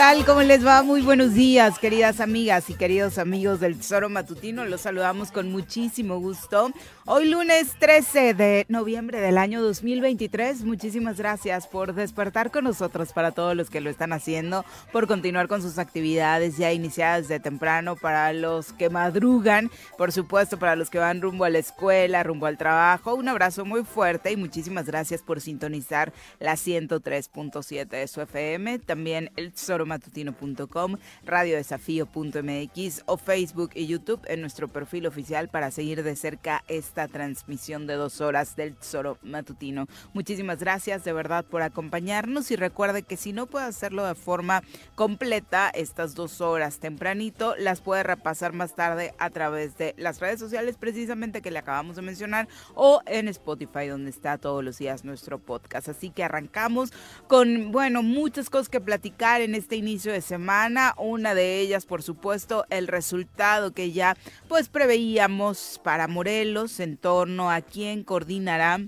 tal? 0.00 0.24
¿Cómo 0.24 0.40
les 0.40 0.66
va? 0.66 0.82
Muy 0.82 1.02
buenos 1.02 1.34
días, 1.34 1.78
queridas 1.78 2.20
amigas 2.20 2.70
y 2.70 2.74
queridos 2.74 3.18
amigos 3.18 3.60
del 3.60 3.76
Tesoro 3.76 4.08
Matutino. 4.08 4.64
Los 4.64 4.80
saludamos 4.80 5.30
con 5.30 5.52
muchísimo 5.52 6.18
gusto. 6.18 6.70
Hoy 7.04 7.28
lunes 7.28 7.74
13 7.78 8.32
de 8.32 8.64
noviembre 8.70 9.20
del 9.20 9.36
año 9.36 9.60
2023. 9.60 10.64
Muchísimas 10.64 11.18
gracias 11.18 11.66
por 11.66 11.92
despertar 11.92 12.50
con 12.50 12.64
nosotros 12.64 13.12
para 13.12 13.32
todos 13.32 13.54
los 13.54 13.68
que 13.68 13.82
lo 13.82 13.90
están 13.90 14.14
haciendo, 14.14 14.64
por 14.90 15.06
continuar 15.06 15.48
con 15.48 15.60
sus 15.60 15.76
actividades 15.76 16.56
ya 16.56 16.72
iniciadas 16.72 17.28
de 17.28 17.38
temprano, 17.38 17.94
para 17.94 18.32
los 18.32 18.72
que 18.72 18.88
madrugan, 18.88 19.70
por 19.98 20.12
supuesto, 20.12 20.58
para 20.58 20.76
los 20.76 20.88
que 20.88 20.98
van 20.98 21.20
rumbo 21.20 21.44
a 21.44 21.50
la 21.50 21.58
escuela, 21.58 22.22
rumbo 22.22 22.46
al 22.46 22.56
trabajo. 22.56 23.16
Un 23.16 23.28
abrazo 23.28 23.66
muy 23.66 23.84
fuerte 23.84 24.32
y 24.32 24.36
muchísimas 24.38 24.86
gracias 24.86 25.20
por 25.20 25.42
sintonizar 25.42 26.14
la 26.38 26.54
103.7 26.54 27.86
de 27.88 28.08
su 28.08 28.22
FM. 28.22 28.78
También 28.78 29.30
el 29.36 29.52
tesoromatutino.com, 29.98 30.96
radiodesafío.mx 31.24 33.02
o 33.06 33.16
Facebook 33.16 33.70
y 33.74 33.86
YouTube 33.86 34.20
en 34.26 34.40
nuestro 34.40 34.68
perfil 34.68 35.06
oficial 35.06 35.48
para 35.48 35.70
seguir 35.70 36.02
de 36.02 36.16
cerca 36.16 36.62
esta 36.68 37.08
transmisión 37.08 37.86
de 37.86 37.94
dos 37.94 38.20
horas 38.20 38.56
del 38.56 38.76
Tesoro 38.76 39.18
Matutino. 39.22 39.86
Muchísimas 40.12 40.60
gracias 40.60 41.04
de 41.04 41.12
verdad 41.12 41.44
por 41.44 41.62
acompañarnos 41.62 42.50
y 42.50 42.56
recuerde 42.56 43.02
que 43.02 43.16
si 43.16 43.32
no 43.32 43.46
puede 43.46 43.66
hacerlo 43.66 44.04
de 44.04 44.14
forma 44.14 44.62
completa 44.94 45.70
estas 45.70 46.14
dos 46.14 46.40
horas 46.40 46.78
tempranito, 46.78 47.54
las 47.56 47.80
puede 47.80 48.02
repasar 48.02 48.52
más 48.52 48.74
tarde 48.74 49.14
a 49.18 49.30
través 49.30 49.76
de 49.76 49.94
las 49.96 50.20
redes 50.20 50.38
sociales 50.38 50.76
precisamente 50.78 51.42
que 51.42 51.50
le 51.50 51.58
acabamos 51.58 51.96
de 51.96 52.02
mencionar 52.02 52.48
o 52.74 53.00
en 53.06 53.28
Spotify 53.28 53.86
donde 53.88 54.10
está 54.10 54.38
todos 54.38 54.62
los 54.62 54.78
días 54.78 55.04
nuestro 55.04 55.38
podcast. 55.38 55.88
Así 55.88 56.10
que 56.10 56.24
arrancamos 56.24 56.92
con, 57.26 57.72
bueno, 57.72 58.02
muchas 58.02 58.50
cosas 58.50 58.68
que 58.68 58.80
platicar 58.80 59.40
en 59.40 59.54
este 59.54 59.76
inicio 59.80 60.12
de 60.12 60.20
semana. 60.20 60.94
Una 60.96 61.34
de 61.34 61.58
ellas, 61.58 61.86
por 61.86 62.02
supuesto, 62.02 62.64
el 62.70 62.86
resultado 62.86 63.72
que 63.72 63.92
ya 63.92 64.16
pues 64.48 64.68
preveíamos 64.68 65.80
para 65.82 66.06
Morelos 66.06 66.78
en 66.78 66.96
torno 66.96 67.50
a 67.50 67.60
quién 67.60 68.04
coordinará 68.04 68.80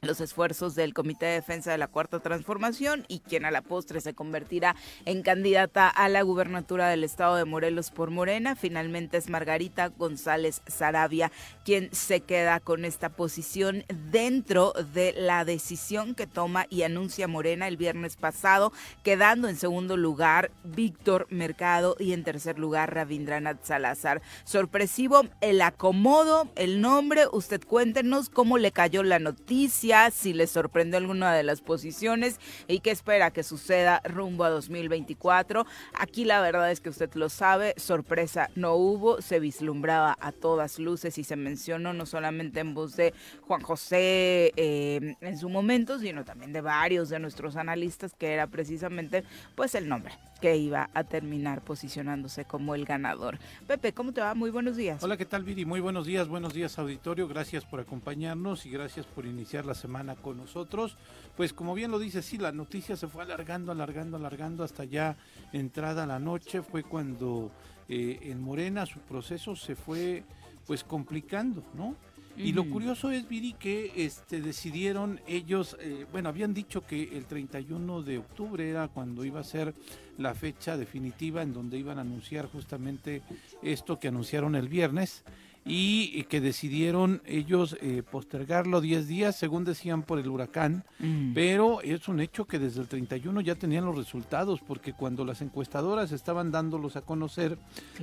los 0.00 0.20
esfuerzos 0.20 0.76
del 0.76 0.94
Comité 0.94 1.26
de 1.26 1.32
Defensa 1.32 1.72
de 1.72 1.78
la 1.78 1.88
Cuarta 1.88 2.20
Transformación 2.20 3.04
y 3.08 3.18
quien 3.18 3.44
a 3.44 3.50
la 3.50 3.62
postre 3.62 4.00
se 4.00 4.14
convertirá 4.14 4.76
en 5.04 5.22
candidata 5.22 5.88
a 5.88 6.08
la 6.08 6.22
gubernatura 6.22 6.88
del 6.88 7.02
estado 7.02 7.34
de 7.34 7.44
Morelos 7.44 7.90
por 7.90 8.10
Morena. 8.10 8.54
Finalmente 8.54 9.16
es 9.16 9.28
Margarita 9.28 9.88
González 9.88 10.62
Sarabia 10.66 11.32
quien 11.64 11.92
se 11.92 12.20
queda 12.20 12.60
con 12.60 12.84
esta 12.84 13.08
posición 13.08 13.84
dentro 14.10 14.72
de 14.94 15.14
la 15.16 15.44
decisión 15.44 16.14
que 16.14 16.28
toma 16.28 16.66
y 16.70 16.82
anuncia 16.82 17.26
Morena 17.26 17.66
el 17.66 17.76
viernes 17.76 18.16
pasado, 18.16 18.72
quedando 19.02 19.48
en 19.48 19.56
segundo 19.56 19.96
lugar 19.96 20.52
Víctor 20.62 21.26
Mercado 21.30 21.96
y 21.98 22.12
en 22.12 22.22
tercer 22.22 22.58
lugar 22.58 22.94
Rabindranath 22.94 23.64
Salazar. 23.64 24.22
Sorpresivo 24.44 25.22
el 25.40 25.60
acomodo, 25.60 26.48
el 26.54 26.80
nombre, 26.80 27.26
usted 27.32 27.62
cuéntenos 27.64 28.28
cómo 28.28 28.58
le 28.58 28.70
cayó 28.70 29.02
la 29.02 29.18
noticia 29.18 29.87
si 30.12 30.34
le 30.34 30.46
sorprendió 30.46 30.98
alguna 30.98 31.34
de 31.34 31.42
las 31.42 31.62
posiciones 31.62 32.38
y 32.66 32.80
qué 32.80 32.90
espera 32.90 33.30
que 33.30 33.42
suceda 33.42 34.02
rumbo 34.04 34.44
a 34.44 34.50
2024. 34.50 35.64
Aquí 35.98 36.26
la 36.26 36.42
verdad 36.42 36.70
es 36.70 36.80
que 36.80 36.90
usted 36.90 37.10
lo 37.14 37.30
sabe, 37.30 37.72
sorpresa 37.78 38.50
no 38.54 38.74
hubo, 38.74 39.22
se 39.22 39.40
vislumbraba 39.40 40.16
a 40.20 40.32
todas 40.32 40.78
luces 40.78 41.16
y 41.16 41.24
se 41.24 41.36
mencionó 41.36 41.94
no 41.94 42.04
solamente 42.04 42.60
en 42.60 42.74
voz 42.74 42.96
de 42.96 43.14
Juan 43.46 43.62
José 43.62 44.52
eh, 44.56 45.16
en 45.20 45.38
su 45.38 45.48
momento, 45.48 45.98
sino 45.98 46.22
también 46.22 46.52
de 46.52 46.60
varios 46.60 47.08
de 47.08 47.18
nuestros 47.18 47.56
analistas 47.56 48.12
que 48.12 48.34
era 48.34 48.46
precisamente 48.46 49.24
pues 49.54 49.74
el 49.74 49.88
nombre 49.88 50.12
que 50.40 50.56
iba 50.56 50.90
a 50.94 51.04
terminar 51.04 51.62
posicionándose 51.62 52.44
como 52.44 52.74
el 52.74 52.84
ganador. 52.84 53.38
Pepe, 53.66 53.92
¿cómo 53.92 54.12
te 54.12 54.20
va? 54.20 54.34
Muy 54.34 54.50
buenos 54.50 54.76
días. 54.76 55.02
Hola, 55.02 55.16
¿qué 55.16 55.24
tal, 55.24 55.44
Viri? 55.44 55.64
Muy 55.64 55.80
buenos 55.80 56.06
días, 56.06 56.28
buenos 56.28 56.54
días, 56.54 56.78
auditorio. 56.78 57.28
Gracias 57.28 57.64
por 57.64 57.80
acompañarnos 57.80 58.66
y 58.66 58.70
gracias 58.70 59.06
por 59.06 59.26
iniciar 59.26 59.66
la 59.66 59.74
semana 59.74 60.14
con 60.16 60.36
nosotros. 60.36 60.96
Pues 61.36 61.52
como 61.52 61.74
bien 61.74 61.90
lo 61.90 61.98
dice, 61.98 62.22
sí, 62.22 62.38
la 62.38 62.52
noticia 62.52 62.96
se 62.96 63.08
fue 63.08 63.22
alargando, 63.22 63.72
alargando, 63.72 64.16
alargando 64.16 64.64
hasta 64.64 64.84
ya 64.84 65.16
entrada 65.52 66.06
la 66.06 66.18
noche. 66.18 66.62
Fue 66.62 66.82
cuando 66.82 67.50
eh, 67.88 68.18
en 68.22 68.40
Morena 68.40 68.86
su 68.86 69.00
proceso 69.00 69.56
se 69.56 69.74
fue 69.74 70.24
pues 70.66 70.84
complicando, 70.84 71.62
¿no? 71.74 71.96
Y 72.38 72.52
lo 72.52 72.68
curioso 72.70 73.10
es, 73.10 73.28
Viri, 73.28 73.54
que 73.54 73.92
este, 73.96 74.40
decidieron 74.40 75.20
ellos, 75.26 75.76
eh, 75.80 76.06
bueno, 76.12 76.28
habían 76.28 76.54
dicho 76.54 76.86
que 76.86 77.16
el 77.16 77.26
31 77.26 78.02
de 78.02 78.18
octubre 78.18 78.68
era 78.68 78.88
cuando 78.88 79.24
iba 79.24 79.40
a 79.40 79.44
ser 79.44 79.74
la 80.18 80.34
fecha 80.34 80.76
definitiva 80.76 81.42
en 81.42 81.52
donde 81.52 81.78
iban 81.78 81.98
a 81.98 82.02
anunciar 82.02 82.46
justamente 82.46 83.22
esto 83.62 83.98
que 83.98 84.08
anunciaron 84.08 84.54
el 84.54 84.68
viernes 84.68 85.24
y 85.68 86.24
que 86.24 86.40
decidieron 86.40 87.20
ellos 87.26 87.76
eh, 87.82 88.02
postergarlo 88.02 88.80
10 88.80 89.06
días, 89.06 89.36
según 89.36 89.64
decían 89.64 90.02
por 90.02 90.18
el 90.18 90.28
huracán, 90.28 90.84
mm. 90.98 91.34
pero 91.34 91.82
es 91.82 92.08
un 92.08 92.20
hecho 92.20 92.46
que 92.46 92.58
desde 92.58 92.80
el 92.80 92.88
31 92.88 93.40
ya 93.42 93.54
tenían 93.54 93.84
los 93.84 93.96
resultados, 93.96 94.60
porque 94.66 94.94
cuando 94.94 95.24
las 95.24 95.42
encuestadoras 95.42 96.12
estaban 96.12 96.50
dándolos 96.50 96.96
a 96.96 97.02
conocer, 97.02 97.58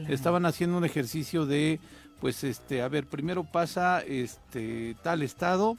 estaban 0.07 0.45
haciendo 0.45 0.77
un 0.77 0.85
ejercicio 0.85 1.45
de, 1.45 1.79
pues, 2.19 2.43
este, 2.43 2.81
a 2.81 2.87
ver, 2.87 3.05
primero 3.05 3.43
pasa 3.43 4.01
este 4.01 4.95
tal 5.03 5.21
estado 5.21 5.77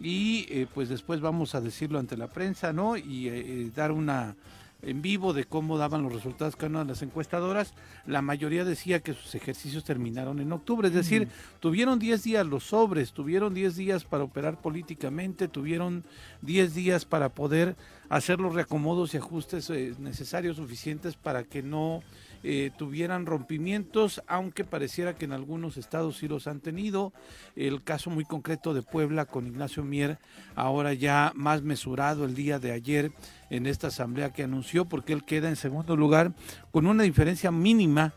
y 0.00 0.46
eh, 0.48 0.66
pues 0.72 0.88
después 0.88 1.20
vamos 1.20 1.54
a 1.54 1.60
decirlo 1.60 1.98
ante 1.98 2.16
la 2.16 2.28
prensa, 2.28 2.72
¿no? 2.72 2.96
Y 2.96 3.28
eh, 3.28 3.70
dar 3.74 3.92
una 3.92 4.36
en 4.82 5.02
vivo 5.02 5.32
de 5.32 5.44
cómo 5.44 5.76
daban 5.76 6.02
los 6.02 6.12
resultados 6.12 6.54
cada 6.54 6.70
una 6.70 6.78
de 6.80 6.86
las 6.86 7.02
encuestadoras, 7.02 7.74
la 8.06 8.22
mayoría 8.22 8.64
decía 8.64 9.00
que 9.00 9.14
sus 9.14 9.34
ejercicios 9.34 9.84
terminaron 9.84 10.38
en 10.40 10.52
octubre, 10.52 10.88
es 10.88 10.94
decir, 10.94 11.28
tuvieron 11.60 11.98
10 11.98 12.22
días 12.22 12.46
los 12.46 12.64
sobres, 12.64 13.12
tuvieron 13.12 13.54
10 13.54 13.76
días 13.76 14.04
para 14.04 14.24
operar 14.24 14.60
políticamente, 14.60 15.48
tuvieron 15.48 16.04
10 16.42 16.74
días 16.74 17.04
para 17.04 17.30
poder 17.30 17.74
hacer 18.08 18.38
los 18.38 18.54
reacomodos 18.54 19.14
y 19.14 19.16
ajustes 19.16 19.68
eh, 19.70 19.94
necesarios, 19.98 20.56
suficientes 20.56 21.16
para 21.16 21.42
que 21.42 21.62
no 21.62 22.02
eh, 22.44 22.70
tuvieran 22.76 23.26
rompimientos, 23.26 24.22
aunque 24.26 24.64
pareciera 24.64 25.14
que 25.14 25.24
en 25.24 25.32
algunos 25.32 25.76
estados 25.76 26.18
sí 26.18 26.28
los 26.28 26.46
han 26.46 26.60
tenido. 26.60 27.12
El 27.56 27.82
caso 27.82 28.10
muy 28.10 28.24
concreto 28.24 28.74
de 28.74 28.82
Puebla 28.82 29.24
con 29.24 29.46
Ignacio 29.46 29.82
Mier, 29.82 30.18
ahora 30.54 30.94
ya 30.94 31.32
más 31.34 31.62
mesurado 31.62 32.24
el 32.24 32.34
día 32.34 32.58
de 32.58 32.72
ayer 32.72 33.12
en 33.50 33.66
esta 33.66 33.88
asamblea 33.88 34.32
que 34.32 34.42
anunció, 34.44 34.84
porque 34.84 35.12
él 35.12 35.24
queda 35.24 35.48
en 35.48 35.56
segundo 35.56 35.96
lugar 35.96 36.32
con 36.70 36.86
una 36.86 37.02
diferencia 37.02 37.50
mínima 37.50 38.14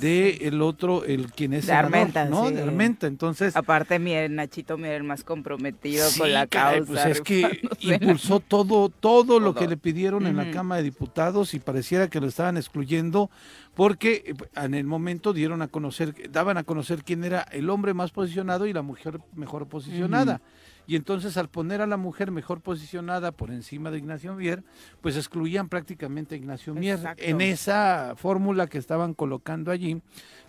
de 0.00 0.48
el 0.48 0.60
otro, 0.62 1.04
el 1.04 1.30
quien 1.32 1.52
es 1.52 1.66
de 1.66 1.72
Armenta, 1.72 2.24
¿no? 2.24 2.48
Sí. 2.48 2.54
De 2.54 2.62
Armenta, 2.62 3.06
entonces... 3.06 3.56
Aparte, 3.56 3.98
mi 3.98 4.12
Nachito 4.28 4.76
Mier 4.76 4.94
el 4.94 5.04
más 5.04 5.24
comprometido 5.24 6.06
con 6.18 6.32
la 6.32 6.46
causa. 6.46 6.84
Pues 6.86 7.06
es 7.06 7.20
que 7.20 7.60
impulsó 7.80 8.40
todo, 8.40 8.88
todo, 8.88 9.40
lo 9.40 9.54
que 9.54 9.68
le 9.68 9.76
pidieron 9.76 10.26
en 10.26 10.36
la 10.36 10.50
Cámara 10.50 10.78
de 10.78 10.84
Diputados 10.84 11.54
y 11.54 11.60
pareciera 11.60 12.08
que 12.08 12.20
lo 12.20 12.26
estaban 12.26 12.56
excluyendo 12.56 13.30
porque 13.74 14.24
eh, 14.26 14.34
en 14.56 14.74
el 14.74 14.84
momento 14.84 15.32
dieron 15.32 15.62
a 15.62 15.68
conocer, 15.68 16.14
daban 16.30 16.56
a 16.56 16.64
conocer 16.64 17.04
quién 17.04 17.24
era 17.24 17.42
el 17.52 17.70
hombre 17.70 17.94
más 17.94 18.10
posicionado 18.10 18.66
y 18.66 18.72
la 18.72 18.82
mujer 18.82 19.20
mejor 19.34 19.68
posicionada. 19.68 20.40
Y 20.86 20.96
entonces 20.96 21.36
al 21.36 21.48
poner 21.48 21.80
a 21.80 21.86
la 21.86 21.96
mujer 21.96 22.30
mejor 22.30 22.60
posicionada 22.60 23.32
por 23.32 23.50
encima 23.50 23.90
de 23.90 23.98
Ignacio 23.98 24.34
Mier, 24.34 24.62
pues 25.00 25.16
excluían 25.16 25.68
prácticamente 25.68 26.34
a 26.34 26.38
Ignacio 26.38 26.74
Mier 26.74 26.96
Exacto. 26.96 27.22
en 27.24 27.40
esa 27.40 28.14
fórmula 28.16 28.66
que 28.66 28.78
estaban 28.78 29.14
colocando 29.14 29.70
allí, 29.70 30.00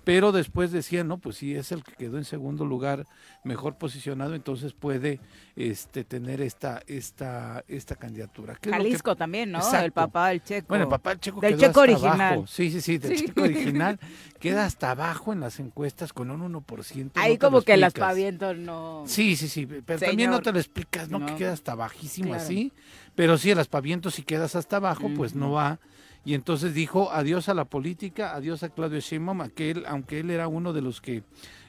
pero 0.05 0.31
después 0.31 0.71
decían, 0.71 1.09
no, 1.09 1.17
pues 1.17 1.35
si 1.37 1.53
es 1.55 1.73
el 1.73 1.83
que 1.83 1.91
quedó 1.93 2.17
en 2.17 2.23
segundo 2.23 2.63
lugar 2.63 3.05
mejor 3.43 3.75
posicionado, 3.77 4.35
entonces 4.35 4.71
puede 4.73 5.19
este 5.57 6.03
tener 6.05 6.39
esta 6.41 6.81
esta 6.87 7.63
esta 7.67 7.95
candidatura. 7.95 8.55
¿Qué 8.55 8.69
es 8.69 8.75
lo 8.75 8.77
que- 8.77 8.83
Jalisco 8.89 9.15
también, 9.17 9.51
¿no? 9.51 9.57
Exacto. 9.57 9.85
El 9.85 9.91
papá 9.91 10.29
del 10.29 10.43
Checo. 10.43 10.67
bueno, 10.69 10.83
el 10.85 10.89
papá 10.89 11.09
del 11.09 11.19
Checo 11.19 11.41
Del 11.41 11.51
quedó 11.57 11.59
Checo 11.59 11.69
hasta 11.81 11.81
original. 11.81 12.21
abajo. 12.21 12.47
Sí, 12.47 12.71
sí, 12.71 12.79
sí, 12.81 12.97
del 12.97 13.17
Sí. 13.17 13.25
Checo 13.25 13.41
original. 13.41 13.99
Queda 14.39 14.65
hasta 14.65 14.91
abajo 14.91 15.33
en 15.33 15.39
las 15.39 15.59
encuestas 15.59 16.13
con 16.13 16.29
un 16.29 16.41
1%. 16.53 17.11
Ahí 17.15 17.33
no 17.33 17.39
como 17.39 17.61
que 17.63 17.75
las 17.77 17.93
pavientos 17.93 18.55
no... 18.57 19.03
Sí, 19.07 19.35
sí, 19.35 19.47
sí, 19.49 19.65
pero 19.65 19.99
también 19.99 20.29
no 20.29 20.39
te 20.41 20.51
lo 20.53 20.59
explicas, 20.59 21.09
¿no? 21.09 21.25
Que 21.25 21.35
queda 21.35 21.53
hasta 21.53 21.73
bajísimo 21.73 22.29
Claro. 22.29 22.43
así. 22.43 22.71
Pero 23.15 23.37
sí, 23.39 23.49
el 23.49 23.57
aspavientos 23.59 24.13
si 24.15 24.21
quedas 24.23 24.55
hasta 24.55 24.75
abajo, 24.77 25.09
pues 25.15 25.33
no 25.33 25.51
va. 25.51 25.79
Y 26.25 26.33
entonces 26.33 26.73
dijo 26.73 27.11
adiós 27.11 27.49
a 27.49 27.53
la 27.53 27.65
política, 27.65 28.33
adiós 28.33 28.63
a 28.63 28.69
Claudio 28.69 28.99
Sheinbaum, 28.99 29.41
aquel, 29.41 29.85
aunque 29.87 30.19
él 30.19 30.31
era 30.31 30.47
uno 30.47 30.73
de 30.73 30.81
los 30.81 30.99
que 30.99 31.21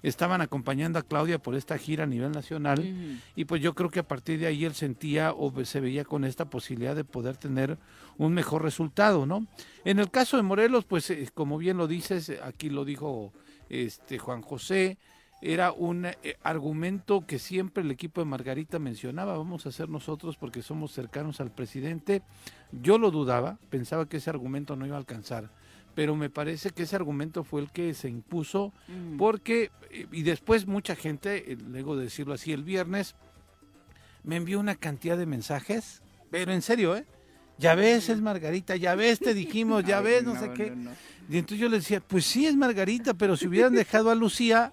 estaban 0.02 0.40
acompañando 0.40 0.98
a 0.98 1.02
Claudia 1.02 1.38
por 1.38 1.54
esta 1.54 1.76
gira 1.76 2.04
a 2.04 2.06
nivel 2.06 2.32
nacional. 2.32 2.82
Y 3.36 3.44
pues 3.44 3.60
yo 3.60 3.74
creo 3.74 3.90
que 3.90 4.00
a 4.00 4.08
partir 4.08 4.40
de 4.40 4.46
ahí 4.46 4.64
él 4.64 4.74
sentía 4.74 5.32
o 5.32 5.52
se 5.64 5.80
veía 5.80 6.04
con 6.04 6.24
esta 6.24 6.46
posibilidad 6.46 6.96
de 6.96 7.04
poder 7.04 7.36
tener 7.36 7.76
un 8.16 8.32
mejor 8.32 8.62
resultado, 8.62 9.26
¿no? 9.26 9.46
En 9.84 9.98
el 9.98 10.10
caso 10.10 10.38
de 10.38 10.42
Morelos, 10.42 10.86
pues 10.86 11.10
eh, 11.10 11.28
como 11.34 11.58
bien 11.58 11.76
lo 11.76 11.86
dices, 11.86 12.32
aquí 12.42 12.70
lo 12.70 12.86
dijo 12.86 13.34
este 13.68 14.18
Juan 14.18 14.40
José, 14.40 14.96
era 15.52 15.70
un 15.72 16.06
eh, 16.06 16.16
argumento 16.42 17.24
que 17.26 17.38
siempre 17.38 17.84
el 17.84 17.90
equipo 17.90 18.20
de 18.20 18.24
Margarita 18.24 18.78
mencionaba, 18.78 19.36
vamos 19.38 19.64
a 19.64 19.68
hacer 19.68 19.88
nosotros 19.88 20.36
porque 20.36 20.60
somos 20.62 20.92
cercanos 20.92 21.40
al 21.40 21.52
presidente. 21.52 22.22
Yo 22.72 22.98
lo 22.98 23.10
dudaba, 23.12 23.58
pensaba 23.70 24.08
que 24.08 24.16
ese 24.16 24.30
argumento 24.30 24.74
no 24.74 24.86
iba 24.86 24.96
a 24.96 24.98
alcanzar, 24.98 25.50
pero 25.94 26.16
me 26.16 26.30
parece 26.30 26.70
que 26.70 26.82
ese 26.82 26.96
argumento 26.96 27.44
fue 27.44 27.60
el 27.62 27.70
que 27.70 27.94
se 27.94 28.08
impuso 28.08 28.72
Mm. 28.88 29.16
porque, 29.18 29.70
y 30.12 30.22
después 30.22 30.66
mucha 30.66 30.96
gente, 30.96 31.56
luego 31.68 31.96
de 31.96 32.04
decirlo 32.04 32.34
así, 32.34 32.52
el 32.52 32.64
viernes, 32.64 33.14
me 34.24 34.36
envió 34.36 34.58
una 34.58 34.74
cantidad 34.74 35.16
de 35.16 35.26
mensajes, 35.26 36.02
pero 36.30 36.52
en 36.52 36.62
serio, 36.62 36.96
¿eh? 36.96 37.06
Ya 37.58 37.74
ves, 37.74 38.08
es 38.10 38.20
Margarita, 38.20 38.76
ya 38.76 38.94
ves, 38.96 39.20
te 39.20 39.32
dijimos, 39.32 39.84
ya 39.84 40.00
ves, 40.02 40.24
no, 40.24 40.38
sé 40.38 40.50
qué. 40.52 40.70
no, 40.72 40.90
no. 40.90 40.90
Y 41.28 41.38
entonces 41.38 41.58
yo 41.58 41.68
le 41.68 41.76
decía, 41.78 42.00
pues 42.00 42.24
sí 42.26 42.46
es 42.46 42.54
Margarita, 42.56 43.14
pero 43.14 43.36
si 43.36 43.46
hubieran 43.46 43.72
dejado 43.74 44.10
a 44.10 44.14
Lucía, 44.14 44.72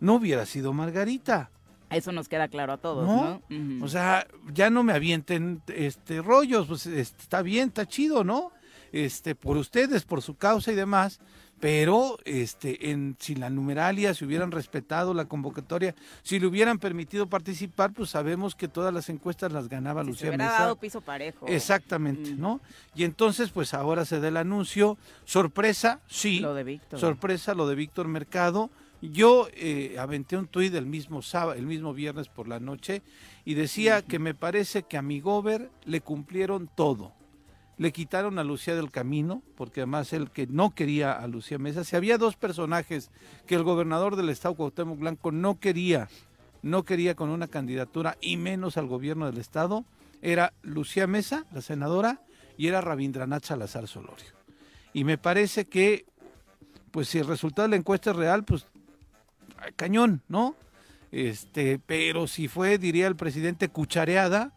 no 0.00 0.14
hubiera 0.14 0.46
sido 0.46 0.72
Margarita. 0.72 1.50
Eso 1.90 2.10
nos 2.10 2.28
queda 2.28 2.48
claro 2.48 2.72
a 2.72 2.78
todos, 2.78 3.06
¿No? 3.06 3.40
O 3.84 3.88
sea, 3.88 4.26
ya 4.52 4.70
no 4.70 4.82
me 4.82 4.92
avienten 4.92 5.62
este 5.68 6.20
rollos, 6.20 6.66
pues 6.66 6.86
este, 6.86 7.22
está 7.22 7.42
bien, 7.42 7.68
está 7.68 7.86
chido, 7.86 8.24
¿no? 8.24 8.50
Este, 8.92 9.34
por 9.34 9.56
ustedes, 9.56 10.04
por 10.04 10.20
su 10.20 10.36
causa 10.36 10.72
y 10.72 10.74
demás, 10.74 11.20
pero 11.60 12.18
este, 12.24 12.90
en, 12.90 13.16
si 13.20 13.34
la 13.36 13.50
numeralia, 13.50 14.14
si 14.14 14.24
hubieran 14.24 14.50
respetado 14.50 15.14
la 15.14 15.26
convocatoria, 15.26 15.94
si 16.22 16.40
le 16.40 16.46
hubieran 16.48 16.78
permitido 16.78 17.28
participar, 17.28 17.92
pues 17.92 18.10
sabemos 18.10 18.54
que 18.56 18.66
todas 18.68 18.92
las 18.92 19.08
encuestas 19.08 19.52
las 19.52 19.68
ganaba 19.68 20.00
Si 20.02 20.06
se 20.06 20.10
Lucía 20.10 20.28
hubiera 20.30 20.44
Mesa. 20.46 20.58
dado 20.62 20.76
piso 20.76 21.00
parejo. 21.02 21.46
Exactamente, 21.46 22.32
Mm. 22.34 22.40
¿no? 22.40 22.60
Y 22.96 23.04
entonces, 23.04 23.50
pues 23.50 23.74
ahora 23.74 24.04
se 24.04 24.18
da 24.20 24.28
el 24.28 24.36
anuncio. 24.36 24.98
Sorpresa, 25.24 26.00
sí. 26.08 26.40
Lo 26.40 26.52
de 26.54 26.64
Víctor. 26.64 26.98
Sorpresa 26.98 27.54
lo 27.54 27.68
de 27.68 27.74
Víctor 27.76 28.08
Mercado. 28.08 28.70
Yo 29.12 29.48
eh, 29.54 29.96
aventé 29.98 30.36
un 30.36 30.46
tuit 30.46 30.74
el 30.74 30.86
mismo 30.86 31.22
sábado, 31.22 31.54
el 31.54 31.66
mismo 31.66 31.94
viernes 31.94 32.28
por 32.28 32.48
la 32.48 32.60
noche 32.60 33.02
y 33.44 33.54
decía 33.54 34.02
que 34.02 34.18
me 34.18 34.34
parece 34.34 34.82
que 34.82 34.96
a 34.96 35.02
mi 35.02 35.20
gober 35.20 35.70
le 35.84 36.00
cumplieron 36.00 36.68
todo. 36.74 37.12
Le 37.78 37.92
quitaron 37.92 38.38
a 38.38 38.44
Lucía 38.44 38.74
del 38.74 38.90
camino, 38.90 39.42
porque 39.54 39.82
además 39.82 40.12
él 40.12 40.30
que 40.30 40.46
no 40.46 40.74
quería 40.74 41.12
a 41.12 41.26
Lucía 41.28 41.58
Mesa, 41.58 41.84
si 41.84 41.94
había 41.94 42.16
dos 42.16 42.36
personajes 42.36 43.10
que 43.46 43.54
el 43.54 43.64
gobernador 43.64 44.16
del 44.16 44.30
estado 44.30 44.54
Cuauhtémoc 44.54 44.98
Blanco 44.98 45.30
no 45.30 45.60
quería, 45.60 46.08
no 46.62 46.84
quería 46.84 47.14
con 47.14 47.28
una 47.28 47.48
candidatura 47.48 48.16
y 48.22 48.38
menos 48.38 48.78
al 48.78 48.86
gobierno 48.86 49.26
del 49.26 49.38
estado, 49.38 49.84
era 50.22 50.54
Lucía 50.62 51.06
Mesa, 51.06 51.44
la 51.52 51.60
senadora, 51.60 52.22
y 52.56 52.68
era 52.68 52.80
Rabindranath 52.80 53.44
Salazar 53.44 53.86
Solorio. 53.86 54.32
Y 54.94 55.04
me 55.04 55.18
parece 55.18 55.66
que, 55.66 56.06
pues 56.90 57.08
si 57.08 57.18
el 57.18 57.26
resultado 57.26 57.68
de 57.68 57.72
la 57.72 57.76
encuesta 57.76 58.10
es 58.12 58.16
real, 58.16 58.42
pues 58.44 58.66
cañón, 59.76 60.22
¿no? 60.28 60.54
Este, 61.12 61.78
pero 61.86 62.26
si 62.26 62.48
fue, 62.48 62.78
diría 62.78 63.06
el 63.06 63.16
presidente, 63.16 63.68
cuchareada, 63.68 64.52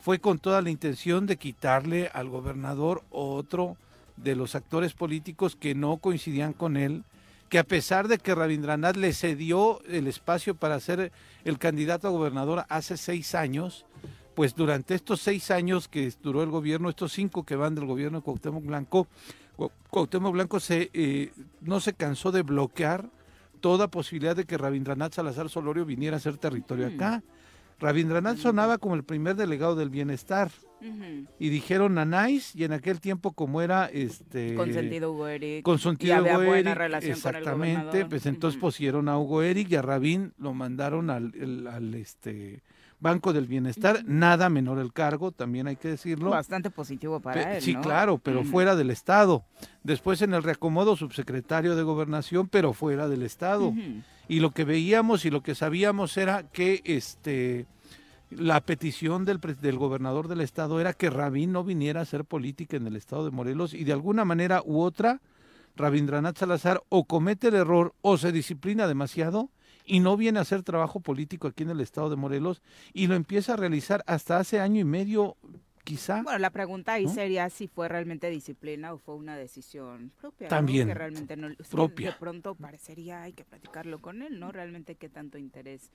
fue 0.00 0.20
con 0.20 0.38
toda 0.38 0.62
la 0.62 0.70
intención 0.70 1.26
de 1.26 1.36
quitarle 1.36 2.10
al 2.14 2.28
gobernador 2.28 3.02
otro 3.10 3.76
de 4.16 4.36
los 4.36 4.54
actores 4.54 4.94
políticos 4.94 5.56
que 5.56 5.74
no 5.74 5.98
coincidían 5.98 6.52
con 6.52 6.76
él, 6.76 7.04
que 7.48 7.58
a 7.58 7.64
pesar 7.64 8.08
de 8.08 8.18
que 8.18 8.34
Rabindranath 8.34 8.96
le 8.96 9.12
cedió 9.12 9.80
el 9.84 10.06
espacio 10.06 10.54
para 10.54 10.80
ser 10.80 11.12
el 11.44 11.58
candidato 11.58 12.06
a 12.08 12.10
gobernador 12.10 12.64
hace 12.68 12.96
seis 12.96 13.34
años, 13.34 13.86
pues 14.34 14.54
durante 14.54 14.94
estos 14.94 15.20
seis 15.20 15.50
años 15.50 15.88
que 15.88 16.12
duró 16.22 16.42
el 16.42 16.50
gobierno, 16.50 16.88
estos 16.90 17.12
cinco 17.12 17.44
que 17.44 17.56
van 17.56 17.74
del 17.74 17.86
gobierno 17.86 18.18
de 18.18 18.24
Cuauhtémoc 18.24 18.64
Blanco, 18.64 19.08
Cu- 19.56 19.72
Cuauhtémoc 19.90 20.32
Blanco 20.32 20.60
se, 20.60 20.90
eh, 20.92 21.32
no 21.60 21.80
se 21.80 21.94
cansó 21.94 22.30
de 22.30 22.42
bloquear 22.42 23.08
toda 23.58 23.88
posibilidad 23.88 24.34
de 24.34 24.44
que 24.44 24.58
Rabindranath 24.58 25.14
Salazar 25.14 25.48
Solorio 25.48 25.84
viniera 25.84 26.16
a 26.16 26.20
ser 26.20 26.38
territorio 26.38 26.86
acá. 26.86 27.22
Rabindranath 27.80 28.38
sonaba 28.38 28.78
como 28.78 28.94
el 28.94 29.04
primer 29.04 29.36
delegado 29.36 29.76
del 29.76 29.90
bienestar. 29.90 30.50
Y 31.38 31.48
dijeron 31.48 31.94
Nanais 31.94 32.54
y 32.54 32.62
en 32.64 32.72
aquel 32.72 33.00
tiempo 33.00 33.32
como 33.32 33.62
era 33.62 33.86
este 33.86 34.54
Con 34.54 34.72
sentido 34.72 35.12
Hugo 35.12 35.26
Eric. 35.26 35.64
con 35.64 35.78
Y 35.98 36.10
había 36.10 36.38
Hugo 36.38 36.46
buena 36.46 36.70
Eric, 36.70 36.78
relación 36.78 37.20
con 37.20 37.34
el 37.34 37.36
exactamente, 37.40 38.04
pues 38.06 38.26
entonces 38.26 38.60
pusieron 38.60 39.08
a 39.08 39.18
Hugo 39.18 39.42
Eric 39.42 39.70
y 39.70 39.74
a 39.76 39.82
Rabín 39.82 40.34
lo 40.38 40.54
mandaron 40.54 41.10
al, 41.10 41.32
al, 41.68 41.94
este 41.94 42.62
Banco 43.00 43.32
del 43.32 43.46
Bienestar, 43.46 44.02
nada 44.04 44.48
menor 44.48 44.78
el 44.78 44.92
cargo, 44.92 45.30
también 45.30 45.68
hay 45.68 45.76
que 45.76 45.88
decirlo. 45.88 46.30
Bastante 46.30 46.70
positivo 46.70 47.20
para 47.20 47.42
Pe- 47.44 47.56
él, 47.58 47.62
sí, 47.62 47.74
¿no? 47.74 47.80
claro, 47.82 48.18
pero 48.18 48.42
fuera 48.44 48.74
del 48.74 48.90
Estado. 48.90 49.44
Después 49.84 50.20
en 50.22 50.34
el 50.34 50.42
reacomodo 50.42 50.96
subsecretario 50.96 51.76
de 51.76 51.82
Gobernación, 51.84 52.48
pero 52.48 52.72
fuera 52.72 53.08
del 53.08 53.22
Estado. 53.22 53.72
Y 54.26 54.40
lo 54.40 54.50
que 54.50 54.64
veíamos 54.64 55.24
y 55.24 55.30
lo 55.30 55.42
que 55.42 55.54
sabíamos 55.54 56.16
era 56.16 56.42
que 56.42 56.82
este 56.84 57.66
la 58.30 58.60
petición 58.60 59.24
del, 59.24 59.40
del 59.40 59.78
gobernador 59.78 60.28
del 60.28 60.42
estado 60.42 60.80
era 60.82 60.92
que 60.92 61.08
Rabín 61.08 61.50
no 61.50 61.64
viniera 61.64 62.00
a 62.00 62.02
hacer 62.02 62.26
política 62.26 62.76
en 62.76 62.86
el 62.86 62.94
estado 62.94 63.24
de 63.24 63.30
Morelos 63.30 63.72
y 63.72 63.84
de 63.84 63.94
alguna 63.94 64.26
manera 64.26 64.60
u 64.66 64.80
otra 64.82 65.22
Rabindranath 65.76 66.36
Salazar 66.36 66.82
o 66.90 67.04
comete 67.04 67.48
el 67.48 67.54
error 67.54 67.94
o 68.02 68.18
se 68.18 68.30
disciplina 68.30 68.86
demasiado 68.86 69.48
y 69.88 70.00
no 70.00 70.16
viene 70.16 70.38
a 70.38 70.42
hacer 70.42 70.62
trabajo 70.62 71.00
político 71.00 71.48
aquí 71.48 71.62
en 71.64 71.70
el 71.70 71.80
estado 71.80 72.10
de 72.10 72.16
Morelos 72.16 72.62
y 72.92 73.06
lo 73.06 73.14
empieza 73.14 73.54
a 73.54 73.56
realizar 73.56 74.04
hasta 74.06 74.38
hace 74.38 74.60
año 74.60 74.80
y 74.80 74.84
medio 74.84 75.36
quizá. 75.84 76.22
Bueno, 76.22 76.38
la 76.38 76.50
pregunta 76.50 76.92
ahí 76.92 77.06
¿No? 77.06 77.14
sería 77.14 77.48
si 77.48 77.66
fue 77.66 77.88
realmente 77.88 78.28
disciplina 78.28 78.92
o 78.92 78.98
fue 78.98 79.14
una 79.16 79.36
decisión 79.36 80.12
propia. 80.20 80.46
¿no? 80.46 80.50
También. 80.50 80.86
Que 80.88 80.94
realmente 80.94 81.36
no. 81.36 81.48
Propia. 81.70 82.10
De 82.10 82.16
pronto 82.18 82.54
parecería, 82.54 83.22
hay 83.22 83.32
que 83.32 83.44
platicarlo 83.44 83.98
con 84.00 84.20
él, 84.22 84.38
¿no? 84.38 84.52
Realmente 84.52 84.96
qué 84.96 85.08
tanto 85.08 85.38
interés. 85.38 85.90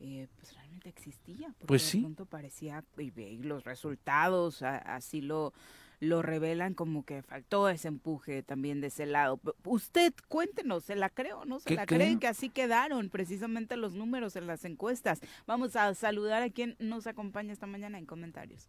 eh, 0.00 0.26
pues 0.36 0.52
realmente 0.54 0.88
existía. 0.88 1.46
Porque 1.48 1.66
Pues 1.66 1.82
de 1.84 1.88
sí. 1.88 2.00
pronto 2.00 2.26
parecía, 2.26 2.82
y, 2.98 3.12
y 3.20 3.38
los 3.44 3.62
resultados 3.64 4.62
a- 4.62 4.78
así 4.78 5.20
lo, 5.20 5.52
lo 6.00 6.22
revelan 6.22 6.74
como 6.74 7.04
que 7.04 7.22
faltó 7.22 7.68
ese 7.68 7.88
empuje 7.88 8.42
también 8.42 8.80
de 8.80 8.88
ese 8.88 9.06
lado. 9.06 9.40
Usted, 9.64 10.12
cuéntenos, 10.28 10.84
¿se 10.84 10.96
la 10.96 11.10
cree 11.10 11.32
o 11.32 11.44
no 11.44 11.60
se 11.60 11.74
la 11.74 11.86
creen 11.86 12.18
que 12.18 12.28
así 12.28 12.50
quedaron 12.50 13.10
precisamente 13.10 13.76
los 13.76 13.94
números 13.94 14.36
en 14.36 14.46
las 14.46 14.64
encuestas? 14.64 15.20
Vamos 15.46 15.76
a 15.76 15.94
saludar 15.94 16.42
a 16.42 16.50
quien 16.50 16.76
nos 16.78 17.06
acompaña 17.06 17.52
esta 17.52 17.66
mañana 17.66 17.98
en 17.98 18.06
comentarios. 18.06 18.68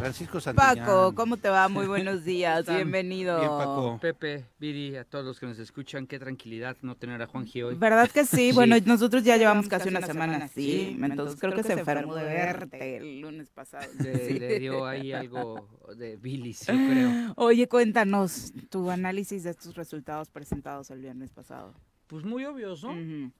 Francisco 0.00 0.40
Santillán. 0.40 0.78
Paco, 0.78 1.14
¿cómo 1.14 1.36
te 1.36 1.50
va? 1.50 1.68
Muy 1.68 1.86
buenos 1.86 2.24
días, 2.24 2.66
bienvenido. 2.66 3.38
Bien, 3.38 3.50
Paco. 3.50 3.98
Pepe, 4.00 4.46
Viri, 4.58 4.96
a 4.96 5.04
todos 5.04 5.26
los 5.26 5.38
que 5.38 5.44
nos 5.44 5.58
escuchan, 5.58 6.06
qué 6.06 6.18
tranquilidad 6.18 6.74
no 6.80 6.96
tener 6.96 7.20
a 7.20 7.26
Juanji 7.26 7.62
hoy. 7.62 7.74
¿Verdad 7.74 8.10
que 8.10 8.24
sí? 8.24 8.52
Bueno, 8.60 8.76
nosotros 8.86 9.24
ya 9.24 9.36
llevamos 9.36 9.68
casi 9.68 9.90
una 9.90 10.00
semana, 10.00 10.48
sí, 10.48 10.98
entonces, 11.00 11.38
creo, 11.38 11.54
que, 11.54 11.62
se 11.62 11.74
enfermó 11.74 12.14
de 12.14 12.24
verte 12.24 12.96
el 12.96 13.20
lunes 13.20 13.50
pasado. 13.50 13.86
Le, 13.98 14.58
dio 14.58 14.86
ahí 14.86 15.12
algo 15.12 15.68
de 15.96 16.16
bilis, 16.16 16.66
yo 16.66 16.74
creo. 16.74 17.34
Oye, 17.36 17.68
cuéntanos 17.68 18.52
tu 18.70 18.90
análisis 18.90 19.44
de 19.44 19.50
estos 19.50 19.74
resultados 19.76 20.30
presentados 20.30 20.90
el 20.90 21.00
viernes 21.00 21.30
pasado. 21.30 21.74
Pues 22.06 22.24
muy 22.24 22.44
obvios, 22.46 22.82
¿no? 22.82 22.94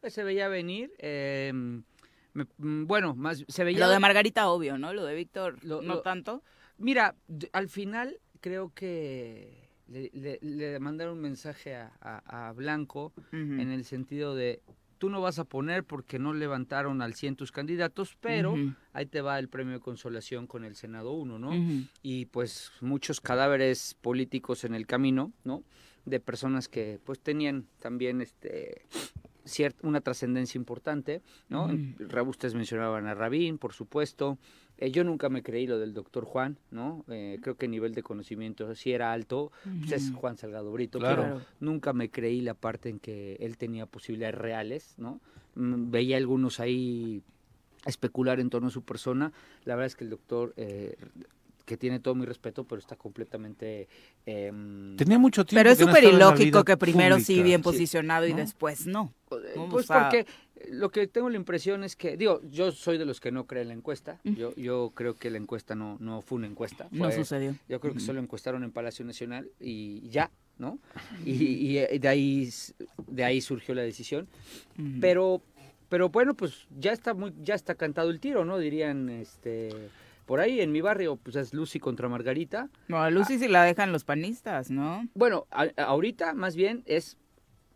Se 0.09 0.23
veía 0.23 0.49
venir. 0.49 0.93
Eh, 0.99 1.83
Mm, 2.35 2.87
bueno, 2.87 3.15
más 3.15 3.45
se 3.49 3.65
veía... 3.65 3.79
Lo 3.81 3.89
de 3.89 3.99
Margarita, 3.99 4.49
obvio, 4.49 4.79
¿no? 4.79 4.93
Lo 4.93 5.05
de 5.05 5.15
Víctor, 5.15 5.65
no 5.65 5.99
tanto. 6.01 6.43
Mira, 6.79 7.15
al 7.53 7.69
final 7.69 8.19
creo 8.41 8.73
que 8.75 9.69
le, 9.89 10.79
mandaron 10.81 11.15
un 11.15 11.23
mensaje 11.23 11.77
a, 11.77 12.53
Blanco 12.57 13.13
en 13.33 13.71
el 13.71 13.85
sentido 13.85 14.35
de 14.35 14.63
tú 14.99 15.09
no 15.09 15.21
vas 15.21 15.39
a 15.39 15.45
poner 15.45 15.85
porque 15.85 16.19
no 16.19 16.35
levantaron 16.35 17.01
al 17.01 17.15
100 17.15 17.37
tus 17.37 17.53
candidatos, 17.53 18.17
pero 18.21 18.55
ahí 18.93 19.07
te 19.07 19.23
va 19.23 19.39
el 19.39 19.49
premio 19.49 19.75
de 19.75 19.81
consolación 19.81 20.47
con 20.47 20.65
el 20.65 20.77
Senado 20.77 21.13
1, 21.13 21.39
¿no? 21.39 21.53
Y 22.03 22.27
pues 22.27 22.71
muchos 22.81 23.21
cadáveres 23.21 23.97
políticos 24.01 24.65
en 24.65 24.75
el 24.75 24.87
camino, 24.87 25.33
¿no? 25.45 25.65
De 26.05 26.21
personas 26.21 26.69
que 26.69 26.99
pues 27.05 27.19
tenían 27.21 27.67
también 27.79 28.21
este 28.21 28.87
una 29.83 30.01
trascendencia 30.01 30.59
importante, 30.59 31.23
¿no? 31.49 31.69
Mm. 31.69 31.95
ustedes 32.27 32.55
mencionaban 32.55 33.07
a 33.07 33.15
Rabín, 33.15 33.59
por 33.59 33.73
supuesto. 33.73 34.39
Eh, 34.79 34.91
yo 34.91 35.05
nunca 35.05 35.29
me 35.29 35.43
creí 35.43 35.67
lo 35.67 35.79
del 35.79 35.93
doctor 35.93 36.25
Juan, 36.25 36.57
¿no? 36.71 37.05
Eh, 37.09 37.39
creo 37.43 37.57
que 37.57 37.67
el 37.67 37.71
nivel 37.73 37.95
de 37.95 38.03
conocimiento 38.03 38.75
sí 38.75 38.93
era 38.93 39.13
alto, 39.13 39.53
pues 39.81 39.93
es 39.93 40.13
Juan 40.13 40.37
Salgado 40.39 40.73
Brito, 40.73 40.99
pero 40.99 41.43
nunca 41.61 41.93
me 41.93 42.11
creí 42.11 42.41
la 42.41 42.55
parte 42.55 42.89
en 42.89 42.99
que 42.99 43.37
él 43.41 43.59
tenía 43.59 43.87
posibilidades 43.87 44.37
reales, 44.37 44.95
¿no? 44.97 45.21
Mm, 45.55 45.91
veía 45.91 46.17
algunos 46.17 46.61
ahí 46.61 47.23
especular 47.87 48.41
en 48.41 48.51
torno 48.51 48.69
a 48.69 48.71
su 48.71 48.83
persona. 48.83 49.33
La 49.65 49.75
verdad 49.75 49.87
es 49.87 49.97
que 49.97 50.05
el 50.05 50.11
doctor 50.11 50.55
eh, 50.57 50.97
que 51.71 51.77
tiene 51.77 52.01
todo 52.01 52.17
mi 52.17 52.27
respeto, 52.27 52.65
pero 52.65 52.81
está 52.81 52.97
completamente... 52.97 53.87
Em, 54.27 54.97
Tenía 54.97 55.21
mucho 55.21 55.47
tiempo. 55.47 55.61
Pero 55.61 55.71
es 55.71 55.79
súper 55.79 56.03
ilógico 56.03 56.65
que 56.65 56.77
primero 56.77 57.21
sí 57.21 57.45
bien 57.45 57.63
posicionado 57.63 58.27
y 58.27 58.33
después 58.33 58.89
no. 58.89 59.15
Eh, 59.31 59.55
pues 59.71 59.87
porque 59.87 60.27
lo 60.69 60.91
que 60.91 61.07
tengo 61.07 61.31
la 61.31 61.37
impresión 61.37 61.85
es 61.85 61.95
que, 61.95 62.17
digo, 62.17 62.41
yo 62.51 62.73
soy 62.73 62.99
de 62.99 63.05
los 63.05 63.21
que 63.21 63.31
no 63.31 63.47
creen 63.47 63.69
la 63.69 63.75
encuesta. 63.75 64.19
Yo, 64.25 64.53
yo 64.57 64.91
creo 64.97 65.15
que 65.15 65.31
la 65.31 65.39
encuesta 65.39 65.77
no, 65.77 65.97
no 66.01 66.23
fue 66.23 66.39
una 66.39 66.49
encuesta. 66.49 66.89
no 66.91 67.13
sucedió. 67.13 67.55
Yo 67.69 67.79
creo 67.79 67.95
que 67.95 68.01
solo 68.01 68.19
encuestaron 68.19 68.65
en 68.65 68.73
Palacio 68.73 69.05
Nacional 69.05 69.49
y 69.61 70.09
ya, 70.09 70.33
¿no? 70.59 70.81
Y, 71.25 71.75
de 71.75 72.09
ahí 72.09 72.51
de 73.07 73.23
ahí 73.23 73.41
surgió 73.41 73.77
la 73.77 73.83
decisión. 73.83 74.27
Pero 75.01 75.41
pero 75.89 76.09
bueno, 76.09 76.35
pues 76.35 76.67
ya 76.77 76.91
está 76.91 77.15
muy 77.15 77.33
ya 77.45 77.55
está 77.55 77.77
cantado 77.77 78.11
el 78.11 78.19
tiro, 78.19 78.45
¿no? 78.45 78.59
Dirían 78.59 79.09
este 79.09 79.71
por 80.31 80.39
ahí 80.39 80.61
en 80.61 80.71
mi 80.71 80.81
barrio, 80.81 81.17
pues 81.17 81.35
es 81.35 81.53
Lucy 81.53 81.81
contra 81.81 82.09
Margarita. 82.09 82.71
No, 82.87 83.03
a 83.03 83.11
Lucy 83.11 83.37
sí 83.41 83.49
la 83.49 83.65
dejan 83.65 83.91
los 83.91 84.05
panistas, 84.05 84.71
¿no? 84.71 85.09
Bueno, 85.13 85.49
ahorita 85.77 86.35
más 86.35 86.55
bien 86.55 86.85
es 86.87 87.19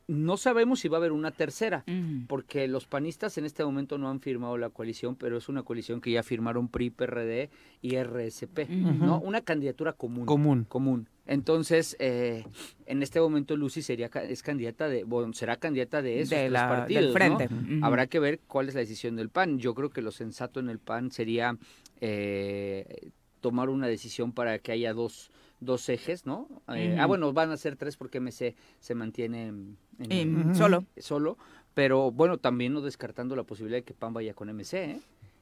no 0.06 0.36
sabemos 0.36 0.78
si 0.78 0.86
va 0.86 0.98
a 0.98 1.00
haber 1.00 1.10
una 1.10 1.32
tercera, 1.32 1.84
porque 2.28 2.68
los 2.68 2.86
panistas 2.86 3.38
en 3.38 3.44
este 3.44 3.64
momento 3.64 3.98
no 3.98 4.08
han 4.08 4.20
firmado 4.20 4.56
la 4.56 4.70
coalición, 4.70 5.16
pero 5.16 5.36
es 5.36 5.48
una 5.48 5.64
coalición 5.64 6.00
que 6.00 6.12
ya 6.12 6.22
firmaron 6.22 6.68
PRI, 6.68 6.90
PRD 6.90 7.50
y 7.82 7.96
RSP, 7.96 8.68
¿no? 8.68 9.18
Una 9.18 9.40
candidatura 9.40 9.92
común. 9.92 10.24
Común. 10.24 10.64
Común. 10.68 11.08
Entonces, 11.26 11.96
eh, 12.00 12.44
en 12.86 13.02
este 13.02 13.18
momento 13.18 13.56
Lucy 13.56 13.80
sería 13.80 14.06
es 14.28 14.42
candidata 14.42 14.88
de, 14.88 15.04
bueno, 15.04 15.32
será 15.32 15.56
candidata 15.56 16.02
de 16.02 16.20
esos 16.20 16.38
de 16.38 16.50
partidos, 16.50 17.12
frente. 17.14 17.48
Habrá 17.82 18.06
que 18.06 18.20
ver 18.20 18.40
cuál 18.46 18.68
es 18.68 18.74
la 18.74 18.80
decisión 18.80 19.16
del 19.16 19.30
PAN. 19.30 19.58
Yo 19.58 19.74
creo 19.74 19.90
que 19.90 20.02
lo 20.02 20.12
sensato 20.12 20.60
en 20.60 20.68
el 20.68 20.78
PAN 20.78 21.10
sería 21.10 21.56
eh, 22.00 23.10
tomar 23.40 23.68
una 23.68 23.86
decisión 23.86 24.32
para 24.32 24.58
que 24.58 24.72
haya 24.72 24.94
dos, 24.94 25.30
dos 25.60 25.88
ejes, 25.88 26.26
¿no? 26.26 26.48
Eh, 26.74 26.96
ah, 26.98 27.06
bueno, 27.06 27.32
van 27.32 27.50
a 27.50 27.56
ser 27.56 27.76
tres 27.76 27.96
porque 27.96 28.20
MC 28.20 28.54
se 28.80 28.94
mantiene 28.94 29.52
en, 29.98 30.54
solo. 30.54 30.84
Solo, 30.96 31.38
pero 31.74 32.10
bueno, 32.10 32.38
también 32.38 32.72
no 32.72 32.80
descartando 32.80 33.36
la 33.36 33.42
posibilidad 33.42 33.78
de 33.78 33.84
que 33.84 33.94
PAN 33.94 34.14
vaya 34.14 34.34
con 34.34 34.48
MC, 34.48 34.74
¿eh? 34.74 35.00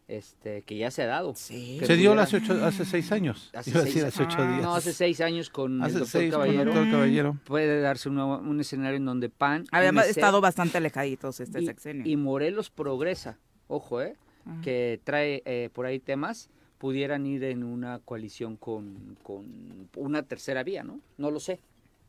Este, 0.09 0.63
que 0.63 0.77
ya 0.77 0.91
se 0.91 1.03
ha 1.03 1.07
dado. 1.07 1.33
Sí. 1.35 1.81
Se 1.85 1.97
dio 1.97 2.13
hace, 2.21 2.39
ocho, 2.39 2.53
hace 2.65 2.85
seis 2.85 3.13
años. 3.13 3.51
Hace, 3.55 3.71
seis, 3.71 4.03
hace 4.05 4.25
ocho 4.25 4.43
días. 4.43 4.63
No, 4.63 4.75
hace 4.75 4.93
seis 4.93 5.21
años 5.21 5.49
con 5.49 5.83
el 5.83 5.95
doctor 5.95 6.29
Caballero. 6.31 7.39
Puede 7.45 7.81
darse 7.81 8.09
un 8.09 8.61
escenario 8.61 8.97
en 8.97 9.05
donde 9.05 9.31
PAN... 9.31 9.65
Había 9.71 9.91
estado 10.03 10.41
bastante 10.41 10.79
alejaditos 10.79 11.41
este 11.41 11.65
sexenio. 11.65 12.03
Y 12.05 12.17
Morelos 12.17 12.69
progresa, 12.69 13.39
ojo, 13.69 14.03
¿eh? 14.03 14.17
Que 14.63 15.01
trae 15.05 15.43
eh, 15.45 15.71
por 15.73 15.87
ahí 15.87 15.99
temas, 15.99 16.51
pudieran 16.79 17.27
ir 17.27 17.45
en 17.45 17.63
una 17.63 18.01
coalición 18.01 18.57
con, 18.57 19.17
con 19.23 19.89
una 19.97 20.23
tercera 20.23 20.63
vía, 20.63 20.83
¿no? 20.83 21.01
No 21.17 21.31
lo 21.31 21.39
sé, 21.39 21.61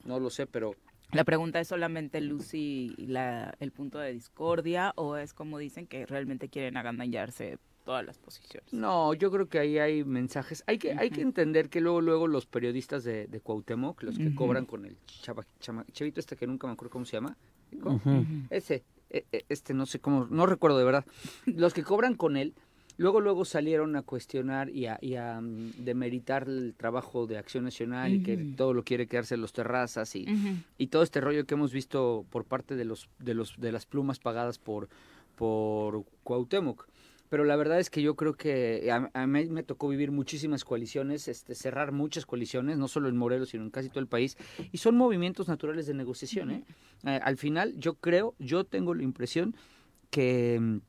no 0.05 0.19
lo 0.19 0.29
sé, 0.29 0.47
pero 0.47 0.75
la 1.11 1.23
pregunta 1.23 1.59
es 1.59 1.67
solamente 1.67 2.21
Lucy 2.21 2.95
la, 2.97 3.53
el 3.59 3.71
punto 3.71 3.99
de 3.99 4.13
discordia 4.13 4.93
o 4.95 5.15
es 5.15 5.33
como 5.33 5.59
dicen 5.59 5.85
que 5.85 6.07
realmente 6.07 6.49
quieren 6.49 6.75
agandallarse 6.75 7.59
todas 7.85 8.03
las 8.03 8.17
posiciones. 8.17 8.73
No, 8.73 9.13
yo 9.13 9.29
creo 9.29 9.47
que 9.47 9.59
ahí 9.59 9.77
hay 9.77 10.03
mensajes. 10.03 10.63
Hay 10.65 10.79
que 10.79 10.93
hay 10.93 11.11
que 11.11 11.21
entender 11.21 11.69
que 11.69 11.81
luego 11.81 12.01
luego 12.01 12.27
los 12.27 12.47
periodistas 12.47 13.03
de, 13.03 13.27
de 13.27 13.39
Cuauhtémoc, 13.41 14.01
los 14.01 14.17
que 14.17 14.33
cobran 14.33 14.65
con 14.65 14.85
el 14.85 14.97
chavito 15.59 16.19
este 16.19 16.35
que 16.35 16.47
nunca 16.47 16.65
me 16.65 16.73
acuerdo 16.73 16.91
cómo 16.91 17.05
se 17.05 17.17
llama, 17.17 17.37
ese 18.49 18.83
este 19.49 19.73
no 19.73 19.85
sé 19.85 19.99
cómo, 19.99 20.27
no 20.29 20.45
recuerdo 20.45 20.77
de 20.77 20.83
verdad, 20.83 21.05
los 21.45 21.73
que 21.73 21.83
cobran 21.83 22.15
con 22.15 22.35
él, 22.37 22.53
luego 22.97 23.21
luego 23.21 23.45
salieron 23.45 23.95
a 23.95 24.01
cuestionar 24.01 24.69
y 24.69 24.87
a, 24.87 24.97
y 25.01 25.15
a 25.15 25.39
mm, 25.41 25.83
demeritar 25.83 26.47
el 26.47 26.73
trabajo 26.75 27.27
de 27.27 27.37
Acción 27.37 27.63
Nacional 27.63 28.13
y 28.13 28.23
que 28.23 28.37
todo 28.57 28.73
lo 28.73 28.83
quiere 28.83 29.07
quedarse 29.07 29.35
en 29.35 29.41
los 29.41 29.53
terrazas 29.53 30.15
y, 30.15 30.27
y 30.77 30.87
todo 30.87 31.03
este 31.03 31.21
rollo 31.21 31.45
que 31.45 31.55
hemos 31.55 31.73
visto 31.73 32.25
por 32.29 32.45
parte 32.45 32.75
de 32.75 32.85
los 32.85 33.09
de 33.19 33.33
los 33.33 33.59
de 33.59 33.71
las 33.71 33.85
plumas 33.85 34.19
pagadas 34.19 34.57
por 34.59 34.89
por 35.35 36.05
Cuauhtémoc 36.23 36.87
pero 37.33 37.45
la 37.45 37.55
verdad 37.55 37.79
es 37.79 37.89
que 37.89 38.03
yo 38.03 38.15
creo 38.15 38.35
que 38.35 38.91
a, 38.91 39.25
mí 39.25 39.45
me 39.45 39.63
tocó 39.63 39.87
vivir 39.87 40.11
muchísimas 40.11 40.63
coaliciones, 40.63 41.27
este, 41.27 41.55
cerrar 41.55 41.91
muchas 41.91 42.27
coaliciones, 42.27 42.77
no 42.77 42.87
solo 42.87 43.09
en 43.09 43.17
Morelos, 43.17 43.49
sino 43.49 43.63
en 43.63 43.71
casi 43.71 43.89
todo 43.89 44.01
el 44.01 44.07
país, 44.07 44.37
y 44.71 44.77
son 44.77 44.95
movimientos 44.95 45.47
naturales 45.47 45.87
de 45.87 45.95
negociación. 45.95 46.51
¿eh? 46.51 46.63
Eh, 47.05 47.19
al 47.23 47.37
final, 47.37 47.73
yo 47.79 47.95
creo, 47.95 48.35
yo 48.37 48.65
tengo 48.65 48.93
la 48.93 49.01
impresión 49.01 49.55
que 50.11 50.79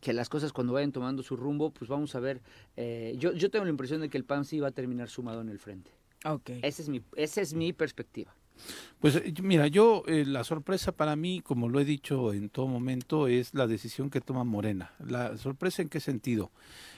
que 0.00 0.12
las 0.12 0.28
cosas 0.28 0.52
cuando 0.52 0.72
vayan 0.72 0.90
tomando 0.90 1.22
su 1.22 1.36
rumbo, 1.36 1.70
pues 1.70 1.88
vamos 1.88 2.12
a 2.16 2.18
ver. 2.18 2.42
Eh, 2.76 3.14
yo, 3.16 3.32
yo 3.32 3.48
tengo 3.48 3.64
la 3.64 3.70
impresión 3.70 4.00
de 4.00 4.10
que 4.10 4.18
el 4.18 4.24
PAN 4.24 4.44
sí 4.44 4.58
va 4.58 4.68
a 4.68 4.72
terminar 4.72 5.08
sumado 5.08 5.42
en 5.42 5.48
el 5.48 5.60
frente. 5.60 5.92
Okay. 6.24 6.58
Esa 6.64 6.82
es 6.82 6.88
mi, 6.88 7.02
esa 7.14 7.40
es 7.40 7.54
mi 7.54 7.72
perspectiva. 7.72 8.34
Pues 9.00 9.16
eh, 9.16 9.34
mira, 9.42 9.66
yo 9.66 10.02
eh, 10.06 10.24
la 10.26 10.44
sorpresa 10.44 10.92
para 10.92 11.16
mí, 11.16 11.40
como 11.40 11.68
lo 11.68 11.80
he 11.80 11.84
dicho 11.84 12.32
en 12.32 12.48
todo 12.48 12.66
momento, 12.66 13.28
es 13.28 13.54
la 13.54 13.66
decisión 13.66 14.10
que 14.10 14.20
toma 14.20 14.44
Morena. 14.44 14.92
La 14.98 15.36
sorpresa 15.36 15.82
en 15.82 15.88
qué 15.88 16.00
sentido? 16.00 16.50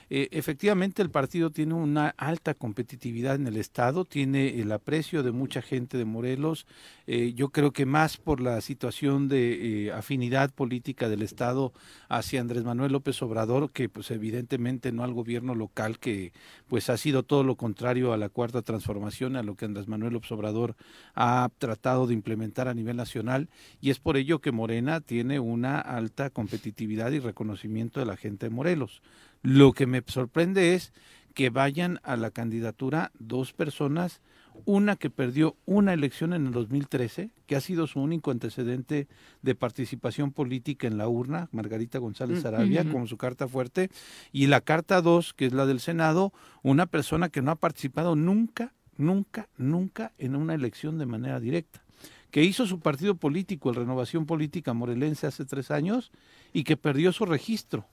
Eh, 0.09 0.29
efectivamente, 0.31 1.01
el 1.01 1.09
partido 1.09 1.49
tiene 1.49 1.73
una 1.73 2.09
alta 2.17 2.53
competitividad 2.53 3.35
en 3.35 3.47
el 3.47 3.57
Estado, 3.57 4.05
tiene 4.05 4.61
el 4.61 4.71
aprecio 4.71 5.21
de 5.21 5.31
mucha 5.31 5.61
gente 5.61 5.97
de 5.97 6.05
Morelos. 6.05 6.65
Eh, 7.07 7.33
yo 7.33 7.49
creo 7.49 7.71
que 7.71 7.85
más 7.85 8.17
por 8.17 8.39
la 8.39 8.61
situación 8.61 9.27
de 9.27 9.87
eh, 9.87 9.91
afinidad 9.91 10.51
política 10.53 11.09
del 11.09 11.21
Estado 11.21 11.73
hacia 12.07 12.39
Andrés 12.39 12.63
Manuel 12.63 12.93
López 12.93 13.21
Obrador, 13.21 13.71
que 13.71 13.89
pues 13.89 14.09
evidentemente 14.11 14.91
no 14.91 15.03
al 15.03 15.13
gobierno 15.13 15.55
local, 15.55 15.99
que 15.99 16.31
pues 16.67 16.89
ha 16.89 16.97
sido 16.97 17.23
todo 17.23 17.43
lo 17.43 17.55
contrario 17.55 18.13
a 18.13 18.17
la 18.17 18.29
cuarta 18.29 18.61
transformación, 18.61 19.35
a 19.35 19.43
lo 19.43 19.55
que 19.55 19.65
Andrés 19.65 19.87
Manuel 19.87 20.13
López 20.13 20.31
Obrador 20.31 20.75
ha 21.15 21.49
tratado 21.57 22.07
de 22.07 22.13
implementar 22.13 22.67
a 22.69 22.73
nivel 22.73 22.95
nacional, 22.95 23.49
y 23.81 23.89
es 23.89 23.99
por 23.99 24.15
ello 24.15 24.39
que 24.39 24.51
Morena 24.51 25.01
tiene 25.01 25.39
una 25.39 25.79
alta 25.79 26.29
competitividad 26.29 27.11
y 27.11 27.19
reconocimiento 27.19 27.99
de 27.99 28.05
la 28.05 28.15
gente 28.15 28.45
de 28.45 28.49
Morelos. 28.51 29.01
Lo 29.47 29.71
que 29.71 29.87
me 29.87 30.03
sorprende 30.05 30.73
es 30.73 30.91
que 31.33 31.49
vayan 31.49 32.01
a 32.03 32.17
la 32.17 32.31
candidatura 32.31 33.13
dos 33.17 33.53
personas, 33.53 34.19
una 34.65 34.97
que 34.97 35.09
perdió 35.09 35.55
una 35.65 35.93
elección 35.93 36.33
en 36.33 36.47
el 36.47 36.51
2013, 36.51 37.29
que 37.45 37.55
ha 37.55 37.61
sido 37.61 37.87
su 37.87 38.01
único 38.01 38.31
antecedente 38.31 39.07
de 39.41 39.55
participación 39.55 40.33
política 40.33 40.85
en 40.85 40.97
la 40.97 41.07
urna, 41.07 41.47
Margarita 41.53 41.97
González 41.97 42.43
Mm, 42.43 42.47
Arabia, 42.47 42.81
ujú. 42.81 42.91
como 42.91 43.07
su 43.07 43.15
carta 43.15 43.47
fuerte, 43.47 43.89
y 44.33 44.47
la 44.47 44.59
carta 44.59 45.01
dos, 45.01 45.33
que 45.33 45.45
es 45.45 45.53
la 45.53 45.65
del 45.65 45.79
Senado, 45.79 46.33
una 46.61 46.85
persona 46.85 47.29
que 47.29 47.41
no 47.41 47.51
ha 47.51 47.55
participado 47.55 48.17
nunca, 48.17 48.73
nunca, 48.97 49.47
nunca 49.55 50.11
en 50.17 50.35
una 50.35 50.55
elección 50.55 50.97
de 50.97 51.05
manera 51.05 51.39
directa 51.39 51.85
que 52.31 52.43
hizo 52.43 52.67
su 52.67 52.81
partido 52.81 53.15
político, 53.15 53.69
el 53.69 53.77
Renovación 53.77 54.25
Política 54.25 54.73
Morelense, 54.73 55.25
hace 55.25 55.45
tres 55.45 55.71
años, 55.71 56.11
y 56.51 56.65
que 56.65 56.75
perdió 56.75 57.13
su 57.13 57.25
registro 57.25 57.87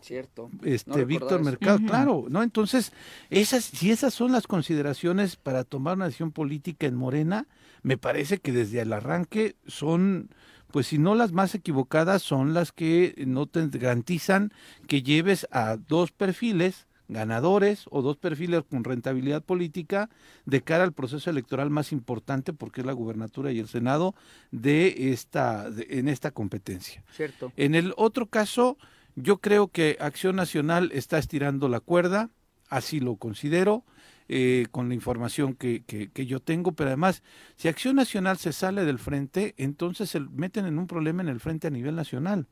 Cierto. 0.00 0.50
este 0.62 0.90
No 0.90 1.06
Víctor. 1.06 1.42
Mercado, 1.42 1.78
claro, 1.86 2.26
¿no? 2.28 2.42
Entonces, 2.42 2.92
esas, 3.30 3.64
si 3.64 3.90
esas 3.90 4.14
son 4.14 4.32
las 4.32 4.46
consideraciones 4.46 5.36
para 5.36 5.64
tomar 5.64 5.96
una 5.96 6.06
decisión 6.06 6.30
política 6.32 6.86
en 6.86 6.94
Morena, 6.94 7.46
me 7.82 7.98
parece 7.98 8.38
que 8.38 8.52
desde 8.52 8.80
el 8.80 8.92
arranque 8.92 9.56
son, 9.66 10.30
pues 10.70 10.86
si 10.86 10.98
no 10.98 11.14
las 11.14 11.32
más 11.32 11.54
equivocadas, 11.54 12.22
son 12.22 12.54
las 12.54 12.70
que 12.72 13.14
no 13.26 13.46
te 13.46 13.66
garantizan 13.68 14.52
que 14.86 15.02
lleves 15.02 15.46
a 15.50 15.76
dos 15.76 16.12
perfiles 16.12 16.86
ganadores 17.08 17.84
o 17.90 18.00
dos 18.00 18.16
perfiles 18.16 18.62
con 18.70 18.84
rentabilidad 18.84 19.42
política 19.44 20.08
de 20.46 20.62
cara 20.62 20.84
al 20.84 20.92
proceso 20.94 21.28
electoral 21.28 21.68
más 21.68 21.92
importante 21.92 22.54
porque 22.54 22.80
es 22.80 22.86
la 22.86 22.94
gubernatura 22.94 23.52
y 23.52 23.58
el 23.58 23.68
senado 23.68 24.14
de 24.50 25.12
esta 25.12 25.70
de- 25.70 25.88
en 25.90 26.08
esta 26.08 26.30
competencia. 26.30 27.02
Cierto. 27.14 27.52
En 27.56 27.74
el 27.74 27.92
otro 27.98 28.26
caso, 28.26 28.78
yo 29.16 29.38
creo 29.38 29.68
que 29.68 29.96
Acción 30.00 30.36
Nacional 30.36 30.90
está 30.92 31.18
estirando 31.18 31.68
la 31.68 31.80
cuerda, 31.80 32.30
así 32.68 33.00
lo 33.00 33.16
considero, 33.16 33.84
eh, 34.28 34.66
con 34.70 34.88
la 34.88 34.94
información 34.94 35.54
que, 35.54 35.82
que- 35.86 36.08
que 36.10 36.26
yo 36.26 36.40
tengo, 36.40 36.72
pero 36.72 36.88
además, 36.88 37.22
si 37.56 37.68
Acción 37.68 37.96
Nacional 37.96 38.38
se 38.38 38.52
sale 38.52 38.84
del 38.84 38.98
frente, 38.98 39.54
entonces 39.58 40.08
se 40.10 40.20
meten 40.20 40.64
en 40.66 40.78
un 40.78 40.86
problema 40.86 41.22
en 41.22 41.28
el 41.28 41.40
frente 41.40 41.66
a 41.66 41.70
nivel 41.70 41.94
nacional, 41.96 42.46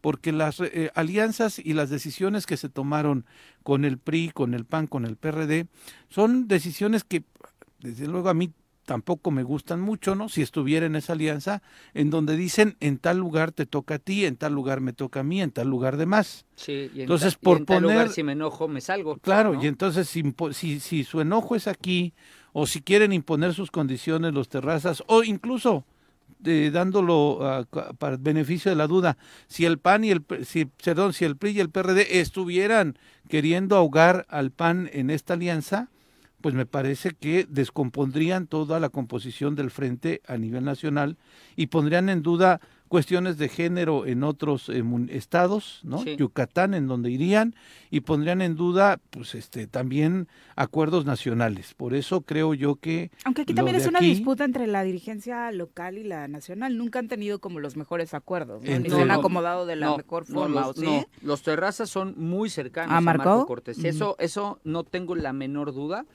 porque 0.00 0.32
las 0.32 0.58
eh, 0.60 0.90
alianzas 0.94 1.58
y 1.58 1.74
las 1.74 1.90
decisiones 1.90 2.46
que 2.46 2.56
se 2.56 2.68
tomaron 2.68 3.26
con 3.62 3.84
el 3.84 3.98
PRI, 3.98 4.30
con 4.30 4.54
el 4.54 4.64
PAN, 4.64 4.86
con 4.86 5.04
el 5.04 5.16
PRD, 5.16 5.68
son 6.08 6.48
decisiones 6.48 7.04
que, 7.04 7.22
desde 7.80 8.08
luego, 8.08 8.28
a 8.30 8.34
mí 8.34 8.50
tampoco 8.90 9.30
me 9.30 9.44
gustan 9.44 9.80
mucho, 9.80 10.16
¿no? 10.16 10.28
Si 10.28 10.42
estuviera 10.42 10.84
en 10.84 10.96
esa 10.96 11.12
alianza, 11.12 11.62
en 11.94 12.10
donde 12.10 12.36
dicen 12.36 12.76
en 12.80 12.98
tal 12.98 13.18
lugar 13.18 13.52
te 13.52 13.64
toca 13.64 13.94
a 13.94 13.98
ti, 14.00 14.26
en 14.26 14.34
tal 14.34 14.52
lugar 14.52 14.80
me 14.80 14.92
toca 14.92 15.20
a 15.20 15.22
mí, 15.22 15.40
en 15.40 15.52
tal 15.52 15.68
lugar 15.68 15.96
de 15.96 16.06
más. 16.06 16.44
Sí, 16.56 16.72
y 16.92 16.96
en 16.96 17.00
Entonces, 17.02 17.34
ta- 17.34 17.38
y 17.40 17.44
por 17.44 17.58
en 17.58 17.66
tal 17.66 17.82
lugar, 17.84 17.96
poner- 18.06 18.12
si 18.12 18.24
me 18.24 18.32
enojo, 18.32 18.66
me 18.66 18.80
salgo. 18.80 19.16
Claro, 19.18 19.54
¿no? 19.54 19.62
y 19.62 19.68
entonces 19.68 20.08
si, 20.08 20.24
si, 20.50 20.80
si 20.80 21.04
su 21.04 21.20
enojo 21.20 21.54
es 21.54 21.68
aquí, 21.68 22.14
o 22.52 22.66
si 22.66 22.80
quieren 22.82 23.12
imponer 23.12 23.54
sus 23.54 23.70
condiciones 23.70 24.34
los 24.34 24.48
terrazas, 24.48 25.04
o 25.06 25.22
incluso 25.22 25.84
eh, 26.44 26.70
dándolo 26.72 27.38
ah, 27.42 27.64
para 27.96 28.16
beneficio 28.16 28.72
de 28.72 28.76
la 28.76 28.88
duda, 28.88 29.16
si 29.46 29.66
el 29.66 29.78
PAN 29.78 30.02
y 30.02 30.10
el 30.10 30.24
si, 30.44 30.64
perdón, 30.64 31.12
si 31.12 31.24
el 31.26 31.36
PRI 31.36 31.50
y 31.52 31.60
el 31.60 31.70
PRD 31.70 32.18
estuvieran 32.18 32.98
queriendo 33.28 33.76
ahogar 33.76 34.26
al 34.30 34.50
PAN 34.50 34.90
en 34.92 35.10
esta 35.10 35.34
alianza, 35.34 35.90
pues 36.40 36.54
me 36.54 36.66
parece 36.66 37.10
que 37.10 37.46
descompondrían 37.48 38.46
toda 38.46 38.80
la 38.80 38.88
composición 38.88 39.54
del 39.54 39.70
frente 39.70 40.22
a 40.26 40.36
nivel 40.36 40.64
nacional 40.64 41.16
y 41.56 41.66
pondrían 41.68 42.08
en 42.08 42.22
duda 42.22 42.60
cuestiones 42.88 43.38
de 43.38 43.48
género 43.48 44.04
en 44.04 44.24
otros 44.24 44.68
eh, 44.68 44.82
estados, 45.10 45.78
¿no? 45.84 45.98
Sí. 46.02 46.16
Yucatán 46.16 46.74
en 46.74 46.88
donde 46.88 47.08
irían 47.12 47.54
y 47.88 48.00
pondrían 48.00 48.42
en 48.42 48.56
duda 48.56 48.98
pues 49.10 49.36
este 49.36 49.68
también 49.68 50.26
acuerdos 50.56 51.04
nacionales. 51.04 51.74
Por 51.74 51.94
eso 51.94 52.22
creo 52.22 52.52
yo 52.52 52.74
que 52.76 53.12
Aunque 53.24 53.42
aquí 53.42 53.54
también 53.54 53.76
es 53.76 53.86
una 53.86 54.00
aquí- 54.00 54.08
disputa 54.08 54.44
entre 54.44 54.66
la 54.66 54.82
dirigencia 54.82 55.52
local 55.52 55.98
y 55.98 56.02
la 56.04 56.26
nacional. 56.26 56.76
Nunca 56.76 56.98
han 56.98 57.06
tenido 57.06 57.38
como 57.38 57.60
los 57.60 57.76
mejores 57.76 58.12
acuerdos, 58.12 58.60
¿no? 58.64 58.78
Ni 58.80 58.90
se 58.90 59.00
han 59.00 59.06
No, 59.08 59.14
acomodado 59.14 59.66
de 59.66 59.76
la 59.76 59.86
No, 59.86 59.96
mejor 59.98 60.28
no, 60.28 60.40
forma, 60.40 60.60
los, 60.62 60.70
¿o 60.70 60.80
sí? 60.80 60.84
no, 60.86 61.04
los 61.22 61.42
terrazas 61.42 61.88
son 61.88 62.14
muy 62.16 62.50
cercanos 62.50 62.92
¿A 62.92 62.96
a 62.96 63.00
Marco? 63.00 63.22
Marco 63.24 63.46
Cortés. 63.46 63.84
Eso, 63.84 64.16
eso 64.18 64.58
no 64.64 64.82
tengo 64.82 65.14
la 65.14 65.32
menor 65.32 65.72
duda. 65.72 66.06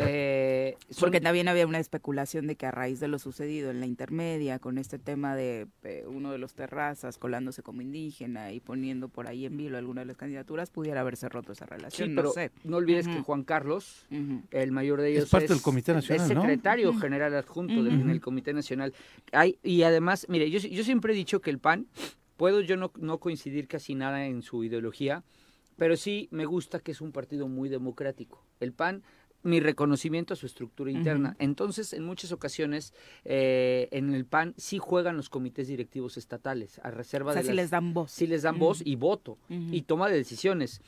Eh, 0.00 0.76
Porque 1.00 1.20
también 1.20 1.48
había 1.48 1.66
una 1.66 1.80
especulación 1.80 2.46
de 2.46 2.54
que 2.54 2.66
a 2.66 2.70
raíz 2.70 3.00
de 3.00 3.08
lo 3.08 3.18
sucedido 3.18 3.70
en 3.70 3.80
la 3.80 3.86
intermedia, 3.86 4.60
con 4.60 4.78
este 4.78 4.98
tema 4.98 5.34
de 5.34 5.66
eh, 5.82 6.04
uno 6.06 6.30
de 6.30 6.38
los 6.38 6.54
terrazas 6.54 7.18
colándose 7.18 7.62
como 7.64 7.82
indígena 7.82 8.52
y 8.52 8.60
poniendo 8.60 9.08
por 9.08 9.26
ahí 9.26 9.44
en 9.44 9.56
vilo 9.56 9.76
alguna 9.76 10.02
de 10.02 10.06
las 10.06 10.16
candidaturas, 10.16 10.70
pudiera 10.70 11.00
haberse 11.00 11.28
roto 11.28 11.52
esa 11.52 11.64
sí, 11.66 11.70
relación. 11.70 12.10
pero 12.14 12.28
no 12.28 12.32
sé. 12.32 12.50
no 12.64 12.76
olvides 12.76 13.08
que. 13.08 13.20
Juan 13.22 13.42
Carlos, 13.42 14.06
el 14.52 14.72
mayor 14.72 15.00
de 15.00 15.10
Es 15.12 15.16
ellos, 15.18 15.30
parte 15.30 15.48
del 15.48 15.60
Comité 15.62 15.92
Nacional, 15.92 16.26
es 16.30 16.34
¿no? 16.34 16.42
secretario 16.42 16.94
general 16.94 17.34
adjunto 17.34 17.82
del- 17.82 18.00
en 18.00 18.10
el 18.10 18.20
Comité 18.20 18.52
Nacional. 18.52 18.94
Hay, 19.32 19.58
y 19.64 19.82
además, 19.82 20.26
mire, 20.28 20.48
yo, 20.50 20.60
yo 20.60 20.84
siempre 20.84 21.12
he 21.12 21.16
dicho 21.16 21.40
que 21.40 21.50
el 21.50 21.58
PAN, 21.58 21.86
puedo 22.36 22.60
yo 22.60 22.76
no, 22.76 22.92
no 23.00 23.18
coincidir 23.18 23.66
casi 23.66 23.96
nada 23.96 24.26
en 24.26 24.42
su 24.42 24.62
ideología, 24.62 25.24
pero 25.76 25.96
sí 25.96 26.28
me 26.30 26.44
gusta 26.46 26.78
que 26.78 26.92
es 26.92 27.00
un 27.00 27.10
partido 27.10 27.48
muy 27.48 27.68
democrático. 27.68 28.44
El 28.60 28.72
PAN, 28.72 29.02
mi 29.42 29.60
reconocimiento 29.60 30.34
a 30.34 30.36
su 30.36 30.46
estructura 30.46 30.90
interna. 30.90 31.36
Entonces, 31.38 31.92
en 31.92 32.04
muchas 32.04 32.32
ocasiones, 32.32 32.92
eh, 33.24 33.88
en 33.92 34.12
el 34.14 34.24
PAN 34.24 34.54
sí 34.56 34.78
juegan 34.78 35.16
los 35.16 35.28
comités 35.30 35.68
directivos 35.68 36.16
estatales, 36.16 36.80
a 36.82 36.90
reserva 36.90 37.30
O 37.30 37.32
sea, 37.34 37.42
de 37.42 37.48
si 37.48 37.54
las- 37.54 37.64
les 37.64 37.70
dan 37.70 37.94
voz. 37.94 38.10
sí 38.10 38.26
les 38.26 38.42
dan 38.42 38.58
voz 38.58 38.82
y 38.84 38.96
voto 38.96 39.38
y 39.48 39.82
toma 39.82 40.08
de 40.08 40.16
decisiones. 40.16 40.80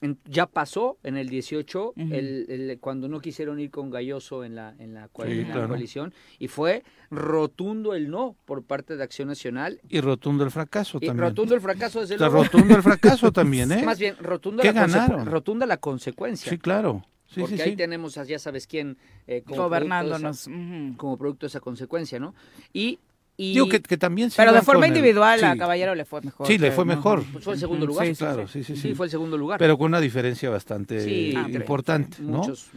En- 0.00 0.16
ya 0.26 0.46
pasó 0.46 0.96
en 1.02 1.16
el 1.16 1.28
18, 1.28 1.88
Ujú. 1.88 2.14
el, 2.14 2.46
el- 2.48 2.78
cuando 2.78 3.08
no 3.08 3.18
quisieron 3.20 3.58
ir 3.58 3.70
con 3.70 3.90
Galloso 3.90 4.44
en 4.44 4.54
la, 4.54 4.74
en 4.78 4.94
la, 4.94 5.08
Sí, 5.08 5.40
en 5.40 5.50
coalición, 5.66 6.14
y 6.38 6.46
fue 6.46 6.84
rotundo 7.10 7.94
el 7.94 8.08
no 8.08 8.36
por 8.44 8.62
parte 8.62 8.96
de 8.96 9.02
Acción 9.02 9.26
Nacional. 9.28 9.80
y 9.88 10.00
rotundo 10.00 10.44
el 10.44 10.52
fracaso 10.52 10.98
Y 11.02 11.06
también. 11.06 11.28
rotundo 11.28 11.54
el 11.56 11.60
fracaso, 11.60 12.00
desde 12.00 12.14
Está 12.14 12.28
luego. 12.28 12.44
rotundo 12.44 12.76
el 12.76 12.82
fracaso 12.82 13.32
también, 13.32 13.70
¿eh? 13.72 13.82
Más 13.84 13.98
bien, 13.98 14.16
rotunda 14.20 14.62
¿Qué 14.62 14.72
la, 14.72 14.86
conse- 14.86 14.92
ganaron? 14.92 15.26
rotunda 15.26 15.66
la 15.66 15.76
consecuencia. 15.78 16.48
Sí, 16.48 16.58
claro. 16.58 17.04
Sí, 17.28 17.40
porque 17.40 17.56
sí, 17.56 17.62
ahí 17.62 17.70
sí. 17.70 17.76
tenemos 17.76 18.16
a 18.18 18.24
ya 18.24 18.38
sabes 18.38 18.66
quién 18.66 18.96
eh, 19.26 19.42
como 19.46 19.62
Gobernándonos. 19.64 20.44
producto 20.44 20.50
de 20.50 20.56
ujú. 20.80 20.86
esa- 20.88 20.96
como 20.98 21.16
producto 21.18 21.46
de 21.46 21.48
esa 21.48 21.60
consecuencia, 21.60 22.18
¿no? 22.18 22.34
Y, 22.72 22.98
y 23.36 23.52
Digo 23.52 23.68
que, 23.68 23.80
que 23.80 23.96
también 23.96 24.30
Pero 24.36 24.52
de 24.52 24.62
forma 24.62 24.80
con 24.80 24.90
el- 24.90 24.96
individual 24.96 25.44
a 25.44 25.56
Caballero 25.56 25.94
le 25.94 26.04
fue 26.04 26.20
mejor. 26.22 26.46
Sí, 26.46 26.58
le 26.58 26.72
fue 26.72 26.84
¿no? 26.84 26.96
mejor. 26.96 27.22
pues 27.32 27.44
fue 27.44 27.52
el 27.54 27.60
segundo 27.60 27.86
lugar. 27.86 28.06
Sí, 28.06 28.14
claro, 28.16 28.48
sí, 28.48 28.64
sí, 28.64 28.74
sí. 28.76 28.94
fue 28.94 29.06
el 29.06 29.10
segundo 29.10 29.36
lugar. 29.36 29.58
Pero 29.60 29.76
con 29.78 29.86
una 29.88 30.00
diferencia 30.00 30.48
bastante 30.50 31.00
Sí, 31.04 31.34
importante, 31.50 32.16
¿no? 32.20 32.38
Muchos, 32.38 32.70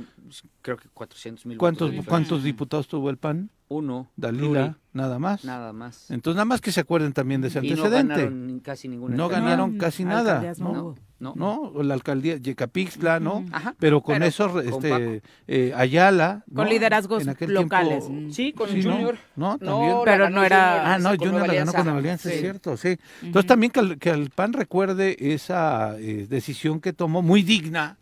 creo 0.61 0.77
que 0.77 0.87
400 0.89 1.45
mil 1.45 1.57
¿Cuántos, 1.57 1.91
¿Cuántos 2.05 2.43
diputados 2.43 2.87
tuvo 2.87 3.09
el 3.09 3.17
PAN? 3.17 3.49
Uno. 3.69 4.11
Dalila, 4.17 4.65
Ruri, 4.67 4.75
nada 4.93 5.17
más. 5.17 5.45
Nada 5.45 5.71
más. 5.71 6.11
Entonces, 6.11 6.35
nada 6.35 6.45
más 6.45 6.59
que 6.59 6.73
se 6.73 6.81
acuerden 6.81 7.13
también 7.13 7.39
de 7.39 7.47
ese 7.47 7.59
y 7.59 7.69
no 7.71 7.85
antecedente. 7.85 8.13
ganaron 8.15 8.59
casi 8.59 8.87
ninguna. 8.89 9.15
No 9.15 9.29
ganaron 9.29 9.77
casi 9.77 10.03
nada, 10.03 10.53
no 10.59 10.95
¿no? 11.21 11.34
No. 11.38 11.71
La 11.84 11.93
alcaldía 11.93 12.36
Yecapixtla, 12.38 13.19
¿no? 13.21 13.45
Ajá. 13.51 13.75
Pero 13.79 14.01
con 14.01 14.15
Pero 14.15 14.25
eso, 14.25 14.51
con 14.51 14.67
este, 14.67 15.21
eh, 15.47 15.71
Ayala. 15.75 16.43
Con 16.53 16.65
¿no? 16.65 16.69
liderazgos 16.71 17.23
locales. 17.47 18.07
tiempo- 18.07 18.34
Sí, 18.34 18.51
con 18.53 18.69
Sí, 18.69 18.79
el 18.79 18.86
¿no? 18.88 18.91
Junior. 18.93 19.17
No, 19.36 19.57
también. 19.60 19.95
la 19.97 20.03
Pero 20.03 20.29
no 20.29 20.43
era- 20.43 20.71
Junior, 20.71 20.86
Ah, 20.88 20.97
no, 20.99 21.10
con 21.10 21.17
Junior 21.19 21.34
la 21.34 21.39
ganó 21.39 21.47
con 21.47 21.51
Alianza. 21.51 21.84
Nueva 21.84 21.99
Alianza, 21.99 22.29
es 22.29 22.36
Sí. 22.36 22.41
cierto, 22.41 22.75
sí. 22.77 22.97
Entonces 23.21 23.47
también 23.47 23.71
que 23.71 23.79
al, 23.79 23.97
que 23.99 24.10
al 24.10 24.29
PAN 24.31 24.53
recuerde 24.53 25.15
esa 25.34 25.95
eh, 25.99 26.25
decisión 26.27 26.81
que 26.81 26.91
tomó, 26.91 27.21
muy 27.21 27.43
digna, 27.43 27.97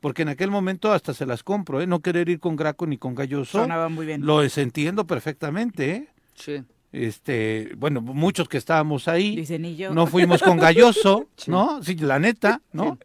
porque 0.00 0.22
en 0.22 0.30
aquel 0.30 0.50
momento 0.50 0.92
hasta 0.92 1.12
se 1.14 1.26
las 1.26 1.42
compro, 1.42 1.80
¿eh? 1.82 1.86
No 1.86 2.00
querer 2.00 2.28
ir 2.30 2.40
con 2.40 2.56
Graco 2.56 2.86
ni 2.86 2.96
con 2.98 3.14
Galloso. 3.14 3.60
Sonaba 3.60 3.88
muy 3.90 4.06
bien. 4.06 4.24
Lo 4.24 4.42
entiendo 4.42 5.06
perfectamente, 5.06 5.90
¿eh? 5.90 6.08
Sí. 6.34 6.62
Este, 6.94 7.72
bueno, 7.76 8.00
muchos 8.00 8.48
que 8.48 8.56
estábamos 8.56 9.08
ahí, 9.08 9.34
Dicen 9.34 9.64
y 9.64 9.74
yo. 9.74 9.92
no 9.92 10.06
fuimos 10.06 10.40
con 10.42 10.56
Galloso, 10.58 11.26
Sí. 11.36 11.50
¿no? 11.50 11.82
Sí, 11.82 11.96
la 11.96 12.20
neta, 12.20 12.62
¿no? 12.72 12.98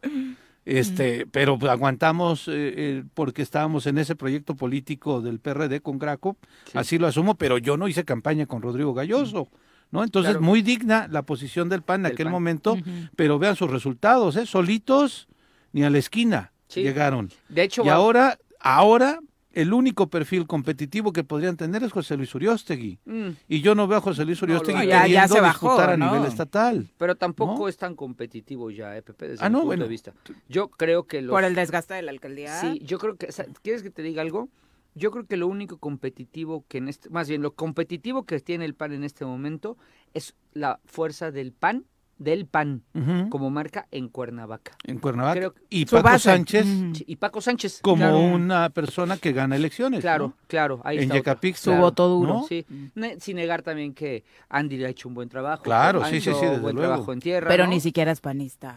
Este, 0.65 1.25
pero 1.25 1.57
pues, 1.57 1.71
aguantamos 1.71 2.47
eh, 2.47 2.51
eh, 2.53 3.03
porque 3.15 3.41
estábamos 3.41 3.87
en 3.87 3.97
ese 3.97 4.15
proyecto 4.15 4.55
político 4.55 5.21
del 5.21 5.39
PRD 5.39 5.81
con 5.81 5.97
Graco, 5.97 6.37
Sí. 6.65 6.77
así 6.77 6.97
lo 6.99 7.07
asumo, 7.07 7.33
pero 7.35 7.57
yo 7.57 7.77
no 7.77 7.87
hice 7.87 8.05
campaña 8.05 8.45
con 8.45 8.61
Rodrigo 8.61 8.93
Galloso, 8.93 9.47
¿no? 9.89 10.03
Entonces, 10.03 10.33
Claro. 10.33 10.45
muy 10.45 10.61
digna 10.61 11.07
la 11.09 11.23
posición 11.23 11.67
del 11.69 11.81
PAN 11.81 12.01
en 12.01 12.03
Del 12.03 12.11
aquel 12.13 12.25
PAN. 12.27 12.31
momento, 12.33 12.77
pero 13.15 13.39
vean 13.39 13.55
sus 13.55 13.71
resultados, 13.71 14.35
¿eh? 14.35 14.45
Solitos 14.45 15.27
ni 15.73 15.83
a 15.83 15.89
la 15.89 15.97
esquina 15.97 16.51
llegaron. 16.75 17.29
De 17.47 17.63
hecho, 17.63 17.83
Y 17.83 17.89
ahora, 17.89 18.37
ahora, 18.59 19.19
el 19.51 19.73
único 19.73 20.09
perfil 20.09 20.45
competitivo 20.45 21.11
que 21.11 21.23
podrían 21.23 21.57
tener 21.57 21.83
es 21.83 21.91
José 21.91 22.15
Luis 22.17 22.33
Uriostegui. 22.35 22.99
Mm, 23.05 23.29
Y 23.47 23.61
yo 23.61 23.73
no 23.75 23.87
veo 23.87 23.97
a 23.97 24.01
José 24.01 24.23
Luis 24.25 24.39
No, 24.41 24.45
Uriostegui 24.45 24.79
lo- 24.79 24.83
Ya- 24.85 24.97
ya 24.99 25.01
queriendo 25.03 25.35
se 25.35 25.41
bajó, 25.41 25.67
disputar 25.67 25.89
a 25.91 25.97
¿no? 25.97 26.13
nivel 26.13 26.27
estatal. 26.27 26.87
pero 26.97 27.15
tampoco 27.15 27.59
¿No? 27.63 27.67
es 27.67 27.77
tan 27.77 27.95
competitivo 27.95 28.69
ya, 28.71 28.95
eh, 28.95 29.01
Pepe, 29.01 29.29
desde 29.29 29.43
Ah, 29.43 29.49
mi 29.49 29.53
no, 29.53 29.59
punto 29.59 29.65
bueno. 29.67 29.83
de 29.83 29.89
vista. 29.89 30.13
Yo 30.47 30.69
creo 30.69 31.05
que 31.07 31.21
los... 31.21 31.31
Por 31.31 31.43
el 31.43 31.55
desgaste 31.55 31.93
de 31.95 32.01
la 32.03 32.11
alcaldía. 32.11 32.61
Sí, 32.61 32.79
yo 32.83 32.99
creo 32.99 33.15
que, 33.17 33.27
o 33.27 33.31
sea, 33.31 33.45
¿quieres 33.63 33.81
que 33.83 33.89
te 33.89 34.01
diga 34.03 34.21
algo? 34.21 34.49
Yo 34.95 35.11
creo 35.11 35.25
que 35.25 35.37
lo 35.37 35.47
único 35.47 35.77
competitivo 35.77 36.65
que 36.67 36.79
en 36.79 36.87
este, 36.89 37.09
más 37.09 37.29
bien 37.29 37.41
lo 37.41 37.53
competitivo 37.53 38.25
que 38.25 38.39
tiene 38.39 38.65
el 38.65 38.73
PAN 38.75 38.91
en 38.91 39.03
este 39.03 39.23
momento 39.25 39.77
es 40.13 40.35
la 40.53 40.79
fuerza 40.85 41.31
del 41.31 41.53
PAN, 41.53 41.85
del 42.19 42.45
PAN, 42.45 42.83
como 43.29 43.49
marca 43.49 43.87
en 43.91 44.09
Cuernavaca. 44.09 44.73
En 44.83 44.99
Cuernavaca. 44.99 45.39
Creo 45.39 45.53
que- 45.53 45.61
y 45.69 45.85
Paco. 45.85 46.19
Sánchez 46.19 46.65
Y 47.07 47.15
Paco 47.15 47.41
Sánchez. 47.41 47.79
como 47.81 47.95
claro, 48.03 48.19
una 48.19 48.69
persona 48.69 49.17
que 49.17 49.31
gana 49.31 49.55
elecciones. 49.55 50.01
Claro, 50.01 50.27
¿no? 50.27 50.33
claro, 50.47 50.81
ahí 50.83 50.97
En 50.97 51.03
está. 51.03 51.15
Yecapix, 51.15 51.59
Su 51.59 51.69
claro, 51.71 51.81
voto 51.83 52.07
duro. 52.09 52.33
¿no? 52.33 52.45
Sí, 52.47 52.65
Ne- 52.95 53.19
sin 53.19 53.37
negar 53.37 53.61
también 53.63 53.93
que 53.93 54.23
Andy 54.49 54.77
le 54.77 54.85
ha 54.85 54.89
hecho 54.89 55.07
un 55.07 55.15
buen 55.15 55.29
trabajo. 55.29 55.63
Claro, 55.63 56.03
sí, 56.05 56.19
sí, 56.21 56.31
sí, 56.33 56.45
desde 56.45 56.59
buen 56.59 56.75
luego. 56.75 56.91
trabajo 56.91 57.13
en 57.13 57.19
tierra. 57.21 57.47
Pero 57.47 57.63
¿no? 57.63 57.69
ni 57.71 57.79
siquiera 57.79 58.11
es 58.11 58.19
panista. 58.21 58.75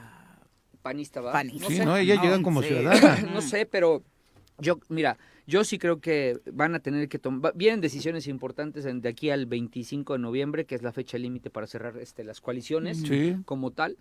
panista 0.83 1.20
va. 1.20 1.33
Panista. 1.33 1.66
Sí, 1.68 1.76
sé. 1.76 1.85
no, 1.85 1.96
ella 1.96 2.14
No, 2.16 2.22
llega 2.22 2.42
como 2.42 2.62
sí. 2.62 2.68
ciudadana. 2.68 3.16
no 3.35 3.40
sé, 3.40 3.66
pero 3.66 4.02
yo, 4.59 4.78
mira, 4.88 5.16
yo 5.46 5.64
sí 5.64 5.78
creo 5.78 6.00
que 6.00 6.38
van 6.52 6.74
a 6.74 6.81
tener 6.81 7.09
que 7.09 7.18
tomar, 7.18 7.52
vienen 7.57 7.81
decisiones 7.81 8.26
importantes 8.28 8.85
de 8.85 9.09
aquí 9.09 9.31
al 9.31 9.46
25 9.46 10.12
de 10.14 10.18
noviembre, 10.20 10.64
que 10.66 10.74
es 10.74 10.83
la 10.83 10.92
fecha 10.92 11.18
límite 11.18 11.50
para 11.50 11.66
cerrar 11.66 11.96
este, 11.98 12.24
las 12.24 12.40
coaliciones 12.40 12.98
Sí. 12.98 13.37
como 13.44 13.70
tal. 13.72 13.96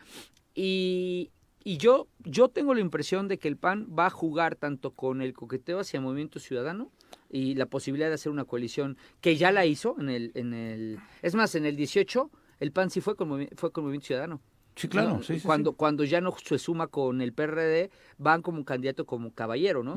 Y, 0.53 1.31
y 1.63 1.77
yo, 1.77 2.07
yo 2.23 2.49
tengo 2.49 2.73
la 2.73 2.81
impresión 2.81 3.27
de 3.27 3.37
que 3.37 3.47
el 3.47 3.57
PAN 3.57 3.87
va 3.97 4.07
a 4.07 4.09
jugar 4.09 4.55
tanto 4.55 4.91
con 4.91 5.21
el 5.21 5.33
coqueteo 5.33 5.79
hacia 5.79 5.97
el 5.97 6.03
Movimiento 6.03 6.39
Ciudadano 6.39 6.91
y 7.29 7.55
la 7.55 7.65
posibilidad 7.65 8.09
de 8.09 8.15
hacer 8.15 8.31
una 8.31 8.45
coalición 8.45 8.97
que 9.21 9.37
ya 9.37 9.51
la 9.51 9.65
hizo 9.65 9.95
en 9.99 10.09
el, 10.09 10.31
en 10.35 10.53
el, 10.53 10.99
es 11.21 11.35
más, 11.35 11.55
en 11.55 11.65
el 11.65 11.75
18 11.75 12.29
el 12.59 12.71
PAN 12.71 12.89
sí 12.91 13.01
fue 13.01 13.15
con, 13.15 13.47
fue 13.55 13.71
con 13.71 13.83
Movimiento 13.85 14.07
Ciudadano. 14.07 14.41
Sí, 14.75 14.87
claro. 14.87 15.15
¿no? 15.17 15.23
sí, 15.23 15.39
sí, 15.39 15.45
cuando, 15.45 15.71
sí. 15.71 15.75
cuando 15.77 16.03
ya 16.03 16.21
no 16.21 16.33
se 16.43 16.57
suma 16.57 16.87
con 16.87 17.21
el 17.21 17.33
PRD, 17.33 17.91
van 18.17 18.41
como 18.41 18.63
candidato 18.63 19.05
como 19.05 19.33
caballero, 19.33 19.83
¿no? 19.83 19.95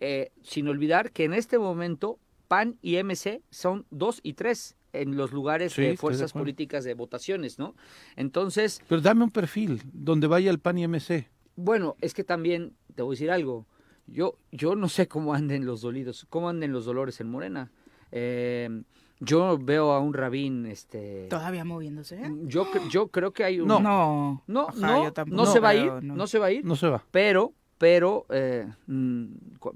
Eh, 0.00 0.30
sin 0.42 0.68
olvidar 0.68 1.10
que 1.10 1.24
en 1.24 1.34
este 1.34 1.58
momento 1.58 2.18
PAN 2.48 2.76
y 2.82 3.02
MC 3.02 3.42
son 3.50 3.84
dos 3.90 4.20
y 4.22 4.34
tres 4.34 4.76
en 4.92 5.16
los 5.16 5.32
lugares 5.32 5.74
de 5.74 5.96
fuerzas 5.96 6.32
políticas 6.34 6.84
de 6.84 6.94
votaciones, 6.94 7.58
¿no? 7.58 7.74
Entonces, 8.16 8.80
Pero 8.88 9.00
dame 9.00 9.24
un 9.24 9.30
perfil 9.30 9.82
donde 9.92 10.26
vaya 10.26 10.50
el 10.50 10.58
PAN 10.58 10.78
y 10.78 10.86
MC. 10.86 11.28
bueno, 11.56 11.96
es 12.00 12.14
que 12.14 12.24
también 12.24 12.74
te 12.94 13.02
voy 13.02 13.14
a 13.14 13.16
decir 13.16 13.30
algo. 13.30 13.66
Yo, 14.06 14.36
yo 14.50 14.76
no 14.76 14.88
sé 14.88 15.08
cómo 15.08 15.32
anden 15.34 15.64
los 15.64 15.80
dolidos, 15.80 16.26
cómo 16.28 16.48
anden 16.48 16.72
los 16.72 16.84
dolores 16.84 17.20
en 17.20 17.30
Morena. 17.30 17.70
Eh, 18.10 18.82
yo 19.24 19.58
veo 19.58 19.92
a 19.92 20.00
un 20.00 20.12
rabín, 20.14 20.66
este, 20.66 21.26
¿Todavía 21.30 21.64
moviéndose? 21.64 22.20
yo, 22.44 22.64
cre- 22.66 22.88
yo 22.90 23.08
creo 23.08 23.32
que 23.32 23.44
hay 23.44 23.60
un, 23.60 23.68
No. 23.68 23.80
No. 23.80 24.42
no, 24.46 24.68
Ajá, 24.68 24.76
no, 24.80 25.04
yo 25.04 25.12
tampoco 25.12 25.36
no 25.36 25.46
se 25.46 25.60
va 25.60 25.68
a 25.70 25.74
ir, 25.74 25.82
creo, 25.98 26.00
no. 26.02 26.26
se 26.26 26.38
va 26.38 26.46
a 26.46 26.50
ir, 26.52 26.64
No 26.64 26.76
se 26.76 26.88
va. 26.88 27.04
pero, 27.10 27.52
pero, 27.78 28.26
eh, 28.30 28.66
mm, 28.86 29.24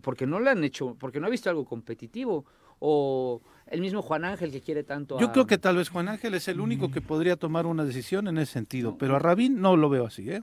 porque 0.02 0.26
no 0.26 0.40
le 0.40 0.50
han 0.50 0.62
hecho, 0.64 0.96
porque 0.98 1.20
no 1.20 1.26
ha 1.26 1.30
visto 1.30 1.48
algo 1.50 1.64
competitivo, 1.64 2.44
o 2.78 3.40
el 3.68 3.80
mismo 3.80 4.02
Juan 4.02 4.24
Ángel 4.24 4.50
que 4.52 4.60
quiere 4.60 4.82
tanto 4.84 5.18
Yo 5.18 5.28
a- 5.28 5.32
creo 5.32 5.46
que 5.46 5.58
tal 5.58 5.76
vez 5.76 5.88
Juan 5.88 6.08
Ángel 6.08 6.34
es 6.34 6.46
el 6.48 6.60
único 6.60 6.90
que 6.90 7.00
podría 7.00 7.36
tomar 7.36 7.66
una 7.66 7.84
decisión 7.84 8.28
en 8.28 8.38
ese 8.38 8.52
sentido, 8.52 8.96
pero 8.98 9.16
a 9.16 9.18
Rabín 9.18 9.60
no 9.60 9.76
lo 9.76 9.88
veo 9.88 10.06
así, 10.06 10.28
¿eh? 10.30 10.42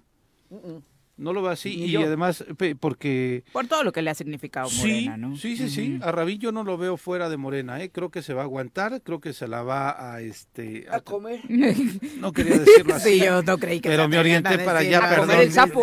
Mm, 0.50 0.56
mm. 0.56 0.84
No 1.16 1.32
lo 1.32 1.44
veo 1.44 1.52
así 1.52 1.70
y 1.70 1.92
yo. 1.92 2.02
además 2.02 2.44
porque 2.80 3.44
Por 3.54 3.68
todo 3.68 3.84
lo 3.84 3.92
que 3.92 4.02
le 4.02 4.10
ha 4.10 4.16
significado 4.16 4.68
sí, 4.68 4.80
Morena, 4.80 5.18
¿no? 5.18 5.36
sí, 5.38 5.56
sí, 5.56 5.70
sí, 5.70 6.00
a 6.02 6.12
Rabín 6.12 6.40
yo 6.40 6.52
no 6.52 6.64
lo 6.64 6.76
veo 6.78 6.98
fuera 6.98 7.30
de 7.30 7.38
Morena, 7.38 7.80
¿eh? 7.84 7.92
Creo 7.92 8.10
que 8.10 8.24
se 8.24 8.34
va 8.34 8.42
a 8.42 8.46
aguantar, 8.46 9.00
creo 9.04 9.20
que 9.22 9.32
se 9.32 9.48
la 9.48 9.62
va 9.62 10.14
a 10.16 10.22
este 10.22 10.88
a 10.90 11.02
comer. 11.02 11.42
no 12.20 12.32
quería 12.34 12.58
decirlo 12.58 12.96
así. 12.96 13.20
Sí, 13.20 13.26
yo 13.26 13.44
no 13.44 13.58
creí 13.60 13.80
que 13.80 13.90
Pero 13.90 14.10
me 14.10 14.18
orienté 14.18 14.58
para 14.60 14.80
allá, 14.80 15.00
comer 15.02 15.20
perdón. 15.20 15.40
el 15.42 15.52
sapo, 15.52 15.82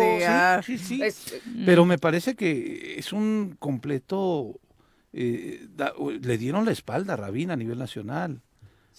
Sí. 0.63 0.77
Sí, 0.77 0.83
sí. 0.97 1.01
Es- 1.01 1.33
eh, 1.33 1.41
Pero 1.65 1.85
me 1.85 1.97
parece 1.97 2.35
que 2.35 2.95
es 2.97 3.13
un 3.13 3.55
completo 3.57 4.59
eh, 5.13 5.65
da- 5.75 5.93
le 6.21 6.37
dieron 6.37 6.65
la 6.65 6.71
espalda 6.71 7.13
a 7.13 7.17
Rabín 7.17 7.51
a 7.51 7.55
nivel 7.55 7.77
nacional. 7.79 8.41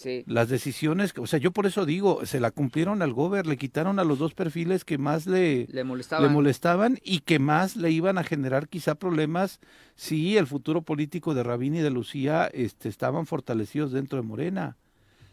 Sí. 0.02 0.24
Las 0.26 0.48
decisiones, 0.48 1.14
o 1.16 1.26
sea, 1.26 1.38
yo 1.38 1.50
por 1.52 1.66
eso 1.66 1.86
digo, 1.86 2.26
se 2.26 2.40
la 2.40 2.50
cumplieron 2.50 3.02
al 3.02 3.12
gober, 3.12 3.46
le 3.46 3.56
quitaron 3.56 3.98
a 3.98 4.04
los 4.04 4.18
dos 4.18 4.34
perfiles 4.34 4.84
que 4.84 4.98
más 4.98 5.26
le, 5.26 5.66
Le 5.70 5.84
molestaba. 5.84 6.22
le 6.26 6.28
molestaban 6.32 6.98
y 7.02 7.20
que 7.20 7.38
más 7.38 7.76
le 7.76 7.90
iban 7.90 8.18
a 8.18 8.24
generar 8.24 8.68
quizá 8.68 8.94
problemas 8.94 9.60
si 9.94 10.36
el 10.36 10.46
futuro 10.46 10.82
político 10.82 11.34
de 11.34 11.42
Rabín 11.42 11.74
y 11.76 11.80
de 11.80 11.90
Lucía 11.90 12.50
este, 12.52 12.88
estaban 12.88 13.26
fortalecidos 13.26 13.92
dentro 13.92 14.16
de 14.20 14.22
Morena. 14.26 14.76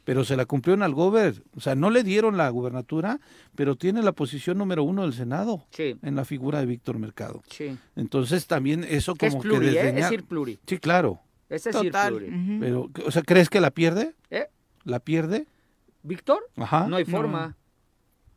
Pero 0.05 0.23
se 0.23 0.36
la 0.36 0.45
cumplieron 0.45 0.82
al 0.82 0.93
gober, 0.95 1.43
o 1.55 1.60
sea, 1.60 1.75
no 1.75 1.91
le 1.91 2.03
dieron 2.03 2.36
la 2.36 2.49
gubernatura, 2.49 3.19
pero 3.53 3.75
tiene 3.75 4.01
la 4.01 4.12
posición 4.13 4.58
número 4.58 4.82
uno 4.84 5.03
del 5.03 5.13
Senado 5.13 5.65
Sí, 5.71 5.97
en 6.01 6.15
la 6.15 6.25
figura 6.25 6.60
de 6.60 6.65
Víctor 6.65 6.97
Mercado. 6.97 7.43
sí. 7.49 7.77
Entonces 7.95 8.47
también 8.47 8.84
eso 8.89 9.13
Que 9.13 9.27
es 9.27 9.34
como 9.34 9.43
pluri, 9.43 9.71
que 9.71 9.79
¿eh? 9.79 9.99
Es 9.99 10.12
ir 10.12 10.23
pluri. 10.23 10.58
Sí, 10.65 10.79
claro, 10.79 11.19
Es 11.47 11.63
decir 11.65 11.91
Total. 11.91 12.13
pluri. 12.15 12.58
Pero, 12.60 12.89
o 13.05 13.12
sea, 13.12 13.21
¿crees 13.21 13.49
que 13.49 13.60
la 13.62 13.69
pierde? 13.71 14.15
¿Eh? 14.32 14.47
¿La 14.89 14.99
pierde? 14.99 15.47
¿Víctor? 16.04 16.49
Ajá. 16.58 16.88
No 16.88 16.95
hay 16.95 17.06
forma. 17.06 17.56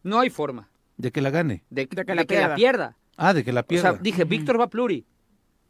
No 0.02 0.20
hay 0.20 0.30
forma 0.30 0.68
De 0.96 1.10
que 1.12 1.20
la 1.22 1.30
gane. 1.30 1.64
de, 1.70 1.82
De 1.82 1.88
que 1.88 1.96
de 1.96 2.14
la 2.14 2.24
que 2.24 2.40
la 2.40 2.54
pierda. 2.54 2.96
Ah, 3.16 3.32
de 3.32 3.44
que 3.44 3.52
la 3.52 3.60
O 3.60 3.66
pierda. 3.66 3.92
sea, 3.92 3.98
dije, 4.00 4.24
Víctor 4.24 4.60
va 4.60 4.68
pluri. 4.68 5.06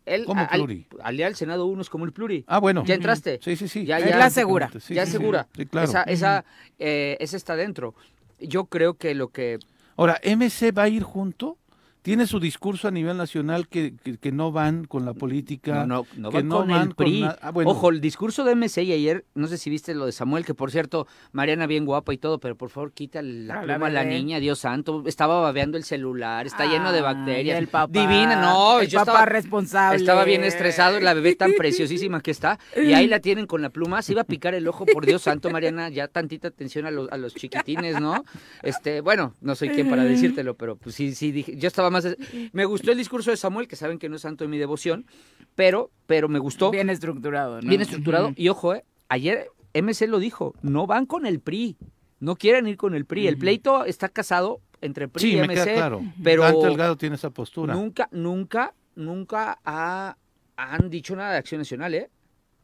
Él, 0.05 0.25
¿Cómo 0.25 0.41
al- 0.41 0.49
pluri? 0.49 0.87
Al, 1.03 1.17
del 1.17 1.37
Senado 1.37 1.67
uno 1.67 1.83
es 1.83 1.89
como 1.89 2.05
el 2.05 2.13
pluri. 2.13 2.45
ah, 2.49 2.59
bueno. 2.59 2.83
¿Ya 2.85 2.95
entraste? 2.95 3.39
Sí, 3.43 3.55
sí, 3.57 3.69
sí. 3.69 3.85
Ya, 3.85 3.99
Es 3.99 4.07
ya. 4.09 4.17
la 4.19 4.31
segura. 4.31 4.71
Sí, 4.81 4.95
ya 4.95 5.05
sí, 5.07 5.11
es 5.11 5.13
segura. 5.13 5.47
Sí, 5.57 5.67
claro. 5.67 5.89
Esa, 5.89 6.03
esa, 6.05 6.45
eh, 6.79 7.17
esa 7.21 7.37
está 7.37 7.55
dentro. 7.55 7.95
Yo 8.41 8.65
creo 8.65 8.95
que 8.95 9.15
lo 9.15 9.29
que... 9.29 9.61
Ahora, 9.97 10.19
MC 10.25 10.73
va 10.77 10.85
a 10.85 10.89
ir 10.89 11.05
junto. 11.05 11.57
Tiene 12.03 12.27
su 12.27 12.41
discurso 12.41 12.89
a 12.89 12.91
nivel 12.91 13.17
nacional 13.17 13.69
que, 13.69 13.95
que, 14.03 14.19
que 14.19 14.33
no 14.33 14.51
van 14.51 14.85
con 14.87 15.05
la 15.05 15.13
No, 15.13 15.19
política. 15.19 15.87
no, 15.87 16.05
no 16.17 16.31
que 16.31 16.39
van 16.39 16.49
no 16.49 16.57
con 16.59 16.69
van 16.69 16.89
el 16.89 16.95
PRI. 16.97 17.25
ah, 17.41 17.51
bueno. 17.53 17.71
Ojo, 17.71 17.91
el 17.91 18.01
discurso 18.01 18.43
de 18.43 18.57
MC 18.57 18.79
y 18.83 18.93
ayer, 18.93 19.25
no 19.35 19.47
sé 19.47 19.57
si 19.57 19.71
viste 19.71 19.95
lo 19.95 20.07
de 20.07 20.11
Samuel, 20.13 20.45
que 20.45 20.53
por 20.53 20.73
cierto, 20.73 21.07
Mariana 21.31 21.69
bien 21.69 21.85
guapa 21.85 22.13
y 22.13 22.19
todo, 22.19 22.41
pero 22.41 22.57
por 22.57 22.71
favor 22.71 22.93
quita 22.93 23.23
la 23.23 23.61
pluma 23.63 23.87
a 23.87 23.91
la 23.91 24.03
niña, 24.05 24.41
Dios 24.41 24.59
santo. 24.59 25.05
Estaba 25.07 25.41
babeando 25.41 25.79
el 25.79 25.85
celular, 25.85 26.45
está 26.47 26.67
lleno 26.67 26.91
de 26.91 27.03
bacterias. 27.03 27.57
el 27.57 27.69
papá. 27.69 27.93
Divina, 27.93 28.41
no, 28.41 28.81
El 28.81 28.89
yo 28.89 28.99
papá 28.99 29.13
estaba, 29.13 29.27
responsable. 29.27 29.99
estaba 30.01 30.25
bien 30.25 30.43
estresado, 30.43 30.99
la 30.99 31.15
bebé 31.15 31.37
tan 31.37 31.53
preciosísima 31.57 32.21
que 32.21 32.33
está, 32.33 32.59
y 32.77 32.95
ahí 32.95 33.07
la 33.07 33.21
tienen 33.21 33.47
con 33.47 33.63
la 33.63 33.71
pluma, 33.71 34.03
se 34.03 34.11
iba 34.11 34.23
a 34.23 34.25
picar 34.25 34.55
el 34.55 34.67
ojo, 34.67 34.87
por 34.87 35.07
Dios 35.07 35.23
santo, 35.23 35.51
Mariana, 35.51 35.89
ya 35.89 36.09
tantita 36.09 36.49
atención 36.49 36.85
a 36.87 36.91
los, 36.91 37.13
a 37.13 37.17
los 37.17 37.33
chiquitines, 37.35 38.01
¿no? 38.01 38.25
Este, 38.65 39.01
bueno, 39.03 39.35
no 39.41 39.55
soy 39.55 39.69
quien 39.69 39.89
para 39.89 40.03
decírtelo, 40.03 40.57
pero 40.57 40.75
pues 40.75 40.97
sí, 40.97 41.15
sí, 41.15 41.31
dije, 41.31 41.57
yo 41.57 41.69
estaba 41.69 41.92
más, 41.93 42.07
me 42.53 42.65
gustó 42.65 42.91
el 42.91 42.99
discurso 42.99 43.31
de 43.31 43.37
Samuel, 43.37 43.69
que 43.69 43.77
saben 43.77 43.99
que 43.99 44.09
no 44.09 44.17
es 44.17 44.23
santo 44.23 44.43
de 44.45 44.49
mi 44.49 44.59
devoción, 44.59 45.07
pero, 45.55 45.91
pero 46.07 46.29
me 46.29 46.39
gustó, 46.41 46.71
bien, 46.71 46.87
Bien 46.87 46.91
estructurado, 46.91 47.61
¿no? 47.63 47.73
estructurado, 47.73 48.27
Ujú. 48.29 48.35
y 48.37 48.49
ojo, 48.49 48.75
eh, 48.75 48.85
ayer 49.09 49.49
MC 49.75 50.07
lo 50.09 50.19
dijo, 50.19 50.55
no 50.63 50.87
van 50.87 51.07
con 51.07 51.25
el 51.27 51.39
PRI, 51.41 51.77
no 52.21 52.37
quieren 52.37 52.67
ir 52.67 52.77
con 52.77 52.95
el 52.95 53.05
PRI, 53.05 53.29
el 53.29 53.39
pleito 53.39 53.85
está 53.85 54.09
casado 54.09 54.61
entre 54.81 55.07
PRI 55.09 55.23
sí, 55.23 55.33
y 55.37 55.37
me 55.37 55.45
MC, 55.47 55.55
queda 55.65 55.75
claro. 55.75 56.03
pero 56.25 56.43
Dante 56.43 56.67
Delgado 56.67 56.97
tiene 56.97 57.15
esa 57.17 57.31
postura. 57.31 57.75
Nunca, 57.75 58.09
nunca, 58.11 58.75
nunca 58.97 59.59
ha- 59.65 60.17
han 60.57 60.91
dicho 60.91 61.15
nada 61.17 61.33
de 61.33 61.39
Acción 61.39 61.61
Nacional, 61.61 61.95
¿eh? 61.95 62.11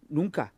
Nunca. 0.08 0.52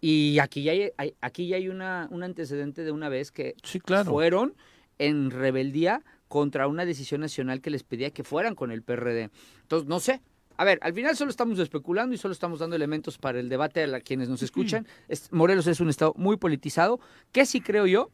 Y 0.00 0.38
aquí 0.38 0.62
ya 0.62 0.72
hay, 0.72 0.90
hay- 0.96 1.14
aquí 1.20 1.48
ya 1.48 1.56
hay 1.56 1.68
una, 1.68 2.06
un 2.10 2.22
antecedente 2.22 2.82
de 2.84 2.92
una 2.92 3.08
vez 3.08 3.32
que 3.32 3.54
Sí, 3.62 3.80
claro. 3.80 4.10
fueron 4.10 4.54
en 4.98 5.30
rebeldía 5.30 6.02
contra 6.28 6.66
una 6.66 6.84
decisión 6.84 7.20
nacional 7.20 7.60
que 7.60 7.70
les 7.70 7.82
pedía 7.82 8.10
que 8.10 8.24
fueran 8.24 8.54
con 8.54 8.70
el 8.70 8.82
PRD. 8.82 9.30
Entonces, 9.62 9.88
no 9.88 10.00
sé. 10.00 10.20
A 10.58 10.64
ver, 10.64 10.78
al 10.82 10.94
final 10.94 11.14
solo 11.16 11.30
estamos 11.30 11.58
especulando 11.58 12.14
y 12.14 12.18
solo 12.18 12.32
estamos 12.32 12.60
dando 12.60 12.76
elementos 12.76 13.18
para 13.18 13.38
el 13.40 13.48
debate 13.48 13.82
a 13.82 13.86
la- 13.86 14.00
quienes 14.00 14.28
nos 14.28 14.42
escuchan. 14.42 14.86
Es- 15.08 15.30
Morelos 15.32 15.66
es 15.66 15.80
un 15.80 15.90
estado 15.90 16.14
muy 16.16 16.36
politizado. 16.38 16.98
¿Qué 17.30 17.44
sí 17.44 17.60
creo 17.60 17.86
yo? 17.86 18.10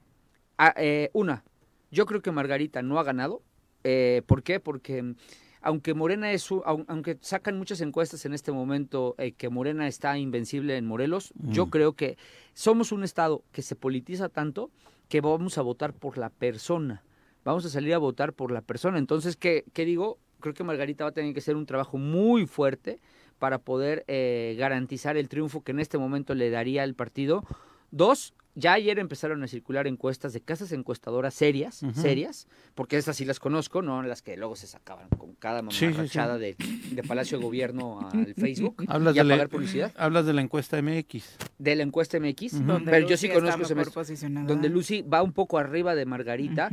Ah, 0.58 0.74
eh, 0.76 1.10
una, 1.12 1.44
yo 1.90 2.04
creo 2.04 2.20
que 2.20 2.32
Margarita 2.32 2.82
no 2.82 2.98
ha 2.98 3.04
ganado. 3.04 3.42
Eh, 3.84 4.22
¿Por 4.26 4.42
qué? 4.42 4.58
Porque 4.60 5.02
mm, 5.02 5.14
aunque 5.62 5.94
Morena 5.94 6.32
es, 6.32 6.42
su- 6.42 6.62
au- 6.62 6.84
aunque 6.88 7.16
sacan 7.20 7.56
muchas 7.56 7.80
encuestas 7.80 8.24
en 8.26 8.34
este 8.34 8.50
momento 8.50 9.14
eh, 9.18 9.32
que 9.32 9.48
Morena 9.48 9.86
está 9.86 10.18
invencible 10.18 10.76
en 10.76 10.84
Morelos, 10.86 11.32
yo 11.52 11.70
creo 11.70 11.92
que 11.94 12.18
somos 12.54 12.90
un 12.90 13.04
estado 13.04 13.44
que 13.52 13.62
se 13.62 13.76
politiza 13.76 14.28
tanto 14.28 14.70
que 15.08 15.20
vamos 15.20 15.58
a 15.58 15.62
votar 15.62 15.92
por 15.92 16.18
la 16.18 16.28
persona. 16.30 17.04
Vamos 17.44 17.64
a 17.64 17.68
salir 17.68 17.94
a 17.94 17.98
votar 17.98 18.32
por 18.32 18.52
la 18.52 18.60
persona. 18.62 18.98
Entonces, 18.98 19.36
¿qué, 19.36 19.64
qué 19.72 19.84
digo? 19.84 20.18
Creo 20.40 20.54
que 20.54 20.64
Margarita 20.64 21.04
va 21.04 21.10
a 21.10 21.14
tener 21.14 21.32
que 21.32 21.40
hacer 21.40 21.56
un 21.56 21.66
trabajo 21.66 21.98
muy 21.98 22.46
fuerte 22.46 23.00
para 23.38 23.58
poder 23.58 24.04
eh, 24.08 24.54
garantizar 24.58 25.16
el 25.16 25.28
triunfo 25.28 25.62
que 25.62 25.72
en 25.72 25.80
este 25.80 25.98
momento 25.98 26.34
le 26.34 26.50
daría 26.50 26.82
al 26.84 26.94
partido. 26.94 27.44
Dos, 27.90 28.34
ya 28.54 28.74
ayer 28.74 28.98
empezaron 28.98 29.42
a 29.42 29.48
circular 29.48 29.86
encuestas 29.86 30.32
de 30.32 30.40
casas 30.40 30.72
encuestadoras 30.72 31.34
serias, 31.34 31.82
serias, 31.94 32.46
porque 32.74 32.96
esas 32.96 33.16
sí 33.16 33.24
las 33.24 33.38
conozco, 33.40 33.82
no 33.82 34.02
las 34.02 34.22
que 34.22 34.36
luego 34.36 34.56
se 34.56 34.66
sacaban 34.66 35.08
con 35.10 35.34
cada 35.34 35.62
mamarrachada 35.62 36.38
De, 36.38 36.54
de, 36.92 37.02
Palacio 37.02 37.38
de 37.38 37.44
Gobierno 37.44 38.08
al 38.12 38.34
Facebook 38.36 38.84
¿Hablas 38.88 39.16
y 39.16 39.18
a 39.18 39.24
de 39.24 39.30
pagar 39.30 39.46
la, 39.46 39.50
publicidad. 39.50 39.92
Hablas 39.96 40.26
de 40.26 40.32
la 40.32 40.42
encuesta 40.42 40.80
MX. 40.80 41.36
De 41.58 41.76
la 41.76 41.82
encuesta 41.82 42.18
MX, 42.20 42.64
Donde 42.66 42.90
pero 42.90 43.06
yo 43.06 43.12
Lucy 43.12 43.26
sí 43.28 43.32
conozco 43.32 43.62
está 43.62 43.64
ese 43.64 43.74
mejor 43.74 43.86
mes- 43.88 43.94
posicionada. 43.94 44.46
donde 44.46 44.68
Lucy 44.68 45.02
va 45.02 45.22
un 45.22 45.32
poco 45.32 45.58
arriba 45.58 45.94
de 45.94 46.06
Margarita. 46.06 46.70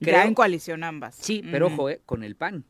Creo- 0.00 0.16
Ya 0.16 0.24
en 0.24 0.34
coalición 0.34 0.82
ambas. 0.84 1.14
Sí, 1.16 1.42
pero 1.50 1.66
ojo, 1.68 1.88
eh, 1.90 2.00
con 2.06 2.22
el 2.24 2.34
PAN, 2.36 2.64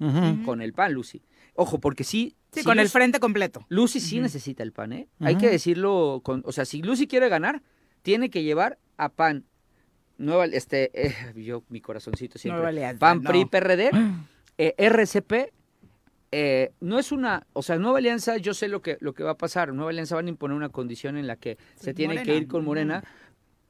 con 0.44 0.60
el 0.62 0.72
PAN, 0.72 0.92
Lucy. 0.92 1.22
Ojo, 1.54 1.78
porque 1.78 2.04
sí... 2.04 2.36
Sí, 2.52 2.60
sí 2.60 2.64
con 2.66 2.80
el 2.80 2.88
frente 2.88 3.20
completo. 3.20 3.64
Lucy 3.68 4.00
sí 4.00 4.18
necesita 4.18 4.62
el 4.64 4.72
PAN, 4.72 4.92
¿eh? 4.92 5.08
Hay 5.20 5.36
que 5.36 5.48
decirlo, 5.48 6.20
con, 6.24 6.42
o 6.46 6.52
sea, 6.52 6.64
si 6.64 6.82
Lucy 6.82 7.06
quiere 7.06 7.28
ganar, 7.28 7.62
tiene 8.02 8.28
que 8.30 8.42
llevar 8.42 8.78
a 8.96 9.08
PAN, 9.10 9.44
Nueva, 10.18 10.44
este, 10.46 10.90
eh, 11.06 11.14
yo, 11.36 11.62
mi 11.68 11.80
corazoncito 11.80 12.38
siempre, 12.38 12.56
Nueva 12.58 12.68
Alianza, 12.68 12.98
PAN, 13.00 13.22
no. 13.22 13.30
PRI, 13.30 13.44
PRD, 13.46 13.90
eh, 14.58 14.74
RCP, 14.76 15.32
eh, 16.32 16.72
no 16.80 16.98
es 16.98 17.10
una, 17.10 17.46
o 17.54 17.62
sea, 17.62 17.76
Nueva 17.78 17.98
Alianza, 17.98 18.36
yo 18.36 18.52
sé 18.54 18.68
lo 18.68 18.82
que, 18.82 18.96
lo 19.00 19.14
que 19.14 19.22
va 19.24 19.32
a 19.32 19.36
pasar, 19.36 19.72
Nueva 19.72 19.90
Alianza 19.90 20.14
van 20.14 20.26
a 20.26 20.28
imponer 20.28 20.56
una 20.56 20.68
condición 20.68 21.16
en 21.16 21.26
la 21.26 21.36
que 21.36 21.56
se 21.74 21.92
tiene 21.94 22.14
Morena. 22.14 22.24
que 22.32 22.36
ir 22.38 22.46
con. 22.48 22.64
Morena, 22.64 23.02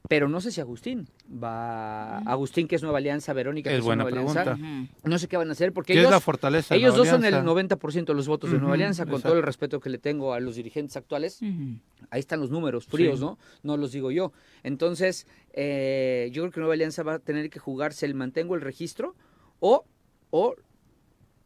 pero 0.09 0.29
no 0.29 0.41
sé 0.41 0.51
si 0.51 0.61
Agustín 0.61 1.09
va, 1.33 2.19
Agustín 2.19 2.67
que 2.67 2.75
es 2.77 2.83
Nueva 2.83 2.99
Alianza, 2.99 3.33
Verónica 3.33 3.71
que 3.71 3.75
Es 3.77 3.81
es, 3.81 3.85
buena 3.85 4.03
Nueva 4.05 4.19
Alianza, 4.19 4.43
pregunta. 4.55 4.89
Ujú. 4.99 5.09
no 5.09 5.19
sé 5.19 5.29
qué 5.29 5.37
van 5.37 5.49
a 5.49 5.53
hacer 5.53 5.73
porque 5.73 5.93
¿Qué 5.93 5.99
ellos... 6.01 6.09
es 6.11 6.15
la 6.15 6.21
fortaleza? 6.21 6.75
Ellos 6.75 6.97
dos 6.97 7.07
son 7.09 7.25
el 7.25 7.35
Alianza? 7.35 7.77
90% 7.77 8.05
de 8.07 8.15
los 8.15 8.27
votos 8.27 8.51
de 8.51 8.59
Nueva 8.59 8.75
Alianza, 8.75 9.05
con 9.05 9.15
exacto. 9.15 9.29
todo 9.29 9.39
el 9.39 9.45
respeto 9.45 9.79
que 9.79 9.91
le 9.91 9.99
tengo 9.99 10.33
a 10.35 10.41
los 10.41 10.57
dirigentes 10.57 10.97
actuales. 10.97 11.41
Ahí 12.11 12.21
están 12.21 12.41
los 12.41 12.51
números 12.51 12.87
fríos, 12.87 13.19
Sí. 13.19 13.25
¿no? 13.25 13.39
No 13.63 13.77
los 13.77 13.93
digo 13.93 14.11
yo. 14.11 14.33
Entonces, 14.65 15.27
eh, 15.53 16.29
yo 16.33 16.43
creo 16.43 16.53
que 16.53 16.61
Nueva 16.61 16.75
Alianza 16.75 17.03
va 17.03 17.15
a 17.15 17.19
tener 17.21 17.49
que 17.51 17.59
jugarse 17.59 18.07
el 18.07 18.15
mantengo 18.15 18.55
el 18.57 18.63
registro 18.63 19.15
o, 19.61 19.85
o 20.31 20.55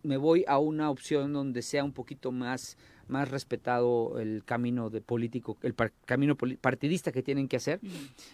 me 0.02 0.16
voy 0.16 0.44
a 0.46 0.58
una 0.58 0.90
opción 0.90 1.32
donde 1.32 1.62
sea 1.62 1.82
un 1.84 1.92
poquito 1.92 2.30
más, 2.32 2.76
más 3.08 3.30
respetado 3.30 4.18
el 4.18 4.42
camino 4.44 4.90
de 4.90 5.00
político, 5.00 5.56
el 5.62 5.74
par- 5.74 5.92
camino 6.04 6.36
poli- 6.36 6.56
partidista 6.56 7.12
que 7.12 7.22
tienen 7.22 7.48
que 7.48 7.56
hacer, 7.56 7.80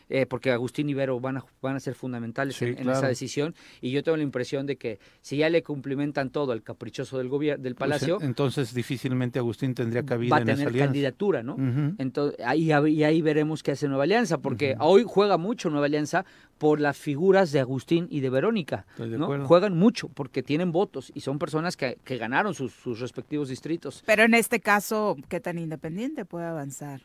eh, 0.08 0.26
porque 0.26 0.50
Agustín 0.50 0.88
y 0.88 0.94
Vero 0.94 1.20
van 1.20 1.36
a, 1.38 1.44
van 1.62 1.76
a 1.76 1.80
ser 1.80 1.94
fundamentales 1.94 2.56
Sí, 2.56 2.66
en, 2.66 2.88
esa 2.88 3.08
decisión. 3.08 3.54
Y 3.80 3.90
yo 3.90 4.02
tengo 4.02 4.16
la 4.16 4.22
impresión 4.22 4.66
de 4.66 4.76
que 4.76 4.98
si 5.20 5.36
ya 5.38 5.48
le 5.50 5.62
cumplimentan 5.62 6.30
todo 6.30 6.52
al 6.52 6.62
caprichoso 6.62 7.18
del 7.18 7.28
gobierno, 7.28 7.62
del 7.62 7.74
Pues, 7.74 7.88
Palacio, 7.90 8.18
entonces 8.20 8.74
difícilmente 8.74 9.38
Agustín 9.38 9.74
tendría 9.74 10.04
cabida 10.04 10.30
va 10.30 10.36
a 10.38 10.40
en 10.42 10.48
esa 10.48 10.56
tener 10.56 10.68
alianza. 10.68 10.86
candidatura, 10.86 11.42
¿no? 11.42 11.56
Entonces, 11.98 12.38
ahí, 12.44 12.70
y 12.70 13.02
ahí 13.04 13.22
veremos 13.22 13.62
qué 13.62 13.72
hace 13.72 13.88
Nueva 13.88 14.04
Alianza, 14.04 14.38
porque 14.38 14.76
hoy 14.80 15.04
juega 15.06 15.36
mucho 15.38 15.70
Nueva 15.70 15.86
Alianza 15.86 16.24
por 16.60 16.78
las 16.78 16.98
figuras 16.98 17.52
de 17.52 17.60
Agustín 17.60 18.06
y 18.10 18.20
de 18.20 18.28
Verónica. 18.28 18.84
Estoy 18.90 19.08
de 19.08 19.16
¿no? 19.16 19.24
acuerdo. 19.24 19.46
Juegan 19.46 19.78
mucho 19.78 20.10
porque 20.10 20.42
tienen 20.42 20.72
votos 20.72 21.10
y 21.14 21.20
son 21.22 21.38
personas 21.38 21.74
que, 21.74 21.96
que 22.04 22.18
ganaron 22.18 22.52
sus, 22.52 22.72
sus 22.72 23.00
respectivos 23.00 23.48
distritos. 23.48 24.02
Pero 24.04 24.24
en 24.24 24.34
este 24.34 24.60
caso, 24.60 25.16
¿qué 25.30 25.40
tan 25.40 25.58
independiente 25.58 26.26
puede 26.26 26.44
avanzar 26.44 27.00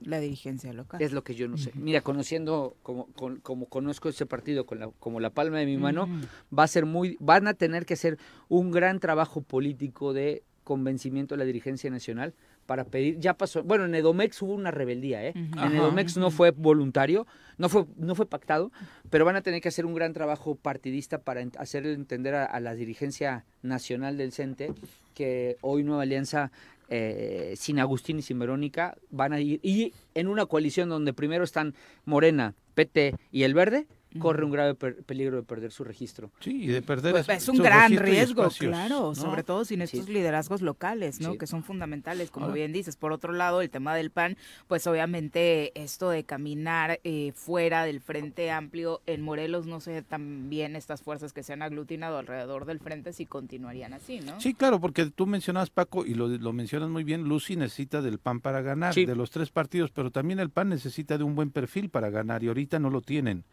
la 0.00 0.20
dirigencia 0.20 0.72
local? 0.72 1.02
Es 1.02 1.12
lo 1.12 1.22
que 1.22 1.34
yo 1.34 1.48
no 1.48 1.58
sé. 1.58 1.70
Mira, 1.74 2.00
conociendo 2.00 2.76
como, 2.82 3.08
con- 3.08 3.40
como 3.40 3.66
conozco 3.66 4.08
ese 4.08 4.24
partido 4.24 4.64
con 4.64 4.78
la, 4.78 4.88
como 5.00 5.20
la 5.20 5.28
palma 5.28 5.58
de 5.58 5.66
mi 5.66 5.76
mano, 5.76 6.08
va 6.56 6.62
a 6.62 6.66
ser 6.68 6.86
muy, 6.86 7.18
van 7.20 7.46
a 7.48 7.52
tener 7.52 7.84
que 7.84 7.92
hacer 7.92 8.16
un 8.48 8.70
gran 8.70 9.00
trabajo 9.00 9.42
político 9.42 10.14
de 10.14 10.42
convencimiento 10.64 11.34
de 11.34 11.40
la 11.40 11.44
dirigencia 11.44 11.90
nacional 11.90 12.32
para 12.66 12.84
pedir, 12.84 13.18
ya 13.18 13.34
pasó, 13.34 13.62
bueno, 13.62 13.84
en 13.84 13.94
Edomex 13.94 14.42
hubo 14.42 14.54
una 14.54 14.70
rebeldía, 14.70 15.24
¿eh? 15.24 15.32
En. 15.34 15.76
Edomex 15.76 16.16
no 16.16 16.30
fue 16.30 16.50
voluntario, 16.50 17.26
no 17.58 17.68
fue, 17.68 17.86
no 17.96 18.14
fue 18.14 18.26
pactado, 18.26 18.72
pero 19.10 19.24
van 19.24 19.36
a 19.36 19.42
tener 19.42 19.60
que 19.60 19.68
hacer 19.68 19.86
un 19.86 19.94
gran 19.94 20.12
trabajo 20.12 20.56
partidista 20.56 21.18
para 21.18 21.42
hacerle 21.58 21.92
entender 21.92 22.34
a, 22.34 22.44
a 22.44 22.60
la 22.60 22.74
dirigencia 22.74 23.44
nacional 23.62 24.16
del 24.16 24.32
CENTE 24.32 24.74
que 25.16 25.56
hoy 25.62 25.82
Nueva 25.82 26.02
Alianza, 26.02 26.52
eh, 26.88 27.54
sin 27.56 27.80
Agustín 27.80 28.18
y 28.18 28.22
sin 28.22 28.38
Verónica, 28.38 28.96
van 29.10 29.32
a 29.32 29.40
ir, 29.40 29.58
y 29.62 29.92
en 30.14 30.28
una 30.28 30.46
coalición 30.46 30.88
donde 30.88 31.12
primero 31.12 31.42
están 31.42 31.74
Morena, 32.04 32.54
PT 32.74 33.14
y 33.32 33.42
el 33.44 33.54
Verde, 33.54 33.86
corre 34.18 34.44
un 34.44 34.50
grave 34.50 34.74
per- 34.74 35.02
peligro 35.04 35.36
de 35.36 35.42
perder 35.42 35.72
su 35.72 35.84
registro. 35.84 36.30
Sí, 36.40 36.64
y 36.64 36.66
de 36.68 36.82
perder 36.82 37.12
Pues 37.12 37.28
es- 37.28 37.42
es 37.42 37.48
un 37.48 37.56
su 37.56 37.62
gran 37.62 37.90
riesgo, 37.96 38.42
espacios, 38.42 38.70
claro, 38.70 39.00
¿no? 39.08 39.14
sobre 39.14 39.42
todo 39.42 39.64
sin 39.64 39.82
estos 39.82 40.06
Sí. 40.06 40.12
liderazgos 40.12 40.62
locales, 40.62 41.20
¿no? 41.20 41.32
Sí. 41.32 41.38
Que 41.38 41.46
son 41.46 41.62
fundamentales, 41.62 42.30
como 42.30 42.46
Ahora- 42.46 42.54
bien 42.56 42.72
dices. 42.72 42.96
Por 42.96 43.12
otro 43.12 43.32
lado, 43.32 43.60
el 43.62 43.70
tema 43.70 43.94
del 43.94 44.10
PAN, 44.10 44.36
pues 44.68 44.86
obviamente 44.86 45.72
esto 45.80 46.10
de 46.10 46.24
caminar 46.24 47.00
eh, 47.04 47.32
fuera 47.34 47.84
del 47.84 48.00
Frente 48.00 48.50
Amplio 48.50 49.00
en 49.06 49.22
Morelos, 49.22 49.66
no 49.66 49.80
sé 49.80 50.02
también 50.02 50.76
estas 50.76 51.02
fuerzas 51.02 51.32
que 51.32 51.42
se 51.42 51.52
han 51.52 51.62
aglutinado 51.62 52.18
alrededor 52.18 52.64
del 52.64 52.80
Frente 52.80 53.12
si 53.12 53.26
continuarían 53.26 53.92
así, 53.92 54.20
¿no? 54.20 54.40
Sí, 54.40 54.54
claro, 54.54 54.80
porque 54.80 55.06
tú 55.06 55.26
mencionabas, 55.26 55.70
Paco, 55.70 56.04
y 56.06 56.14
lo, 56.14 56.28
lo 56.28 56.52
mencionas 56.52 56.88
muy 56.90 57.04
bien, 57.04 57.24
Lucy 57.24 57.56
necesita 57.56 58.02
del 58.02 58.18
PAN 58.18 58.40
para 58.40 58.60
ganar, 58.62 58.94
Sí. 58.94 59.06
de 59.06 59.14
los 59.16 59.30
tres 59.30 59.50
partidos, 59.50 59.90
pero 59.90 60.10
también 60.10 60.38
el 60.40 60.50
PAN 60.50 60.68
necesita 60.68 61.18
de 61.18 61.24
un 61.24 61.34
buen 61.34 61.50
perfil 61.50 61.88
para 61.90 62.10
ganar, 62.10 62.42
y 62.42 62.48
ahorita 62.48 62.78
no 62.78 62.90
lo 62.90 63.00
tienen. 63.00 63.44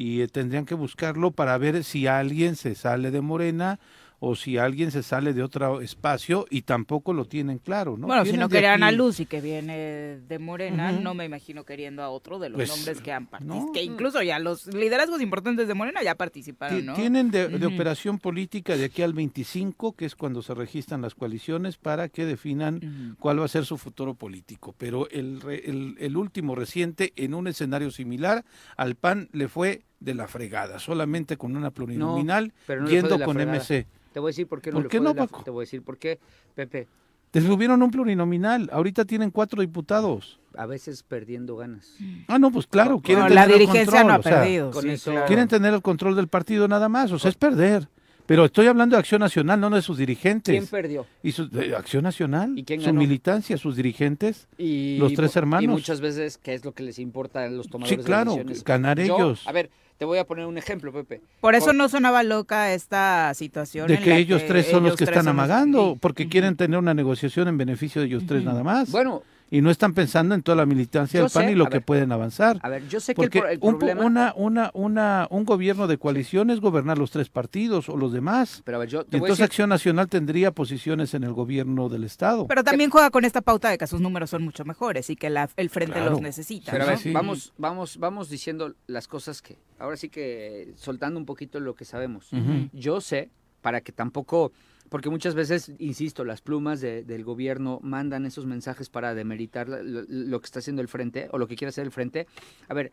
Y 0.00 0.20
eh, 0.20 0.28
tendrían 0.28 0.64
que 0.64 0.76
buscarlo 0.76 1.32
para 1.32 1.58
ver 1.58 1.82
si 1.82 2.06
alguien 2.06 2.54
se 2.54 2.76
sale 2.76 3.10
de 3.10 3.20
Morena 3.20 3.80
o 4.20 4.34
si 4.34 4.58
alguien 4.58 4.90
se 4.90 5.04
sale 5.04 5.32
de 5.32 5.44
otro 5.44 5.80
espacio, 5.80 6.44
y 6.50 6.62
tampoco 6.62 7.12
lo 7.12 7.26
tienen 7.26 7.58
claro, 7.58 7.96
¿no? 7.96 8.08
Bueno, 8.08 8.24
si 8.24 8.36
no 8.36 8.48
querían 8.48 8.82
a 8.82 8.88
aquí- 8.88 8.96
Lucy, 8.96 9.26
que 9.26 9.40
viene 9.40 10.18
de 10.18 10.38
Morena, 10.40 10.90
no 10.90 11.14
me 11.14 11.24
imagino 11.24 11.64
queriendo 11.64 12.02
a 12.02 12.08
otro 12.10 12.40
de 12.40 12.48
los 12.48 12.56
Pues, 12.56 12.68
nombres 12.68 13.00
que 13.00 13.12
han 13.12 13.26
participado. 13.26 13.66
no. 13.66 13.72
Que 13.72 13.84
incluso 13.84 14.20
ya 14.24 14.40
los 14.40 14.66
liderazgos 14.74 15.20
importantes 15.22 15.68
de 15.68 15.74
Morena 15.74 16.02
ya 16.02 16.16
participaron, 16.16 16.80
Ti- 16.80 16.84
¿no? 16.84 16.94
Tienen 16.94 17.30
de, 17.30 17.46
de 17.46 17.66
operación 17.66 18.18
política 18.18 18.76
de 18.76 18.86
aquí 18.86 19.02
al 19.02 19.12
25, 19.12 19.92
que 19.94 20.06
es 20.06 20.16
cuando 20.16 20.42
se 20.42 20.52
registran 20.52 21.00
las 21.02 21.14
coaliciones, 21.14 21.76
para 21.76 22.08
que 22.08 22.24
definan 22.26 23.16
cuál 23.20 23.38
va 23.40 23.44
a 23.44 23.48
ser 23.48 23.64
su 23.66 23.78
futuro 23.78 24.14
político. 24.14 24.74
Pero 24.78 25.08
el, 25.10 25.40
re- 25.40 25.70
el, 25.70 25.94
el 26.00 26.16
último 26.16 26.56
reciente, 26.56 27.12
en 27.14 27.34
un 27.34 27.46
escenario 27.46 27.92
similar, 27.92 28.44
al 28.76 28.96
PAN 28.96 29.28
le 29.32 29.46
fue 29.46 29.82
de 30.00 30.14
la 30.14 30.28
fregada, 30.28 30.78
solamente 30.78 31.36
con 31.36 31.56
una 31.56 31.70
plurinominal, 31.70 32.52
pero 32.66 32.82
no 32.82 32.86
le 32.88 32.90
fue 32.92 33.00
yendo 33.02 33.18
la 33.18 33.24
con 33.24 33.34
fregada. 33.34 33.58
MC. 33.58 33.86
Te 34.12 34.20
voy 34.20 34.28
a 34.28 34.30
decir 34.30 34.46
por 34.46 34.60
qué 34.60 34.70
no 34.70 34.76
¿Por 34.76 34.82
le 34.84 34.88
qué 34.88 34.98
fue 34.98 35.04
no, 35.04 35.10
de 35.14 35.20
la- 35.20 35.26
Paco? 35.26 35.42
Te 35.44 35.50
voy 35.50 35.62
a 35.62 35.64
decir 35.64 35.82
por 35.82 35.98
qué, 35.98 36.18
Pepe, 36.54 36.86
Detuvieron 37.30 37.82
un 37.82 37.90
plurinominal, 37.90 38.70
ahorita 38.72 39.04
tienen 39.04 39.30
cuatro 39.30 39.60
diputados. 39.60 40.40
a 40.56 40.64
veces 40.66 41.02
perdiendo 41.02 41.56
ganas. 41.56 41.94
Ah, 42.26 42.38
no, 42.38 42.50
pues 42.50 42.66
claro, 42.66 43.00
quieren 43.00 43.24
la 43.34 43.42
tener 43.44 43.50
el 43.52 43.58
dirigencia 43.66 43.84
control, 44.02 44.06
no 44.08 44.12
ha 44.14 44.18
o 44.18 44.22
sea, 44.22 44.40
perdido. 44.40 44.70
con 44.70 44.82
sí, 44.82 44.88
eso- 44.90 45.10
claro. 45.10 45.26
Quieren 45.26 45.46
tener 45.46 45.74
el 45.74 45.82
control 45.82 46.16
del 46.16 46.26
partido 46.28 46.66
nada 46.68 46.88
más, 46.88 47.12
o 47.12 47.18
sea, 47.18 47.28
es 47.30 47.36
perder. 47.36 47.88
Pero 48.26 48.44
estoy 48.46 48.66
hablando 48.66 48.96
de 48.96 49.00
Acción 49.00 49.20
Nacional, 49.20 49.60
no 49.60 49.70
de 49.70 49.80
sus 49.82 49.96
dirigentes. 49.98 50.52
¿Quién 50.52 50.66
perdió? 50.66 51.06
Y 51.22 51.32
su, 51.32 51.48
de 51.48 51.74
Acción 51.76 52.02
Nacional, 52.02 52.58
¿Y 52.58 52.64
quién 52.64 52.80
su 52.80 52.86
ganó? 52.86 52.98
militancia, 52.98 53.56
sus 53.56 53.76
dirigentes. 53.76 54.48
Y, 54.58 54.96
Los 54.98 55.12
tres 55.14 55.34
y 55.34 55.38
hermanos. 55.38 55.70
muchas 55.70 56.00
veces, 56.00 56.36
¿qué 56.38 56.54
es 56.54 56.64
lo 56.64 56.72
que 56.72 56.82
les 56.82 56.98
importa 56.98 57.44
a 57.44 57.48
los 57.48 57.68
tomadores 57.68 57.98
Sí, 58.00 58.04
claro, 58.04 58.32
de 58.32 58.36
decisiones? 58.38 58.64
ganar 58.64 58.98
Yo, 59.00 59.16
ellos. 59.16 59.46
A 59.46 59.52
ver, 59.52 59.70
te 59.98 60.04
voy 60.04 60.18
a 60.18 60.24
poner 60.24 60.46
un 60.46 60.56
ejemplo, 60.56 60.92
Pepe. 60.92 61.20
Por 61.40 61.54
eso 61.56 61.66
Por- 61.66 61.74
no 61.74 61.88
sonaba 61.88 62.22
loca 62.22 62.72
esta 62.72 63.34
situación. 63.34 63.88
De 63.88 63.94
en 63.94 64.02
que 64.02 64.10
la 64.10 64.16
ellos 64.16 64.42
tres 64.46 64.66
son 64.68 64.84
los 64.84 64.96
que 64.96 65.04
están 65.04 65.24
los- 65.24 65.32
amagando, 65.32 65.96
porque 66.00 66.28
quieren 66.28 66.56
tener 66.56 66.78
una 66.78 66.94
negociación 66.94 67.48
en 67.48 67.58
beneficio 67.58 68.00
de 68.00 68.06
ellos 68.06 68.24
tres 68.26 68.44
nada 68.44 68.62
más. 68.62 68.90
Bueno, 68.92 69.22
y 69.50 69.62
no 69.62 69.70
están 69.70 69.94
pensando 69.94 70.34
en 70.34 70.42
toda 70.42 70.56
la 70.56 70.66
militancia 70.66 71.18
Yo 71.20 71.24
del 71.24 71.32
PAN 71.32 71.44
sé, 71.46 71.52
y 71.52 71.54
lo 71.54 71.64
que 71.66 71.78
ver, 71.78 71.84
pueden 71.84 72.12
avanzar. 72.12 72.58
a 72.62 72.68
ver, 72.68 72.86
yo 72.88 73.00
sé 73.00 73.14
que 73.14 73.22
el, 73.22 73.26
Porque 73.28 73.40
pro- 73.40 73.48
el 73.48 73.58
un, 73.62 73.78
problema... 73.78 74.04
una, 74.04 74.32
una, 74.36 74.70
una, 74.74 75.26
un 75.30 75.44
gobierno 75.44 75.86
de 75.86 75.96
coalición 75.98 76.50
es 76.50 76.60
gobernar 76.60 76.98
los 76.98 77.10
tres 77.10 77.28
partidos 77.30 77.88
o 77.88 77.96
los 77.96 78.12
demás. 78.12 78.62
Pero 78.64 78.76
a 78.76 78.80
ver, 78.80 78.88
yo 78.88 79.00
Y 79.00 79.04
te 79.04 79.10
voy 79.12 79.14
a 79.14 79.16
entonces 79.28 79.38
decir... 79.38 79.44
Acción 79.44 79.68
Nacional 79.70 80.08
tendría 80.08 80.50
posiciones 80.52 81.14
en 81.14 81.24
el 81.24 81.32
gobierno 81.32 81.88
del 81.88 82.04
Estado. 82.04 82.46
Pero 82.46 82.62
también 82.64 82.90
juega 82.90 83.10
con 83.10 83.24
esta 83.24 83.40
pauta 83.40 83.70
de 83.70 83.78
que 83.78 83.86
sus 83.86 84.00
números 84.00 84.30
son 84.30 84.42
mucho 84.44 84.64
mejores 84.64 85.08
y 85.10 85.16
que 85.16 85.30
la- 85.30 85.48
el 85.56 85.70
frente 85.70 85.94
Claro. 85.94 86.10
los 86.10 86.20
necesita. 86.20 86.72
Pero 86.72 86.84
a 86.84 86.88
ver, 86.88 86.98
Sí. 86.98 87.12
vamos, 87.12 87.52
vamos, 87.58 87.96
vamos 87.98 88.28
diciendo 88.28 88.74
las 88.86 89.08
cosas 89.08 89.40
que, 89.40 89.56
ahora 89.78 89.96
sí 89.96 90.08
que 90.10 90.72
soltando 90.76 91.18
un 91.18 91.24
poquito 91.26 91.58
lo 91.60 91.74
que 91.74 91.84
sabemos. 91.84 92.28
Yo 92.72 93.00
sé, 93.00 93.30
para 93.62 93.80
que 93.80 93.92
tampoco, 93.92 94.52
porque 94.88 95.10
muchas 95.10 95.34
veces, 95.34 95.72
insisto, 95.78 96.24
las 96.24 96.40
plumas 96.40 96.80
de- 96.80 97.04
del 97.04 97.24
gobierno 97.24 97.78
mandan 97.82 98.26
esos 98.26 98.46
mensajes 98.46 98.88
para 98.88 99.14
demeritar 99.14 99.68
lo, 99.68 99.80
lo 100.08 100.40
que 100.40 100.44
está 100.46 100.58
haciendo 100.60 100.82
el 100.82 100.88
frente 100.88 101.28
o 101.32 101.38
lo 101.38 101.46
que 101.46 101.56
quiere 101.56 101.70
hacer 101.70 101.84
el 101.84 101.90
frente. 101.92 102.26
A 102.68 102.74
ver, 102.74 102.92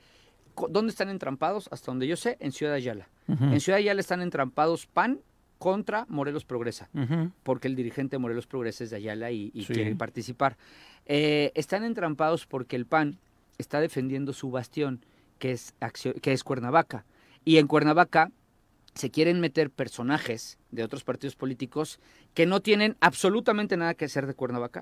¿dónde 0.69 0.91
están 0.91 1.09
entrampados? 1.09 1.67
Hasta 1.71 1.87
donde 1.91 2.07
yo 2.07 2.15
sé, 2.15 2.37
en 2.39 2.51
Ciudad 2.51 2.73
Ayala. 2.75 3.07
En 3.27 3.59
Ciudad 3.59 3.77
Ayala 3.79 3.99
están 4.01 4.21
entrampados 4.21 4.85
PAN 4.87 5.19
contra 5.57 6.05
Morelos 6.09 6.43
Progresa 6.45 6.89
porque 7.43 7.67
el 7.67 7.75
dirigente 7.75 8.15
de 8.15 8.19
Morelos 8.19 8.45
Progresa 8.45 8.83
es 8.83 8.89
de 8.89 8.97
Ayala 8.97 9.31
y, 9.31 9.51
y 9.53 9.63
Sí. 9.63 9.73
quiere 9.73 9.95
participar. 9.95 10.57
Eh, 11.05 11.51
están 11.55 11.83
entrampados 11.83 12.45
porque 12.45 12.75
el 12.75 12.85
PAN 12.85 13.17
está 13.57 13.79
defendiendo 13.79 14.33
su 14.33 14.51
bastión, 14.51 15.05
que 15.39 15.51
es, 15.51 15.73
que 16.21 16.33
es 16.33 16.43
Cuernavaca. 16.43 17.05
Y 17.45 17.57
en 17.57 17.67
Cuernavaca 17.67 18.31
se 18.95 19.11
quieren 19.11 19.41
meter 19.41 19.69
personajes 19.69 20.57
de 20.71 20.83
otros 20.83 21.03
partidos 21.03 21.35
políticos 21.35 21.99
que 22.33 22.45
no 22.45 22.61
tienen 22.61 22.95
absolutamente 23.01 23.75
nada 23.75 23.93
que 23.93 24.05
hacer 24.05 24.25
de 24.25 24.33
Cuernavaca. 24.33 24.81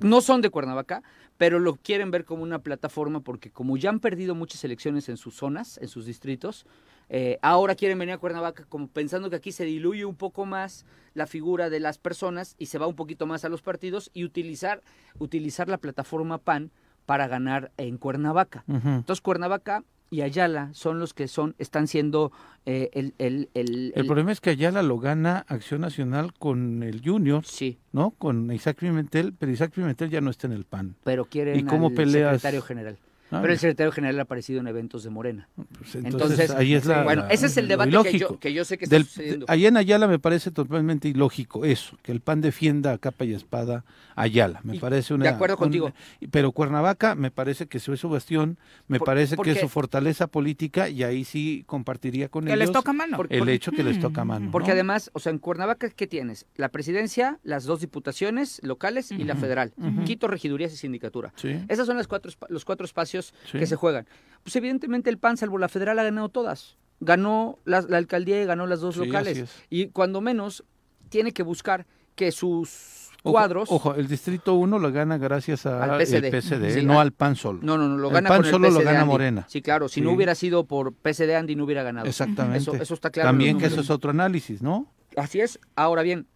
No 0.00 0.20
son 0.20 0.42
de 0.42 0.50
Cuernavaca, 0.50 1.02
pero 1.38 1.58
lo 1.58 1.76
quieren 1.76 2.10
ver 2.10 2.26
como 2.26 2.42
una 2.42 2.58
plataforma 2.58 3.20
porque 3.20 3.50
como 3.50 3.78
ya 3.78 3.88
han 3.88 4.00
perdido 4.00 4.34
muchas 4.34 4.62
elecciones 4.64 5.08
en 5.08 5.16
sus 5.16 5.34
zonas, 5.34 5.78
en 5.78 5.88
sus 5.88 6.04
distritos, 6.04 6.66
eh, 7.08 7.38
ahora 7.40 7.74
quieren 7.74 7.98
venir 7.98 8.14
a 8.14 8.18
Cuernavaca 8.18 8.64
como 8.68 8.88
pensando 8.88 9.30
que 9.30 9.36
aquí 9.36 9.50
se 9.50 9.64
diluye 9.64 10.04
un 10.04 10.14
poco 10.14 10.44
más 10.44 10.84
la 11.14 11.26
figura 11.26 11.70
de 11.70 11.80
las 11.80 11.96
personas 11.96 12.56
y 12.58 12.66
se 12.66 12.78
va 12.78 12.86
un 12.86 12.96
poquito 12.96 13.26
más 13.26 13.46
a 13.46 13.48
los 13.48 13.62
partidos 13.62 14.10
y 14.12 14.24
utilizar, 14.24 14.82
utilizar 15.18 15.68
la 15.68 15.78
plataforma 15.78 16.36
PAN 16.38 16.70
para 17.06 17.28
ganar 17.28 17.72
en 17.78 17.96
Cuernavaca. 17.96 18.64
Entonces 18.68 19.22
Cuernavaca 19.22 19.84
y 20.10 20.22
Ayala 20.22 20.70
son 20.74 20.98
los 20.98 21.14
que 21.14 21.28
son 21.28 21.54
están 21.58 21.86
siendo 21.88 22.32
eh, 22.66 22.90
el, 22.94 23.14
el, 23.18 23.50
el, 23.54 23.92
el, 23.94 24.06
problema 24.06 24.32
es 24.32 24.40
que 24.40 24.50
Ayala 24.50 24.82
lo 24.82 24.98
gana 24.98 25.44
Acción 25.48 25.82
Nacional 25.82 26.32
con 26.32 26.82
el 26.82 27.02
Junior, 27.04 27.44
sí. 27.44 27.78
¿no? 27.92 28.10
Con 28.12 28.50
Isaac 28.52 28.78
Pimentel, 28.78 29.34
pero 29.38 29.52
Isaac 29.52 29.72
Pimentel 29.74 30.10
ya 30.10 30.20
no 30.20 30.30
está 30.30 30.46
en 30.46 30.54
el 30.54 30.64
PAN. 30.64 30.94
Pero 31.04 31.26
quieren 31.26 31.58
¿Y 31.58 31.64
cómo 31.64 31.88
al 31.88 31.94
peleas? 31.94 32.32
secretario 32.32 32.62
general. 32.62 32.98
Ah, 33.34 33.40
pero 33.40 33.52
el 33.52 33.58
secretario 33.58 33.92
general 33.92 34.18
ha 34.18 34.22
aparecido 34.22 34.60
en 34.60 34.66
eventos 34.68 35.04
de 35.04 35.10
Morena. 35.10 35.48
pues 35.78 35.94
Entonces, 35.96 36.50
ahí 36.50 36.74
es 36.74 36.86
la, 36.86 37.02
bueno, 37.04 37.22
la- 37.22 37.28
ese 37.28 37.46
es 37.46 37.56
el 37.56 37.68
debate 37.68 37.90
que 38.10 38.18
yo, 38.18 38.38
que 38.38 38.52
yo 38.52 38.64
sé 38.64 38.78
que 38.78 38.84
está 38.84 38.96
Del- 38.96 39.04
sucediendo. 39.06 39.46
allá 39.48 39.68
en 39.68 39.76
Ayala 39.76 40.06
me 40.06 40.18
parece 40.18 40.50
totalmente 40.50 41.08
ilógico 41.08 41.64
eso, 41.64 41.96
que 42.02 42.12
el 42.12 42.20
PAN 42.20 42.40
defienda 42.40 42.92
a 42.92 42.98
capa 42.98 43.24
y 43.24 43.34
espada 43.34 43.84
Ayala. 44.16 44.60
Me 44.62 44.76
Y- 44.76 44.78
parece 44.78 45.12
una. 45.14 45.24
de 45.24 45.30
acuerdo 45.30 45.56
un- 45.56 45.60
contigo. 45.60 45.92
pero 46.30 46.52
Cuernavaca 46.52 47.14
me 47.16 47.30
parece 47.32 47.66
que 47.66 47.78
es 47.78 47.82
su 47.84 48.08
bastión, 48.08 48.58
me 48.86 48.98
Por- 48.98 49.06
parece 49.06 49.36
que 49.36 49.50
es 49.50 49.58
su 49.60 49.68
fortaleza 49.68 50.26
política 50.28 50.88
y 50.88 51.02
ahí 51.02 51.24
sí 51.24 51.64
compartiría 51.66 52.28
con 52.28 52.44
Que 52.44 52.50
ellos 52.52 52.58
les 52.60 52.72
toca 52.72 52.92
mano. 52.92 53.18
El 53.28 53.48
hecho 53.48 53.72
que 53.72 53.82
les 53.82 53.98
toca 53.98 54.24
mano. 54.24 54.50
Porque 54.52 54.68
¿no? 54.68 54.74
además, 54.74 55.10
o 55.14 55.18
sea, 55.18 55.30
en 55.32 55.38
Cuernavaca, 55.38 55.90
¿qué 55.90 56.06
tienes? 56.06 56.46
La 56.56 56.68
presidencia, 56.68 57.38
las 57.42 57.64
dos 57.64 57.80
diputaciones 57.80 58.60
locales 58.62 59.10
y 59.10 59.24
la 59.24 59.34
federal. 59.34 59.72
Quito, 60.04 60.28
regidurías 60.28 60.72
y 60.72 60.76
sindicatura. 60.76 61.32
Sí. 61.36 61.56
Esas 61.68 61.86
son 61.86 61.96
las 61.96 62.06
cuatro, 62.06 62.30
los 62.48 62.64
cuatro 62.64 62.84
espacios 62.86 63.23
Sí. 63.50 63.58
que 63.58 63.66
se 63.66 63.76
juegan. 63.76 64.06
Pues 64.42 64.56
evidentemente 64.56 65.08
el 65.08 65.18
PAN, 65.18 65.36
salvo 65.36 65.56
la 65.58 65.68
federal, 65.68 65.98
ha 65.98 66.02
ganado 66.04 66.28
todas. 66.28 66.76
Ganó 67.00 67.58
la, 67.64 67.80
la 67.82 67.96
alcaldía 67.96 68.42
y 68.42 68.46
ganó 68.46 68.66
las 68.66 68.80
dos 68.80 68.96
Sí, 68.96 69.04
locales. 69.06 69.38
es. 69.38 69.50
Y 69.70 69.88
cuando 69.88 70.20
menos, 70.20 70.64
tiene 71.08 71.32
que 71.32 71.42
buscar 71.42 71.86
que 72.14 72.30
sus 72.30 73.10
cuadros... 73.22 73.70
Ojo, 73.72 73.94
el 73.94 74.06
distrito 74.06 74.54
1 74.54 74.78
lo 74.78 74.92
gana 74.92 75.16
gracias 75.18 75.64
Al. 75.66 76.00
PSD, 76.00 76.70
Sí, 76.70 76.84
no 76.84 77.00
al 77.00 77.12
PAN 77.12 77.36
solo. 77.36 77.60
No, 77.62 77.78
no, 77.78 77.88
no, 77.88 77.96
lo 77.96 78.08
El 78.08 78.14
gana 78.14 78.28
PAN 78.28 78.38
con 78.38 78.44
el 78.46 78.50
solo 78.52 78.70
lo 78.70 78.80
gana 78.80 79.00
Andy. 79.00 79.10
Morena. 79.10 79.46
Sí, 79.48 79.62
claro, 79.62 79.88
si 79.88 80.00
no 80.02 80.12
hubiera 80.12 80.34
sido 80.34 80.66
por 80.66 80.92
PSD 80.92 81.30
Andy 81.34 81.56
no 81.56 81.64
hubiera 81.64 81.82
ganado. 81.82 82.06
Exactamente. 82.06 82.58
Eso, 82.58 82.74
eso 82.74 82.94
está 82.94 83.10
claro. 83.10 83.30
También 83.30 83.58
que 83.58 83.66
eso 83.66 83.80
es 83.80 83.90
otro 83.90 84.10
análisis, 84.10 84.62
¿no? 84.62 84.92
Así 85.16 85.40
es. 85.40 85.58
Ahora 85.74 86.02
bien, 86.02 86.26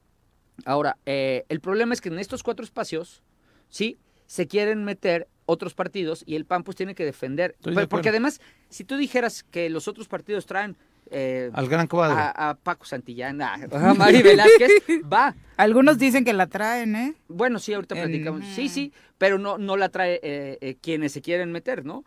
ahora, 0.65 0.97
eh, 1.07 1.45
el 1.49 1.61
problema 1.61 1.93
es 1.95 2.01
que 2.01 2.09
en 2.09 2.19
estos 2.19 2.43
cuatro 2.43 2.65
espacios, 2.65 3.23
sí, 3.69 3.99
se 4.27 4.47
quieren 4.47 4.85
meter 4.85 5.29
otros 5.49 5.73
partidos 5.75 6.23
y 6.27 6.37
el 6.37 6.45
PAN 6.45 6.63
pues 6.63 6.77
tiene 6.77 6.95
que 6.95 7.05
defender. 7.05 7.57
Estoy 7.59 7.87
porque 7.87 8.11
además, 8.11 8.41
si 8.69 8.85
tú 8.85 8.97
dijeras 8.97 9.43
que 9.45 9.71
los 9.71 9.89
otros 9.89 10.07
partidos 10.07 10.45
traen 10.45 10.77
eh, 11.11 11.51
Al 11.55 11.69
gran 11.69 11.87
cuadro. 11.87 12.19
a, 12.19 12.51
a 12.51 12.55
Paco 12.55 12.85
Santillán, 12.85 13.41
a, 13.41 13.57
Mari 13.97 14.21
Velázquez, 14.23 14.71
va. 15.11 15.35
Algunos 15.57 15.97
dicen 15.97 16.23
que 16.23 16.35
la 16.35 16.47
traen, 16.49 16.95
¿eh? 16.97 17.15
Bueno, 17.29 17.59
sí, 17.59 17.73
ahorita 17.73 17.95
En- 17.97 18.03
platicamos. 18.03 18.45
Sí, 18.55 18.69
sí, 18.69 18.93
pero 19.17 19.39
no, 19.39 19.57
no 19.57 19.79
la 19.79 19.89
trae 19.89 20.21
eh, 20.23 20.59
eh, 20.61 20.77
quienes 20.83 21.13
se 21.13 21.23
quieren 21.23 21.51
meter, 21.51 21.87
¿no? 21.87 22.05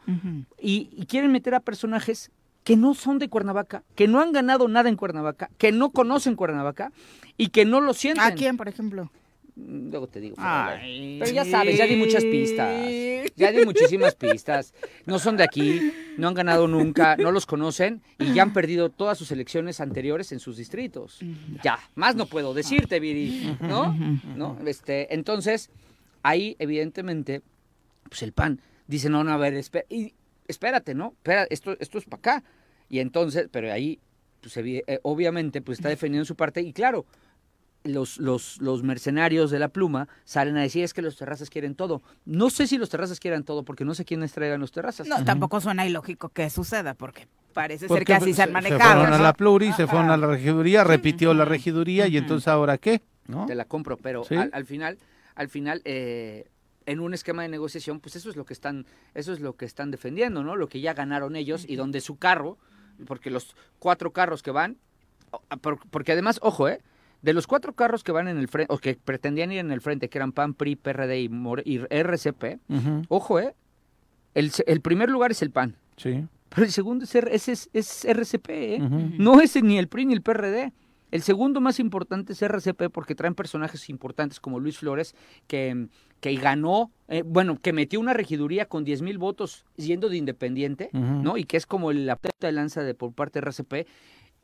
Y, 0.60 0.90
y 0.96 1.08
quieren 1.08 1.32
meter 1.32 1.56
a 1.56 1.62
personajes 1.62 2.30
que 2.64 2.78
no 2.78 2.94
son 2.94 3.18
de 3.18 3.28
Cuernavaca, 3.28 3.82
que 3.96 4.08
no 4.08 4.22
han 4.22 4.32
ganado 4.34 4.68
nada 4.68 4.88
en 4.88 4.96
Cuernavaca, 4.96 5.50
que 5.58 5.72
no 5.72 5.90
conocen 5.90 6.36
Cuernavaca 6.36 6.92
y 7.38 7.48
que 7.48 7.66
no 7.66 7.82
lo 7.82 7.96
sienten. 7.96 8.24
¿A 8.24 8.36
quién, 8.36 8.56
por 8.56 8.68
ejemplo? 8.68 9.12
Luego 9.56 10.08
te 10.08 10.20
digo. 10.20 10.36
Ay. 10.40 11.18
Pero 11.20 11.32
ya 11.32 11.46
sabes, 11.46 11.78
ya 11.78 11.86
di 11.86 11.96
muchas 11.96 12.24
pistas. 12.24 12.86
Ya 13.36 13.52
di 13.52 13.66
muchísimas 13.66 14.16
pistas. 14.16 14.74
No 15.06 15.20
son 15.20 15.38
de 15.38 15.44
aquí, 15.44 15.94
no 16.18 16.28
han 16.28 16.34
ganado 16.34 16.68
nunca, 16.68 17.18
no 17.18 17.32
los 17.32 17.46
conocen 17.46 18.02
y 18.20 18.34
ya 18.34 18.44
han 18.44 18.54
perdido 18.54 18.90
todas 18.90 19.18
sus 19.18 19.32
elecciones 19.32 19.82
anteriores 19.82 20.32
en 20.32 20.40
sus 20.40 20.58
distritos. 20.58 21.20
Ya, 21.64 21.80
más 21.96 22.16
no 22.16 22.26
puedo 22.26 22.54
decirte, 22.54 23.00
Viri, 23.00 23.58
¿no? 23.60 23.94
¿No? 24.36 24.58
Este, 24.66 25.14
entonces, 25.14 25.70
ahí 26.24 26.56
evidentemente, 26.60 27.42
pues 28.10 28.24
el 28.24 28.32
PAN 28.34 28.62
dice, 28.88 29.10
no, 29.10 29.24
no, 29.24 29.32
a 29.32 29.38
ver, 29.38 29.62
y, 29.90 30.14
espérate, 30.48 30.94
¿no? 30.94 31.14
Espera, 31.18 31.48
esto, 31.50 31.76
esto 31.80 31.98
es 31.98 32.06
para 32.06 32.20
acá. 32.20 32.44
Y 32.90 33.00
entonces, 33.00 33.48
pero 33.52 33.72
ahí, 33.72 34.00
pues 34.42 34.56
eh, 34.58 35.00
obviamente, 35.04 35.62
pues 35.62 35.80
está 35.80 35.90
defendiendo 35.90 36.26
su 36.26 36.36
parte 36.36 36.62
y 36.62 36.74
claro, 36.74 37.06
los, 37.84 38.18
los, 38.20 38.62
los 38.62 38.84
mercenarios 38.84 39.50
de 39.52 39.58
la 39.60 39.70
pluma 39.70 40.08
salen 40.24 40.56
a 40.58 40.62
decir 40.62 40.84
es 40.84 40.94
que 40.94 41.02
los 41.02 41.18
terrazas 41.18 41.50
quieren 41.50 41.74
todo. 41.76 42.02
No 42.26 42.50
sé 42.50 42.68
si 42.68 42.78
los 42.78 42.90
terrazas 42.90 43.20
quieran 43.20 43.44
todo 43.44 43.64
porque 43.64 43.86
no 43.86 43.94
sé 43.96 44.06
quiénes 44.06 44.32
traigan 44.34 44.60
los 44.60 44.72
terrazas. 44.72 45.08
No, 45.08 45.24
tampoco 45.26 45.60
suena 45.62 45.86
ilógico 45.86 46.30
que 46.30 46.50
suceda, 46.50 46.94
porque 46.94 47.28
parece 47.54 47.88
ser 47.88 48.06
que 48.06 48.14
así 48.14 48.34
se 48.34 48.44
han 48.44 48.50
Se 48.50 48.54
manejado. 48.54 49.02
fueron 49.02 49.14
a 49.14 49.18
la 49.24 49.34
pluri, 49.34 49.74
se 49.74 49.88
fueron 49.88 50.10
a 50.12 50.18
la 50.18 50.28
regiduría, 50.28 50.84
repitió 50.84 51.34
la 51.34 51.46
regiduría 51.46 52.08
y 52.08 52.18
entonces 52.18 52.48
ahora 52.48 52.78
qué, 52.78 53.02
¿no? 53.28 53.46
Te 53.48 53.56
la 53.56 53.66
compro, 53.66 53.98
pero 53.98 54.24
Sí. 54.24 54.36
al, 54.36 54.50
al 54.54 54.66
final, 54.66 54.98
al 55.36 55.50
final, 55.50 55.82
eh, 55.86 56.48
en 56.86 57.00
un 57.00 57.14
esquema 57.14 57.42
de 57.44 57.50
negociación, 57.50 58.00
pues 58.00 58.16
eso 58.16 58.30
es 58.30 58.36
lo 58.36 58.46
que 58.46 58.54
están, 58.54 58.86
eso 59.16 59.34
es 59.34 59.40
lo 59.40 59.56
que 59.56 59.66
están 59.66 59.92
defendiendo, 59.92 60.44
¿no? 60.44 60.56
Lo 60.56 60.68
que 60.70 60.82
ya 60.82 60.94
ganaron 60.94 61.36
ellos 61.36 61.66
y 61.68 61.76
donde 61.78 62.00
su 62.02 62.18
carro, 62.18 62.58
porque 63.08 63.30
los 63.32 63.56
cuatro 63.80 64.12
carros 64.14 64.44
que 64.44 64.52
van, 64.52 64.78
porque 65.90 66.12
además, 66.12 66.40
ojo, 66.42 66.68
¿eh? 66.68 66.82
De 67.22 67.34
los 67.34 67.46
cuatro 67.48 67.74
carros 67.74 68.04
que 68.04 68.12
van 68.12 68.28
en 68.28 68.38
el 68.38 68.48
frente, 68.48 68.74
o 68.74 68.78
que 68.80 68.96
pretendían 68.96 69.52
ir 69.52 69.60
en 69.60 69.72
el 69.72 69.82
frente, 69.82 70.10
que 70.10 70.18
eran 70.18 70.32
PAN, 70.32 70.54
PRI, 70.56 70.76
PRD 70.76 71.22
y, 71.22 71.30
More- 71.30 71.64
y 71.66 71.80
RCP, 71.90 72.60
ojo, 73.10 73.40
¿eh? 73.40 73.54
El, 74.34 74.52
primer 74.82 75.10
lugar 75.10 75.32
es 75.32 75.42
el 75.42 75.52
PAN, 75.52 75.76
Sí. 75.98 76.26
pero 76.50 76.64
el 76.64 76.72
segundo 76.72 77.04
es, 77.06 77.14
R- 77.16 77.34
es, 77.36 77.48
es- 77.50 77.70
es 77.74 78.06
RCP, 78.06 78.50
¿eh? 78.76 78.80
No 79.18 79.40
es 79.42 79.62
ni 79.62 79.78
el 79.78 79.88
PRI 79.88 80.06
ni 80.06 80.14
el 80.14 80.22
PRD. 80.22 80.72
El 81.12 81.22
segundo 81.24 81.60
más 81.60 81.78
importante 81.82 82.32
es 82.32 82.42
RCP 82.42 82.90
porque 82.90 83.16
traen 83.16 83.36
personajes 83.36 83.90
importantes 83.90 84.40
como 84.40 84.62
Luis 84.62 84.78
Flores, 84.78 85.14
que, 85.48 85.88
que 86.22 86.36
ganó, 86.36 86.90
eh, 87.10 87.22
bueno, 87.26 87.60
que 87.62 87.74
metió 87.74 88.00
una 88.00 88.14
regiduría 88.14 88.66
con 88.66 88.86
10 88.86 89.02
mil 89.02 89.18
votos 89.18 89.66
yendo 89.76 90.08
de 90.08 90.16
independiente. 90.16 90.90
¿no? 90.94 91.36
Y 91.36 91.44
que 91.44 91.58
es 91.58 91.66
como 91.66 91.92
la 91.92 92.16
punta 92.16 92.48
de 92.48 92.54
lanza 92.54 92.82
de, 92.82 92.94
por 92.96 93.12
parte 93.12 93.42
de 93.42 93.46
RCP. 93.50 93.88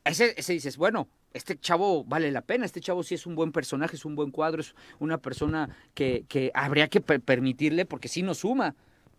Ese, 0.08 0.34
ese 0.36 0.54
dices, 0.54 0.76
bueno, 0.76 1.08
este 1.34 1.56
chavo 1.58 2.02
vale 2.04 2.30
la 2.32 2.40
pena, 2.42 2.64
este 2.64 2.80
chavo 2.80 3.02
sí 3.02 3.14
es 3.14 3.26
un 3.26 3.34
buen 3.34 3.52
personaje, 3.52 3.96
es 3.96 4.04
un 4.04 4.14
buen 4.16 4.30
cuadro, 4.30 4.60
es 4.62 4.74
una 4.98 5.18
persona 5.18 5.76
que, 5.94 6.24
que 6.28 6.50
habría 6.54 6.88
que 6.88 7.00
per- 7.00 7.20
permitirle 7.20 7.84
porque 7.84 8.08
sí 8.08 8.22
nos 8.22 8.38
suma. 8.38 8.74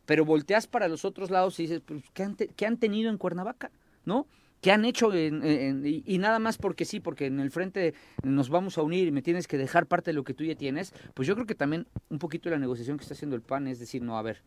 Pero 0.06 0.26
volteas 0.26 0.66
para 0.66 0.88
los 0.88 1.06
otros 1.06 1.30
lados 1.30 1.60
y 1.60 1.64
dices, 1.64 1.82
pues, 1.86 2.04
¿qué 2.14 2.24
han, 2.24 2.36
qué 2.36 2.66
han 2.66 2.78
tenido 2.78 3.12
en 3.12 3.18
Cuernavaca? 3.20 3.70
¿No? 4.06 4.26
¿Qué 4.60 4.72
han 4.72 4.84
hecho? 4.84 5.12
y, 5.16 6.18
nada 6.18 6.40
más 6.40 6.58
porque 6.58 6.84
sí, 6.84 7.00
porque 7.00 7.28
en 7.28 7.40
el 7.40 7.52
frente 7.52 7.94
nos 8.24 8.50
vamos 8.50 8.78
a 8.80 8.82
unir 8.82 9.08
y 9.08 9.12
me 9.12 9.22
tienes 9.22 9.48
que 9.48 9.58
dejar 9.58 9.86
parte 9.86 10.10
de 10.10 10.16
lo 10.16 10.24
que 10.24 10.34
tú 10.34 10.44
ya 10.44 10.56
tienes. 10.56 10.94
Pues 11.14 11.28
yo 11.28 11.36
creo 11.36 11.46
que 11.46 11.54
también 11.56 11.86
un 12.10 12.18
poquito 12.18 12.50
de 12.50 12.56
la 12.56 12.60
negociación 12.60 12.98
que 12.98 13.04
está 13.04 13.14
haciendo 13.14 13.36
el 13.36 13.44
PAN 13.44 13.68
es 13.68 13.80
decir, 13.80 14.02
no, 14.02 14.18
a 14.18 14.22
ver, 14.24 14.42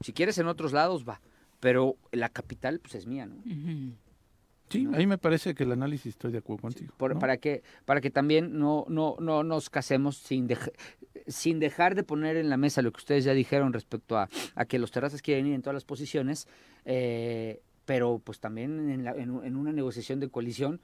si 0.00 0.14
quieres 0.14 0.38
en 0.38 0.46
otros 0.48 0.72
lados, 0.72 1.06
va. 1.06 1.20
Pero 1.60 1.96
la 2.10 2.30
capital, 2.30 2.80
pues 2.80 2.94
es 2.94 3.06
mía, 3.06 3.26
¿no? 3.26 3.36
Sí, 4.72 4.88
ahí 4.94 5.06
me 5.06 5.18
parece 5.18 5.54
que 5.54 5.62
el 5.64 5.72
análisis 5.72 6.06
estoy 6.14 6.32
de 6.32 6.38
acuerdo 6.38 6.62
contigo. 6.62 6.94
Por- 6.96 7.14
¿no? 7.14 7.18
para 7.20 7.36
que 7.36 7.62
para 7.84 8.00
que 8.00 8.10
también 8.10 8.58
no 8.58 8.84
no 8.88 9.16
no 9.20 9.44
nos 9.44 9.70
casemos 9.70 10.16
sin 10.16 10.48
sin 11.26 11.60
dejar 11.60 11.94
de 11.94 12.02
poner 12.02 12.36
en 12.36 12.48
la 12.50 12.56
mesa 12.56 12.82
lo 12.82 12.90
que 12.92 12.98
ustedes 12.98 13.24
ya 13.24 13.32
dijeron 13.34 13.72
respecto 13.72 14.16
a, 14.18 14.28
a 14.54 14.64
que 14.64 14.78
los 14.78 14.90
terrazas 14.90 15.22
quieren 15.22 15.46
ir 15.46 15.54
en 15.54 15.62
todas 15.62 15.74
las 15.74 15.84
posiciones 15.84 16.48
eh, 16.84 17.60
pero 17.84 18.20
pues 18.24 18.40
también 18.40 18.90
en, 18.90 19.04
la- 19.04 19.12
en 19.12 19.44
en 19.44 19.56
una 19.56 19.72
negociación 19.72 20.18
de 20.20 20.28
coalición 20.28 20.80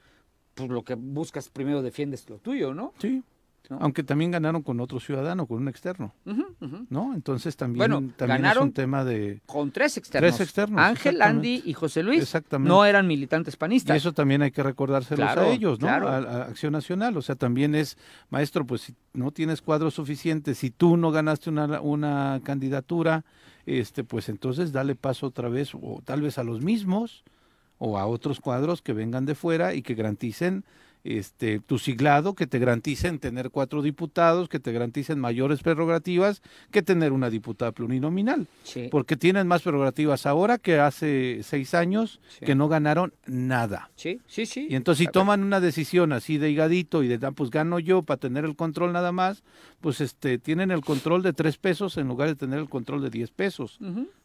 pues 0.53 0.69
lo 0.69 0.83
que 0.83 0.95
buscas 0.95 1.49
primero 1.49 1.81
defiendes 1.81 2.29
lo 2.29 2.37
tuyo 2.37 2.73
no 2.73 2.93
Sí. 2.99 3.23
¿No? 3.69 3.77
Aunque 3.81 4.03
también 4.03 4.31
ganaron 4.31 4.63
con 4.63 4.79
otro 4.79 4.99
ciudadano, 4.99 5.45
con 5.45 5.57
un 5.61 5.67
externo. 5.67 6.13
¿no? 6.89 7.13
Entonces 7.13 7.55
también, 7.55 7.77
Bueno, 7.91 8.13
también 8.17 8.37
es 8.37 8.41
ganaron 8.43 8.63
un 8.63 8.73
tema 8.73 9.03
de... 9.05 9.41
con 9.45 9.71
tres 9.71 9.95
externos 9.97 10.35
Tres 10.35 10.47
externos, 10.47 10.81
Ángel. 10.81 11.21
Andy 11.21 11.61
y 11.65 11.73
José 11.73 12.01
Luis 12.01 12.21
Exactamente. 12.23 12.67
no 12.67 12.83
eran 12.85 13.05
militantes 13.05 13.53
Y 13.53 13.57
panistas 13.57 13.97
eso 13.97 14.11
también 14.11 14.41
hay 14.41 14.49
que 14.51 14.63
recordárselos 14.63 15.23
Claro, 15.23 15.41
a 15.43 15.47
ellos, 15.49 15.79
¿no? 15.79 15.87
claro. 15.87 16.07
A, 16.07 16.17
a 16.17 16.41
Acción 16.45 16.73
Nacional. 16.73 17.15
O 17.17 17.21
sea, 17.21 17.35
también 17.35 17.75
es, 17.75 17.95
maestro, 18.31 18.65
pues 18.65 18.81
si 18.81 18.95
no 19.13 19.29
tienes 19.31 19.61
cuadros 19.61 19.93
suficientes, 19.93 20.57
si 20.57 20.71
tú 20.71 20.97
no 20.97 21.11
ganaste 21.11 21.51
una, 21.51 21.79
una 21.81 22.41
candidatura, 22.43 23.23
este, 23.67 24.03
pues 24.03 24.29
entonces 24.29 24.71
dale 24.71 24.95
paso 24.95 25.27
otra 25.27 25.47
vez, 25.47 25.71
o 25.75 26.01
tal 26.03 26.21
vez 26.23 26.39
a 26.39 26.43
los 26.43 26.61
mismos, 26.61 27.23
o 27.77 27.97
a 27.99 28.07
otros 28.07 28.39
cuadros 28.39 28.81
que 28.81 28.93
vengan 28.93 29.25
de 29.25 29.35
fuera 29.35 29.73
y 29.75 29.81
que 29.83 29.93
garanticen 29.93 30.65
este, 31.03 31.59
tu 31.59 31.79
siglado 31.79 32.33
que 32.33 32.47
te 32.47 32.59
garanticen 32.59 33.19
tener 33.19 33.49
cuatro 33.49 33.81
diputados, 33.81 34.49
que 34.49 34.59
te 34.59 34.71
garanticen 34.71 35.19
mayores 35.19 35.61
prerrogativas 35.61 36.41
que 36.71 36.81
tener 36.81 37.11
una 37.11 37.29
diputada 37.29 37.71
plurinominal. 37.71 38.47
Porque 38.91 39.15
tienen 39.15 39.47
más 39.47 39.61
prerrogativas 39.61 40.25
ahora 40.25 40.57
que 40.57 40.79
hace 40.79 41.41
seis 41.43 41.73
años 41.73 42.19
que 42.41 42.55
no 42.55 42.67
ganaron 42.67 43.13
nada. 43.25 43.89
Sí, 43.95 44.19
sí, 44.27 44.45
sí. 44.45 44.67
Y 44.69 44.75
entonces 44.75 45.05
si 45.05 45.11
toman 45.11 45.43
una 45.43 45.59
decisión 45.59 46.11
así 46.11 46.37
de 46.37 46.51
higadito 46.51 47.03
y 47.03 47.07
de, 47.07 47.25
ah, 47.25 47.31
pues 47.31 47.49
gano 47.49 47.79
yo 47.79 48.03
para 48.03 48.19
tener 48.19 48.45
el 48.45 48.55
control 48.55 48.93
nada 48.93 49.11
más, 49.11 49.43
pues 49.81 50.01
este, 50.01 50.37
tienen 50.37 50.71
el 50.71 50.81
control 50.81 51.23
de 51.23 51.33
tres 51.33 51.57
pesos 51.57 51.97
en 51.97 52.07
lugar 52.07 52.27
de 52.27 52.35
tener 52.35 52.59
el 52.59 52.69
control 52.69 53.01
de 53.01 53.09
diez 53.09 53.31
pesos. 53.31 53.79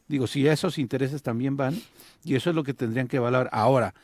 Digo, 0.09 0.27
si 0.27 0.47
esos 0.47 0.79
intereses 0.79 1.23
también 1.23 1.57
van, 1.57 1.81
y 2.25 2.35
eso 2.35 2.51
es 2.51 2.57
lo 2.57 2.63
que 2.63 2.75
tendrían 2.75 3.09
que 3.09 3.17
evaluar. 3.17 3.49
Ahora, 3.53 3.95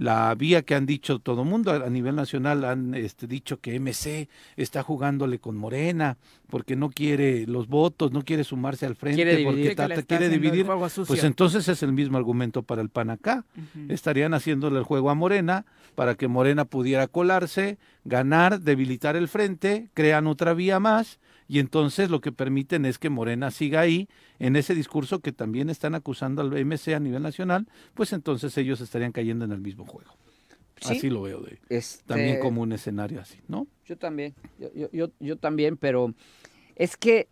la 0.00 0.34
vía 0.34 0.62
que 0.62 0.74
han 0.74 0.86
dicho 0.86 1.18
todo 1.18 1.42
el 1.42 1.48
mundo 1.48 1.72
a 1.72 1.90
nivel 1.90 2.16
nacional 2.16 2.64
han 2.64 2.94
este, 2.94 3.26
dicho 3.26 3.60
que 3.60 3.78
MC 3.78 4.30
está 4.56 4.82
jugándole 4.82 5.38
con 5.40 5.58
Morena 5.58 6.16
porque 6.48 6.74
no 6.74 6.88
quiere 6.88 7.46
los 7.46 7.68
votos, 7.68 8.10
no 8.10 8.22
quiere 8.22 8.42
sumarse 8.42 8.86
al 8.86 8.96
frente, 8.96 9.22
quiere 9.22 9.44
porque 9.44 10.06
quiere 10.06 10.30
dividir. 10.30 10.66
Pues 11.06 11.22
entonces 11.22 11.68
es 11.68 11.82
el 11.82 11.92
mismo 11.92 12.16
argumento 12.16 12.62
para 12.62 12.80
el 12.80 12.88
PAN 12.88 13.10
acá. 13.10 13.44
Estarían 13.90 14.32
haciéndole 14.32 14.78
el 14.78 14.84
juego 14.84 15.10
a 15.10 15.14
Morena 15.14 15.66
para 15.94 16.14
que 16.14 16.28
Morena 16.28 16.64
pudiera 16.64 17.06
colarse, 17.06 17.76
ganar, 18.06 18.62
debilitar 18.62 19.16
el 19.16 19.28
frente, 19.28 19.90
crean 19.92 20.26
otra 20.26 20.54
vía 20.54 20.80
más 20.80 21.20
y 21.50 21.58
entonces 21.58 22.10
lo 22.10 22.20
que 22.20 22.30
permiten 22.30 22.84
es 22.84 23.00
que 23.00 23.10
Morena 23.10 23.50
siga 23.50 23.80
ahí 23.80 24.08
en 24.38 24.54
ese 24.54 24.72
discurso 24.72 25.18
que 25.18 25.32
también 25.32 25.68
están 25.68 25.96
acusando 25.96 26.42
al 26.42 26.64
MC 26.64 26.94
a 26.94 27.00
nivel 27.00 27.24
nacional, 27.24 27.66
pues 27.94 28.12
entonces 28.12 28.56
ellos 28.56 28.80
estarían 28.80 29.10
cayendo 29.10 29.46
en 29.46 29.50
el 29.50 29.60
mismo 29.60 29.84
juego. 29.84 30.12
así 30.84 31.10
lo 31.10 31.22
veo 31.22 31.40
de 31.40 31.58
este 31.68 32.04
también 32.06 32.38
como 32.38 32.62
un 32.62 32.70
escenario 32.70 33.20
así, 33.20 33.40
¿no? 33.48 33.66
Yo 33.84 33.98
también, 33.98 34.32
yo, 34.60 34.92
yo, 34.92 35.10
yo 35.18 35.36
también, 35.38 35.76
pero 35.76 36.14
es 36.76 36.96
que 36.96 37.26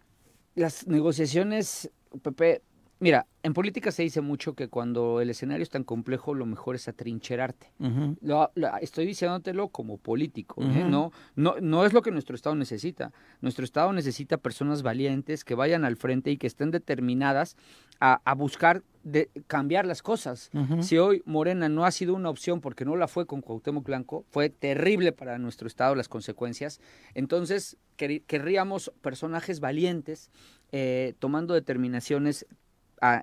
las 0.56 0.88
negociaciones, 0.88 1.88
Pepe, 2.20 2.62
Mira, 3.00 3.26
en 3.44 3.54
política 3.54 3.92
se 3.92 4.02
dice 4.02 4.20
mucho 4.20 4.54
que 4.54 4.68
cuando 4.68 5.20
el 5.20 5.30
escenario 5.30 5.62
es 5.62 5.70
tan 5.70 5.84
complejo, 5.84 6.34
lo 6.34 6.46
mejor 6.46 6.74
es 6.74 6.88
atrincherarte. 6.88 7.72
lo, 8.20 8.50
estoy 8.80 9.06
diciéndotelo 9.06 9.68
como 9.68 9.98
político, 9.98 10.62
¿eh? 10.62 10.84
no, 10.84 11.12
no, 11.36 11.54
no 11.60 11.86
es 11.86 11.92
lo 11.92 12.02
que 12.02 12.10
nuestro 12.10 12.34
Estado 12.34 12.56
necesita. 12.56 13.12
Nuestro 13.40 13.64
Estado 13.64 13.92
necesita 13.92 14.36
personas 14.38 14.82
valientes 14.82 15.44
que 15.44 15.54
vayan 15.54 15.84
al 15.84 15.96
frente 15.96 16.32
y 16.32 16.38
que 16.38 16.48
estén 16.48 16.72
determinadas 16.72 17.56
a, 18.00 18.34
buscar 18.34 18.82
de 19.02 19.30
cambiar 19.46 19.86
las 19.86 20.02
cosas. 20.02 20.50
Si 20.80 20.98
hoy 20.98 21.22
Morena 21.24 21.68
no 21.68 21.84
ha 21.84 21.90
sido 21.90 22.14
una 22.14 22.30
opción 22.30 22.60
porque 22.60 22.84
no 22.84 22.96
la 22.96 23.08
fue 23.08 23.26
con 23.26 23.40
Cuauhtémoc 23.40 23.84
Blanco, 23.84 24.24
fue 24.30 24.50
terrible 24.50 25.12
para 25.12 25.38
nuestro 25.38 25.68
Estado 25.68 25.94
las 25.94 26.08
consecuencias. 26.08 26.80
Entonces, 27.14 27.76
querríamos 27.96 28.92
personajes 29.00 29.60
valientes 29.60 30.30
eh, 30.70 31.14
tomando 31.18 31.54
determinaciones 31.54 32.46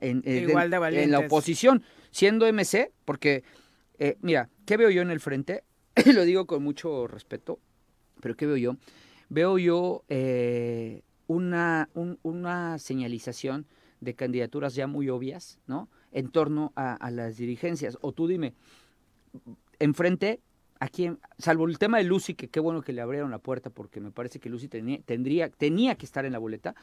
en, 0.02 0.22
eh, 0.26 0.48
en, 0.92 1.12
la 1.12 1.20
oposición, 1.20 1.84
siendo 2.12 2.52
MC, 2.52 2.92
porque, 3.06 3.44
eh, 4.00 4.18
mira, 4.22 4.50
¿qué 4.66 4.78
veo 4.78 4.90
yo 4.90 5.02
en 5.02 5.12
el 5.12 5.20
frente? 5.20 5.64
Lo 6.14 6.24
digo 6.24 6.46
con 6.46 6.64
mucho 6.64 7.08
respeto, 7.08 7.60
pero 8.22 8.36
¿qué 8.36 8.46
veo 8.46 8.58
yo? 8.58 8.78
Veo 9.30 9.58
yo 9.58 10.04
eh, 10.10 11.02
una, 11.28 11.90
una 11.94 12.78
señalización 12.80 13.66
de 14.02 14.14
candidaturas 14.14 14.76
ya 14.76 14.88
muy 14.88 15.10
obvias, 15.10 15.60
¿no? 15.68 15.90
En 16.12 16.30
torno 16.30 16.72
a, 16.76 17.10
las 17.12 17.38
dirigencias. 17.38 17.98
O 18.02 18.12
tú 18.12 18.28
dime, 18.28 18.54
enfrente, 19.80 20.42
¿a 20.80 20.88
quién? 20.88 21.20
Salvo 21.38 21.68
el 21.68 21.80
tema 21.80 21.98
de 21.98 22.04
Lucy, 22.04 22.36
que 22.36 22.48
qué 22.50 22.60
bueno 22.60 22.82
que 22.82 22.94
le 22.94 23.02
abrieron 23.02 23.32
la 23.32 23.40
puerta, 23.40 23.70
porque 23.70 24.00
me 24.00 24.12
parece 24.12 24.40
que 24.40 24.50
Lucy 24.50 24.68
tenía, 24.68 25.00
tendría, 25.02 25.50
tenía 25.50 25.96
que 25.96 26.06
estar 26.06 26.26
en 26.26 26.34
la 26.34 26.40
boleta. 26.40 26.76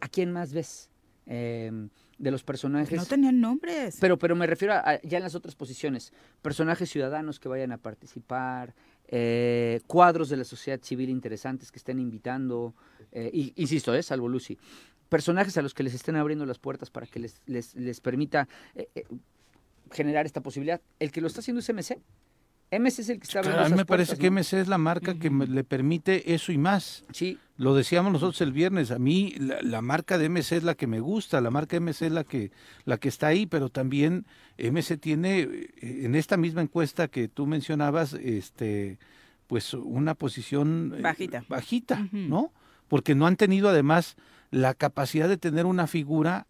¿A 0.00 0.08
quién 0.08 0.32
más 0.32 0.52
ves? 0.52 0.90
Eh, 1.26 1.88
de 2.20 2.30
los 2.30 2.44
personajes. 2.44 2.96
No 2.96 3.06
tenían 3.06 3.40
nombres. 3.40 3.96
Pero, 3.98 4.18
pero 4.18 4.36
me 4.36 4.46
refiero 4.46 4.74
a, 4.74 5.00
ya 5.02 5.16
en 5.16 5.24
las 5.24 5.34
otras 5.34 5.56
posiciones. 5.56 6.12
Personajes 6.42 6.90
ciudadanos 6.90 7.40
que 7.40 7.48
vayan 7.48 7.72
a 7.72 7.78
participar, 7.78 8.74
eh, 9.08 9.80
cuadros 9.86 10.28
de 10.28 10.36
la 10.36 10.44
sociedad 10.44 10.80
civil 10.82 11.08
interesantes 11.08 11.72
que 11.72 11.78
estén 11.78 11.98
invitando, 11.98 12.74
eh, 13.10 13.30
y, 13.32 13.52
insisto, 13.56 13.94
eh, 13.94 14.02
salvo 14.02 14.28
Lucy. 14.28 14.58
Personajes 15.08 15.56
a 15.56 15.62
los 15.62 15.72
que 15.72 15.82
les 15.82 15.94
estén 15.94 16.14
abriendo 16.16 16.44
las 16.44 16.58
puertas 16.58 16.90
para 16.90 17.06
que 17.06 17.20
les, 17.20 17.40
les, 17.46 17.74
les 17.74 18.00
permita 18.00 18.46
eh, 18.74 19.04
generar 19.90 20.26
esta 20.26 20.42
posibilidad. 20.42 20.80
El 20.98 21.10
que 21.10 21.22
lo 21.22 21.26
está 21.26 21.40
haciendo 21.40 21.60
es 21.60 21.72
MC. 21.72 21.98
MC 22.70 23.00
es 23.00 23.08
el 23.08 23.18
que 23.18 23.24
está 23.24 23.40
abriendo 23.40 23.64
A 23.64 23.68
mí 23.68 23.74
me 23.74 23.84
parece 23.84 24.16
que 24.16 24.30
MC 24.30 24.60
es 24.60 24.68
la 24.68 24.78
marca 24.78 25.14
que 25.14 25.30
le 25.30 25.64
permite 25.64 26.34
eso 26.34 26.52
y 26.52 26.58
más. 26.58 27.04
Sí. 27.12 27.38
Lo 27.56 27.74
decíamos 27.74 28.12
nosotros 28.12 28.40
el 28.40 28.52
viernes. 28.52 28.90
A 28.90 28.98
mí 28.98 29.34
la, 29.38 29.82
marca 29.82 30.18
de 30.18 30.28
MC 30.28 30.52
es 30.52 30.62
la 30.62 30.74
que 30.74 30.86
me 30.86 31.00
gusta, 31.00 31.40
la 31.40 31.50
marca 31.50 31.76
de 31.76 31.80
MC 31.80 32.06
es 32.06 32.12
la 32.12 32.24
que, 32.24 32.52
la 32.84 32.98
que 32.98 33.08
está 33.08 33.26
ahí, 33.26 33.46
pero 33.46 33.70
también 33.70 34.24
MC 34.56 34.98
tiene, 34.98 35.40
eh, 35.40 35.70
en 35.80 36.14
esta 36.14 36.36
misma 36.36 36.62
encuesta 36.62 37.08
que 37.08 37.28
tú 37.28 37.46
mencionabas, 37.46 38.14
este 38.14 38.98
pues 39.50 39.74
una 39.74 40.14
posición 40.14 40.94
eh, 40.96 41.02
bajita, 41.02 41.44
bajita 41.48 42.08
¿no? 42.12 42.52
Porque 42.86 43.16
no 43.16 43.26
han 43.26 43.34
tenido 43.34 43.68
además 43.68 44.16
la 44.52 44.74
capacidad 44.74 45.28
de 45.28 45.36
tener 45.38 45.66
una 45.66 45.88
figura 45.88 46.46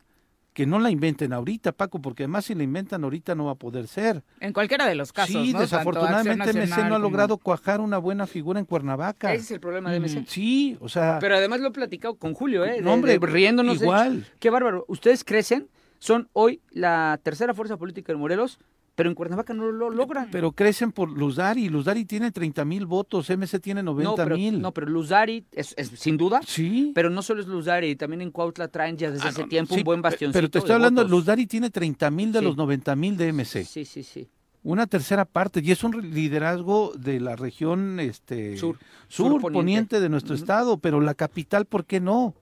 que 0.61 0.67
no 0.67 0.79
la 0.79 0.91
inventen 0.91 1.33
ahorita, 1.33 1.73
Paco, 1.73 2.03
porque 2.03 2.25
además 2.25 2.45
si 2.45 2.55
la 2.55 2.63
inventan 2.63 3.03
ahorita 3.03 3.35
no 3.35 3.47
va 3.47 3.53
a 3.53 3.55
poder 3.55 3.89
ser. 3.89 4.23
En 4.41 4.53
cualquiera 4.53 4.87
de 4.87 4.95
los 4.95 5.11
casos. 5.11 5.33
Sí, 5.43 5.55
desafortunadamente 5.55 6.53
MC 6.53 6.85
no 6.87 6.97
ha 6.97 6.99
logrado 6.99 7.39
cuajar 7.39 7.81
una 7.81 7.97
buena 7.97 8.27
figura 8.27 8.61
en 8.61 8.67
Cuernavaca. 8.67 9.33
Ese 9.33 9.45
es 9.45 9.51
el 9.53 9.61
problema 9.61 9.91
de 9.91 10.01
MC. 10.01 10.27
sí, 10.27 10.77
o 10.79 10.91
sea. 10.91 11.17
Pero 11.19 11.37
además 11.37 11.61
lo 11.61 11.69
he 11.69 11.71
platicado 11.71 12.17
con 12.17 12.35
Julio, 12.35 12.67
¿eh? 12.67 12.83
No, 12.83 12.93
hombre, 12.93 13.19
riéndonos. 13.19 13.81
Igual. 13.81 14.27
qué 14.39 14.51
bárbaro. 14.51 14.85
Ustedes 14.87 15.25
crecen, 15.25 15.67
son 15.99 16.29
hoy 16.35 16.61
la 16.73 17.19
tercera 17.23 17.55
fuerza 17.55 17.79
política 17.79 18.13
de 18.13 18.19
Morelos 18.19 18.59
pero 19.01 19.09
en 19.09 19.15
Cuernavaca 19.15 19.55
no 19.55 19.73
lo 19.73 19.89
logran. 19.89 20.29
Pero 20.31 20.53
crecen 20.53 20.93
por 20.93 21.09
Luzari, 21.11 21.71
Luzari 21.71 22.05
tiene 22.05 22.33
30 22.33 22.67
mil 22.67 22.85
votos, 22.85 23.31
MC 23.31 23.59
tiene 23.59 23.83
90 23.83 24.27
mil. 24.27 24.61
No, 24.61 24.75
pero 24.75 24.89
Luzari 24.89 25.47
es, 25.53 25.75
sin 25.95 26.19
duda, 26.19 26.43
sí. 26.47 26.93
pero 26.95 27.09
no 27.09 27.23
solo 27.23 27.41
es 27.41 27.47
Luzari, 27.47 27.97
también 27.97 28.21
en 28.21 28.31
Cuautla 28.31 28.69
traen 28.69 28.99
ya 28.99 29.11
desde 29.11 29.25
ah, 29.25 29.31
hace 29.31 29.45
tiempo 29.45 29.75
un 29.75 29.85
buen 29.85 30.03
bastión. 30.03 30.33
Pero 30.33 30.51
te 30.51 30.59
estoy 30.59 30.75
hablando, 30.75 31.03
Luzari 31.03 31.47
tiene 31.47 31.71
30 31.71 32.11
mil 32.11 32.31
de 32.31 32.43
los 32.43 32.59
90 32.59 32.95
mil 32.95 33.17
de 33.17 33.33
MC. 33.33 33.65
Sí, 33.65 33.87
sí, 33.87 34.03
sí. 34.03 34.29
Una 34.63 34.87
tercera 34.87 35.25
parte, 35.25 35.63
y 35.65 35.71
es 35.71 35.83
un 35.83 36.13
liderazgo 36.13 36.93
de 36.95 37.21
la 37.21 37.37
región 37.37 38.01
este, 38.01 38.59
sur, 38.59 38.77
sur, 39.09 39.41
poniente. 39.41 39.99
de 39.99 40.11
nuestro 40.11 40.35
estado, 40.35 40.77
pero 40.77 41.01
la 41.01 41.15
capital, 41.15 41.65
¿por 41.65 41.87
qué 41.87 42.01
no? 42.01 42.35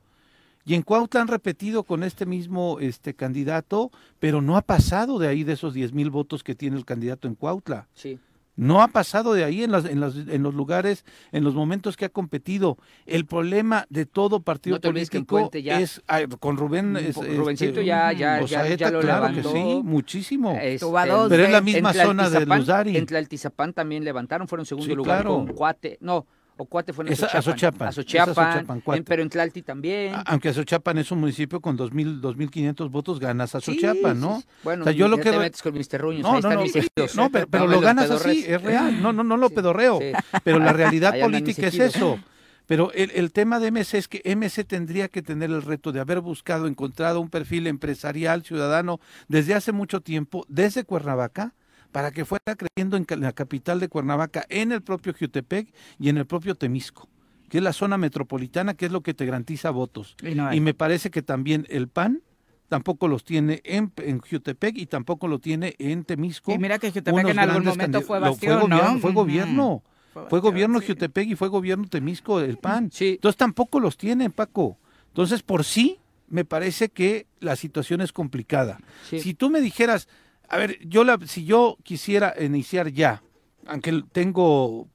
Y 0.68 0.74
en 0.74 0.82
Cuautla 0.82 1.22
han 1.22 1.28
repetido 1.28 1.82
con 1.82 2.02
este 2.02 2.26
mismo 2.26 2.76
este 2.78 3.14
candidato, 3.14 3.90
pero 4.20 4.42
no 4.42 4.58
ha 4.58 4.60
pasado 4.60 5.18
de 5.18 5.26
ahí 5.26 5.42
de 5.42 5.54
esos 5.54 5.72
10 5.72 5.94
mil 5.94 6.10
votos 6.10 6.44
que 6.44 6.54
tiene 6.54 6.76
el 6.76 6.84
candidato 6.84 7.26
en 7.26 7.36
Cuautla. 7.36 7.88
Sí. 7.94 8.18
No 8.54 8.82
ha 8.82 8.88
pasado 8.88 9.32
de 9.32 9.44
ahí 9.44 9.62
en, 9.62 9.70
las, 9.70 9.86
en, 9.86 10.00
las, 10.00 10.14
en 10.14 10.42
los 10.42 10.52
lugares, 10.52 11.06
en 11.32 11.42
los 11.42 11.54
momentos 11.54 11.96
que 11.96 12.04
ha 12.04 12.08
competido. 12.10 12.76
El 13.06 13.24
problema 13.24 13.86
de 13.88 14.04
todo 14.04 14.40
partido 14.40 14.78
político 14.78 15.50
es 15.54 16.02
con 16.38 16.58
Rubén. 16.58 16.96
Es, 16.98 17.16
Rubencito 17.16 17.80
ya, 17.80 18.12
ya, 18.12 18.42
ya, 18.42 18.90
lo 18.90 19.00
claro 19.00 19.34
que 19.34 19.42
sí, 19.44 19.80
muchísimo. 19.82 20.54
pero 20.54 21.44
es 21.44 21.50
la 21.50 21.62
misma 21.62 21.94
zona 21.94 22.28
de 22.28 22.44
Luzari. 22.44 22.94
En 22.94 23.06
Tlaltizapán 23.06 23.72
también 23.72 24.04
levantaron, 24.04 24.46
fueron 24.46 24.66
segundo 24.66 24.94
lugar 24.94 25.24
con 25.24 25.46
Cuate. 25.46 25.96
No, 26.02 26.26
Cuate 26.66 26.92
fue 26.92 27.06
en 27.06 27.12
Azochapan. 27.12 27.88
Azochapan, 27.88 28.82
pero 29.04 29.22
en 29.22 29.28
Tlalti 29.28 29.62
también. 29.62 30.14
Aunque 30.26 30.48
Azochapan 30.50 30.98
es 30.98 31.10
un 31.10 31.20
municipio 31.20 31.60
con 31.60 31.76
2.000, 31.76 32.20
2.500 32.20 32.90
votos, 32.90 33.20
ganas 33.20 33.54
Azochapan, 33.54 34.20
¿no? 34.20 34.42
Bueno, 34.62 34.82
o 34.82 34.84
sea, 34.84 34.92
yo 34.92 35.08
lo 35.08 35.18
que... 35.18 35.30
te 35.30 35.38
metes 35.38 35.62
con 35.62 35.74
Mr. 35.74 36.00
Ruños, 36.00 36.22
no, 36.22 36.40
no, 36.40 36.50
no, 36.50 36.64
no, 37.14 37.30
pero, 37.30 37.66
lo 37.68 37.80
ganas 37.80 38.10
así, 38.10 38.44
es 38.46 38.62
real. 38.62 39.02
No, 39.02 39.12
no, 39.12 39.24
no 39.24 39.36
lo 39.36 39.50
pedorreo. 39.50 39.98
Pero 40.44 40.58
la 40.58 40.72
realidad 40.74 41.18
política 41.20 41.68
es 41.68 41.78
eso. 41.78 42.18
Pero 42.66 42.92
el, 42.92 43.10
el, 43.12 43.32
tema 43.32 43.60
de 43.60 43.70
MC 43.70 43.94
es 43.94 44.08
que 44.08 44.22
MC 44.36 44.62
tendría 44.62 45.08
que 45.08 45.22
tener 45.22 45.48
el 45.48 45.62
reto 45.62 45.90
de 45.90 46.00
haber 46.00 46.20
buscado, 46.20 46.66
encontrado 46.66 47.18
un 47.18 47.30
perfil 47.30 47.66
empresarial, 47.66 48.42
ciudadano, 48.44 49.00
desde 49.26 49.54
hace 49.54 49.72
mucho 49.72 50.02
tiempo, 50.02 50.44
desde 50.48 50.84
Cuernavaca, 50.84 51.54
para 51.98 52.12
que 52.12 52.24
fuera 52.24 52.54
creciendo 52.54 52.96
en 52.96 53.06
la 53.20 53.32
capital 53.32 53.80
de 53.80 53.88
Cuernavaca, 53.88 54.46
en 54.50 54.70
el 54.70 54.82
propio 54.82 55.12
Jutepec 55.18 55.66
y 55.98 56.10
en 56.10 56.16
el 56.16 56.26
propio 56.26 56.54
Temisco, 56.54 57.08
que 57.48 57.58
es 57.58 57.64
la 57.64 57.72
zona 57.72 57.98
metropolitana, 57.98 58.74
que 58.74 58.86
es 58.86 58.92
lo 58.92 59.00
que 59.00 59.14
te 59.14 59.26
garantiza 59.26 59.70
votos. 59.70 60.14
Y, 60.22 60.60
me 60.60 60.74
parece 60.74 61.10
que 61.10 61.22
también 61.22 61.66
el 61.68 61.88
PAN 61.88 62.22
tampoco 62.68 63.08
los 63.08 63.24
tiene 63.24 63.62
en, 63.64 63.90
en 63.96 64.20
Jutepec 64.20 64.78
y 64.78 64.86
tampoco 64.86 65.26
lo 65.26 65.40
tiene 65.40 65.74
en 65.80 66.04
Temisco. 66.04 66.52
Y 66.52 66.58
mira 66.58 66.78
que 66.78 66.92
Jutepec 66.92 67.30
en 67.30 67.38
algún 67.40 67.64
momento 67.64 68.00
fue 68.02 68.20
bastión, 68.20 68.60
fue 68.60 68.68
gobierno, 68.68 69.00
Fue 69.00 69.12
gobierno. 69.12 69.82
Fue, 70.30 70.38
gobierno 70.38 70.80
Jutepec 70.80 71.26
y 71.26 71.34
fue 71.34 71.48
gobierno 71.48 71.88
Temisco, 71.88 72.38
el 72.38 72.58
PAN. 72.58 72.92
Entonces 72.96 73.36
tampoco 73.36 73.80
los 73.80 73.96
tiene, 73.96 74.30
Paco. 74.30 74.78
Entonces, 75.08 75.42
por 75.42 75.64
sí, 75.64 75.98
me 76.28 76.44
parece 76.44 76.90
que 76.90 77.26
la 77.40 77.56
situación 77.56 78.02
es 78.02 78.12
complicada. 78.12 78.78
Si 79.10 79.34
tú 79.34 79.50
me 79.50 79.60
dijeras, 79.60 80.06
a 80.48 80.56
ver, 80.56 80.78
yo 80.86 81.04
la, 81.04 81.18
si 81.26 81.44
yo 81.44 81.76
quisiera 81.82 82.34
iniciar 82.40 82.90
ya, 82.90 83.22
aunque 83.66 84.02
tengo 84.12 84.88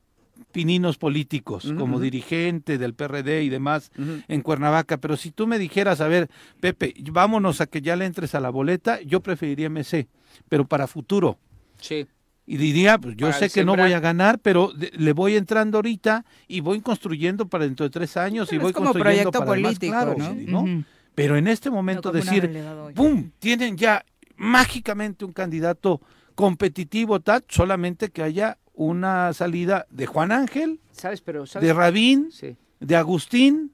pininos 0.52 0.98
políticos, 0.98 1.72
como 1.78 2.00
dirigente 2.00 2.78
del 2.78 2.94
PRD 2.94 3.44
y 3.44 3.50
demás 3.50 3.92
en 4.28 4.42
Cuernavaca, 4.42 4.98
pero 4.98 5.18
si 5.18 5.32
tú 5.32 5.48
me 5.48 5.58
dijeras, 5.58 6.02
a 6.02 6.08
ver, 6.08 6.30
Pepe, 6.60 6.94
vámonos 7.12 7.62
a 7.62 7.68
que 7.68 7.82
ya 7.82 7.96
le 7.96 8.06
entres 8.06 8.36
a 8.36 8.40
la 8.40 8.50
boleta, 8.50 9.02
yo 9.02 9.22
preferiría 9.22 9.70
MC, 9.70 10.08
pero 10.50 10.68
para 10.68 10.88
futuro. 10.88 11.40
Sí. 11.80 12.08
Y 12.46 12.58
diría, 12.58 12.98
pues 12.98 13.16
yo 13.16 13.28
Para 13.28 13.40
sé 13.40 13.50
que 13.50 13.64
no 13.64 13.76
voy 13.76 13.94
a 13.94 14.00
ganar, 14.00 14.38
pero 14.40 14.72
le 14.76 15.14
voy 15.14 15.38
entrando 15.38 15.78
ahorita 15.78 16.26
y 16.48 16.60
voy 16.60 16.82
construyendo 16.82 17.48
para 17.48 17.66
dentro 17.66 17.86
de 17.86 17.90
tres 17.90 18.18
años 18.18 18.52
y 18.52 18.58
voy 18.58 18.72
es 18.72 18.74
como 18.74 18.92
construyendo 18.92 19.32
proyecto 19.32 19.46
para 19.46 19.56
el 19.56 19.62
más 19.62 19.70
político, 19.76 19.92
claro, 19.92 20.16
¿no? 20.18 20.64
¿no? 20.64 20.84
Pero 21.16 21.38
en 21.38 21.48
este 21.48 21.70
momento 21.70 22.12
decir. 22.12 22.52
¡pum! 22.96 23.32
Tienen 23.40 23.78
ya 23.78 24.04
mágicamente 24.44 25.26
un 25.26 25.34
candidato 25.34 26.02
competitivo, 26.36 27.20
tal, 27.20 27.44
solamente 27.48 28.10
que 28.10 28.24
haya 28.24 28.58
una 28.74 29.34
salida 29.34 29.86
de 29.90 30.06
Juan 30.06 30.32
Ángel, 30.32 30.80
¿Sabes? 30.92 31.22
Pero, 31.22 31.46
¿sabes? 31.46 31.68
de 31.68 31.74
Rabín, 31.74 32.32
Sí. 32.32 32.56
de 32.80 32.96
Agustín, 32.96 33.72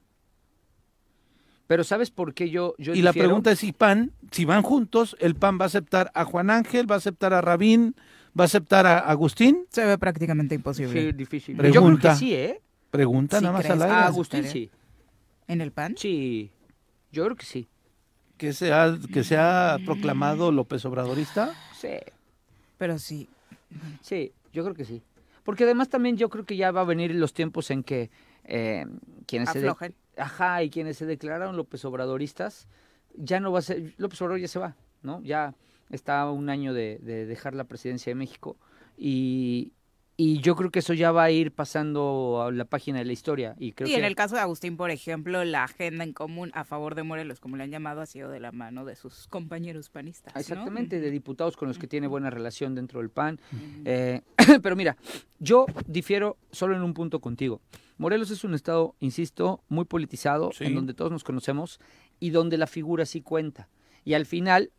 Pero 1.67 1.83
¿sabes 1.83 2.09
por 2.09 2.33
qué 2.33 2.49
yo, 2.49 2.73
yo 2.79 2.93
y 2.95 3.01
la 3.03 3.13
pregunta 3.13 3.51
es 3.51 3.59
si 3.59 3.71
PAN, 3.73 4.11
si 4.31 4.43
van 4.45 4.63
juntos, 4.63 5.15
el 5.19 5.35
PAN 5.35 5.59
va 5.59 5.65
a 5.65 5.67
aceptar 5.67 6.09
a 6.15 6.25
Juan 6.25 6.49
Ángel, 6.49 6.89
va 6.89 6.95
a 6.95 6.97
aceptar 6.97 7.31
a 7.33 7.41
Rabín, 7.41 7.95
va 8.37 8.43
a 8.43 8.45
aceptar 8.45 8.87
a 8.87 8.97
Agustín. 8.99 9.65
Se 9.69 9.85
ve 9.85 9.97
prácticamente 9.99 10.55
imposible. 10.55 10.99
Sí, 10.99 11.11
difícil. 11.15 11.55
Pregunta. 11.55 11.75
Yo 11.79 11.97
creo 11.99 12.13
que 12.13 12.17
sí, 12.19 12.33
¿eh? 12.33 12.61
Pregunta 12.89 13.37
Sí, 13.37 13.43
nada 13.43 13.53
más 13.53 13.61
¿crees? 13.61 13.73
al 13.75 13.81
aire. 13.83 13.93
Ah, 13.95 14.03
Ah, 14.03 14.07
Agustín 14.07 14.39
estaría. 14.45 14.65
sí. 14.67 14.71
¿En 15.47 15.61
el 15.61 15.71
PAN? 15.71 15.95
Sí. 15.95 16.51
Yo 17.11 17.23
creo 17.25 17.35
que 17.37 17.45
sí. 17.45 17.67
Que 18.39 18.53
se 18.53 18.73
ha, 18.73 18.97
que 19.13 19.23
se 19.23 19.37
ha 19.37 19.77
proclamado 19.85 20.51
López 20.51 20.83
Obradorista. 20.85 21.53
Sí. 21.79 21.89
Pero 22.79 22.97
sí. 22.97 23.29
Sí, 24.01 24.31
yo 24.51 24.63
creo 24.63 24.73
que 24.75 24.85
sí. 24.85 25.03
Porque 25.43 25.65
además 25.65 25.89
también 25.89 26.17
yo 26.17 26.29
creo 26.29 26.45
que 26.45 26.55
ya 26.57 26.71
va 26.71 26.81
a 26.81 26.85
venir 26.85 27.13
los 27.13 27.33
tiempos 27.33 27.69
en 27.69 27.83
que 27.83 28.09
eh, 28.45 28.85
quienes 29.27 29.49
se 29.49 29.59
de- 29.59 29.67
Aflojen. 29.67 29.93
ajá, 30.17 30.63
y 30.63 30.69
quienes 30.71 30.97
se 30.97 31.05
declararon 31.05 31.55
López 31.57 31.83
Obradoristas, 31.85 32.67
ya 33.15 33.39
no 33.39 33.51
va 33.51 33.59
a 33.59 33.61
ser, 33.61 33.93
López 33.97 34.21
Obrador 34.21 34.39
ya 34.41 34.47
se 34.47 34.59
va, 34.59 34.75
¿no? 35.03 35.21
Ya 35.21 35.53
está 35.89 36.21
a 36.21 36.31
un 36.31 36.49
año 36.49 36.73
de, 36.73 36.99
de 37.01 37.25
dejar 37.25 37.53
la 37.55 37.65
presidencia 37.65 38.09
de 38.11 38.15
México 38.15 38.57
y, 38.97 39.73
y 40.21 40.41
yo 40.41 40.57
creo 40.57 40.69
que 40.69 40.79
eso 40.79 40.93
ya 40.93 41.13
va 41.13 41.23
a 41.23 41.31
ir 41.31 41.53
pasando 41.53 42.41
a 42.45 42.51
la 42.51 42.65
página 42.65 42.99
de 42.99 43.05
la 43.05 43.13
historia 43.13 43.55
y 43.57 43.71
creo 43.71 43.87
y 43.87 43.91
que 43.93 43.99
en 43.99 44.03
el 44.03 44.15
caso 44.15 44.35
de 44.35 44.41
Agustín, 44.41 44.75
por 44.75 44.91
ejemplo, 44.91 45.45
la 45.45 45.63
agenda 45.63 46.03
en 46.03 46.11
común 46.11 46.51
a 46.53 46.65
favor 46.65 46.93
de 46.95 47.03
Morelos, 47.03 47.39
como 47.39 47.55
le 47.55 47.63
han 47.63 47.71
llamado, 47.71 48.01
ha 48.01 48.05
sido 48.05 48.29
de 48.29 48.41
la 48.41 48.51
mano 48.51 48.83
de 48.83 48.97
sus 48.97 49.29
compañeros 49.29 49.89
panistas. 49.89 50.35
¿no? 50.35 50.41
Exactamente, 50.41 50.99
de 50.99 51.09
diputados 51.09 51.55
con 51.55 51.69
los 51.69 51.77
que 51.77 51.87
tiene 51.87 52.07
buena 52.07 52.29
relación 52.29 52.75
dentro 52.75 52.99
del 52.99 53.09
PAN. 53.09 53.39
Eh, 53.85 54.19
pero 54.61 54.75
mira, 54.75 54.97
yo 55.39 55.65
difiero 55.87 56.35
solo 56.51 56.75
en 56.75 56.83
un 56.83 56.93
punto 56.93 57.21
contigo. 57.21 57.61
Morelos 57.97 58.29
es 58.29 58.43
un 58.43 58.55
estado, 58.55 58.95
insisto, 58.99 59.63
muy 59.69 59.85
politizado, 59.85 60.51
Sí. 60.51 60.65
en 60.65 60.75
donde 60.75 60.93
todos 60.93 61.13
nos 61.13 61.23
conocemos 61.23 61.79
y 62.19 62.31
donde 62.31 62.57
la 62.57 62.67
figura 62.67 63.05
sí 63.05 63.21
cuenta. 63.21 63.69
Y 64.03 64.15
al 64.15 64.25
final, 64.25 64.73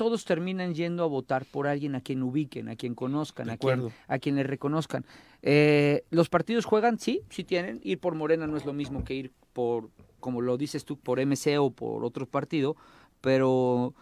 todos 0.00 0.24
terminan 0.24 0.74
yendo 0.74 1.04
a 1.04 1.06
votar 1.06 1.44
por 1.44 1.66
alguien 1.66 1.94
a 1.94 2.00
quien 2.00 2.22
ubiquen, 2.22 2.70
a 2.70 2.76
quien 2.76 2.94
conozcan, 2.94 3.50
a 3.50 3.58
quien, 3.58 3.90
a 4.08 4.18
quien 4.18 4.36
le 4.36 4.44
reconozcan. 4.44 5.04
Eh, 5.42 6.04
los 6.08 6.30
partidos 6.30 6.64
juegan, 6.64 6.98
sí, 6.98 7.20
sí 7.28 7.44
tienen. 7.44 7.80
Ir 7.82 8.00
por 8.00 8.14
Morena 8.14 8.46
no 8.46 8.56
es 8.56 8.64
lo 8.64 8.72
mismo 8.72 9.04
que 9.04 9.12
ir 9.12 9.30
por, 9.52 9.90
como 10.18 10.40
lo 10.40 10.56
dices 10.56 10.86
tú, 10.86 10.96
por 10.96 11.20
MC 11.20 11.58
o 11.58 11.70
por 11.70 12.02
otro 12.02 12.24
partido, 12.24 12.76
pero, 13.20 13.92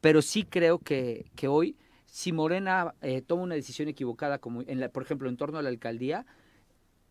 pero 0.00 0.22
sí 0.22 0.44
creo 0.44 0.78
que, 0.78 1.26
que 1.34 1.48
hoy, 1.48 1.74
si 2.06 2.30
Morena 2.30 2.94
eh, 3.02 3.20
toma 3.20 3.42
una 3.42 3.56
decisión 3.56 3.88
equivocada, 3.88 4.38
como 4.38 4.62
en 4.62 4.78
la, 4.78 4.90
por 4.90 5.02
ejemplo 5.02 5.28
en 5.28 5.36
torno 5.36 5.58
a 5.58 5.62
la 5.62 5.70
alcaldía, 5.70 6.24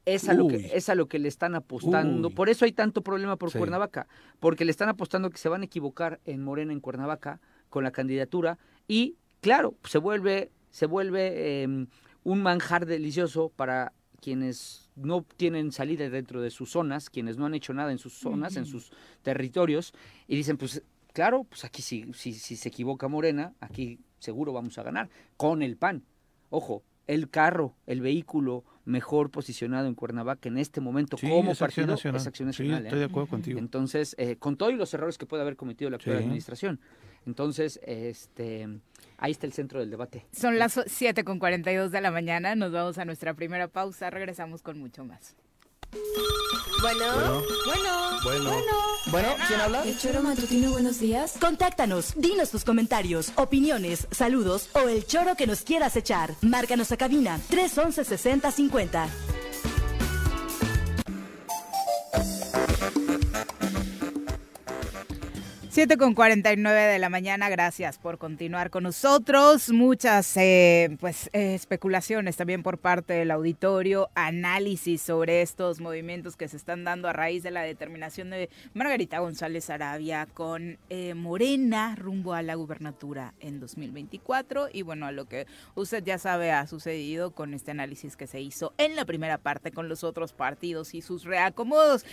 es 0.06 0.30
a, 0.30 0.34
lo 0.34 0.48
que, 0.48 0.72
es 0.74 0.88
a 0.88 0.96
lo 0.96 1.10
que 1.10 1.20
le 1.20 1.28
están 1.28 1.54
apostando. 1.54 2.30
Uy. 2.30 2.34
Por 2.34 2.48
eso 2.48 2.64
hay 2.64 2.72
tanto 2.72 3.02
problema 3.02 3.36
por 3.36 3.52
Sí. 3.52 3.58
Cuernavaca, 3.58 4.08
porque 4.40 4.64
le 4.64 4.72
están 4.72 4.88
apostando 4.88 5.30
que 5.30 5.38
se 5.38 5.50
van 5.50 5.64
a 5.64 5.66
equivocar 5.66 6.22
en 6.24 6.46
Morena, 6.46 6.72
en 6.72 6.80
Cuernavaca, 6.80 7.42
con 7.70 7.84
la 7.84 7.92
candidatura, 7.92 8.58
y 8.88 9.16
claro, 9.42 9.76
se 9.84 9.98
vuelve, 9.98 10.52
se 10.72 10.86
vuelve 10.86 11.64
eh, 11.64 11.88
un 12.24 12.42
manjar 12.42 12.86
delicioso 12.86 13.50
para 13.56 13.94
quienes 14.22 14.90
no 14.96 15.24
tienen 15.38 15.72
salida 15.72 16.10
dentro 16.10 16.42
de 16.42 16.50
sus 16.50 16.72
zonas, 16.72 17.10
quienes 17.10 17.38
no 17.38 17.46
han 17.46 17.54
hecho 17.54 17.74
nada 17.74 17.92
en 17.92 18.00
sus 18.00 18.14
zonas, 18.14 18.56
en 18.58 18.66
sus 18.66 18.92
territorios, 19.22 19.94
y 20.28 20.36
dicen, 20.36 20.58
pues 20.58 20.82
claro, 21.14 21.44
pues 21.44 21.64
aquí 21.66 21.82
si, 21.82 22.12
si, 22.14 22.34
si 22.34 22.56
se 22.56 22.70
equivoca 22.70 23.08
Morena, 23.08 23.54
aquí 23.60 24.00
seguro 24.20 24.54
vamos 24.54 24.78
a 24.78 24.84
ganar, 24.84 25.10
con 25.38 25.62
el 25.62 25.78
PAN. 25.78 26.04
Ojo, 26.50 26.84
el 27.06 27.30
carro, 27.30 27.76
el 27.86 28.02
vehículo 28.02 28.64
mejor 28.86 29.30
posicionado 29.30 29.88
en 29.88 29.96
Cuernavaca 29.96 30.48
en 30.50 30.58
este 30.58 30.82
momento 30.82 31.18
Sí, 31.18 31.28
como 31.30 31.52
es 31.52 31.62
Acción 31.62 31.88
partido 31.88 31.88
Nacional. 31.88 32.22
es 32.22 32.28
Acción 32.28 32.54
Sí, 32.54 32.72
estoy 32.72 32.88
¿eh? 32.98 33.00
de 33.00 33.06
acuerdo 33.06 33.30
contigo. 33.30 33.60
Entonces, 33.60 34.16
eh, 34.18 34.38
con 34.38 34.58
todos 34.58 34.74
los 34.74 34.94
errores 34.94 35.18
que 35.18 35.26
puede 35.26 35.44
haber 35.44 35.56
cometido 35.58 35.90
la 35.92 35.98
actual 35.98 36.18
Sí. 36.18 36.24
administración. 36.24 36.80
Entonces, 37.28 37.80
este, 37.84 38.68
ahí 39.18 39.32
está 39.32 39.46
el 39.46 39.54
centro 39.54 39.80
del 39.80 39.92
debate. 39.92 40.26
Son 40.32 40.58
las 40.58 40.80
7 40.88 41.24
con 41.24 41.38
42 41.38 41.92
de 41.92 42.02
la 42.02 42.10
mañana. 42.10 42.56
Nos 42.56 42.72
vamos 42.72 42.98
a 42.98 43.06
nuestra 43.06 43.34
primera 43.34 43.68
pausa. 43.68 44.10
Regresamos 44.10 44.62
con 44.62 44.80
mucho 44.80 45.04
más. 45.04 45.36
Bueno, 46.82 47.44
bueno, 47.66 48.20
Bueno. 48.24 48.52
Bueno, 49.12 49.30
¿quién 49.48 49.62
habla? 49.62 49.84
El 49.84 49.98
choro 49.98 50.22
matutino, 50.22 50.72
buenos 50.72 51.00
días. 51.00 51.38
Contáctanos, 51.40 52.14
dinos 52.18 52.52
tus 52.52 52.66
comentarios, 52.66 53.32
opiniones, 53.36 54.08
saludos 54.12 54.70
o 54.74 54.90
el 54.90 55.06
choro 55.06 55.36
que 55.36 55.48
nos 55.48 55.62
quieras 55.62 55.96
echar. 55.96 56.34
Márcanos 56.42 56.92
a 56.92 56.98
cabina 56.98 57.40
311 57.50 58.04
6050. 58.04 59.10
Siete 65.78 65.96
con 65.96 66.16
49 66.16 66.82
de 66.82 66.98
la 66.98 67.08
mañana, 67.08 67.50
gracias 67.50 68.00
por 68.00 68.18
continuar 68.18 68.72
con 68.72 68.82
nosotros. 68.82 69.70
Muchas 69.70 70.36
eh, 70.36 70.98
pues 71.00 71.30
eh, 71.34 71.54
especulaciones 71.54 72.36
también 72.36 72.64
por 72.64 72.80
parte 72.80 73.14
del 73.14 73.30
auditorio, 73.30 74.10
análisis 74.16 75.04
sobre 75.04 75.44
estos 75.44 75.80
movimientos 75.80 76.36
que 76.36 76.48
se 76.48 76.58
están 76.58 76.84
dando 76.84 77.08
a 77.08 77.14
raíz 77.14 77.44
de 77.44 77.52
la 77.52 77.62
determinación 77.62 78.32
de 78.32 78.50
Margarita 78.74 79.20
González 79.20 79.70
Arabia 79.70 80.28
con 80.34 80.80
eh, 80.90 81.14
Morena 81.14 81.96
rumbo 81.96 82.34
a 82.34 82.42
la 82.42 82.56
gubernatura 82.56 83.36
en 83.40 83.60
2024 83.60 84.70
y 84.74 84.82
bueno, 84.82 85.06
a 85.06 85.12
lo 85.12 85.26
que 85.26 85.46
usted 85.76 86.04
ya 86.04 86.18
sabe 86.18 86.52
ha 86.52 86.66
sucedido 86.66 87.30
con 87.36 87.54
este 87.54 87.70
análisis 87.70 88.18
que 88.18 88.26
se 88.26 88.42
hizo 88.42 88.74
en 88.80 88.96
la 88.96 89.06
primera 89.06 89.38
parte 89.38 89.72
con 89.72 89.90
los 89.90 90.04
otros 90.04 90.34
partidos 90.34 90.96
y 90.96 91.04
sus 91.04 91.24
reacomodos. 91.24 92.04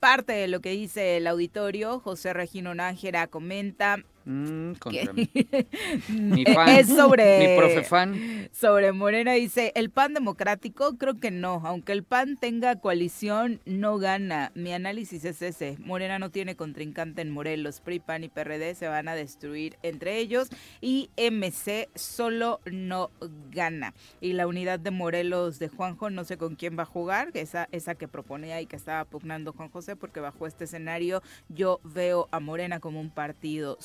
Parte 0.00 0.32
de 0.32 0.48
lo 0.48 0.58
que 0.58 0.70
dice 0.70 1.18
el 1.18 1.28
auditorio, 1.28 2.00
José 2.00 2.32
Regino 2.32 2.74
Nájera 2.88 3.26
comenta 3.26 3.98
Mm, 4.28 4.74
contra 4.74 5.14
mí. 5.14 5.30
Mi 6.10 6.44
fan. 6.44 6.68
es 6.68 6.88
sobre 6.88 7.38
Mi 7.38 7.56
profe 7.56 7.82
fan. 7.82 8.48
sobre 8.52 8.92
Morena 8.92 9.32
dice, 9.32 9.72
el 9.74 9.88
PAN 9.88 10.12
democrático 10.12 10.98
creo 10.98 11.18
que 11.18 11.30
no, 11.30 11.62
aunque 11.64 11.92
el 11.92 12.04
PAN 12.04 12.36
tenga 12.36 12.76
coalición 12.76 13.62
no 13.64 13.96
gana. 13.96 14.52
Mi 14.54 14.74
análisis 14.74 15.24
es 15.24 15.40
ese, 15.40 15.76
Morena 15.78 16.18
no 16.18 16.30
tiene 16.30 16.56
contrincante 16.56 17.22
en 17.22 17.30
Morelos, 17.30 17.80
PRI, 17.80 18.00
PAN 18.00 18.22
y 18.22 18.28
PRD 18.28 18.74
se 18.74 18.86
van 18.86 19.08
a 19.08 19.14
destruir 19.14 19.78
entre 19.82 20.18
ellos 20.18 20.50
y 20.82 21.08
MC 21.16 21.88
solo 21.94 22.60
no 22.70 23.10
gana. 23.50 23.94
Y 24.20 24.34
la 24.34 24.46
unidad 24.46 24.78
de 24.78 24.90
Morelos 24.90 25.58
de 25.58 25.68
Juanjo 25.68 26.10
no 26.10 26.24
sé 26.24 26.36
con 26.36 26.54
quién 26.54 26.78
va 26.78 26.82
a 26.82 26.86
jugar, 26.86 27.30
esa 27.32 27.66
esa 27.72 27.94
que 27.94 28.08
proponía 28.08 28.60
y 28.60 28.66
que 28.66 28.76
estaba 28.76 29.06
pugnando 29.06 29.54
Juan 29.54 29.70
José 29.70 29.96
porque 29.96 30.20
bajo 30.20 30.46
este 30.46 30.64
escenario 30.64 31.22
yo 31.48 31.80
veo 31.82 32.28
a 32.30 32.40
Morena 32.40 32.78
como 32.78 33.00
un 33.00 33.08
partido 33.08 33.78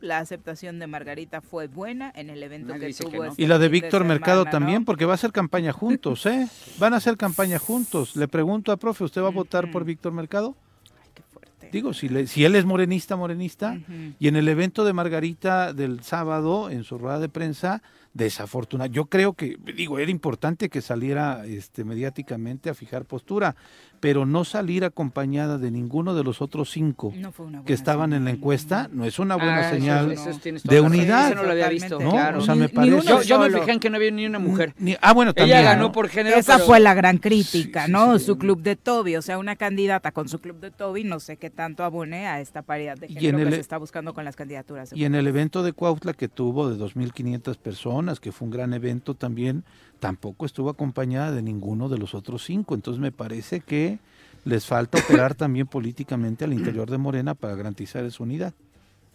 La 0.00 0.18
aceptación 0.18 0.78
de 0.78 0.86
Margarita 0.86 1.40
fue 1.40 1.66
buena 1.66 2.12
en 2.14 2.30
el 2.30 2.42
evento 2.42 2.72
Nadie 2.74 2.88
que 2.88 2.94
tuvo 2.94 3.24
no. 3.24 3.30
este 3.30 3.42
Y 3.42 3.46
la 3.46 3.58
de 3.58 3.68
Víctor 3.68 4.04
Mercado 4.04 4.42
semana, 4.42 4.50
¿no? 4.50 4.64
también, 4.64 4.84
porque 4.84 5.04
va 5.04 5.12
a 5.12 5.14
hacer 5.14 5.32
campaña 5.32 5.72
juntos, 5.72 6.24
¿eh? 6.26 6.48
Van 6.78 6.94
a 6.94 6.96
hacer 6.96 7.16
campaña 7.16 7.58
juntos. 7.58 8.16
Le 8.16 8.28
pregunto 8.28 8.72
a 8.72 8.76
profe, 8.76 9.04
¿usted 9.04 9.22
va 9.22 9.28
a 9.28 9.30
votar 9.30 9.70
por. 9.70 9.84
Víctor 9.84 10.12
Mercado? 10.12 10.56
Ay, 11.02 11.08
qué 11.14 11.22
fuerte. 11.22 11.68
Digo, 11.72 11.92
si, 11.94 12.08
le- 12.08 12.26
si 12.26 12.44
él 12.44 12.54
es 12.56 12.64
morenista, 12.64 13.16
morenista, 13.16 13.78
y 14.18 14.28
en 14.28 14.36
el 14.36 14.48
evento 14.48 14.84
de 14.84 14.92
Margarita 14.92 15.72
del 15.72 16.02
sábado, 16.02 16.70
en 16.70 16.84
su 16.84 16.98
rueda 16.98 17.18
de 17.20 17.28
prensa, 17.28 17.82
desafortunada. 18.14 18.88
Yo 18.88 19.04
creo 19.06 19.34
que, 19.34 19.56
digo, 19.76 19.98
era 19.98 20.10
importante 20.10 20.68
que 20.70 20.80
saliera 20.80 21.44
este, 21.46 21.84
mediáticamente 21.84 22.68
a 22.70 22.74
fijar 22.74 23.04
postura, 23.04 23.54
pero 24.00 24.26
no 24.26 24.44
salir 24.44 24.84
acompañada 24.84 25.58
de 25.58 25.70
ninguno 25.70 26.14
de 26.14 26.24
los 26.24 26.40
otros 26.42 26.70
cinco 26.70 27.12
No 27.16 27.32
que 27.64 27.72
estaban 27.72 28.12
en 28.12 28.24
la 28.24 28.30
encuesta, 28.30 28.88
no 28.92 29.04
es 29.04 29.18
una 29.18 29.36
buena 29.36 29.68
Ah, 29.68 29.70
señal. 29.70 30.12
eso 30.12 30.30
de 30.64 30.80
unidad. 30.80 31.28
Eso 31.28 31.34
no 31.36 31.42
lo 31.44 31.50
había 31.52 31.64
Totalmente. 31.70 31.72
visto, 31.96 32.00
¿no? 32.00 32.10
claro. 32.10 32.38
O 32.38 32.40
sea, 32.42 32.54
me 32.54 32.60
Ni- 32.62 32.66
ni 32.66 32.72
parece- 32.74 32.94
uno 32.94 33.02
yo, 33.04 33.22
yo 33.22 33.38
me 33.38 33.50
fijé 33.50 33.72
en 33.72 33.80
que 33.80 33.90
no 33.90 33.96
había 33.96 34.10
ni 34.10 34.26
una 34.26 34.38
mujer. 34.38 34.74
Ni- 34.78 34.96
ah, 35.00 35.12
bueno, 35.12 35.32
también. 35.34 35.58
Ella 35.58 35.70
ganó 35.72 35.82
¿no? 35.84 35.92
por 35.92 36.08
género. 36.08 36.36
Esa 36.36 36.54
pero- 36.54 36.66
fue 36.66 36.80
la 36.80 36.94
gran 36.94 37.18
crítica, 37.18 37.86
Sí, 37.86 37.92
¿no? 37.92 38.18
sí. 38.18 38.24
Su 38.26 38.38
club 38.38 38.62
de 38.62 38.76
Toby, 38.76 39.16
o 39.16 39.22
sea, 39.22 39.38
una 39.38 39.56
candidata 39.56 40.12
con 40.12 40.28
su 40.28 40.40
club 40.40 40.60
de 40.60 40.70
Toby, 40.70 41.04
no 41.04 41.20
sé 41.20 41.36
qué 41.36 41.50
tanto 41.50 41.84
abone 41.84 42.26
a 42.26 42.40
esta 42.40 42.62
paridad 42.62 42.96
de 42.98 43.06
Y 43.06 43.14
género 43.14 43.38
que 43.38 43.42
el- 43.44 43.54
se 43.54 43.60
está 43.60 43.78
buscando 43.78 44.14
con 44.14 44.24
las 44.24 44.36
candidaturas. 44.36 44.92
Y 44.94 45.04
en 45.04 45.14
el 45.14 45.26
evento 45.26 45.62
de 45.62 45.72
Cuautla 45.72 46.12
que 46.12 46.28
tuvo 46.28 46.68
de 46.68 46.76
2.500 46.76 47.56
personas, 47.56 47.78
personas, 47.78 48.18
que 48.18 48.32
fue 48.32 48.46
un 48.46 48.50
gran 48.50 48.72
evento 48.74 49.14
también, 49.14 49.62
tampoco 50.00 50.46
estuvo 50.46 50.70
acompañada 50.70 51.32
de 51.32 51.42
ninguno 51.42 51.88
de 51.88 51.98
los 51.98 52.14
otros 52.14 52.44
cinco. 52.44 52.74
Entonces 52.74 53.00
me 53.00 53.12
parece 53.12 53.60
que 53.60 53.98
les 54.44 54.66
falta 54.66 54.98
operar 54.98 55.34
también 55.34 55.66
políticamente 55.66 56.44
al 56.44 56.52
interior 56.52 56.90
de 56.90 56.98
Morena 56.98 57.34
para 57.34 57.54
garantizar 57.54 58.04
esa 58.04 58.22
unidad. 58.22 58.54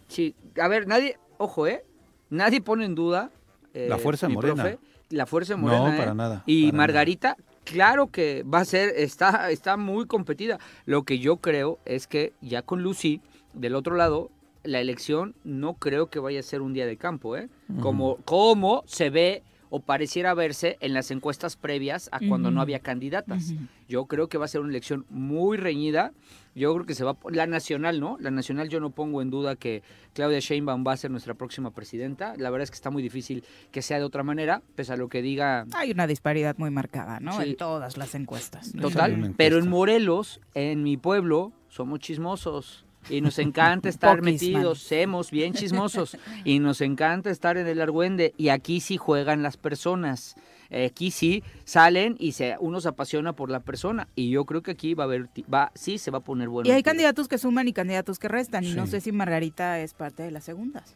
Sí, 0.08 0.36
a 0.62 0.68
ver, 0.68 0.88
nadie, 0.88 1.18
ojo, 1.38 1.68
¿eh? 1.68 1.86
Nadie 2.30 2.62
pone 2.62 2.86
en 2.86 2.96
duda. 2.96 3.32
eh, 3.74 3.88
La 3.90 3.98
fuerza 3.98 4.28
mi 4.28 4.36
morena. 4.36 4.64
profe, 4.64 4.80
la 5.10 5.26
fuerza 5.26 5.54
de 5.54 5.62
Morena. 5.62 5.92
No, 5.92 5.98
para 5.98 6.12
¿eh? 6.12 6.16
nada, 6.16 6.44
Y 6.46 6.66
para 6.68 6.78
Margarita, 6.78 7.38
claro 7.64 8.08
que 8.08 8.44
va 8.44 8.60
a 8.60 8.66
ser, 8.66 8.94
está, 8.98 9.50
está 9.52 9.78
muy 9.78 10.06
competida. 10.06 10.60
Lo 10.86 11.04
que 11.04 11.20
yo 11.20 11.38
creo 11.38 11.80
es 11.86 12.08
que 12.08 12.34
ya 12.42 12.62
con 12.62 12.84
Lucy, 12.84 13.22
del 13.54 13.76
otro 13.76 13.96
lado, 13.96 14.30
la 14.64 14.80
elección 14.80 15.36
no 15.44 15.76
creo 15.76 16.10
que 16.10 16.20
vaya 16.20 16.40
a 16.40 16.44
ser 16.44 16.62
un 16.62 16.74
día 16.74 16.86
de 16.86 16.98
campo, 16.98 17.38
¿eh? 17.38 17.50
Como, 17.82 18.18
como 18.26 18.84
se 18.88 19.10
ve 19.10 19.44
o 19.76 19.80
pareciera 19.80 20.36
verse 20.36 20.78
en 20.82 20.94
las 20.94 21.10
encuestas 21.10 21.56
previas 21.56 22.08
a 22.12 22.20
cuando 22.20 22.52
no 22.52 22.62
había 22.62 22.78
candidatas. 22.78 23.56
Yo 23.90 24.06
creo 24.06 24.30
que 24.30 24.38
va 24.38 24.46
a 24.46 24.48
ser 24.48 24.62
una 24.62 24.70
elección 24.70 25.04
muy 25.10 25.58
reñida. 25.58 26.14
Yo 26.54 26.72
creo 26.76 26.86
que 26.86 26.94
se 26.94 27.04
va 27.04 27.12
a- 27.14 27.32
la 27.32 27.48
nacional, 27.48 28.00
¿no? 28.00 28.18
La 28.20 28.30
nacional 28.30 28.70
yo 28.70 28.80
no 28.80 28.92
pongo 28.92 29.24
en 29.24 29.32
duda 29.32 29.56
que 29.56 29.82
Claudia 30.14 30.38
Sheinbaum 30.40 30.84
va 30.86 30.92
a 30.92 30.98
ser 30.98 31.10
nuestra 31.10 31.34
próxima 31.34 31.72
presidenta. 31.72 32.36
La 32.38 32.52
verdad 32.52 32.66
es 32.66 32.70
que 32.70 32.76
está 32.76 32.92
muy 32.92 33.02
difícil 33.02 33.44
que 33.72 33.82
sea 33.82 33.98
de 33.98 34.04
otra 34.04 34.22
manera, 34.22 34.62
pese 34.76 34.94
a 34.94 34.96
lo 34.96 35.10
que 35.10 35.24
diga 35.24 35.66
Hay 35.74 35.90
una 35.90 36.06
disparidad 36.06 36.56
muy 36.60 36.70
marcada, 36.70 37.20
¿no? 37.20 37.42
Sí. 37.42 37.50
En 37.50 37.56
todas 37.58 37.98
las 37.98 38.14
encuestas. 38.14 38.74
total, 38.80 39.34
pero 39.38 39.58
en 39.58 39.68
Morelos, 39.68 40.40
en 40.54 40.84
mi 40.84 40.98
pueblo, 40.98 41.52
somos 41.68 42.00
chismosos. 42.00 42.86
Y 43.10 43.22
nos 43.22 43.40
encanta 43.40 43.90
estar 43.90 44.22
metidos, 44.22 44.80
somos 44.80 45.32
bien 45.32 45.54
chismosos. 45.54 46.18
Y 46.46 46.60
nos 46.60 46.82
encanta 46.82 47.30
estar 47.30 47.58
en 47.58 47.68
el 47.68 47.82
argüende. 47.82 48.34
Y 48.38 48.50
aquí 48.50 48.80
sí 48.80 48.98
juegan 48.98 49.44
las 49.44 49.58
personas. 49.58 50.36
Eh, 50.70 50.86
Aquí 50.86 51.12
sí 51.12 51.44
salen 51.66 52.16
y 52.20 52.32
se, 52.32 52.56
uno 52.60 52.82
se 52.82 52.88
apasiona 52.90 53.34
por 53.34 53.52
la 53.52 53.60
persona. 53.60 54.08
Y 54.16 54.32
yo 54.32 54.46
creo 54.46 54.64
que 54.64 54.72
aquí 54.72 54.94
va 54.96 55.04
a 55.04 55.08
haber, 55.08 55.30
va, 55.54 55.72
sí 55.76 55.98
se 56.00 56.10
va 56.10 56.18
a 56.18 56.22
poner 56.22 56.50
bueno. 56.50 56.68
Y 56.68 56.72
hay 56.72 56.82
candidatos 56.82 57.28
que 57.28 57.38
suman 57.38 57.68
y 57.68 57.74
candidatos 57.74 58.18
que 58.18 58.28
restan. 58.28 58.64
Y 58.64 58.74
no 58.74 58.86
Sí. 58.86 58.92
sé 58.94 59.02
si 59.02 59.12
Margarita 59.12 59.80
es 59.80 59.94
parte 59.94 60.24
de 60.24 60.32
las 60.32 60.44
segundas. 60.44 60.96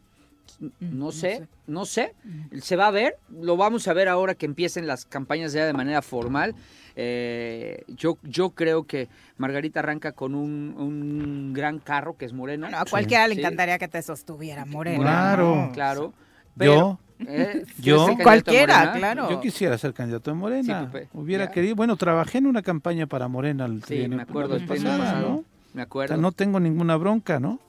No 0.80 1.12
sé, 1.12 1.47
no 1.68 1.86
sé. 1.86 2.16
Se 2.62 2.76
va 2.76 2.88
a 2.88 2.91
ver, 2.91 3.18
lo 3.30 3.58
vamos 3.58 3.88
a 3.88 3.93
ver 3.93 4.08
ahora 4.08 4.34
que 4.34 4.45
empiecen 4.47 4.88
las 4.88 5.05
campañas 5.05 5.53
ya 5.53 5.66
de 5.66 5.74
manera 5.74 6.01
formal. 6.01 6.55
Eh, 6.99 7.83
yo, 7.95 8.17
yo 8.23 8.49
creo 8.49 8.85
que 8.87 9.07
Margarita 9.37 9.81
arranca 9.81 10.13
con 10.13 10.33
un, 10.33 10.73
un 10.75 11.53
gran 11.53 11.77
carro 11.77 12.17
que 12.17 12.25
es 12.25 12.33
Morena. 12.33 12.69
A 12.81 12.85
cualquiera 12.85 13.27
le 13.27 13.35
Sí. 13.35 13.41
encantaría 13.41 13.77
que 13.77 13.87
te 13.87 14.01
sostuviera 14.01 14.65
Morena. 14.65 14.97
Claro. 15.03 15.69
Claro. 15.73 16.13
Yo, 16.55 16.97
eh, 17.19 17.63
yo, 17.77 18.07
¿quieres 18.07 18.17
ser 18.17 18.43
candidato 18.43 18.51
a 18.73 18.93
Morena? 18.95 19.29
Yo 19.29 19.39
quisiera 19.41 19.77
ser 19.77 19.93
candidato 19.93 20.31
de 20.31 20.37
Morena. 20.37 20.89
Sí. 20.91 20.99
Hubiera 21.13 21.45
Ya. 21.45 21.51
querido, 21.51 21.75
bueno, 21.75 21.95
trabajé 21.97 22.39
en 22.39 22.47
una 22.47 22.63
campaña 22.63 23.05
para 23.05 23.27
Morena 23.27 23.65
el 23.65 23.83
Sí, 23.83 24.07
me 24.07 24.23
acuerdo, 24.23 24.55
la 24.55 24.61
el 24.63 24.67
pasada, 24.67 24.97
pasado. 24.97 25.29
¿no? 25.29 25.43
Me 25.75 25.83
O 25.83 25.85
acuerdo. 25.85 26.15
sea, 26.15 26.21
no 26.21 26.31
tengo 26.31 26.59
ninguna 26.59 26.95
bronca, 26.95 27.39
¿no? 27.39 27.59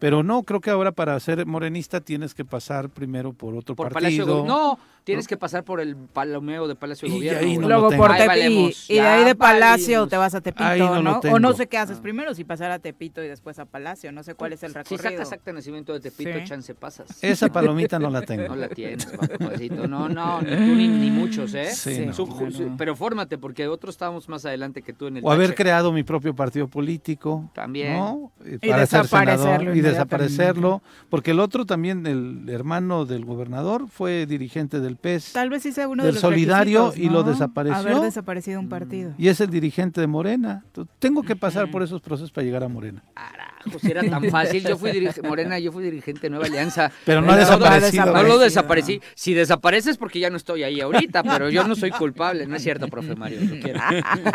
Pero 0.00 0.24
no, 0.24 0.42
creo 0.42 0.60
que 0.60 0.70
ahora 0.70 0.90
para 0.90 1.20
ser 1.20 1.46
morenista 1.46 2.00
tienes 2.00 2.34
que 2.34 2.44
pasar 2.44 2.88
primero 2.88 3.32
por 3.32 3.54
otro 3.54 3.76
Por 3.76 3.92
Palacio 3.92 4.24
partido. 4.24 4.40
Go- 4.42 4.46
No, 4.48 4.78
tienes 5.10 5.28
que 5.28 5.36
pasar 5.36 5.64
por 5.64 5.80
el 5.80 5.96
palomeo 5.96 6.66
de 6.68 6.74
Palacio 6.74 7.08
de 7.08 7.14
Y 7.14 7.18
Gobierno. 7.18 7.40
ahí 7.48 7.58
no 7.58 7.68
Luego 7.68 7.90
por 7.96 8.10
Ahí 8.12 8.20
Tepi- 8.22 8.26
valemos, 8.26 8.90
y 8.90 8.94
de 8.94 9.00
ahí 9.00 9.24
de 9.24 9.34
Palacio 9.34 9.86
valimos. 9.94 10.08
te 10.10 10.16
vas 10.16 10.34
a 10.34 10.40
Tepito, 10.40 10.64
Ahí 10.64 10.80
no. 10.80 11.20
O 11.32 11.38
no 11.38 11.52
sé 11.52 11.66
qué 11.66 11.78
haces 11.78 11.98
primero, 12.00 12.34
si 12.34 12.44
pasar 12.44 12.70
a 12.70 12.78
Tepito 12.78 13.22
y 13.22 13.28
después 13.28 13.58
a 13.58 13.64
Palacio, 13.64 14.10
no 14.12 14.22
sé 14.22 14.34
cuál 14.34 14.52
es 14.52 14.62
el 14.62 14.70
Si 14.70 14.74
recorrido. 14.78 15.02
sacas 15.10 15.32
acta 15.32 15.50
de 15.50 15.54
nacimiento 15.54 15.92
de 15.92 16.00
Tepito, 16.00 16.30
Sí. 16.38 16.44
chance 16.44 16.74
pasas. 16.74 17.22
Esa 17.22 17.48
palomita 17.52 17.98
no 17.98 18.10
la 18.10 18.22
tengo. 18.22 18.48
No 18.48 18.56
la 18.56 18.68
tienes, 18.68 19.06
papacito. 19.06 19.86
No, 19.86 20.08
no, 20.08 20.40
ni 20.42 20.50
tú 20.50 20.56
ni, 20.56 20.88
ni 20.88 21.10
muchos, 21.10 21.52
¿eh? 21.54 21.70
Sí, 21.74 22.06
no. 22.06 22.76
Pero 22.76 22.96
fórmate, 22.96 23.38
porque 23.38 23.68
otros 23.68 23.94
estábamos 23.94 24.28
más 24.28 24.44
adelante 24.46 24.82
que 24.82 24.92
tú 24.92 25.06
en 25.06 25.18
el 25.18 25.24
O 25.24 25.30
haber 25.32 25.54
creado 25.54 25.92
mi 25.92 26.02
propio 26.02 26.34
partido 26.34 26.68
político. 26.68 27.50
También. 27.54 27.94
¿no? 27.94 28.32
Y 28.44 28.58
Para 28.68 28.86
ser 28.86 29.02
desaparecerlo 29.02 29.44
senador 29.58 29.76
y 29.76 29.80
desaparecerlo. 29.80 30.82
Porque 31.08 31.30
el 31.32 31.40
otro 31.40 31.66
también, 31.66 32.06
el 32.06 32.48
hermano 32.48 33.04
del 33.06 33.24
gobernador, 33.24 33.88
fue 33.88 34.26
dirigente 34.26 34.80
del 34.80 34.96
Tal 35.32 35.50
vez 35.50 35.62
sí 35.62 35.72
sea 35.72 35.88
uno 35.88 36.02
del 36.02 36.12
de 36.12 36.14
los 36.14 36.20
Solidario 36.20 36.92
y 36.96 37.08
lo 37.08 37.22
desapareció. 37.22 37.78
Haber 37.78 38.00
desaparecido 38.00 38.60
un 38.60 38.68
partido. 38.68 39.14
Y 39.18 39.28
es 39.28 39.40
el 39.40 39.50
dirigente 39.50 40.00
de 40.00 40.06
Morena. 40.06 40.62
Entonces, 40.66 40.94
tengo 40.98 41.22
que 41.22 41.36
pasar 41.36 41.70
por 41.70 41.82
esos 41.82 42.00
procesos 42.00 42.30
para 42.30 42.44
llegar 42.44 42.62
a 42.62 42.68
Morena. 42.68 43.02
Pues 43.70 43.84
era 43.84 44.02
tan 44.02 44.24
fácil. 44.30 44.62
Yo 44.62 44.76
fui 44.76 44.90
dirigente, 44.92 45.26
Morena, 45.26 45.58
yo 45.58 45.72
fui 45.72 45.84
dirigente 45.84 46.22
de 46.22 46.30
Nueva 46.30 46.46
Alianza. 46.46 46.90
Pero 47.04 47.20
no 47.20 47.32
ha 47.32 47.36
desaparecido. 47.36 48.06
No 48.06 48.22
lo 48.22 48.38
desaparecí. 48.38 49.00
Si 49.14 49.34
desapareces 49.34 49.98
porque 49.98 50.20
ya 50.20 50.30
no 50.30 50.36
estoy 50.36 50.62
ahí 50.62 50.80
ahorita, 50.80 51.22
pero 51.22 51.50
yo 51.50 51.64
no 51.64 51.74
soy 51.74 51.90
culpable. 51.90 52.46
No 52.46 52.56
es 52.56 52.62
cierto, 52.62 52.88
profe 52.88 53.16
Mario. 53.16 53.40
quiero. 53.62 53.80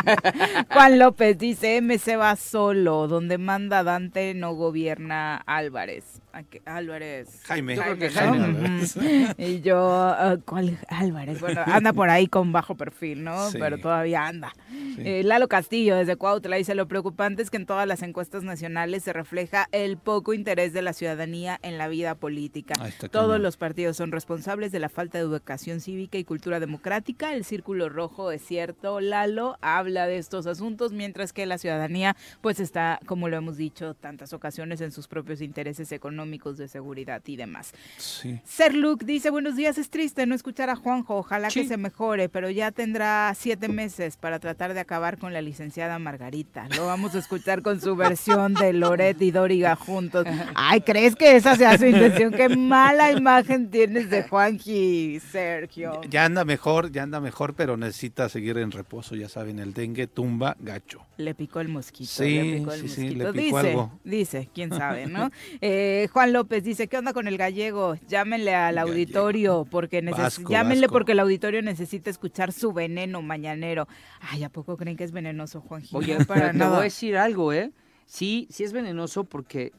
Juan 0.72 1.00
López 1.00 1.38
dice, 1.38 1.82
MC 1.82 2.18
va 2.18 2.36
solo, 2.36 3.08
donde 3.08 3.38
manda 3.38 3.84
Dante 3.84 4.34
no 4.34 4.54
gobierna 4.54 5.38
Álvarez. 5.38 6.22
Álvarez. 6.66 7.44
Jaime. 7.46 7.76
Yo 7.76 7.82
creo 7.84 7.98
que. 7.98 8.10
Jaime. 8.10 8.84
Ujú. 8.84 9.02
Y 9.38 9.62
yo, 9.62 9.78
ah, 9.94 10.36
¿cuál 10.44 10.78
Álvarez? 10.90 11.40
Bueno, 11.40 11.62
anda 11.66 11.94
por 11.94 12.10
ahí 12.10 12.28
con 12.28 12.52
bajo 12.52 12.76
perfil, 12.76 13.24
¿no? 13.24 13.50
Sí. 13.50 13.58
Pero 13.60 13.78
todavía 13.78 14.28
anda. 14.28 14.54
Sí. 14.70 15.02
Eh, 15.06 15.24
Lalo 15.24 15.48
Castillo, 15.48 15.96
desde 15.96 16.18
Cuautla, 16.18 16.58
dice, 16.58 16.76
lo 16.76 16.88
preocupante 16.88 17.42
es 17.42 17.50
que 17.50 17.58
en 17.58 17.66
todas 17.66 17.88
las 17.88 18.02
encuestas 18.02 18.44
nacionales 18.44 19.04
se 19.04 19.14
refleja 19.16 19.68
el 19.72 19.98
poco 19.98 20.34
interés 20.34 20.74
de 20.74 20.82
la 20.82 20.94
ciudadanía 20.94 21.58
en 21.64 21.78
la 21.78 21.88
vida 21.88 22.16
política. 22.16 22.74
Está 22.86 23.10
Todos 23.10 23.40
los 23.40 23.58
partidos 23.58 23.98
son 23.98 24.12
responsables 24.12 24.72
de 24.72 24.80
la 24.80 24.90
falta 24.90 25.18
de 25.18 25.24
educación 25.24 25.80
cívica 25.82 26.18
y 26.18 26.24
cultura 26.24 26.60
democrática. 26.60 27.34
El 27.34 27.46
Círculo 27.46 27.90
Rojo 27.90 28.32
es 28.32 28.44
cierto, 28.44 29.00
Lalo 29.00 29.58
habla 29.62 30.06
de 30.06 30.18
estos 30.18 30.46
asuntos, 30.46 30.92
mientras 30.92 31.34
que 31.34 31.46
la 31.46 31.58
ciudadanía 31.58 32.16
pues 32.42 32.60
está, 32.60 33.00
como 33.06 33.30
lo 33.30 33.38
hemos 33.38 33.58
dicho 33.58 33.94
tantas 33.94 34.34
ocasiones, 34.34 34.82
en 34.82 34.92
sus 34.92 35.08
propios 35.08 35.42
intereses 35.42 35.92
económicos 35.92 36.58
de 36.58 36.68
seguridad 36.68 37.22
y 37.26 37.38
demás. 37.38 37.72
Sí. 37.98 38.40
Ser 38.44 38.76
Luke 38.76 39.06
dice, 39.06 39.30
buenos 39.30 39.56
días, 39.56 39.78
es 39.78 39.90
triste 39.90 40.26
no 40.26 40.36
escuchar 40.36 40.70
a 40.70 40.76
Juanjo, 40.76 41.16
ojalá 41.16 41.50
que 41.50 41.66
se 41.66 41.78
mejore, 41.78 42.30
pero 42.30 42.50
ya 42.50 42.72
tendrá 42.72 43.34
siete 43.36 43.70
meses 43.70 44.18
para 44.18 44.40
tratar 44.40 44.74
de 44.74 44.82
acabar 44.82 45.18
con 45.18 45.34
la 45.34 45.42
licenciada 45.42 45.98
Margarita. 46.00 46.68
Lo 46.76 46.86
vamos 46.86 47.16
a 47.16 47.20
escuchar 47.20 47.62
con 47.62 47.80
su 47.80 47.96
versión 47.96 48.54
de 48.54 48.74
Loret 49.06 49.22
y 49.22 49.32
Doriga 49.32 49.76
juntos. 49.76 50.26
Ay, 50.56 50.82
¿crees 50.82 51.16
que 51.16 51.36
esa 51.36 51.56
sea 51.56 51.78
su 51.78 51.86
intención? 51.86 52.32
Qué 52.34 52.50
mala 52.50 53.12
imagen 53.12 53.70
tienes 53.70 54.10
de 54.10 54.24
Juanji, 54.24 55.20
Sergio. 55.20 56.02
Ya 56.10 56.26
anda 56.26 56.44
mejor, 56.46 56.92
ya 56.92 57.04
anda 57.04 57.20
mejor, 57.20 57.54
pero 57.54 57.78
necesita 57.78 58.30
seguir 58.30 58.58
en 58.58 58.72
reposo. 58.72 59.16
Ya 59.16 59.30
saben, 59.30 59.60
el 59.60 59.74
dengue 59.74 60.08
tumba 60.08 60.56
gacho. 60.60 61.02
Le 61.18 61.34
picó 61.36 61.60
el 61.60 61.70
mosquito. 61.70 62.10
Sí, 62.12 62.42
le 62.42 62.58
picó 62.58 62.74
el 62.74 62.82
sí, 62.82 62.90
sí, 62.90 63.10
le 63.12 63.26
picó 63.32 63.58
dice, 63.58 63.58
algo. 63.70 64.00
dice, 64.04 64.50
quién 64.54 64.70
sabe, 64.72 65.06
¿no? 65.08 65.30
Eh, 65.62 66.10
Juan 66.12 66.34
López 66.34 66.64
dice, 66.64 66.88
¿qué 66.88 66.98
onda 66.98 67.14
con 67.14 67.28
el 67.28 67.38
gallego? 67.38 67.96
Llámenle 68.08 68.54
al 68.56 68.76
Gallego. 68.76 68.92
auditorio, 68.92 69.68
porque 69.70 70.02
Vasco, 70.02 70.50
llámenle 70.50 70.88
vasco. 70.88 70.94
porque 70.94 71.12
el 71.14 71.20
auditorio 71.20 71.62
necesita 71.62 72.10
escuchar 72.10 72.52
su 72.52 72.74
veneno 72.74 73.22
mañanero. 73.22 73.88
Ay, 74.20 74.44
¿a 74.44 74.50
poco 74.50 74.76
creen 74.78 74.98
que 74.98 75.04
es 75.04 75.12
venenoso, 75.12 75.62
Juan 75.62 75.84
Oye, 75.94 76.18
No, 76.20 76.26
para 76.26 76.52
pero 76.52 76.60
te 76.60 76.70
voy 76.70 76.80
a 76.80 76.82
decir 76.82 77.18
algo, 77.18 77.54
¿eh? 77.54 77.72
Sí, 78.06 78.48
sí 78.52 78.64
es 78.64 78.74
venenoso 78.74 79.24
porque 79.24 79.72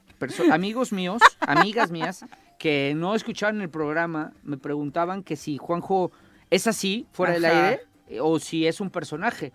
amigos 0.51 0.93
míos, 0.93 1.21
amigas 1.41 1.91
mías, 1.91 2.25
que 2.59 2.95
no 2.97 3.15
escuchaban 3.15 3.61
el 3.61 3.69
programa, 3.69 4.33
me 4.43 4.57
preguntaban 4.57 5.23
que 5.23 5.37
si 5.37 5.59
Juanjo 5.59 6.11
es 6.51 6.67
así, 6.67 7.07
fuera 7.13 7.35
del 7.35 7.45
aire, 7.45 7.81
o 8.21 8.39
si 8.39 8.67
es 8.67 8.81
un 8.81 8.91
personaje. 8.91 9.53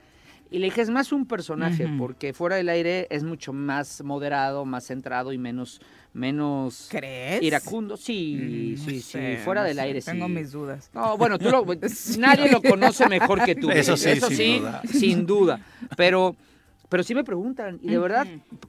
Y 0.53 0.59
le 0.59 0.65
dije, 0.65 0.81
es 0.81 0.89
más 0.89 1.13
un 1.13 1.25
personaje, 1.25 1.87
porque 1.97 2.33
fuera 2.33 2.57
del 2.57 2.67
aire 2.67 3.07
es 3.09 3.23
mucho 3.23 3.53
más 3.53 4.03
moderado, 4.03 4.65
más 4.65 4.85
centrado 4.85 5.31
y 5.31 5.37
menos, 5.37 5.79
menos 6.13 6.87
¿Crees? 6.91 7.41
iracundo. 7.41 7.95
Sí, 7.95 8.35
Mm, 8.35 8.77
sí, 8.77 8.83
no 8.85 8.91
sí, 8.91 9.01
sé, 9.01 9.39
fuera 9.45 9.61
no 9.61 9.67
del 9.67 9.77
sé, 9.77 9.81
aire 9.81 10.01
Tengo 10.01 10.25
sí. 10.27 10.31
mis 10.33 10.51
dudas. 10.51 10.89
No, 10.93 11.17
bueno, 11.17 11.39
tú 11.39 11.49
lo, 11.49 11.65
nadie 12.19 12.51
lo 12.51 12.61
conoce 12.61 13.07
mejor 13.07 13.43
que 13.45 13.55
tú. 13.55 13.71
Eso 13.71 13.95
sí, 13.95 14.09
eso 14.09 14.27
sin 14.27 14.37
sí, 14.37 14.59
duda. 14.59 14.81
sin 14.91 15.25
duda. 15.25 15.59
Pero, 15.95 16.35
pero 16.91 17.03
sí 17.03 17.15
me 17.15 17.23
preguntan 17.23 17.79
y 17.81 17.87
de 17.89 17.97
verdad, 17.97 18.27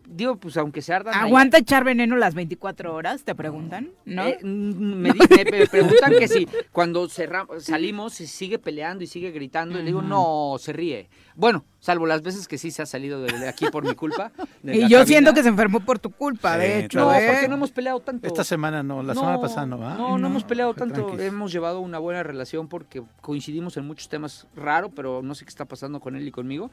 digo, 0.09 0.37
pues 0.37 0.57
aunque 0.57 0.81
se 0.81 0.95
ardan. 0.95 1.13
ahí, 1.15 1.27
¿Aguanta 1.27 1.59
echar 1.59 1.83
veneno 1.83 2.15
las 2.15 2.35
24 2.37 2.95
horas? 2.95 3.25
¿Te 3.25 3.35
preguntan? 3.35 3.91
¿No? 4.05 4.25
eh, 4.25 4.39
mm, 4.43 4.47
me, 4.47 5.13
di- 5.13 5.19
me- 5.29 5.59
me 5.59 5.67
preguntan 5.67 6.13
que 6.17 6.29
si 6.29 6.47
cuando 6.71 7.09
cerra- 7.09 7.49
salimos 7.59 8.15
se 8.15 8.29
sigue 8.29 8.61
peleando 8.61 9.03
y 9.03 9.09
sigue 9.09 9.33
gritando 9.33 9.75
y 9.75 9.79
le 9.81 9.87
digo, 9.87 10.03
no, 10.03 10.55
se 10.61 10.73
ríe. 10.73 11.09
Bueno, 11.35 11.65
salvo 11.81 12.07
las 12.07 12.23
veces 12.23 12.47
que 12.47 12.59
sí 12.59 12.71
se 12.71 12.83
ha 12.83 12.87
salido 12.87 13.21
de, 13.23 13.37
de 13.39 13.49
aquí 13.49 13.67
por 13.73 13.85
mi 13.85 13.95
culpa. 13.97 14.31
y 14.63 14.83
yo 14.83 14.99
cabina. 14.99 15.07
siento 15.07 15.35
que 15.35 15.43
se 15.43 15.49
enfermó 15.49 15.81
por 15.81 15.99
tu 15.99 16.11
culpa, 16.11 16.55
Sí, 16.55 16.61
de 16.61 16.79
hecho. 16.85 17.01
No, 17.01 17.13
¿eh? 17.13 17.27
porque 17.29 17.49
no 17.49 17.55
hemos 17.57 17.73
peleado 17.73 17.99
tanto. 18.01 18.27
Esta 18.29 18.45
semana 18.45 18.85
no, 18.85 19.03
la 19.03 19.15
semana 19.15 19.41
pasada 19.41 19.67
no, 19.67 19.79
¿va? 19.79 19.95
No, 19.97 20.17
no, 20.17 20.27
hemos 20.29 20.45
peleado 20.45 20.75
tanto. 20.75 20.95
tranquis. 21.07 21.21
Hemos 21.27 21.51
llevado 21.53 21.81
una 21.81 21.99
buena 21.99 22.23
relación 22.23 22.69
porque 22.69 23.03
coincidimos 23.21 23.77
en 23.79 23.87
muchos 23.87 24.09
temas 24.09 24.47
raro, 24.55 24.91
pero 24.91 25.23
no 25.23 25.35
sé 25.35 25.45
qué 25.45 25.49
está 25.49 25.65
pasando 25.65 25.99
con 25.99 26.15
él 26.15 26.29
y 26.29 26.31
conmigo. 26.31 26.71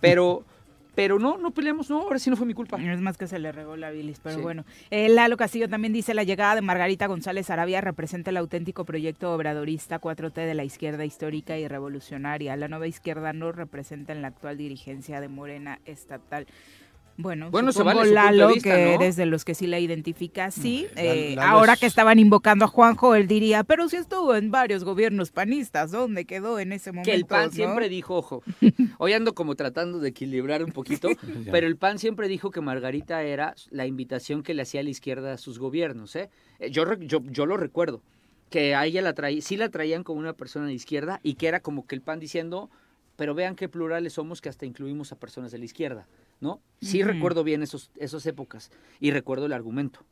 Pero, 0.00 0.44
Pero 1.00 1.18
no, 1.18 1.38
no 1.38 1.50
peleamos, 1.50 1.88
no, 1.88 2.02
ahora 2.02 2.18
sí 2.18 2.28
no 2.28 2.36
fue 2.36 2.44
mi 2.44 2.52
culpa. 2.52 2.76
Es 2.76 3.00
más 3.00 3.16
que 3.16 3.26
se 3.26 3.38
le 3.38 3.52
regó 3.52 3.74
la 3.74 3.90
bilis, 3.90 4.20
pero 4.20 4.36
Sí. 4.36 4.42
bueno. 4.42 4.66
Eh, 4.90 5.08
Lalo 5.08 5.38
Castillo 5.38 5.66
también 5.66 5.94
dice, 5.94 6.12
la 6.12 6.24
llegada 6.24 6.56
de 6.56 6.60
Margarita 6.60 7.06
González 7.06 7.48
Arabia 7.48 7.80
representa 7.80 8.28
el 8.28 8.36
auténtico 8.36 8.84
proyecto 8.84 9.32
obradorista 9.34 9.98
4T 9.98 10.44
de 10.44 10.52
la 10.54 10.62
izquierda 10.64 11.06
histórica 11.06 11.56
y 11.56 11.66
revolucionaria. 11.68 12.54
La 12.56 12.68
nueva 12.68 12.86
izquierda 12.86 13.32
no 13.32 13.50
representa 13.50 14.12
en 14.12 14.20
la 14.20 14.28
actual 14.28 14.58
dirigencia 14.58 15.22
de 15.22 15.28
Morena 15.28 15.78
estatal. 15.86 16.46
Bueno, 17.16 17.50
Bueno, 17.50 17.70
se 17.72 17.82
vale 17.82 18.10
Lalo, 18.12 18.48
vista, 18.48 18.74
que 18.76 18.84
¿no? 18.84 18.90
eres 18.92 19.14
de 19.16 19.26
los 19.26 19.44
que 19.44 19.54
sí 19.54 19.66
la 19.66 19.78
identifica, 19.78 20.50
sí. 20.50 20.86
Lalo- 20.94 21.10
Eh, 21.10 21.32
Lalo 21.36 21.48
ahora 21.58 21.72
es- 21.74 21.80
que 21.80 21.86
estaban 21.86 22.18
invocando 22.18 22.64
a 22.64 22.68
Juanjo, 22.68 23.14
él 23.14 23.26
diría, 23.28 23.62
pero 23.62 23.88
si 23.90 23.96
estuvo 23.96 24.34
en 24.34 24.50
varios 24.50 24.84
gobiernos 24.84 25.30
panistas, 25.30 25.90
¿dónde 25.90 26.24
quedó 26.24 26.58
en 26.58 26.72
ese 26.72 26.92
momento? 26.92 27.10
Que 27.10 27.14
el 27.14 27.26
PAN 27.26 27.46
no? 27.46 27.52
siempre 27.52 27.88
dijo, 27.90 28.16
ojo, 28.16 28.42
hoy 28.98 29.12
ando 29.12 29.34
como 29.34 29.54
tratando 29.54 29.98
de 29.98 30.08
equilibrar 30.08 30.64
un 30.64 30.72
poquito, 30.72 31.08
pero 31.52 31.66
el 31.66 31.76
PAN 31.76 31.98
siempre 31.98 32.26
dijo 32.26 32.50
que 32.50 32.62
Margarita 32.62 33.22
era 33.22 33.54
la 33.70 33.86
invitación 33.86 34.42
que 34.42 34.54
le 34.54 34.62
hacía 34.62 34.80
a 34.80 34.84
la 34.84 34.90
izquierda 34.90 35.34
a 35.34 35.38
sus 35.38 35.58
gobiernos, 35.58 36.16
¿eh? 36.16 36.30
Eh, 36.58 36.70
Yo, 36.70 36.90
yo, 36.94 37.20
yo 37.26 37.44
lo 37.44 37.58
recuerdo, 37.58 38.00
que 38.48 38.74
a 38.74 38.86
ella 38.86 39.02
la 39.02 39.12
traí, 39.12 39.42
sí 39.42 39.58
la 39.58 39.68
traían 39.68 40.04
como 40.04 40.18
una 40.20 40.32
persona 40.32 40.66
de 40.66 40.72
izquierda 40.72 41.20
y 41.22 41.34
que 41.34 41.48
era 41.48 41.60
como 41.60 41.86
que 41.86 41.94
el 41.94 42.00
PAN 42.00 42.18
diciendo, 42.18 42.70
pero 43.16 43.34
vean 43.34 43.56
qué 43.56 43.68
plurales 43.68 44.14
somos 44.14 44.40
que 44.40 44.48
hasta 44.48 44.64
incluimos 44.64 45.12
a 45.12 45.16
personas 45.16 45.52
de 45.52 45.58
la 45.58 45.66
izquierda, 45.66 46.06
¿no? 46.40 46.60
Sí 46.80 47.02
Ujú. 47.02 47.12
recuerdo 47.12 47.44
bien 47.44 47.62
esos, 47.62 47.90
esas 47.96 48.24
épocas 48.26 48.70
y 48.98 49.10
recuerdo 49.10 49.46
el 49.46 49.52
argumento. 49.52 50.04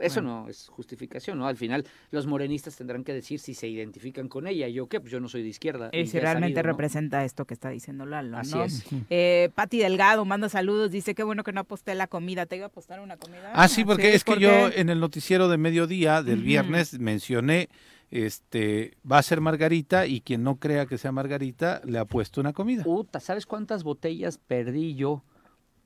Eso 0.00 0.22
no 0.22 0.48
es 0.48 0.68
justificación, 0.68 1.38
¿no? 1.38 1.46
Al 1.46 1.56
final 1.56 1.86
los 2.10 2.26
morenistas 2.26 2.76
tendrán 2.76 3.04
que 3.04 3.12
decir 3.12 3.38
si 3.38 3.54
se 3.54 3.68
identifican 3.68 4.28
con 4.28 4.46
ella. 4.46 4.66
¿Y 4.66 4.72
yo 4.74 4.88
qué? 4.88 5.00
Pues 5.00 5.12
yo 5.12 5.20
no 5.20 5.28
soy 5.28 5.42
de 5.42 5.50
izquierda. 5.50 5.90
Y 5.92 6.06
si 6.06 6.18
realmente 6.18 6.62
representa 6.62 7.24
esto 7.24 7.44
que 7.44 7.54
está 7.54 7.68
diciendo 7.68 8.06
Lalo, 8.06 8.38
Así 8.38 8.56
¿no? 8.56 8.64
es. 8.64 8.84
Eh, 9.10 9.50
Pati 9.54 9.78
Delgado 9.78 10.24
manda 10.24 10.48
saludos, 10.48 10.90
dice 10.90 11.14
qué 11.14 11.22
bueno 11.22 11.44
que 11.44 11.52
no 11.52 11.60
aposté 11.60 11.94
la 11.94 12.06
comida. 12.06 12.46
¿Te 12.46 12.56
iba 12.56 12.66
a 12.66 12.68
apostar 12.68 13.00
una 13.00 13.16
comida? 13.16 13.52
Ah, 13.54 13.68
sí, 13.68 13.84
porque 13.84 14.14
es 14.14 14.24
que 14.24 14.32
¿por 14.32 14.40
yo 14.40 14.68
en 14.68 14.88
el 14.88 14.98
noticiero 14.98 15.48
de 15.48 15.58
mediodía 15.58 16.22
del 16.22 16.42
viernes 16.42 16.98
mencioné, 16.98 17.68
este, 18.12 18.98
va 19.10 19.16
a 19.16 19.22
ser 19.22 19.40
Margarita 19.40 20.06
y 20.06 20.20
quien 20.20 20.44
no 20.44 20.56
crea 20.56 20.84
que 20.84 20.98
sea 20.98 21.12
Margarita 21.12 21.80
le 21.84 21.98
ha 21.98 22.04
puesto 22.04 22.42
una 22.42 22.52
comida. 22.52 22.84
Puta, 22.84 23.20
¿sabes 23.20 23.46
cuántas 23.46 23.84
botellas 23.84 24.38
perdí 24.38 24.94
yo? 24.94 25.24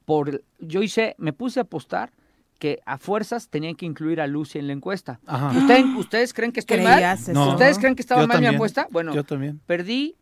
Por, 0.05 0.43
yo 0.59 0.83
hice, 0.83 1.15
me 1.19 1.33
puse 1.33 1.61
a 1.61 1.63
apostar 1.63 2.13
que 2.59 2.81
a 2.85 2.99
fuerzas 2.99 3.49
tenían 3.49 3.77
que 3.77 3.87
incluir 3.87 4.21
a 4.21 4.27
Lucy 4.27 4.59
en 4.59 4.67
la 4.67 4.73
encuesta. 4.73 5.21
Ajá. 5.25 5.57
¿Ustedes, 5.57 5.85
¿Ustedes 5.97 6.35
creen 6.35 6.51
que 6.51 6.61
estoy 6.61 6.81
mal? 6.81 7.17
No. 7.33 7.51
¿Ustedes 7.51 7.79
creen 7.79 7.95
que 7.95 8.03
estaba 8.03 8.23
Yo 8.23 8.27
mal 8.29 8.41
mi 8.41 8.47
apuesta? 8.47 8.89
Bueno, 8.91 9.15
Yo 9.15 9.23
también. 9.23 9.61
perdí 9.65 10.17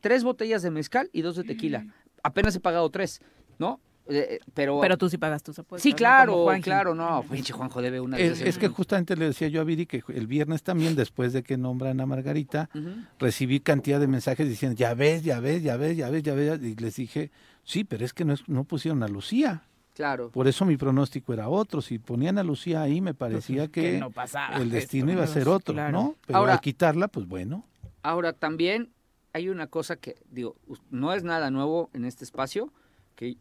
tres 0.00 0.22
botellas 0.22 0.62
de 0.62 0.70
mezcal 0.70 1.10
y 1.12 1.22
dos 1.22 1.34
de 1.34 1.42
tequila. 1.42 1.86
Apenas 2.22 2.54
he 2.54 2.60
pagado 2.60 2.88
tres, 2.90 3.20
¿no? 3.58 3.80
Eh, 4.10 4.40
pero, 4.54 4.80
Pero 4.80 4.96
tú 4.96 5.08
sí 5.10 5.18
pagas 5.18 5.42
tus 5.42 5.58
apuestas. 5.58 5.82
sí, 5.82 5.90
¿no? 5.90 5.96
claro, 5.96 6.42
Juanji. 6.44 6.62
claro, 6.62 6.94
no. 6.94 7.22
Pinche 7.30 7.52
Juanjo 7.52 7.82
debe 7.82 8.00
una. 8.00 8.16
Es, 8.18 8.40
es 8.40 8.56
que 8.56 8.68
justamente 8.68 9.14
le 9.16 9.26
decía 9.26 9.48
yo 9.48 9.60
a 9.60 9.64
Viri 9.64 9.84
que 9.86 10.02
el 10.08 10.26
viernes 10.26 10.62
también, 10.62 10.96
después 10.96 11.32
de 11.34 11.42
que 11.42 11.58
nombran 11.58 12.00
a 12.00 12.06
Margarita, 12.06 12.70
recibí 13.18 13.60
cantidad 13.60 14.00
de 14.00 14.06
mensajes 14.06 14.48
diciendo, 14.48 14.76
ya 14.78 14.94
ves, 14.94 15.22
ya 15.24 15.40
ves, 15.40 15.62
ya 15.62 15.76
ves, 15.76 15.96
ya 15.96 16.08
ves, 16.10 16.22
ya 16.22 16.34
ves, 16.34 16.60
y 16.62 16.74
les 16.76 16.96
dije, 16.96 17.30
sí, 17.64 17.84
pero 17.84 18.04
es 18.04 18.12
que 18.14 18.24
no, 18.24 18.32
es- 18.32 18.48
no 18.48 18.64
pusieron 18.64 19.02
a 19.02 19.08
Lucía. 19.08 19.62
Claro. 19.94 20.30
Por 20.30 20.46
eso 20.46 20.64
mi 20.64 20.76
pronóstico 20.76 21.32
era 21.32 21.48
otro. 21.48 21.82
Si 21.82 21.98
ponían 21.98 22.38
a 22.38 22.44
Lucía 22.44 22.80
ahí, 22.82 23.00
me 23.00 23.14
parecía 23.14 23.66
que, 23.68 23.98
no 23.98 24.06
el 24.06 24.62
esto, 24.62 24.74
destino 24.74 25.12
iba 25.12 25.24
a 25.24 25.26
¿no? 25.26 25.32
ser 25.32 25.48
otro, 25.48 25.74
Claro. 25.74 25.92
¿no? 25.92 26.14
Pero 26.24 26.38
Ahora- 26.38 26.52
al 26.54 26.60
quitarla, 26.60 27.08
pues 27.08 27.26
bueno. 27.26 27.64
Ahora, 28.02 28.32
también 28.32 28.90
hay 29.32 29.48
una 29.48 29.66
cosa 29.66 29.96
que, 29.96 30.14
digo, 30.30 30.56
no 30.90 31.12
es 31.12 31.24
nada 31.24 31.50
nuevo 31.50 31.90
en 31.94 32.04
este 32.04 32.24
espacio, 32.24 32.72
que 33.16 33.36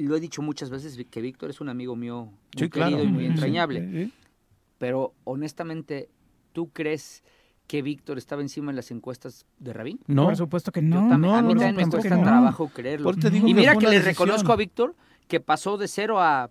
lo 0.00 0.16
he 0.16 0.20
dicho 0.20 0.42
muchas 0.42 0.70
veces, 0.70 0.98
que 1.10 1.20
Víctor 1.20 1.50
es 1.50 1.60
un 1.60 1.68
amigo 1.68 1.96
mío 1.96 2.26
muy 2.26 2.34
Sí, 2.56 2.68
claro. 2.70 2.96
querido 2.96 3.08
y 3.08 3.12
muy 3.12 3.26
entrañable. 3.26 3.80
sí, 3.80 4.04
sí. 4.06 4.12
Pero, 4.78 5.12
honestamente, 5.24 6.08
¿tú 6.52 6.70
crees 6.70 7.22
que 7.66 7.82
Víctor 7.82 8.18
estaba 8.18 8.42
encima 8.42 8.70
en 8.70 8.76
las 8.76 8.90
encuestas 8.90 9.46
de 9.58 9.72
Rabín? 9.72 10.00
No, 10.06 10.24
Por 10.24 10.36
supuesto 10.36 10.72
que 10.72 10.80
Yo 10.80 10.86
no. 10.88 11.08
también- 11.08 11.20
no, 11.20 11.34
a 11.36 11.42
mí 11.42 11.54
no, 11.54 11.60
también 11.60 11.86
me 11.86 11.90
cuesta 11.92 12.16
no. 12.16 12.22
trabajo 12.22 12.68
creerlo. 12.68 13.10
Y 13.12 13.54
mira 13.54 13.76
que 13.76 13.86
le 13.86 13.92
decisión. 14.00 14.04
reconozco 14.04 14.52
a 14.52 14.56
Víctor 14.56 14.94
que 15.28 15.40
pasó 15.40 15.78
de 15.78 15.88
cero 15.88 16.20
a 16.20 16.50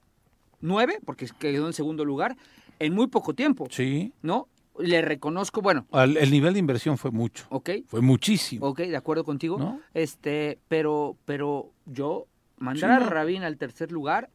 nueve, 0.61 0.99
porque 1.05 1.27
quedó 1.39 1.67
en 1.67 1.73
segundo 1.73 2.05
lugar, 2.05 2.37
en 2.79 2.93
muy 2.93 3.07
poco 3.07 3.33
tiempo, 3.33 3.67
Sí. 3.69 4.13
¿no? 4.21 4.47
Le 4.79 5.01
reconozco, 5.01 5.61
bueno, 5.61 5.85
Al- 5.91 6.15
el 6.17 6.31
nivel 6.31 6.53
de 6.53 6.59
inversión 6.59 6.97
fue 6.97 7.11
mucho. 7.11 7.45
ok, 7.49 7.69
Fue 7.87 8.01
muchísimo. 8.01 8.65
Ok, 8.67 8.79
de 8.79 8.95
acuerdo 8.95 9.23
contigo. 9.25 9.59
¿No? 9.59 9.79
Este, 9.93 10.57
pero, 10.69 11.17
pero 11.25 11.71
yo 11.85 12.25
mandar 12.61 12.89
Sí, 12.89 12.95
a 12.95 12.99
no. 13.05 13.09
Rabín 13.09 13.43
al 13.43 13.57
tercer 13.57 13.91
lugar 13.91 14.29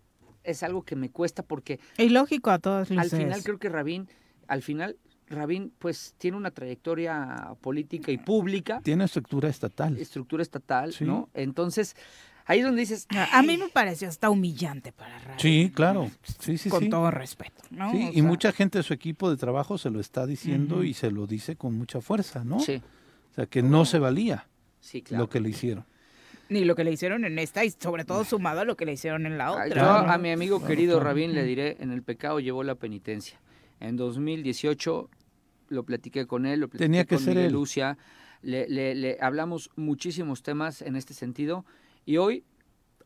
es 0.45 0.62
algo 0.62 0.83
que 0.85 0.97
me 0.97 1.11
cuesta 1.11 1.43
porque 1.43 1.81
Y 1.99 2.09
lógico 2.11 2.51
a 2.51 2.59
todos 2.59 2.91
al 2.91 3.09
final 3.11 3.43
creo 3.43 3.59
que 3.59 3.68
Rabín, 3.68 4.09
al 4.49 4.62
final 4.62 4.97
Rabín 5.29 5.72
pues 5.79 6.14
tiene 6.18 6.37
una 6.37 6.51
trayectoria 6.53 7.55
política 7.61 8.12
y 8.12 8.18
pública, 8.18 8.81
Tiene 8.83 9.05
estructura 9.05 9.49
estatal. 9.49 9.97
estructura 9.99 10.43
estatal, 10.43 10.93
Sí. 10.93 11.05
¿no? 11.05 11.29
Entonces, 11.35 11.97
ahí 12.45 12.61
es 12.61 12.64
donde 12.64 12.81
dices, 12.81 13.09
A 13.33 13.43
mí 13.43 13.57
me 13.57 13.68
pareció 13.68 14.09
hasta 14.09 14.31
humillante 14.31 14.93
para 14.93 15.18
Rabín. 15.18 15.39
Sí, 15.41 15.72
claro. 15.74 16.11
Sí, 16.39 16.59
sí, 16.59 16.70
Con 16.70 16.85
sí. 16.85 16.89
todo 16.91 17.11
respeto, 17.11 17.62
¿no? 17.70 17.91
Sí, 17.91 18.05
O 18.05 18.11
y 18.11 18.14
sea, 18.14 18.22
mucha 18.22 18.53
gente 18.53 18.79
de 18.79 18.83
su 18.85 18.95
equipo 18.95 19.29
de 19.29 19.37
trabajo 19.37 19.79
se 19.79 19.91
lo 19.91 19.99
está 19.99 20.27
diciendo 20.27 20.85
y 20.85 20.95
se 20.95 21.11
lo 21.11 21.27
dice 21.27 21.57
con 21.57 21.74
mucha 21.74 22.01
fuerza, 22.01 22.45
¿no? 22.45 22.61
sí, 22.61 22.81
O 23.33 23.35
sea, 23.35 23.47
que 23.47 23.62
no 23.62 23.85
se 23.85 23.99
valía 23.99 24.47
sí, 24.81 25.03
claro. 25.03 25.24
lo 25.24 25.29
que 25.29 25.41
le 25.41 25.49
hicieron. 25.49 25.85
Ni 26.49 26.64
lo 26.64 26.74
que 26.76 26.84
le 26.84 26.92
hicieron 26.92 27.24
en 27.24 27.38
esta 27.38 27.64
y 27.64 27.70
sobre 27.70 28.05
todo 28.05 28.24
sumado 28.24 28.61
a 28.61 28.64
lo 28.64 28.76
que 28.76 28.84
le 28.86 28.92
hicieron 28.92 29.26
en 29.26 29.36
la 29.38 29.53
otra. 29.53 29.68
Yo 29.68 29.82
a 29.82 30.18
mi 30.18 30.30
amigo 30.30 30.64
querido. 30.64 31.01
Rabín 31.01 31.34
le 31.34 31.42
diré, 31.44 31.76
en 31.80 31.90
el 31.90 32.03
pecado 32.03 32.38
llevó 32.40 32.62
la 32.62 32.74
penitencia. 32.76 33.40
En 33.80 33.97
2018 33.97 35.11
lo 35.68 35.82
platiqué 35.84 36.26
con 36.26 36.47
él, 36.47 36.61
lo 36.61 36.68
platiqué 36.68 36.84
Tenía 36.84 37.05
que 37.05 37.16
con 37.16 37.24
ser 37.24 37.34
Miguel 37.34 37.47
él. 37.47 37.53
Lucia, 37.53 37.99
le, 38.42 38.68
le- 38.68 38.94
le 38.94 39.18
hablamos 39.20 39.70
muchísimos 39.76 40.42
temas 40.42 40.82
en 40.82 40.94
este 40.97 41.14
sentido 41.14 41.64
y 42.05 42.18
hoy, 42.18 42.44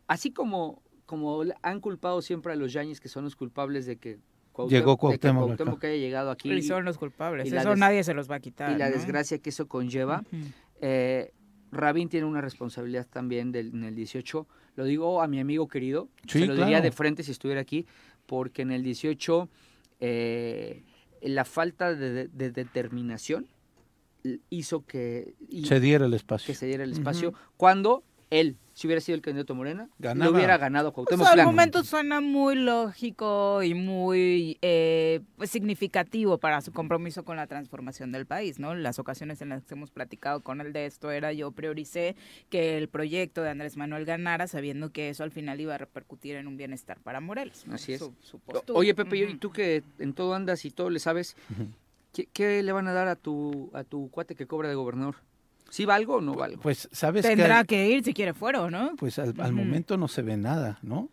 así 0.07 0.31
como, 0.33 0.83
como 1.07 1.43
han 1.63 1.81
culpado 1.81 2.21
siempre 2.23 2.53
a 2.53 2.57
los 2.57 2.73
Yañez 2.73 3.01
que 3.01 3.09
son 3.09 3.25
los 3.25 3.37
culpables 3.37 3.87
de 3.87 3.97
que 3.97 4.19
Cuauhtémoc, 4.53 4.71
Llegó 4.71 5.11
de 5.11 5.19
que 5.19 5.29
Cuauhtémoc 5.33 5.79
acá. 5.79 5.87
haya 5.87 5.97
llegado 5.97 6.31
aquí 6.31 6.53
Y 6.53 6.63
son 6.63 6.85
los 6.85 6.99
culpables. 6.99 7.51
y 7.51 7.57
Eso 7.57 7.71
des- 7.71 7.79
nadie 7.79 8.05
se 8.05 8.13
los 8.13 8.31
va 8.31 8.35
a 8.37 8.41
quitar. 8.41 8.73
y 8.73 8.77
la 8.77 8.91
¿no? 8.91 8.97
desgracia 8.97 9.39
que 9.39 9.49
eso 9.51 9.67
conlleva, 9.69 10.23
eh, 10.83 11.33
Rabín 11.73 12.09
tiene 12.09 12.27
una 12.27 12.41
responsabilidad 12.41 13.07
también 13.11 13.53
del, 13.53 13.69
en 13.69 13.85
el 13.85 13.95
18. 13.95 14.47
Lo 14.77 14.85
digo 14.85 15.23
a 15.23 15.27
mi 15.29 15.39
amigo 15.41 15.69
querido, 15.69 16.09
Sí, 16.27 16.41
se 16.41 16.47
lo 16.47 16.55
diría 16.55 16.81
de 16.81 16.93
frente 16.93 17.23
si 17.23 17.31
estuviera 17.33 17.61
aquí, 17.61 17.87
porque 18.27 18.63
en 18.63 18.71
el 18.73 18.83
18 18.83 19.49
eh, 20.01 20.83
la 21.23 21.45
falta 21.45 21.95
de, 21.95 22.13
de- 22.13 22.29
de 22.29 22.51
determinación 22.51 23.47
l- 24.25 24.41
hizo 24.51 24.85
que, 24.87 25.35
y- 25.49 25.67
Se 25.67 25.81
diera 25.81 26.07
el 26.07 26.15
espacio. 26.15 26.47
que 26.47 26.55
se 26.55 26.67
diera 26.67 26.85
el 26.85 26.93
espacio 26.93 27.35
cuando 27.57 28.03
él, 28.31 28.57
si 28.75 28.87
hubiera 28.87 29.01
sido 29.01 29.17
el 29.17 29.23
candidato 29.23 29.55
Morena, 29.55 29.89
Ganaba. 29.99 30.31
le 30.31 30.37
hubiera 30.37 30.57
ganado 30.57 30.93
Pues 30.93 31.07
Cuauhtémoc 31.07 31.27
al 31.27 31.35
Blanco. 31.35 31.51
momento 31.51 31.85
suena 31.85 32.21
muy 32.21 32.55
lógico 32.55 33.63
y 33.63 33.75
muy 33.75 34.57
eh, 34.63 35.21
pues, 35.37 35.51
significativo 35.51 36.39
para 36.39 36.61
su 36.61 36.73
compromiso 36.73 37.25
con 37.25 37.37
la 37.37 37.47
transformación 37.47 38.13
del 38.13 38.27
país, 38.27 38.59
¿no? 38.59 38.75
Las 38.75 38.99
ocasiones 38.99 39.43
en 39.43 39.51
las 39.51 39.65
que 39.65 39.75
hemos 39.75 39.91
platicado 39.91 40.41
con 40.41 40.61
él 40.61 40.73
de 40.73 40.87
esto 40.87 41.11
era 41.11 41.33
yo 41.33 41.51
prioricé 41.53 42.15
que 42.49 42.79
el 42.79 42.89
proyecto 42.89 43.43
de 43.43 43.51
Andrés 43.51 43.77
Manuel 43.77 44.05
ganara 44.05 44.47
sabiendo 44.47 44.91
que 44.93 45.09
eso 45.11 45.25
al 45.25 45.33
final 45.33 45.61
iba 45.61 45.75
a 45.75 45.79
repercutir 45.79 46.37
en 46.37 46.47
un 46.47 46.57
bienestar 46.57 47.01
para 47.01 47.21
Morelos. 47.21 47.67
¿no? 47.67 47.75
Así 47.75 47.93
es. 47.93 47.99
Su- 47.99 48.15
su. 48.21 48.41
Oye, 48.75 48.95
Pepe, 48.95 49.17
y 49.19 49.25
Ujú. 49.25 49.39
tú 49.39 49.51
que 49.51 49.83
en 49.99 50.15
todo 50.15 50.35
andas 50.35 50.65
y 50.65 50.71
todo 50.71 50.89
le 50.91 51.01
sabes, 51.01 51.37
¿qué, 52.13 52.27
qué 52.33 52.63
le 52.63 52.73
van 52.73 52.87
a 52.89 52.93
dar 52.93 53.09
a 53.09 53.17
tu, 53.17 53.71
a 53.75 53.85
tu 53.85 54.09
cuate 54.11 54.35
que 54.35 54.47
cobra 54.47 54.69
de 54.69 54.75
gobernador? 54.77 55.17
¿Sí 55.71 55.85
va 55.87 55.95
algo 55.95 56.17
o 56.17 56.21
no 56.21 56.35
va 56.35 56.47
algo? 56.47 56.61
Pues, 56.61 56.89
¿sabes 56.93 57.23
Tendrá 57.25 57.63
que 57.65 57.77
que 57.77 57.91
ir 57.91 58.05
si 58.05 58.13
quiere 58.13 58.35
fuera, 58.35 58.61
¿o 58.63 58.71
¿no? 58.71 58.97
Pues 58.97 59.19
al, 59.19 59.35
al 59.41 59.53
momento 59.53 59.97
no 59.97 60.09
se 60.09 60.23
ve 60.23 60.37
nada, 60.37 60.79
¿no? 60.83 61.09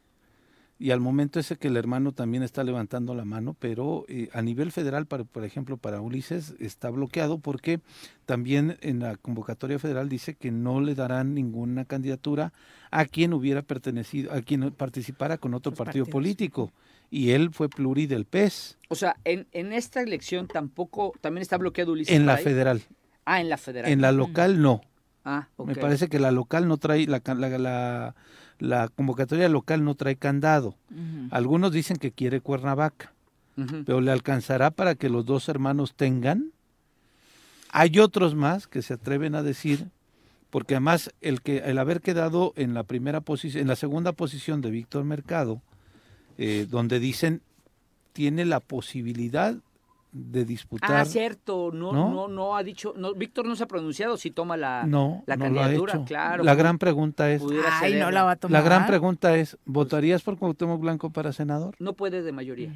Y 0.80 0.92
al 0.92 1.00
momento 1.00 1.40
ese 1.40 1.56
que 1.58 1.70
el 1.70 1.76
hermano 1.78 2.12
también 2.12 2.44
está 2.44 2.64
levantando 2.64 3.16
la 3.16 3.26
mano, 3.26 3.56
pero 3.58 4.06
eh, 4.08 4.30
a 4.32 4.44
nivel 4.44 4.72
federal, 4.72 5.08
para, 5.08 5.24
por 5.24 5.44
ejemplo, 5.44 5.78
para 5.78 6.02
Ulises 6.02 6.54
está 6.60 6.92
bloqueado 6.92 7.40
porque 7.40 7.80
también 8.28 8.78
en 8.82 9.00
la 9.00 9.16
convocatoria 9.16 9.80
federal 9.80 10.08
dice 10.08 10.36
que 10.36 10.52
no 10.52 10.80
le 10.80 10.94
darán 10.94 11.34
ninguna 11.34 11.86
candidatura 11.86 12.54
a 12.92 13.06
quien 13.06 13.34
hubiera 13.34 13.64
pertenecido, 13.64 14.32
a 14.32 14.42
quien 14.44 14.70
participara 14.72 15.40
con 15.40 15.56
otro 15.56 15.72
Los 15.72 15.78
partido 15.80 16.06
partidos. 16.06 16.10
político. 16.14 16.72
Y 17.10 17.32
él 17.32 17.50
fue 17.54 17.70
pluri 17.70 18.06
del 18.06 18.26
PES 18.26 18.78
O 18.90 18.96
sea, 18.96 19.16
en, 19.24 19.48
en 19.54 19.74
esta 19.74 20.02
elección 20.02 20.48
tampoco, 20.48 21.14
también 21.22 21.42
está 21.42 21.58
bloqueado 21.58 21.94
Ulises. 21.94 22.14
en 22.16 22.28
la 22.28 22.38
federal. 22.38 22.84
Ah, 23.30 23.42
en 23.42 23.50
la 23.50 23.58
federal. 23.58 23.92
En 23.92 24.00
la 24.00 24.14
local 24.14 24.62
no. 24.62 24.80
Ah. 25.26 25.50
Me 25.66 25.76
parece 25.76 26.08
que 26.08 26.18
la 26.18 26.32
local 26.32 26.66
no 26.70 26.78
trae, 26.78 27.06
la, 27.08 27.22
la, 27.26 27.58
la, 27.58 28.16
la 28.60 28.88
convocatoria 28.88 29.50
local 29.50 29.84
no 29.84 29.96
trae 29.96 30.16
candado. 30.16 30.76
Algunos 31.30 31.74
dicen 31.74 31.98
que 31.98 32.14
quiere 32.14 32.40
Cuernavaca, 32.40 33.12
pero 33.86 34.00
le 34.00 34.12
alcanzará 34.12 34.72
para 34.72 34.96
que 34.96 35.10
los 35.10 35.26
dos 35.26 35.50
hermanos 35.50 35.94
tengan. 35.94 36.54
Hay 37.70 38.00
otros 38.00 38.34
más 38.34 38.66
que 38.66 38.82
se 38.82 38.94
atreven 38.94 39.36
a 39.36 39.44
decir 39.44 39.90
porque 40.50 40.76
además 40.76 41.12
el 41.20 41.42
que 41.42 41.58
el 41.58 41.80
haber 41.80 42.00
quedado 42.00 42.54
en 42.56 42.74
la 42.74 42.84
primera 42.84 43.20
posición, 43.20 43.62
en 43.62 43.68
la 43.68 43.76
segunda 43.76 44.14
posición 44.14 44.62
de 44.62 44.72
Víctor 44.72 45.04
Mercado, 45.04 45.62
eh, 46.38 46.66
donde 46.70 47.02
dicen 47.02 47.42
tiene 48.14 48.46
la 48.46 48.62
posibilidad 48.62 49.58
de 50.12 50.46
disputar. 50.46 50.92
Ah, 50.96 51.06
cierto, 51.06 51.72
no, 51.72 51.92
no, 51.92 52.28
no, 52.28 52.56
ha 52.56 52.64
dicho, 52.64 52.94
no, 52.98 53.14
Víctor 53.14 53.46
no 53.46 53.56
se 53.56 53.64
ha 53.64 53.68
pronunciado 53.68 54.18
si 54.18 54.32
toma 54.32 54.58
la, 54.58 54.84
no, 54.86 55.24
la 55.26 55.36
no 55.36 55.44
candidatura, 55.46 55.94
lo 55.94 56.00
ha 56.00 56.04
hecho. 56.04 56.06
claro. 56.08 56.44
La 56.44 56.56
gran 56.56 56.78
pregunta 56.78 57.30
es, 57.32 57.44
Ay, 57.82 57.96
no 57.96 58.10
la 58.12 58.24
va 58.24 58.32
a 58.32 58.36
tomar. 58.38 58.60
la 58.62 58.66
gran 58.68 58.88
pregunta 58.88 59.36
es, 59.38 59.58
¿votarías 59.66 60.24
por 60.24 60.38
Cuauhtémoc 60.38 60.80
Blanco 60.82 61.10
para 61.12 61.32
senador? 61.34 61.76
No 61.80 61.94
puede 61.94 62.22
de 62.24 62.32
mayoría. 62.32 62.72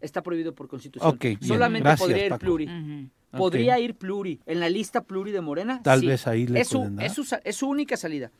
Está 0.00 0.22
prohibido 0.22 0.54
por 0.54 0.68
constitución. 0.68 1.18
Bien, 1.20 1.38
Solamente 1.42 1.84
gracias, 1.88 2.06
podría 2.08 2.24
ir 2.24 2.30
Paco. 2.30 2.40
pluri. 2.40 3.10
Podría 3.30 3.78
ir 3.78 3.94
pluri. 3.94 4.40
En 4.46 4.58
la 4.60 4.70
lista 4.70 5.02
pluri 5.04 5.32
de 5.32 5.40
Morena. 5.42 5.82
Tal 5.82 6.00
sí. 6.00 6.06
vez 6.06 6.26
ahí 6.26 6.46
le 6.46 6.60
es 6.60 6.68
su, 6.68 6.90
es, 7.00 7.12
su, 7.12 7.26
es 7.44 7.56
su 7.56 7.68
única 7.68 7.96
salida. 7.96 8.30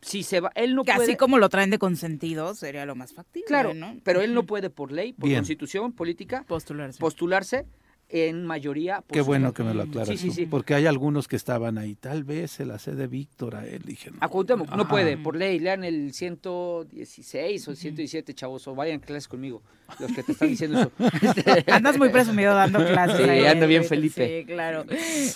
Si 0.00 0.22
se 0.22 0.40
va, 0.40 0.52
él 0.54 0.74
no 0.74 0.84
Que 0.84 0.92
puede. 0.92 1.08
así 1.08 1.16
como 1.16 1.38
lo 1.38 1.48
traen 1.48 1.70
de 1.70 1.78
consentido, 1.78 2.54
sería 2.54 2.86
lo 2.86 2.94
más 2.94 3.12
factible, 3.12 3.46
Claro, 3.46 3.74
¿no? 3.74 3.96
pero 4.04 4.20
él 4.20 4.32
no 4.34 4.44
puede 4.44 4.70
por 4.70 4.92
ley, 4.92 5.12
por 5.14 5.28
Bien. 5.28 5.40
constitución 5.40 5.92
política, 5.92 6.44
Postularse. 6.46 6.98
postularse 7.00 7.66
en 8.12 8.44
mayoría. 8.44 9.02
Qué 9.10 9.20
bueno 9.20 9.52
que 9.54 9.62
me 9.62 9.72
lo 9.72 9.82
aclaras 9.82 10.08
Sí, 10.08 10.16
sí, 10.18 10.30
sí. 10.30 10.46
porque 10.46 10.74
hay 10.74 10.86
algunos 10.86 11.28
que 11.28 11.36
estaban 11.36 11.78
ahí, 11.78 11.94
tal 11.94 12.24
vez 12.24 12.50
se 12.50 12.64
la 12.64 12.78
sé 12.78 12.94
de 12.94 13.06
Víctor 13.06 13.54
a 13.56 13.66
él, 13.66 13.82
dije, 13.84 14.10
no. 14.10 14.18
A 14.20 14.28
Cuauhtémoc, 14.28 14.68
no 14.70 14.82
Ajá. 14.82 14.88
puede, 14.88 15.16
por 15.16 15.36
ley, 15.36 15.58
lean 15.60 15.84
el 15.84 16.12
116 16.12 17.68
o 17.68 17.70
el 17.70 17.76
117, 17.76 18.34
chavos, 18.34 18.66
o 18.68 18.74
vayan 18.74 18.98
clases 19.00 19.28
conmigo, 19.28 19.62
los 19.98 20.12
que 20.12 20.22
te 20.22 20.32
están 20.32 20.48
diciendo 20.48 20.80
eso. 20.80 20.92
Este, 21.22 21.64
Andas 21.72 21.98
muy 21.98 22.08
presumido 22.08 22.54
dando 22.54 22.84
clases. 22.84 23.16
Sí, 23.24 23.30
ahí, 23.30 23.46
ando 23.46 23.66
bien 23.66 23.84
Felipe. 23.84 24.40
Sí, 24.40 24.46
claro. 24.46 24.84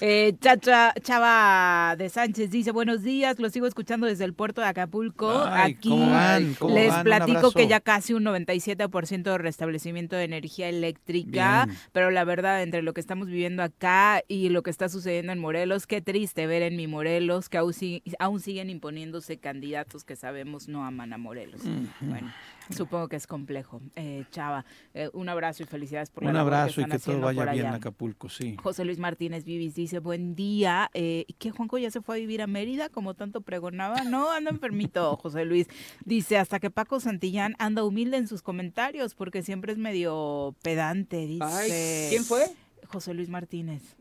Eh, 0.01 0.35
Chacha, 0.41 0.93
Chava 1.03 1.95
de 1.97 2.09
Sánchez 2.09 2.51
dice, 2.51 2.71
buenos 2.73 3.03
días, 3.03 3.39
los 3.39 3.53
sigo 3.53 3.67
escuchando 3.67 4.07
desde 4.07 4.25
el 4.25 4.35
puerto 4.35 4.61
de 4.61 4.67
Acapulco. 4.69 5.45
Ay, 5.47 5.73
Aquí 5.75 5.89
¿cómo 5.91 6.11
van? 6.11 6.55
¿Cómo 6.59 6.75
les 6.75 6.89
van? 6.91 7.05
Platico 7.05 7.53
que 7.53 7.69
ya 7.69 7.81
casi 7.81 8.15
un 8.15 8.25
97% 8.25 9.23
de 9.23 9.39
restablecimiento 9.39 10.17
de 10.17 10.25
energía 10.25 10.69
eléctrica, 10.69 11.67
Bien. 11.67 11.79
pero 11.93 12.11
la 12.11 12.25
verdad, 12.25 12.63
entre 12.65 12.83
lo 12.83 12.93
que 12.95 13.01
estamos 13.01 13.29
viviendo 13.29 13.63
acá 13.63 14.23
y 14.27 14.49
lo 14.49 14.63
que 14.63 14.71
está 14.71 14.89
sucediendo 14.89 15.33
en 15.33 15.39
Morelos, 15.39 15.87
qué 15.87 16.01
triste 16.01 16.47
ver 16.49 16.63
en 16.63 16.77
mi 16.77 16.87
Morelos 16.89 17.49
que 17.49 17.59
aún, 17.59 17.73
si- 17.73 18.03
aún 18.19 18.41
siguen 18.41 18.71
imponiéndose 18.71 19.39
candidatos 19.39 20.03
que 20.05 20.17
sabemos 20.17 20.67
no 20.69 20.85
aman 20.85 21.13
a 21.13 21.19
Morelos. 21.19 21.63
Bueno, 22.01 22.33
supongo 22.71 23.09
que 23.09 23.17
es 23.17 23.27
complejo. 23.27 23.81
Eh, 23.97 24.25
Chava, 24.31 24.65
eh, 24.93 25.11
un 25.13 25.29
abrazo 25.29 25.63
y 25.63 25.67
felicidades 25.67 26.11
por 26.11 26.23
la 26.23 26.31
Un 26.31 26.37
labor 26.37 26.53
que 26.53 26.57
abrazo 26.57 26.81
y 26.81 26.85
están 26.85 26.99
que 26.99 27.05
todo 27.05 27.21
vaya 27.21 27.45
por 27.45 27.53
bien 27.53 27.67
en. 27.67 27.75
Acapulco, 27.75 28.29
sí. 28.29 28.57
José 28.63 28.85
Luis 28.85 28.99
Martínez 28.99 29.45
Vivis 29.45 29.75
dice, 29.75 29.99
buen 29.99 30.35
día. 30.35 30.91
Eh, 30.95 31.27
¿Qué, 31.39 31.51
Juanco 31.51 31.79
ya 31.79 31.91
se 31.91 32.01
fue 32.01 32.17
a 32.17 32.19
vivir 32.19 32.43
a 32.43 32.47
Mérida 32.47 32.89
como 32.89 33.15
tanto 33.15 33.41
pregonaba? 33.41 34.05
No, 34.05 34.31
anda 34.31 34.51
enfermito, 34.51 35.17
José 35.23 35.45
Luis. 35.45 35.67
Dice, 36.05 36.39
hasta 36.39 36.61
que 36.61 36.71
Paco 36.71 37.01
Santillán 37.01 37.55
anda 37.59 37.85
humilde 37.85 38.17
en 38.17 38.29
sus 38.29 38.43
comentarios 38.43 39.15
porque 39.15 39.43
siempre 39.43 39.73
es 39.73 39.79
medio 39.79 40.55
pedante, 40.63 41.27
dice. 41.27 41.45
Ay, 41.45 42.09
¿quién 42.11 42.25
fue? 42.25 42.45
José 42.87 43.15
Luis 43.15 43.29
Martínez. 43.29 43.97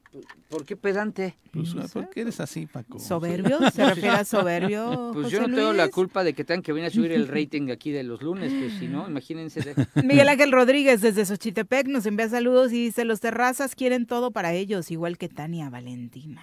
¿Por 0.50 0.66
qué 0.66 0.76
pedante? 0.76 1.36
Pues, 1.52 1.74
¿Por 1.92 2.10
qué 2.10 2.22
eres 2.22 2.40
así, 2.40 2.66
Paco? 2.68 3.00
¿Soberbio? 3.00 3.60
¿Se 3.72 3.84
refiere 3.86 4.10
a 4.10 4.26
soberbio? 4.26 5.12
Pues 5.14 5.26
José 5.26 5.36
yo 5.38 5.48
no 5.48 5.56
tengo 5.56 5.74
la 5.74 5.84
Luis? 5.86 5.96
culpa 5.96 6.24
de 6.24 6.34
que 6.34 6.44
tengan 6.44 6.62
que 6.62 6.72
venir 6.74 6.88
a 6.88 6.92
subir 6.94 7.12
el 7.12 7.28
rating 7.28 7.70
aquí 7.72 7.92
de 7.92 8.04
los 8.04 8.22
lunes, 8.22 8.52
pues 8.54 8.74
si 8.80 8.88
no, 8.88 9.08
imagínense. 9.10 9.62
de- 9.62 10.04
Miguel 10.04 10.30
Ángel 10.30 10.52
Rodríguez 10.52 11.02
desde 11.02 11.26
Xochitepec 11.26 11.88
nos 11.88 12.06
envía 12.06 12.30
saludos 12.30 12.72
y 12.72 12.84
dice, 12.86 13.06
los 13.06 13.20
terrazas 13.20 13.76
quieren 13.76 14.06
todo 14.06 14.32
para 14.32 14.54
ellos, 14.54 14.92
igual 14.92 15.18
que 15.18 15.30
Tania 15.30 15.70
Valentina. 15.70 16.42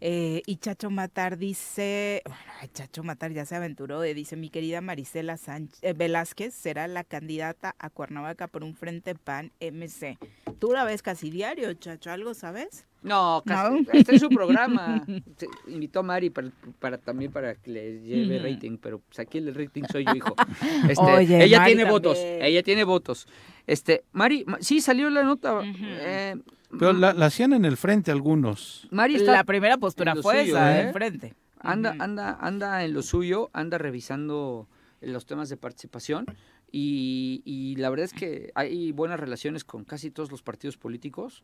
Eh, 0.00 0.42
y 0.46 0.56
Chacho 0.56 0.90
Matar 0.90 1.38
dice, 1.38 2.22
bueno, 2.24 2.72
Chacho 2.72 3.02
Matar 3.02 3.32
ya 3.32 3.44
se 3.44 3.56
aventuró, 3.56 4.04
eh, 4.04 4.14
dice, 4.14 4.36
mi 4.36 4.48
querida 4.48 4.80
Marisela 4.80 5.36
Sánchez, 5.36 5.78
eh, 5.82 5.92
Velázquez 5.92 6.54
será 6.54 6.86
la 6.86 7.02
candidata 7.02 7.74
a 7.80 7.90
Cuernavaca 7.90 8.46
por 8.46 8.62
un 8.62 8.76
frente 8.76 9.16
PAN 9.16 9.50
MC. 9.60 10.16
Tú 10.60 10.72
la 10.72 10.84
ves 10.84 11.02
casi 11.02 11.30
diario, 11.30 11.72
Chacho, 11.74 12.12
¿algo 12.12 12.34
sabes? 12.34 12.86
No, 13.02 13.42
casi, 13.44 13.80
No. 13.82 13.86
este 13.92 14.14
es 14.16 14.20
su 14.20 14.28
programa. 14.28 15.04
Se- 15.36 15.48
invitó 15.66 16.00
a 16.00 16.02
Mari 16.04 16.30
para, 16.30 16.50
para 16.78 16.98
también 16.98 17.32
para 17.32 17.56
que 17.56 17.70
le 17.70 18.00
lleve 18.02 18.38
rating, 18.38 18.76
pero 18.78 19.00
pues 19.00 19.18
aquí 19.18 19.38
el 19.38 19.52
rating 19.52 19.82
soy 19.90 20.04
yo, 20.04 20.14
hijo. 20.14 20.34
Este, 20.88 21.02
Oye, 21.04 21.44
ella 21.44 21.58
Mari 21.58 21.74
tiene 21.74 21.90
votos, 21.90 22.18
ella 22.18 22.62
tiene 22.62 22.84
votos. 22.84 23.26
Este, 23.68 24.02
Mari, 24.12 24.44
Ma- 24.46 24.58
sí 24.60 24.80
salió 24.80 25.10
la 25.10 25.22
nota. 25.22 25.60
eh, 25.62 26.34
Pero 26.78 26.92
la, 26.94 27.12
la 27.12 27.26
hacían 27.26 27.52
en 27.52 27.64
el 27.64 27.76
frente 27.76 28.10
algunos. 28.10 28.88
Mari 28.90 29.16
está 29.16 29.32
La 29.32 29.44
primera 29.44 29.76
postura 29.76 30.12
en 30.12 30.22
fue 30.22 30.40
suyo, 30.40 30.56
esa, 30.56 30.72
¿eh? 30.72 30.74
de 30.82 30.88
enfrente. 30.88 31.34
anda, 31.60 31.90
Ujú. 31.92 32.02
anda, 32.02 32.38
anda 32.40 32.84
en 32.84 32.94
lo 32.94 33.02
suyo, 33.02 33.50
anda 33.52 33.76
revisando 33.78 34.66
los 35.02 35.26
temas 35.26 35.48
de 35.50 35.56
participación 35.58 36.24
y, 36.72 37.42
y 37.44 37.76
la 37.76 37.88
verdad 37.90 38.04
es 38.06 38.12
que 38.14 38.50
hay 38.54 38.90
buenas 38.92 39.20
relaciones 39.20 39.64
con 39.64 39.84
casi 39.84 40.10
todos 40.10 40.30
los 40.30 40.42
partidos 40.42 40.76
políticos 40.76 41.42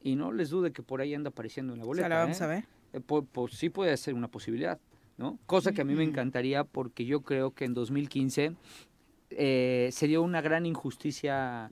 y 0.00 0.16
no 0.16 0.32
les 0.32 0.50
dude 0.50 0.72
que 0.72 0.82
por 0.82 1.00
ahí 1.00 1.14
anda 1.14 1.30
apareciendo 1.30 1.72
en 1.72 1.78
la 1.78 1.84
O 1.84 1.88
boleta. 1.88 2.08
sea, 2.08 2.16
la 2.16 2.22
vamos 2.24 2.40
¿eh? 2.40 2.44
a 2.44 2.46
ver. 2.48 2.64
Eh, 2.92 3.00
pues 3.00 3.54
sí 3.54 3.70
puede 3.70 3.96
ser 3.96 4.14
una 4.14 4.28
posibilidad, 4.28 4.78
¿no? 5.16 5.38
Cosa 5.46 5.72
que 5.72 5.80
a 5.82 5.84
mí 5.84 5.94
me 5.94 6.04
encantaría 6.04 6.64
porque 6.64 7.04
yo 7.06 7.22
creo 7.22 7.52
que 7.52 7.64
en 7.64 7.72
2015 7.74 8.54
eh, 9.38 9.88
se 9.92 10.06
dio 10.06 10.22
una 10.22 10.40
gran 10.40 10.66
injusticia 10.66 11.70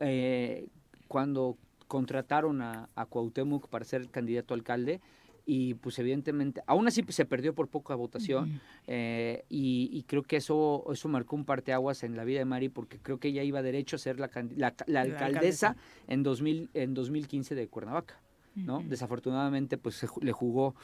eh, 0.00 0.66
cuando 1.08 1.56
contrataron 1.88 2.62
a, 2.62 2.88
a 2.94 3.06
Cuauhtémoc 3.06 3.68
para 3.68 3.84
ser 3.84 4.08
candidato 4.08 4.54
a 4.54 4.56
alcalde 4.56 5.00
y 5.44 5.74
pues 5.74 5.98
evidentemente, 5.98 6.62
aún 6.66 6.86
así 6.86 7.02
pues, 7.02 7.16
se 7.16 7.24
perdió 7.24 7.54
por 7.54 7.68
poca 7.68 7.94
votación 7.94 8.60
eh, 8.86 9.44
y, 9.48 9.90
y 9.92 10.04
creo 10.04 10.22
que 10.22 10.36
eso, 10.36 10.84
eso 10.92 11.08
marcó 11.08 11.36
un 11.36 11.44
parteaguas 11.44 12.04
en 12.04 12.16
la 12.16 12.24
vida 12.24 12.38
de 12.38 12.44
Mari 12.44 12.68
porque 12.68 12.98
creo 12.98 13.18
que 13.18 13.28
ella 13.28 13.42
iba 13.42 13.60
derecho 13.62 13.96
a 13.96 13.98
ser 13.98 14.20
la, 14.20 14.30
la, 14.56 14.74
la 14.86 15.00
alcaldesa 15.00 15.24
alcaldesa. 15.24 15.76
en, 16.06 16.22
2000, 16.22 16.70
en 16.74 16.94
2015 16.94 17.54
de 17.54 17.68
Cuernavaca. 17.68 18.20
¿no? 18.54 18.82
Desafortunadamente, 18.86 19.78
pues 19.78 19.94
se 19.96 20.06
le 20.20 20.32
jugó 20.32 20.74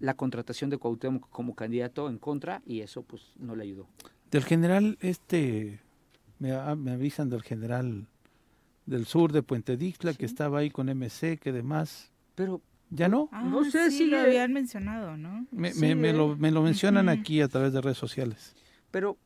la 0.00 0.14
contratación 0.14 0.70
de 0.70 0.78
Cuauhtémoc 0.78 1.28
como 1.30 1.54
candidato 1.54 2.08
en 2.08 2.18
contra 2.18 2.62
y 2.66 2.80
eso 2.80 3.02
pues 3.02 3.32
no 3.38 3.54
le 3.54 3.62
ayudó. 3.62 3.86
Del 4.32 4.44
general, 4.44 4.98
este, 5.00 5.78
me, 6.40 6.50
me 6.76 6.90
avisan 6.92 7.28
del 7.30 7.42
general 7.42 8.06
del 8.86 9.06
sur 9.06 9.30
de 9.30 9.42
Puente 9.42 9.76
Dixla, 9.76 10.14
que 10.14 10.26
estaba 10.26 10.58
ahí 10.58 10.70
con 10.70 10.88
MC, 10.88 11.38
que 11.38 11.52
demás, 11.52 12.10
Pero 12.34 12.60
¿ya 12.90 13.08
no? 13.08 13.28
Ah, 13.30 13.44
No 13.44 13.62
sé 13.64 13.90
sí, 13.90 13.98
si 13.98 14.06
lo 14.06 14.18
habían 14.18 14.52
mencionado, 14.52 15.16
¿no? 15.16 15.46
Me, 15.52 15.72
sí, 15.72 15.80
me, 15.80 15.94
me 15.94 16.10
¿eh? 16.10 16.12
lo, 16.14 16.36
me 16.36 16.50
lo 16.50 16.62
mencionan 16.62 17.08
aquí 17.08 17.40
a 17.40 17.46
través 17.48 17.72
de 17.72 17.80
redes 17.80 17.98
sociales. 17.98 18.54
pero 18.90 19.16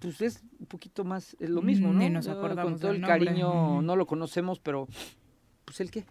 pues 0.00 0.20
es 0.20 0.42
un 0.58 0.66
poquito 0.66 1.02
más 1.04 1.34
es 1.40 1.48
lo 1.48 1.62
mismo, 1.62 1.90
¿no? 1.92 1.98
Ni 2.00 2.10
nos 2.10 2.28
acordamos 2.28 2.72
Con 2.72 2.80
todo 2.80 2.90
el 2.90 3.00
nombre. 3.00 3.24
cariño 3.26 3.80
no 3.80 3.96
lo 3.96 4.06
conocemos, 4.06 4.58
pero 4.60 4.86
pues 5.64 5.80
el 5.80 5.90
qué. 5.90 6.04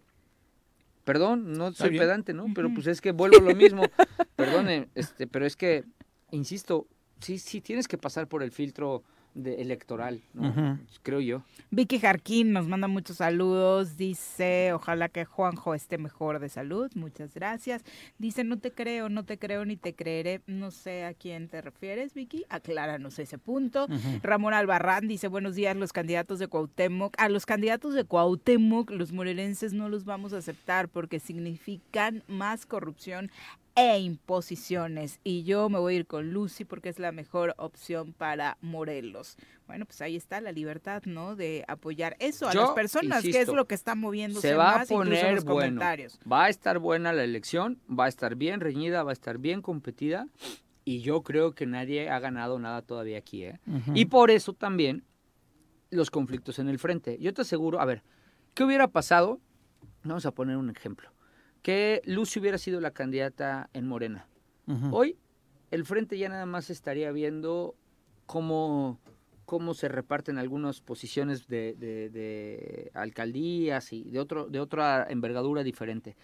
Perdón, 1.03 1.53
no 1.53 1.71
soy 1.73 1.97
pedante, 1.97 2.33
¿no? 2.33 2.45
Pero 2.55 2.73
pues 2.73 2.87
es 2.87 3.01
que 3.01 3.11
vuelvo 3.11 3.37
a 3.37 3.41
lo 3.41 3.55
mismo. 3.55 3.83
Perdone, 4.35 4.87
este, 4.95 5.27
pero 5.27 5.45
es 5.45 5.55
que 5.55 5.83
insisto, 6.31 6.87
sí 7.23 7.39
sí 7.39 7.61
tienes 7.61 7.87
que 7.87 7.97
pasar 7.97 8.27
por 8.27 8.43
el 8.43 8.51
filtro 8.51 9.03
de 9.33 9.61
electoral. 9.61 10.21
Creo 11.01 11.19
yo. 11.19 11.43
Vicky 11.71 11.99
Jarquín 11.99 12.51
nos 12.51 12.67
manda 12.67 12.87
muchos 12.87 13.17
saludos. 13.17 13.97
Dice, 13.97 14.73
ojalá 14.73 15.09
que 15.09 15.25
Juanjo 15.25 15.73
esté 15.73 15.97
mejor 15.97 16.39
de 16.39 16.49
salud. 16.49 16.91
Muchas 16.95 17.33
gracias. 17.33 17.83
Dice, 18.17 18.43
no 18.43 18.59
te 18.59 18.71
creo, 18.71 19.09
no 19.09 19.25
te 19.25 19.37
creo 19.37 19.65
ni 19.65 19.75
te 19.75 19.95
creeré. 19.95 20.41
No 20.45 20.71
sé 20.71 21.05
a 21.05 21.13
quién 21.13 21.49
te 21.49 21.61
refieres, 21.61 22.13
Vicky. 22.13 22.45
Acláranos 22.49 23.17
ese 23.19 23.37
punto. 23.37 23.87
Ramón 24.21 24.53
Albarrán 24.53 25.07
dice, 25.07 25.27
buenos 25.27 25.55
días, 25.55 25.75
los 25.75 25.93
candidatos 25.93 26.39
de 26.39 26.47
Cuauhtémoc. 26.47 27.15
A 27.17 27.29
los 27.29 27.45
candidatos 27.45 27.93
de 27.93 28.03
Cuauhtémoc, 28.03 28.91
los 28.91 29.11
morelenses 29.11 29.73
no 29.73 29.89
los 29.89 30.05
vamos 30.05 30.33
a 30.33 30.37
aceptar 30.37 30.89
porque 30.89 31.19
significan 31.19 32.23
más 32.27 32.65
corrupción 32.65 33.31
e 33.75 33.99
imposiciones. 33.99 35.19
Y 35.23 35.43
yo 35.43 35.69
me 35.69 35.79
voy 35.79 35.95
a 35.95 35.97
ir 35.97 36.07
con 36.07 36.31
Lucy 36.31 36.65
porque 36.65 36.89
es 36.89 36.99
la 36.99 37.11
mejor 37.11 37.55
opción 37.57 38.13
para 38.13 38.57
Morelos. 38.61 39.37
Bueno, 39.67 39.85
pues 39.85 40.01
ahí 40.01 40.15
está 40.15 40.41
la 40.41 40.51
libertad, 40.51 41.03
¿no? 41.05 41.35
De 41.35 41.63
apoyar 41.67 42.15
eso 42.19 42.47
a 42.47 42.53
Yo 42.53 42.61
las 42.61 42.71
personas, 42.71 43.23
que 43.23 43.39
es 43.41 43.47
lo 43.47 43.65
que 43.65 43.75
está 43.75 43.95
moviéndose 43.95 44.49
se 44.49 44.55
va 44.55 44.73
a 44.73 44.77
más 44.79 44.91
en 44.91 44.97
poner 44.97 45.35
los 45.35 45.45
bueno. 45.45 45.59
comentarios. 45.59 46.19
Va 46.29 46.45
a 46.45 46.49
estar 46.49 46.79
buena 46.79 47.13
la 47.13 47.23
elección, 47.23 47.79
va 47.89 48.05
a 48.05 48.09
estar 48.09 48.35
bien 48.35 48.59
reñida, 48.59 49.03
va 49.03 49.11
a 49.11 49.13
estar 49.13 49.37
bien 49.37 49.61
competida 49.61 50.27
y 50.85 51.01
yo 51.01 51.23
creo 51.23 51.53
que 51.53 51.65
nadie 51.65 52.09
ha 52.09 52.19
ganado 52.19 52.59
nada 52.59 52.81
todavía 52.81 53.17
aquí, 53.17 53.45
¿eh? 53.45 53.59
Y 53.93 54.05
por 54.05 54.31
eso 54.31 54.53
también 54.53 55.03
los 55.89 56.11
conflictos 56.11 56.59
en 56.59 56.67
el 56.67 56.79
frente. 56.79 57.17
Yo 57.19 57.33
te 57.33 57.43
aseguro, 57.43 57.79
a 57.79 57.85
ver, 57.85 58.03
¿qué 58.53 58.63
hubiera 58.63 58.87
pasado? 58.87 59.39
Vamos 60.03 60.25
a 60.25 60.31
poner 60.31 60.57
un 60.57 60.69
ejemplo. 60.69 61.12
Que 61.63 62.01
Lucy 62.05 62.39
hubiera 62.39 62.57
sido 62.59 62.79
la 62.81 62.91
candidata 62.91 63.69
en 63.73 63.87
Morena. 63.87 64.27
Hoy 64.91 65.17
el 65.71 65.85
frente 65.85 66.17
ya 66.17 66.29
nada 66.29 66.45
más 66.45 66.69
estaría 66.69 67.11
viendo 67.11 67.75
cómo, 68.27 68.99
cómo 69.45 69.73
se 69.73 69.87
reparten 69.87 70.37
algunas 70.37 70.81
posiciones 70.81 71.47
de, 71.47 71.73
de- 71.79 72.09
de 72.09 72.91
alcaldías 72.93 73.91
y 73.91 74.03
de, 74.03 74.19
otro, 74.19 74.47
de 74.47 74.59
otra 74.59 75.07
envergadura 75.09 75.63
diferente. 75.63 76.15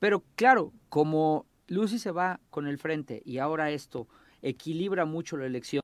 Pero 0.00 0.24
claro, 0.34 0.72
como 0.88 1.46
Lucy 1.68 1.98
se 1.98 2.10
va 2.10 2.40
con 2.50 2.66
el 2.66 2.78
frente 2.78 3.22
y 3.24 3.38
ahora 3.38 3.70
esto 3.70 4.08
equilibra 4.42 5.04
mucho 5.04 5.36
la 5.36 5.46
elección, 5.46 5.82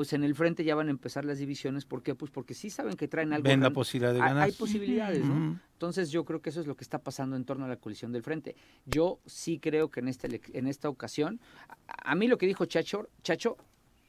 pues 0.00 0.14
en 0.14 0.24
el 0.24 0.34
frente 0.34 0.64
ya 0.64 0.74
van 0.74 0.88
a 0.88 0.92
empezar 0.92 1.26
las 1.26 1.36
divisiones. 1.36 1.84
¿Por 1.84 2.02
qué? 2.02 2.14
Pues 2.14 2.30
porque 2.30 2.54
sí 2.54 2.70
saben 2.70 2.96
que 2.96 3.06
traen 3.06 3.34
algo. 3.34 3.46
Ven 3.46 3.60
la 3.60 3.68
posibilidad 3.68 4.14
de 4.14 4.20
ganar. 4.20 4.44
Hay 4.44 4.52
posibilidades, 4.52 5.22
¿no? 5.22 5.60
Entonces 5.74 6.10
yo 6.10 6.24
creo 6.24 6.40
que 6.40 6.48
eso 6.48 6.58
es 6.58 6.66
lo 6.66 6.74
que 6.74 6.84
está 6.84 7.00
pasando 7.00 7.36
en 7.36 7.44
torno 7.44 7.66
a 7.66 7.68
la 7.68 7.76
coalición 7.76 8.10
del 8.10 8.22
frente. 8.22 8.56
Yo 8.86 9.20
sí 9.26 9.58
creo 9.58 9.90
que 9.90 10.00
en, 10.00 10.08
este, 10.08 10.40
en 10.54 10.66
esta 10.66 10.88
ocasión, 10.88 11.38
a, 11.86 12.14
mí 12.14 12.28
lo 12.28 12.38
que 12.38 12.46
dijo 12.46 12.64
Chacho, 12.64 13.10
Chacho, 13.22 13.58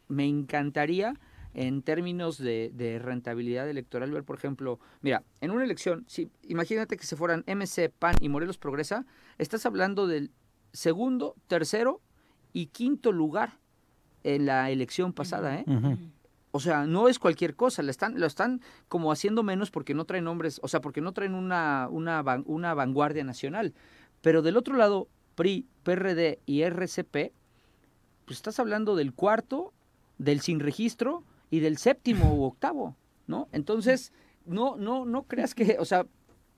me 0.07 0.25
encantaría 0.25 1.19
en 1.53 1.81
términos 1.81 2.37
de, 2.37 3.01
rentabilidad 3.03 3.69
electoral 3.69 4.11
ver, 4.11 4.23
por 4.23 4.37
ejemplo, 4.37 4.79
mira, 5.01 5.25
en 5.41 5.51
una 5.51 5.65
elección, 5.65 6.05
si 6.07 6.31
imagínate 6.43 6.95
que 6.95 7.05
se 7.05 7.17
fueran 7.17 7.43
MC, 7.47 7.89
PAN 7.89 8.15
y 8.21 8.29
Morelos 8.29 8.57
Progresa, 8.57 9.05
estás 9.37 9.65
hablando 9.65 10.07
del 10.07 10.31
segundo, 10.71 11.35
tercero 11.47 11.99
y 12.53 12.67
quinto 12.67 13.11
lugar 13.11 13.59
en 14.23 14.45
la 14.45 14.69
elección 14.69 15.13
pasada, 15.13 15.55
¿eh? 15.59 15.65
O 16.51 16.59
sea, 16.59 16.85
no 16.85 17.07
es 17.07 17.17
cualquier 17.17 17.55
cosa, 17.55 17.81
lo 17.81 17.91
están, 17.91 18.19
lo 18.19 18.25
están 18.27 18.61
como 18.89 19.11
haciendo 19.11 19.41
menos 19.41 19.71
porque 19.71 19.93
no 19.93 20.05
traen 20.05 20.25
nombres, 20.25 20.59
o 20.63 20.67
sea, 20.67 20.81
porque 20.81 20.99
no 20.99 21.13
traen 21.13 21.33
una, 21.33 21.87
una, 21.89 22.23
una 22.45 22.73
vanguardia 22.73 23.23
nacional. 23.23 23.73
Pero 24.21 24.41
del 24.41 24.57
otro 24.57 24.75
lado, 24.75 25.07
PRI, 25.35 25.65
PRD 25.83 26.39
y 26.45 26.63
RCP, 26.63 27.31
pues 28.25 28.37
estás 28.37 28.59
hablando 28.59 28.95
del 28.95 29.13
cuarto, 29.13 29.73
del 30.17 30.41
sin 30.41 30.59
registro 30.59 31.23
y 31.49 31.61
del 31.61 31.77
séptimo 31.77 32.35
u 32.35 32.43
octavo, 32.43 32.95
¿no? 33.27 33.47
Entonces, 33.53 34.11
no, 34.45 34.75
no, 34.75 35.05
no 35.05 35.23
creas 35.23 35.55
que, 35.55 35.77
o 35.79 35.85
sea, 35.85 36.05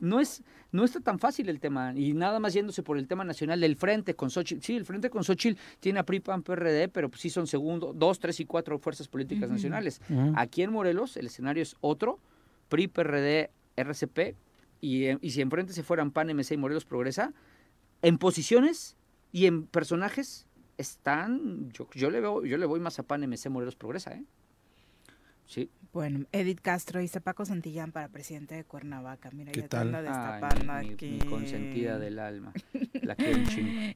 no 0.04 0.20
es 0.20 0.44
no 0.72 0.84
está 0.84 1.00
tan 1.00 1.18
fácil 1.18 1.50
el 1.50 1.60
tema 1.60 1.94
y 1.96 2.14
nada 2.14 2.40
más 2.40 2.54
yéndose 2.54 2.84
por 2.84 2.98
el 2.98 3.08
tema 3.08 3.24
nacional 3.24 3.62
del 3.62 3.76
frente 3.76 4.16
con 4.16 4.30
Xochitl. 4.30 4.62
Sí, 4.62 4.76
el 4.76 4.86
frente 4.86 5.10
con 5.10 5.24
Xochitl 5.24 5.60
tiene 5.80 6.00
a 6.00 6.04
PRI, 6.04 6.20
PAN, 6.20 6.44
PRD, 6.44 6.90
pero 6.90 7.10
pues 7.10 7.22
sí 7.22 7.30
son 7.30 7.48
segundo, 7.48 7.94
dos, 7.94 8.20
tres 8.20 8.40
y 8.40 8.46
cuatro 8.46 8.78
fuerzas 8.80 9.08
políticas 9.08 9.50
nacionales. 9.50 10.02
Aquí 10.36 10.62
en 10.62 10.72
Morelos 10.72 11.16
el 11.16 11.28
escenario 11.28 11.64
es 11.64 11.76
otro, 11.80 12.20
PRI, 12.70 12.88
PRD, 12.88 13.52
RCP 13.78 14.36
y, 14.82 15.26
y 15.26 15.32
si 15.32 15.42
enfrente 15.42 15.74
se 15.74 15.84
fueran 15.84 16.12
PAN, 16.12 16.28
MC 16.36 16.52
y 16.52 16.58
Morelos 16.58 16.86
Progresa, 16.86 17.34
en 18.02 18.18
posiciones 18.18 18.98
y 19.32 19.46
en 19.46 19.68
personajes 19.68 20.48
están, 20.78 21.72
yo, 21.72 21.88
yo 21.94 22.10
le 22.10 22.20
veo, 22.20 22.44
yo 22.44 22.58
le 22.58 22.66
voy 22.66 22.80
más 22.80 23.00
a 23.00 23.04
PAN, 23.04 23.22
MC, 23.22 23.50
Morelos 23.50 23.76
Progresa, 23.76 24.14
¿eh? 24.14 24.26
Sí. 25.46 25.70
Bueno, 25.94 26.26
Edith 26.32 26.60
Castro 26.60 27.00
dice 27.00 27.22
Paco 27.22 27.46
Santillán 27.46 27.92
para 27.92 28.08
presidente 28.08 28.56
de 28.56 28.64
Cuernavaca. 28.64 29.30
Mira, 29.32 29.52
¿Qué 29.52 29.62
ya 29.62 29.68
tal? 29.68 29.92
destapando 29.92 30.74
aquí. 30.74 31.20
consentida 31.30 32.00
del 32.00 32.18
alma. 32.18 32.52
La 33.04 33.16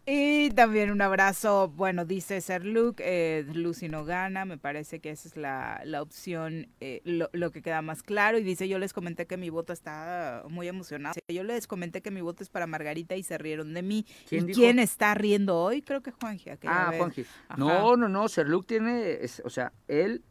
y 0.06 0.52
también 0.52 0.92
un 0.92 1.02
abrazo, 1.02 1.70
bueno, 1.70 2.06
dice 2.06 2.40
Ser 2.42 2.66
Luke, 2.66 3.02
eh, 3.04 3.46
Lucy 3.52 3.90
no 3.90 4.06
gana, 4.06 4.46
me 4.46 4.60
parece 4.60 5.00
que 5.00 5.10
esa 5.10 5.28
es 5.28 5.38
la, 5.38 5.82
la 5.86 6.04
opción, 6.04 6.68
eh, 6.82 7.02
lo, 7.04 7.30
lo, 7.34 7.52
que 7.52 7.64
queda 7.64 7.82
más 7.82 8.04
claro. 8.04 8.38
Y 8.38 8.44
dice, 8.44 8.68
yo 8.68 8.78
les 8.78 8.94
comenté 8.94 9.26
que 9.26 9.38
mi 9.38 9.50
voto 9.50 9.74
está 9.74 10.44
muy 10.50 10.68
emocionado. 10.68 11.16
Yo 11.28 11.44
les 11.44 11.66
comenté 11.66 12.04
que 12.04 12.12
mi 12.12 12.22
voto 12.22 12.44
es 12.44 12.50
para 12.50 12.68
Margarita 12.68 13.16
y 13.16 13.24
se 13.24 13.40
rieron 13.40 13.74
de 13.74 13.82
mí. 13.82 14.06
¿Quién, 14.30 14.46
¿Quién 14.48 14.78
está 14.78 15.16
riendo 15.16 15.58
hoy? 15.58 15.82
Creo 15.82 16.02
que 16.02 16.12
Juanji. 16.12 16.52
Ah, 16.68 16.94
Juanji. 16.96 17.26
No, 17.58 17.96
no, 17.96 18.08
no, 18.08 18.28
Ser 18.28 18.48
Luke 18.48 18.68
tiene, 18.68 19.20
o 19.44 19.50
sea, 19.50 19.74
él 19.88 20.22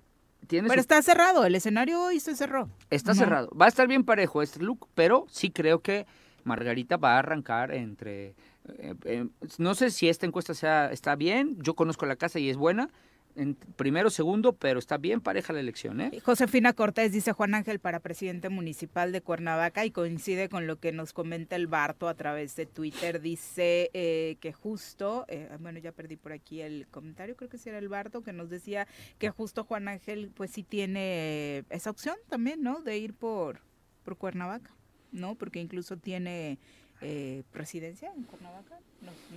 pero 0.49 0.81
está 0.81 1.01
cerrado, 1.03 1.45
el 1.45 1.55
escenario 1.55 2.03
hoy 2.03 2.21
se 2.21 2.35
cerró. 2.35 2.69
Está 2.91 3.15
cerrado. 3.15 3.51
Va 3.51 3.67
a 3.67 3.69
estar 3.69 3.87
bien 3.89 4.05
parejo 4.05 4.43
este 4.43 4.61
look, 4.61 4.89
pero 4.95 5.27
sí 5.29 5.51
creo 5.51 5.81
que 5.81 6.07
Margarita 6.45 6.97
va 6.97 7.15
a 7.15 7.19
arrancar 7.19 7.73
entre... 7.73 8.35
Eh, 8.79 8.95
eh, 9.05 9.27
no 9.59 9.75
sé 9.75 9.91
si 9.91 10.09
esta 10.09 10.27
encuesta 10.27 10.55
sea, 10.55 10.91
está 10.91 11.15
bien, 11.15 11.57
yo 11.63 11.75
conozco 11.75 12.07
la 12.07 12.17
casa 12.17 12.39
y 12.39 12.51
es 12.51 12.57
buena, 12.57 12.91
en 13.37 13.55
primero, 13.55 14.11
segundo, 14.11 14.55
pero 14.55 14.79
está 14.79 14.97
bien 14.99 15.21
pareja 15.21 15.53
la 15.53 15.61
elección. 15.61 16.01
¿eh? 16.01 16.21
Josefina 16.23 16.73
Cortés 16.73 17.13
dice 17.13 17.33
Juan 17.33 17.55
Ángel 17.55 17.79
para 17.79 18.01
presidente 18.01 18.49
municipal 18.49 19.13
de 19.13 19.21
Cuernavaca 19.21 19.85
y 19.85 19.91
coincide 19.91 20.49
con 20.49 20.67
lo 20.67 20.81
que 20.81 20.93
nos 20.93 21.13
comenta 21.13 21.57
el 21.57 21.67
Barto 21.67 22.09
a 22.09 22.15
través 22.15 22.57
de 22.57 22.67
Twitter. 22.67 23.21
Dice 23.21 23.91
eh, 23.93 24.37
que 24.41 24.53
justo, 24.53 25.25
eh, 25.29 25.49
bueno, 25.61 25.79
ya 25.79 25.93
perdí 25.93 26.17
por 26.17 26.33
aquí 26.33 26.61
el 26.61 26.87
comentario, 26.91 27.37
creo 27.37 27.51
que 27.51 27.59
sí 27.59 27.69
era 27.69 27.79
el 27.79 27.89
Barto, 27.89 28.23
que 28.23 28.33
nos 28.33 28.51
decía 28.51 28.87
que 29.19 29.31
justo 29.31 29.65
Juan 29.65 29.89
Ángel 29.89 30.31
pues 30.35 30.51
sí 30.51 30.63
tiene 30.63 31.65
esa 31.71 31.91
opción 31.91 32.17
también, 32.29 32.63
¿no? 32.63 32.81
De 32.81 32.99
ir 32.99 33.15
por, 33.15 33.61
por 34.05 34.17
Cuernavaca, 34.17 34.75
¿no? 35.13 35.35
Porque 35.35 35.61
incluso 35.61 35.97
tiene 35.97 36.59
eh, 37.01 37.43
presidencia 37.53 38.11
en 38.17 38.23
Cuernavaca? 38.25 38.79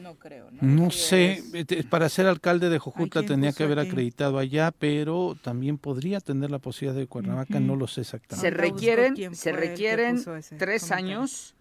No, 0.02 0.16
creo. 0.16 0.48
No, 0.62 0.90
sé, 0.92 1.44
este, 1.54 1.84
para 1.84 2.08
ser 2.10 2.26
alcalde 2.26 2.70
de 2.70 2.80
Jojutla 2.80 3.24
tenía 3.24 3.52
que 3.52 3.64
haber 3.64 3.80
acreditado 3.80 4.38
allá, 4.38 4.72
pero 4.72 5.38
también 5.42 5.78
podría 5.78 6.22
tener 6.22 6.50
la 6.50 6.60
posibilidad 6.60 7.00
de 7.00 7.08
Cuernavaca, 7.08 7.60
no 7.60 7.76
lo 7.76 7.88
sé 7.88 8.02
exactamente. 8.02 8.50
Se 8.50 8.56
requieren, 8.56 9.36
se 9.36 9.52
requieren 9.52 10.24
tres 10.58 10.92
años 10.92 11.56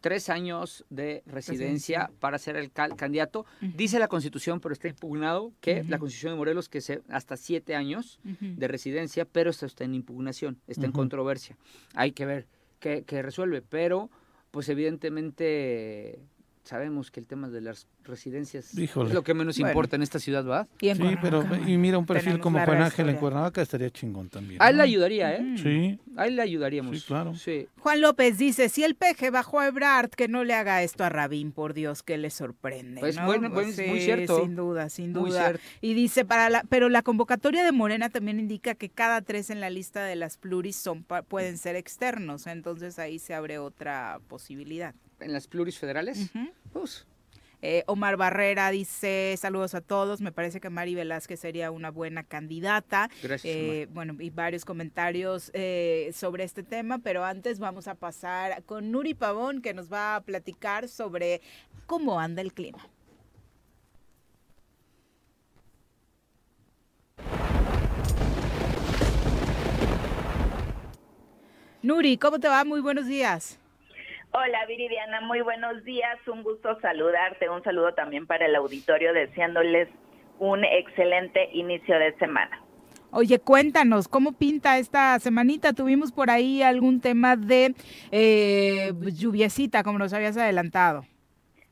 tres 0.00 0.28
años 0.28 0.84
de 0.90 1.22
residencia 1.26 2.10
para 2.20 2.38
ser 2.38 2.56
el 2.56 2.70
candidato. 2.70 3.46
Dice 3.60 3.98
la 3.98 4.08
Constitución, 4.08 4.60
pero 4.60 4.72
está 4.72 4.88
impugnado, 4.88 5.52
que 5.60 5.84
la 5.84 5.98
Constitución 5.98 6.32
de 6.32 6.38
Morelos, 6.38 6.68
que 6.68 6.78
es 6.78 6.92
hasta 7.08 7.36
siete 7.36 7.74
años 7.74 8.20
de 8.22 8.68
residencia, 8.68 9.24
pero 9.24 9.50
esto 9.50 9.66
está 9.66 9.84
en 9.84 9.94
impugnación, 9.94 10.60
está 10.66 10.86
en 10.86 10.92
controversia. 10.92 11.56
Hay 11.94 12.12
que 12.12 12.26
ver 12.26 12.46
qué, 12.78 13.04
qué 13.04 13.22
resuelve, 13.22 13.62
pero 13.62 14.10
pues 14.50 14.68
evidentemente 14.68 16.20
sabemos 16.68 17.10
que 17.10 17.18
el 17.18 17.26
tema 17.26 17.48
de 17.48 17.62
las 17.62 17.86
residencias 18.04 18.76
es 18.76 18.94
lo 18.94 19.24
que 19.24 19.32
menos 19.32 19.58
importa 19.58 19.96
en 19.96 20.02
esta 20.02 20.18
ciudad, 20.18 20.46
¿va? 20.46 20.68
sí, 20.78 21.16
pero 21.22 21.42
y 21.66 21.78
mira 21.78 21.96
un 21.96 22.04
perfil 22.04 22.40
como 22.40 22.62
Juan 22.62 22.82
Ángel 22.82 23.08
en 23.08 23.16
Cuernavaca 23.16 23.62
estaría 23.62 23.88
chingón 23.90 24.28
también. 24.28 24.60
A 24.60 24.68
él 24.68 24.76
le 24.76 24.82
ayudaría, 24.82 25.34
¿eh? 25.34 25.54
Sí. 25.56 25.98
A 26.16 26.26
él 26.26 26.36
le 26.36 26.42
ayudaríamos. 26.42 26.98
Sí, 26.98 27.06
claro. 27.06 27.34
Sí. 27.34 27.68
Juan 27.80 28.02
López 28.02 28.36
dice, 28.36 28.68
si 28.68 28.84
el 28.84 28.96
peje 28.96 29.30
bajó 29.30 29.60
a 29.60 29.68
Ebrard, 29.68 30.10
que 30.10 30.28
no 30.28 30.44
le 30.44 30.52
haga 30.52 30.82
esto 30.82 31.04
a 31.04 31.08
Rabín, 31.08 31.52
por 31.52 31.72
Dios, 31.72 32.02
que 32.02 32.18
le 32.18 32.28
sorprende. 32.28 33.00
Pues 33.00 33.16
bueno, 33.24 33.48
muy 33.48 33.72
cierto. 33.72 34.42
Sin 34.42 34.54
duda, 34.54 34.90
sin 34.90 35.14
duda. 35.14 35.54
Y 35.80 35.94
dice, 35.94 36.26
para 36.26 36.50
la, 36.50 36.64
pero 36.68 36.90
la 36.90 37.00
convocatoria 37.00 37.64
de 37.64 37.72
Morena 37.72 38.10
también 38.10 38.38
indica 38.38 38.74
que 38.74 38.90
cada 38.90 39.22
tres 39.22 39.48
en 39.48 39.60
la 39.60 39.70
lista 39.70 40.04
de 40.04 40.16
las 40.16 40.36
pluris 40.36 40.76
son 40.76 41.04
pueden 41.28 41.56
ser 41.56 41.76
externos, 41.76 42.46
entonces 42.46 42.98
ahí 42.98 43.18
se 43.18 43.32
abre 43.32 43.58
otra 43.58 44.20
posibilidad 44.28 44.94
en 45.20 45.32
las 45.32 45.46
pluris 45.46 45.78
federales. 45.78 46.30
pues. 46.72 47.06
eh, 47.62 47.82
Omar 47.86 48.16
Barrera 48.16 48.70
dice 48.70 49.34
saludos 49.38 49.74
a 49.74 49.80
todos, 49.80 50.20
me 50.20 50.32
parece 50.32 50.60
que 50.60 50.70
Mari 50.70 50.94
Velázquez 50.94 51.40
sería 51.40 51.70
una 51.70 51.90
buena 51.90 52.22
candidata. 52.22 53.10
Gracias. 53.22 53.54
Eh, 53.54 53.88
bueno, 53.92 54.16
y 54.20 54.30
varios 54.30 54.64
comentarios 54.64 55.50
eh, 55.54 56.10
sobre 56.14 56.44
este 56.44 56.62
tema, 56.62 56.98
pero 56.98 57.24
antes 57.24 57.58
vamos 57.58 57.88
a 57.88 57.94
pasar 57.94 58.62
con 58.64 58.90
Nuri 58.92 59.14
Pavón 59.14 59.60
que 59.62 59.74
nos 59.74 59.92
va 59.92 60.16
a 60.16 60.20
platicar 60.22 60.88
sobre 60.88 61.40
cómo 61.86 62.20
anda 62.20 62.42
el 62.42 62.52
clima. 62.52 62.88
Nuri, 71.82 72.18
¿cómo 72.18 72.38
te 72.38 72.48
va? 72.48 72.64
Muy 72.64 72.80
buenos 72.80 73.06
días. 73.06 73.58
Hola 74.30 74.66
Viridiana, 74.66 75.22
muy 75.22 75.40
buenos 75.40 75.82
días, 75.84 76.18
un 76.26 76.42
gusto 76.42 76.78
saludarte, 76.80 77.48
un 77.48 77.62
saludo 77.62 77.94
también 77.94 78.26
para 78.26 78.44
el 78.44 78.54
auditorio, 78.56 79.14
deseándoles 79.14 79.88
un 80.38 80.64
excelente 80.64 81.48
inicio 81.54 81.98
de 81.98 82.14
semana. 82.18 82.62
Oye, 83.10 83.38
cuéntanos, 83.38 84.06
¿cómo 84.06 84.32
pinta 84.32 84.78
esta 84.78 85.18
semanita? 85.18 85.72
Tuvimos 85.72 86.12
por 86.12 86.30
ahí 86.30 86.62
algún 86.62 87.00
tema 87.00 87.36
de 87.36 87.74
eh, 88.10 88.92
lluviecita, 89.14 89.82
como 89.82 89.98
nos 89.98 90.12
habías 90.12 90.36
adelantado. 90.36 91.06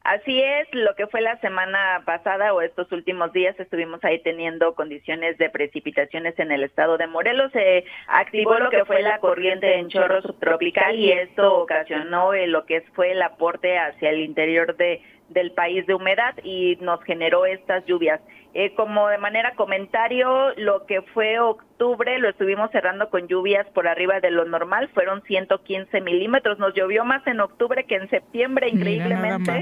Así 0.06 0.40
es, 0.40 0.68
lo 0.72 0.94
que 0.94 1.08
fue 1.08 1.20
la 1.20 1.36
semana 1.40 2.02
pasada 2.04 2.54
o 2.54 2.60
estos 2.60 2.92
últimos 2.92 3.32
días 3.32 3.58
estuvimos 3.58 4.04
ahí 4.04 4.22
teniendo 4.22 4.76
condiciones 4.76 5.36
de 5.36 5.50
precipitaciones 5.50 6.38
en 6.38 6.52
el 6.52 6.62
estado 6.62 6.96
de 6.96 7.08
Morelos. 7.08 7.50
Se 7.50 7.84
activó 8.06 8.56
lo 8.56 8.70
que 8.70 8.84
fue 8.84 9.02
la 9.02 9.18
corriente 9.18 9.74
en 9.74 9.88
chorro 9.88 10.22
subtropical 10.22 10.94
y 10.94 11.10
esto 11.10 11.58
ocasionó 11.58 12.34
eh, 12.34 12.46
lo 12.46 12.66
que 12.66 12.82
fue 12.94 13.10
el 13.10 13.22
aporte 13.22 13.78
hacia 13.78 14.10
el 14.10 14.20
interior 14.20 14.76
de 14.76 15.02
del 15.28 15.50
país 15.50 15.84
de 15.86 15.94
humedad 15.94 16.34
y 16.44 16.76
nos 16.80 17.02
generó 17.02 17.46
estas 17.46 17.84
lluvias. 17.86 18.20
Eh, 18.58 18.72
como 18.74 19.06
de 19.08 19.18
manera 19.18 19.52
comentario, 19.54 20.54
lo 20.56 20.86
que 20.86 21.02
fue 21.02 21.38
octubre 21.38 22.18
lo 22.18 22.30
estuvimos 22.30 22.70
cerrando 22.70 23.10
con 23.10 23.28
lluvias 23.28 23.66
por 23.74 23.86
arriba 23.86 24.20
de 24.20 24.30
lo 24.30 24.46
normal, 24.46 24.88
fueron 24.94 25.22
115 25.24 26.00
milímetros. 26.00 26.58
Nos 26.58 26.72
llovió 26.72 27.04
más 27.04 27.26
en 27.26 27.40
octubre 27.40 27.84
que 27.84 27.96
en 27.96 28.08
septiembre, 28.08 28.70
increíblemente. 28.70 29.60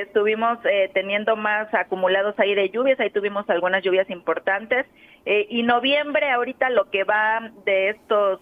estuvimos 0.00 0.58
eh, 0.64 0.90
teniendo 0.94 1.36
más 1.36 1.68
acumulados 1.74 2.34
ahí 2.38 2.54
de 2.54 2.70
lluvias, 2.70 2.98
ahí 2.98 3.10
tuvimos 3.10 3.44
algunas 3.50 3.82
lluvias 3.82 4.08
importantes. 4.08 4.86
Eh, 5.26 5.46
y 5.50 5.62
noviembre, 5.62 6.30
ahorita 6.30 6.70
lo 6.70 6.88
que 6.88 7.04
va 7.04 7.50
de 7.66 7.90
estos 7.90 8.40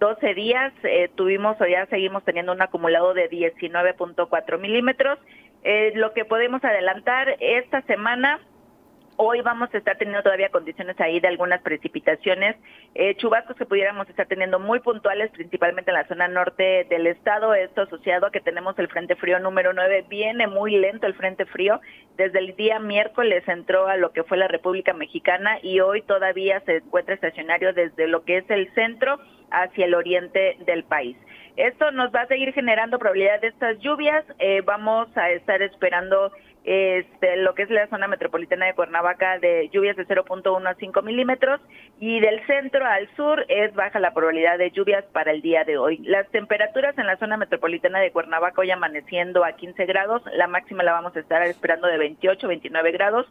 12 0.00 0.34
días, 0.34 0.72
tuvimos 1.16 1.60
o 1.60 1.66
ya 1.66 1.84
seguimos 1.86 2.24
teniendo 2.24 2.52
un 2.52 2.62
acumulado 2.62 3.12
de 3.12 3.28
19.4 3.28 4.58
milímetros 4.58 5.18
Eh, 5.68 5.90
lo 5.96 6.12
que 6.12 6.24
podemos 6.24 6.62
adelantar 6.62 7.36
esta 7.40 7.82
semana 7.82 8.38
Hoy 9.18 9.40
vamos 9.40 9.72
a 9.72 9.78
estar 9.78 9.96
teniendo 9.96 10.22
todavía 10.22 10.50
condiciones 10.50 11.00
ahí 11.00 11.20
de 11.20 11.28
algunas 11.28 11.62
precipitaciones, 11.62 12.54
eh, 12.94 13.14
chubascos 13.16 13.56
que 13.56 13.64
pudiéramos 13.64 14.06
estar 14.10 14.26
teniendo 14.26 14.60
muy 14.60 14.80
puntuales, 14.80 15.30
principalmente 15.30 15.90
en 15.90 15.96
la 15.96 16.06
zona 16.06 16.28
norte 16.28 16.86
del 16.90 17.06
estado. 17.06 17.54
Esto 17.54 17.82
asociado 17.82 18.26
a 18.26 18.30
que 18.30 18.42
tenemos 18.42 18.78
el 18.78 18.88
Frente 18.88 19.16
Frío 19.16 19.38
número 19.38 19.72
9. 19.72 20.04
Viene 20.10 20.46
muy 20.48 20.76
lento 20.76 21.06
el 21.06 21.14
Frente 21.14 21.46
Frío. 21.46 21.80
Desde 22.18 22.40
el 22.40 22.56
día 22.56 22.78
miércoles 22.78 23.42
entró 23.48 23.88
a 23.88 23.96
lo 23.96 24.12
que 24.12 24.22
fue 24.22 24.36
la 24.36 24.48
República 24.48 24.92
Mexicana 24.92 25.60
y 25.62 25.80
hoy 25.80 26.02
todavía 26.02 26.60
se 26.66 26.76
encuentra 26.76 27.14
estacionario 27.14 27.72
desde 27.72 28.08
lo 28.08 28.22
que 28.22 28.38
es 28.38 28.50
el 28.50 28.70
centro 28.74 29.18
hacia 29.50 29.86
el 29.86 29.94
oriente 29.94 30.58
del 30.66 30.84
país. 30.84 31.16
Esto 31.56 31.90
nos 31.90 32.14
va 32.14 32.22
a 32.22 32.26
seguir 32.26 32.52
generando 32.52 32.98
probabilidad 32.98 33.40
de 33.40 33.48
estas 33.48 33.78
lluvias. 33.78 34.26
Eh, 34.40 34.60
vamos 34.60 35.08
a 35.16 35.30
estar 35.30 35.62
esperando 35.62 36.30
este, 36.66 37.36
lo 37.36 37.54
que 37.54 37.62
es 37.62 37.70
la 37.70 37.86
zona 37.86 38.08
metropolitana 38.08 38.66
de 38.66 38.74
Cuernavaca 38.74 39.38
de 39.38 39.68
lluvias 39.72 39.96
de 39.96 40.04
0.1 40.04 40.68
a 40.68 40.74
5 40.74 41.02
milímetros 41.02 41.60
y 42.00 42.18
del 42.18 42.44
centro 42.46 42.84
al 42.84 43.08
sur 43.14 43.46
es 43.48 43.72
baja 43.74 44.00
la 44.00 44.12
probabilidad 44.12 44.58
de 44.58 44.72
lluvias 44.72 45.04
para 45.12 45.30
el 45.30 45.42
día 45.42 45.62
de 45.62 45.78
hoy. 45.78 45.98
Las 45.98 46.28
temperaturas 46.30 46.98
en 46.98 47.06
la 47.06 47.18
zona 47.18 47.36
metropolitana 47.36 48.00
de 48.00 48.10
Cuernavaca 48.10 48.60
hoy 48.60 48.72
amaneciendo 48.72 49.44
a 49.44 49.52
15 49.52 49.86
grados, 49.86 50.22
la 50.34 50.48
máxima 50.48 50.82
la 50.82 50.92
vamos 50.92 51.14
a 51.14 51.20
estar 51.20 51.40
esperando 51.42 51.86
de 51.86 51.98
28, 51.98 52.48
29 52.48 52.90
grados 52.90 53.26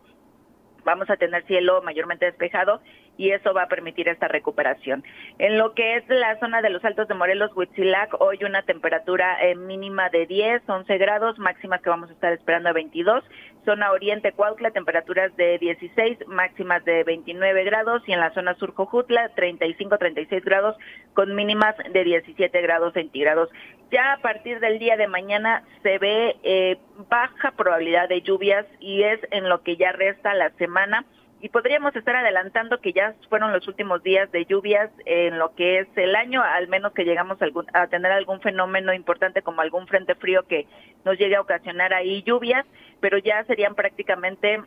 vamos 0.85 1.09
a 1.09 1.17
tener 1.17 1.43
cielo 1.45 1.81
mayormente 1.81 2.25
despejado 2.25 2.79
y 3.17 3.31
eso 3.31 3.53
va 3.53 3.63
a 3.63 3.67
permitir 3.67 4.07
esta 4.07 4.27
recuperación. 4.27 5.03
En 5.39 5.57
lo 5.57 5.73
que 5.73 5.97
es 5.97 6.03
la 6.07 6.39
zona 6.39 6.61
de 6.61 6.69
los 6.69 6.83
Altos 6.85 7.07
de 7.07 7.15
Morelos, 7.15 7.51
Huitzilac, 7.55 8.21
hoy 8.21 8.39
una 8.43 8.61
temperatura 8.63 9.41
eh, 9.41 9.55
mínima 9.55 10.09
de 10.09 10.25
10, 10.25 10.63
11 10.67 10.97
grados, 10.97 11.39
máximas 11.39 11.81
que 11.81 11.89
vamos 11.89 12.09
a 12.09 12.13
estar 12.13 12.31
esperando 12.31 12.69
a 12.69 12.73
22. 12.73 13.23
Zona 13.65 13.91
Oriente, 13.91 14.31
Cuautla, 14.31 14.71
temperaturas 14.71 15.35
de 15.35 15.57
16, 15.57 16.27
máximas 16.27 16.85
de 16.85 17.03
29 17.03 17.63
grados. 17.63 18.01
Y 18.07 18.13
en 18.13 18.19
la 18.19 18.33
zona 18.33 18.55
sur, 18.55 18.73
Cojutla, 18.73 19.29
35, 19.35 19.97
36 19.97 20.45
grados, 20.45 20.75
con 21.13 21.35
mínimas 21.35 21.75
de 21.91 22.03
17 22.03 22.61
grados 22.61 22.93
centígrados. 22.93 23.49
Ya 23.91 24.13
a 24.13 24.17
partir 24.21 24.59
del 24.59 24.79
día 24.79 24.97
de 24.97 25.07
mañana 25.07 25.63
se 25.83 25.97
ve 25.97 26.37
eh, 26.43 26.77
baja 27.09 27.51
probabilidad 27.51 28.09
de 28.09 28.21
lluvias 28.21 28.65
y 28.79 29.03
es 29.03 29.19
en 29.31 29.49
lo 29.49 29.61
que 29.61 29.75
ya 29.77 29.91
resta 29.91 30.33
la 30.33 30.51
semana 30.51 31.05
y 31.45 31.49
podríamos 31.49 31.95
estar 31.95 32.15
adelantando 32.15 32.81
que 32.81 32.91
ya 32.91 33.13
fueron 33.29 33.53
los 33.53 33.67
últimos 33.67 34.01
días 34.01 34.31
de 34.31 34.45
lluvias 34.45 34.89
en 35.05 35.37
lo 35.37 35.53
que 35.53 35.81
es 35.81 35.87
el 35.95 36.15
año, 36.15 36.41
al 36.41 36.67
menos 36.67 36.91
que 36.93 37.03
llegamos 37.03 37.37
a, 37.71 37.85
tener 37.85 38.11
algún 38.11 38.41
fenómeno 38.41 38.91
importante 38.95 39.43
como 39.43 39.61
algún 39.61 39.85
frente 39.85 40.15
frío 40.15 40.41
que 40.47 40.65
nos 41.03 41.19
llegue 41.19 41.35
a 41.35 41.41
ocasionar 41.41 41.93
ahí 41.93 42.23
lluvias, 42.23 42.65
pero 42.99 43.19
ya 43.19 43.43
serían 43.43 43.75
prácticamente 43.75 44.59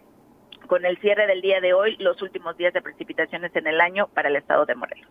con 0.68 0.84
el 0.84 0.96
cierre 0.98 1.26
del 1.26 1.40
día 1.40 1.60
de 1.60 1.72
hoy 1.72 1.96
los 1.96 2.22
últimos 2.22 2.56
días 2.56 2.72
de 2.72 2.80
precipitaciones 2.80 3.50
en 3.56 3.66
el 3.66 3.80
año 3.80 4.06
para 4.14 4.28
el 4.28 4.36
estado 4.36 4.64
de 4.64 4.76
Morelos. 4.76 5.10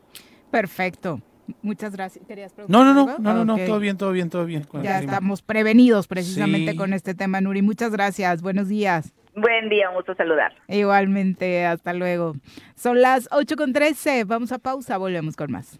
Perfecto. 0.49 1.19
Muchas 1.61 1.91
gracias. 1.91 2.23
no, 2.69 2.85
no, 2.85 2.93
no, 2.93 3.17
no, 3.19 3.43
no, 3.43 3.57
todo 3.65 3.79
bien, 3.81 3.97
todo 3.97 4.13
bien, 4.13 4.29
todo 4.29 4.45
bien. 4.45 4.65
Ya 4.83 4.99
estamos 4.99 5.41
prevenidos 5.41 6.07
precisamente 6.07 6.77
con 6.77 6.93
este 6.93 7.13
tema, 7.13 7.41
Nuri. 7.41 7.61
Muchas 7.61 7.91
gracias. 7.91 8.41
Buenos 8.41 8.69
días. 8.69 9.13
Buen 9.39 9.69
día, 9.69 9.89
un 9.89 9.95
gusto 9.97 10.15
saludar. 10.15 10.51
Igualmente, 10.67 11.63
hasta 11.63 11.93
luego. 11.93 12.33
Son 12.75 12.99
las 12.99 13.29
8 13.31 13.55
con 13.55 13.71
13, 13.71 14.23
vamos 14.23 14.51
a 14.51 14.57
pausa, 14.57 14.97
volvemos 14.97 15.35
con 15.35 15.51
más. 15.51 15.79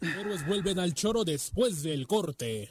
Héroes 0.00 0.44
vuelven 0.44 0.80
al 0.80 0.92
choro 0.92 1.22
después 1.22 1.84
del 1.84 2.08
corte. 2.08 2.70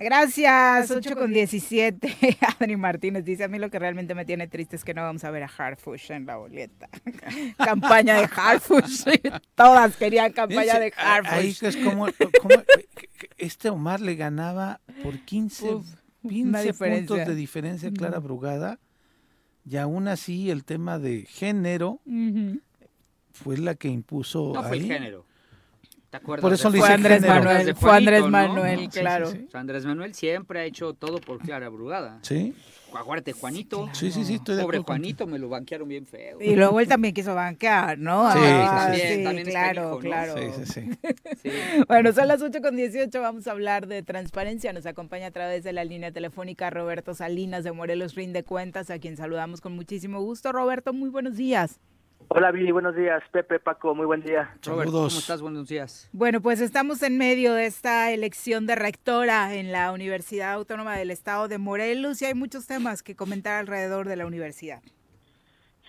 Gracias, 0.00 0.90
8 0.90 1.14
con 1.14 1.32
17. 1.32 2.16
Adri 2.58 2.76
Martínez 2.76 3.24
dice, 3.24 3.44
a 3.44 3.48
mí 3.48 3.58
lo 3.58 3.70
que 3.70 3.78
realmente 3.78 4.14
me 4.14 4.24
tiene 4.24 4.48
triste 4.48 4.76
es 4.76 4.84
que 4.84 4.94
no 4.94 5.02
vamos 5.02 5.24
a 5.24 5.30
ver 5.30 5.42
a 5.42 5.46
Harfush 5.46 6.10
en 6.12 6.24
la 6.24 6.36
boleta. 6.36 6.88
campaña 7.58 8.16
de 8.16 8.28
Harfush. 8.34 9.04
Todas 9.54 9.96
querían 9.96 10.32
campaña 10.32 10.78
de 10.78 10.92
Harfush. 10.96 11.32
Ahí 11.32 11.56
es 11.60 11.76
como, 11.76 12.06
este 13.36 13.68
Omar 13.68 14.00
le 14.00 14.14
ganaba 14.14 14.80
por 15.02 15.18
15, 15.18 15.66
puntos 16.22 17.18
de 17.18 17.34
diferencia 17.34 17.90
Clara 17.90 18.18
Brugada. 18.18 18.78
Y 19.68 19.76
aún 19.76 20.08
así 20.08 20.50
el 20.50 20.64
tema 20.64 20.98
de 20.98 21.26
género 21.26 22.00
fue 23.32 23.58
la 23.58 23.74
que 23.74 23.88
impuso. 23.88 24.52
No 24.54 24.62
fue 24.62 24.78
el 24.78 24.86
género. 24.86 25.29
¿Te 26.10 26.16
acuerdas? 26.16 26.42
Por 26.42 26.52
eso 26.52 26.72
fue 26.72 26.88
Andrés 26.88 27.22
Manuel, 27.22 27.74
fue 27.76 27.96
Andrés 27.96 28.26
Manuel, 28.26 28.88
claro. 28.88 29.32
Andrés 29.52 29.86
Manuel 29.86 30.14
siempre 30.14 30.60
ha 30.60 30.64
hecho 30.64 30.92
todo 30.92 31.20
por 31.20 31.38
Clara 31.38 31.68
Brugada. 31.68 32.18
Sí. 32.22 32.54
Aguarte, 32.92 33.32
Juanito. 33.32 33.88
Sí, 33.92 34.10
sí, 34.10 34.24
sí, 34.24 34.34
estoy 34.34 34.56
de 34.56 34.62
Pobre 34.62 34.78
Juanito, 34.78 35.26
me 35.26 35.38
lo 35.38 35.48
banquearon 35.48 35.88
bien 35.88 36.06
feo. 36.06 36.38
Y 36.40 36.56
luego 36.56 36.80
él 36.80 36.88
también 36.88 37.14
quiso 37.14 37.34
banquear, 37.34 37.98
¿no? 37.98 38.32
Sí, 38.32 38.38
ah, 38.42 38.92
sí, 38.92 39.00
sí, 39.00 39.42
claro, 39.44 39.98
claro. 40.00 40.34
Sí, 40.36 40.64
sí, 40.64 40.90
sí. 41.44 41.44
bueno, 41.88 42.12
son 42.12 42.28
las 42.28 42.42
8 42.42 42.60
con 42.60 42.76
18, 42.76 43.20
vamos 43.20 43.46
a 43.46 43.52
hablar 43.52 43.86
de 43.86 44.02
transparencia. 44.02 44.72
Nos 44.72 44.86
acompaña 44.86 45.28
a 45.28 45.30
través 45.30 45.62
de 45.62 45.72
la 45.72 45.84
línea 45.84 46.10
telefónica 46.10 46.70
Roberto 46.70 47.14
Salinas 47.14 47.64
de 47.64 47.72
Morelos 47.72 48.14
Rinde 48.14 48.42
Cuentas, 48.42 48.90
a 48.90 48.98
quien 48.98 49.16
saludamos 49.16 49.60
con 49.60 49.74
muchísimo 49.74 50.20
gusto. 50.20 50.50
Roberto, 50.52 50.92
muy 50.92 51.10
buenos 51.10 51.36
días. 51.36 51.78
Hola, 52.32 52.52
Billy, 52.52 52.70
buenos 52.70 52.94
días. 52.94 53.24
Pepe, 53.32 53.58
Paco, 53.58 53.92
muy 53.92 54.06
buen 54.06 54.22
día. 54.22 54.54
Robert, 54.62 54.92
¿cómo 54.92 55.08
estás? 55.08 55.42
Buenos 55.42 55.68
días. 55.68 56.08
Bueno, 56.12 56.40
pues 56.40 56.60
estamos 56.60 57.02
en 57.02 57.18
medio 57.18 57.54
de 57.54 57.66
esta 57.66 58.12
elección 58.12 58.68
de 58.68 58.76
rectora 58.76 59.52
en 59.56 59.72
la 59.72 59.90
Universidad 59.90 60.52
Autónoma 60.52 60.96
del 60.96 61.10
Estado 61.10 61.48
de 61.48 61.58
Morelos 61.58 62.22
y 62.22 62.26
hay 62.26 62.34
muchos 62.34 62.68
temas 62.68 63.02
que 63.02 63.16
comentar 63.16 63.54
alrededor 63.54 64.06
de 64.06 64.14
la 64.14 64.26
universidad. 64.26 64.80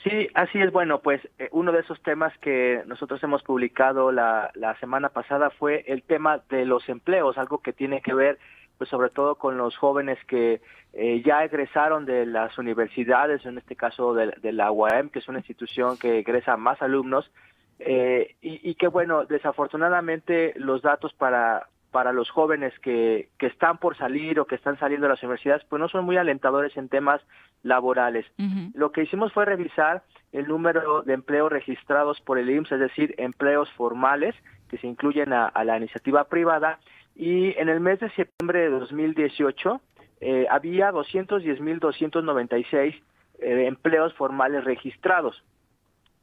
Sí, 0.03 0.29
así 0.33 0.59
es. 0.59 0.71
Bueno, 0.71 1.03
pues 1.03 1.21
eh, 1.37 1.47
uno 1.51 1.71
de 1.71 1.81
esos 1.81 2.01
temas 2.01 2.35
que 2.39 2.81
nosotros 2.87 3.21
hemos 3.21 3.43
publicado 3.43 4.11
la, 4.11 4.49
la 4.55 4.75
semana 4.79 5.09
pasada 5.09 5.51
fue 5.51 5.83
el 5.85 6.01
tema 6.01 6.41
de 6.49 6.65
los 6.65 6.89
empleos, 6.89 7.37
algo 7.37 7.59
que 7.59 7.71
tiene 7.71 8.01
que 8.01 8.15
ver 8.15 8.39
pues 8.82 8.89
sobre 8.89 9.11
todo 9.11 9.36
con 9.36 9.59
los 9.59 9.77
jóvenes 9.77 10.17
que 10.25 10.59
eh, 10.93 11.21
ya 11.23 11.43
egresaron 11.43 12.03
de 12.03 12.25
las 12.25 12.57
universidades, 12.57 13.45
en 13.45 13.59
este 13.59 13.75
caso 13.75 14.15
de, 14.15 14.51
la 14.51 14.71
UAM, 14.71 15.09
que 15.09 15.19
es 15.19 15.27
una 15.27 15.38
institución 15.38 15.99
que 15.99 16.17
egresa 16.17 16.57
más 16.57 16.82
alumnos, 16.82 17.29
eh, 17.77 18.38
y, 18.41 18.73
que 18.73 18.88
bueno, 18.88 19.25
desafortunadamente 19.25 20.53
los 20.55 20.82
datos 20.82 21.13
para, 21.13 21.67
para 21.91 22.11
los 22.11 22.32
jóvenes 22.32 22.73
que, 22.79 23.29
que 23.38 23.45
están 23.45 23.77
por 23.77 23.95
salir 23.97 24.39
o 24.39 24.45
que 24.45 24.55
están 24.55 24.79
saliendo 24.79 25.05
de 25.05 25.13
las 25.13 25.21
universidades, 25.21 25.63
pues 25.69 25.79
no 25.79 25.88
son 25.88 26.03
muy 26.03 26.17
alentadores 26.17 26.75
en 26.75 26.89
temas 26.89 27.21
laborales. 27.61 28.25
Lo 28.73 28.91
que 28.91 29.03
hicimos 29.03 29.32
fue 29.32 29.45
revisar 29.45 30.01
el 30.32 30.47
número 30.47 31.03
de 31.03 31.13
empleos 31.13 31.51
registrados 31.51 32.19
por 32.21 32.39
el 32.39 32.49
IMSS, 32.49 32.71
es 32.71 32.79
decir, 32.79 33.13
empleos 33.19 33.71
formales 33.73 34.34
que 34.71 34.79
se 34.79 34.88
incluyen 34.88 35.34
a 35.34 35.63
la 35.63 35.77
iniciativa 35.77 36.23
privada, 36.23 36.79
y 37.16 37.57
en 37.57 37.70
el 37.70 37.80
mes 37.80 37.99
de 37.99 38.12
septiembre 38.12 38.59
de 38.59 38.70
2018 38.70 39.82
eh, 40.22 40.45
había 40.49 40.91
210.296 40.91 43.01
eh, 43.39 43.66
empleos 43.66 44.14
formales 44.14 44.64
registrados. 44.64 45.43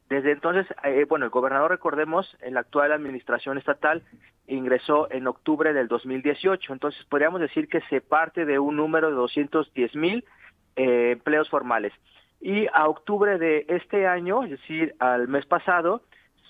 Desde 0.09 0.31
entonces, 0.31 0.65
eh, 0.83 1.05
bueno, 1.07 1.25
el 1.25 1.31
gobernador, 1.31 1.69
recordemos, 1.69 2.35
en 2.41 2.55
la 2.55 2.61
actual 2.61 2.91
administración 2.91 3.59
estatal 3.59 4.01
ingresó 4.47 5.07
en 5.11 5.27
octubre 5.27 5.71
del 5.71 5.87
2018, 5.87 6.73
entonces 6.73 7.05
podríamos 7.05 7.39
decir 7.39 7.67
que 7.67 7.81
se 7.81 8.01
parte 8.01 8.45
de 8.45 8.57
un 8.57 8.75
número 8.75 9.11
de 9.11 9.17
210.000 9.17 10.23
eh, 10.75 11.11
empleos 11.11 11.47
formales. 11.49 11.93
Y 12.41 12.65
a 12.73 12.87
octubre 12.87 13.37
de 13.37 13.65
este 13.67 14.07
año, 14.07 14.43
es 14.43 14.51
decir, 14.51 14.95
al 14.97 15.27
mes 15.27 15.45
pasado, 15.45 16.01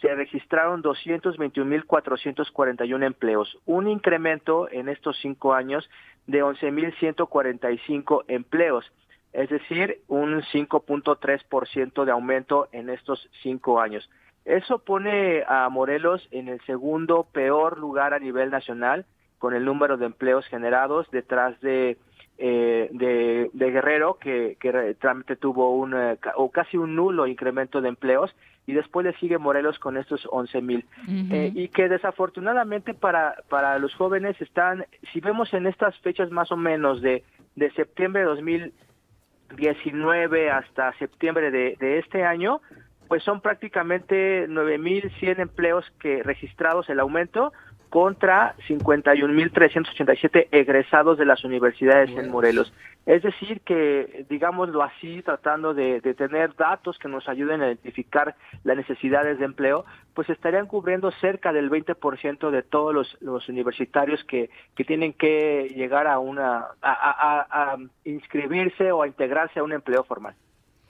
se 0.02 0.14
registraron 0.16 0.84
221.441 0.84 3.06
empleos, 3.06 3.58
un 3.66 3.88
incremento 3.88 4.70
en 4.72 4.90
estos 4.90 5.18
cinco 5.22 5.54
años 5.54 5.90
de 6.28 6.44
11.145 6.44 8.26
empleos, 8.28 8.92
es 9.34 9.50
decir, 9.50 10.02
un 10.08 10.42
5.3% 10.42 12.06
de 12.06 12.12
aumento 12.12 12.68
en 12.72 12.90
estos 12.90 13.30
cinco 13.44 13.80
años. 13.80 14.10
Eso 14.46 14.80
pone 14.80 15.44
a 15.48 15.70
Morelos 15.70 16.28
en 16.32 16.48
el 16.48 16.60
segundo 16.62 17.28
peor 17.32 17.78
lugar 17.78 18.14
a 18.14 18.20
nivel 18.20 18.50
nacional 18.50 19.06
con 19.38 19.54
el 19.54 19.66
número 19.66 19.98
de 19.98 20.08
empleos 20.08 20.48
generados 20.48 21.12
detrás 21.12 21.60
de 21.62 21.98
eh, 22.42 22.88
de, 22.92 23.72
Guerrero, 23.72 24.18
que, 24.18 24.56
que 24.60 24.72
realmente 24.72 25.36
tuvo 25.36 25.76
un, 25.76 25.94
eh, 25.94 26.18
o 26.36 26.50
casi 26.50 26.78
un 26.78 26.96
nulo 26.96 27.28
incremento 27.28 27.82
de 27.82 27.90
empleos, 27.90 28.34
y 28.66 28.72
después 28.74 29.06
le 29.06 29.14
sigue 29.18 29.38
Morelos 29.38 29.78
con 29.80 29.98
estos 29.98 30.26
11 30.32 30.62
mil. 30.62 30.86
Eh, 31.08 31.52
y 31.54 31.68
que 31.68 31.90
desafortunadamente 31.90 32.94
para, 32.94 33.36
para 33.50 33.78
los 33.80 33.94
jóvenes 33.96 34.40
están, 34.42 34.86
si 35.12 35.20
vemos 35.20 35.54
en 35.54 35.68
estas 35.68 35.98
fechas 36.00 36.32
más 36.32 36.50
o 36.52 36.58
menos 36.58 37.02
de, 37.02 37.24
de 37.56 37.72
septiembre 37.72 38.22
de 38.22 38.28
2019 38.28 40.52
hasta 40.52 40.98
septiembre 41.00 41.52
de, 41.52 41.76
de 41.80 42.00
este 42.00 42.24
año, 42.24 42.62
pues 43.10 43.24
son 43.24 43.42
prácticamente 43.42 44.48
9.100 44.48 45.40
empleos 45.40 45.84
que 46.00 46.24
registrados 46.24 46.88
el 46.90 47.00
aumento, 47.00 47.52
contra 47.90 48.56
51.387 48.68 50.48
egresados 50.52 51.18
de 51.18 51.26
las 51.26 51.44
universidades 51.44 52.10
en 52.12 52.30
Morelos. 52.30 52.72
Es 53.06 53.24
decir, 53.24 53.62
que, 53.62 54.26
digámoslo 54.30 54.84
así, 54.84 55.24
tratando 55.24 55.74
de, 55.74 56.00
tener 56.14 56.56
datos 56.56 57.00
que 57.00 57.08
nos 57.08 57.28
ayuden 57.28 57.62
a 57.62 57.68
identificar 57.68 58.36
las 58.64 58.78
necesidades 58.78 59.40
de 59.40 59.46
empleo, 59.46 59.84
pues 60.14 60.30
estarían 60.30 60.68
cubriendo 60.68 61.10
cerca 61.14 61.52
del 61.52 61.72
20% 61.72 62.52
de 62.52 62.62
todos 62.62 63.18
los, 63.20 63.50
universitarios 63.50 64.24
que, 64.26 64.52
que, 64.76 64.84
tienen 64.84 65.14
que 65.14 65.74
llegar 65.76 66.06
a, 66.06 66.20
una, 66.20 66.68
a, 66.84 67.78
inscribirse 68.06 68.92
o 68.92 69.02
a 69.02 69.08
integrarse 69.08 69.60
a 69.60 69.64
un 69.64 69.74
empleo 69.74 70.04
formal. 70.04 70.36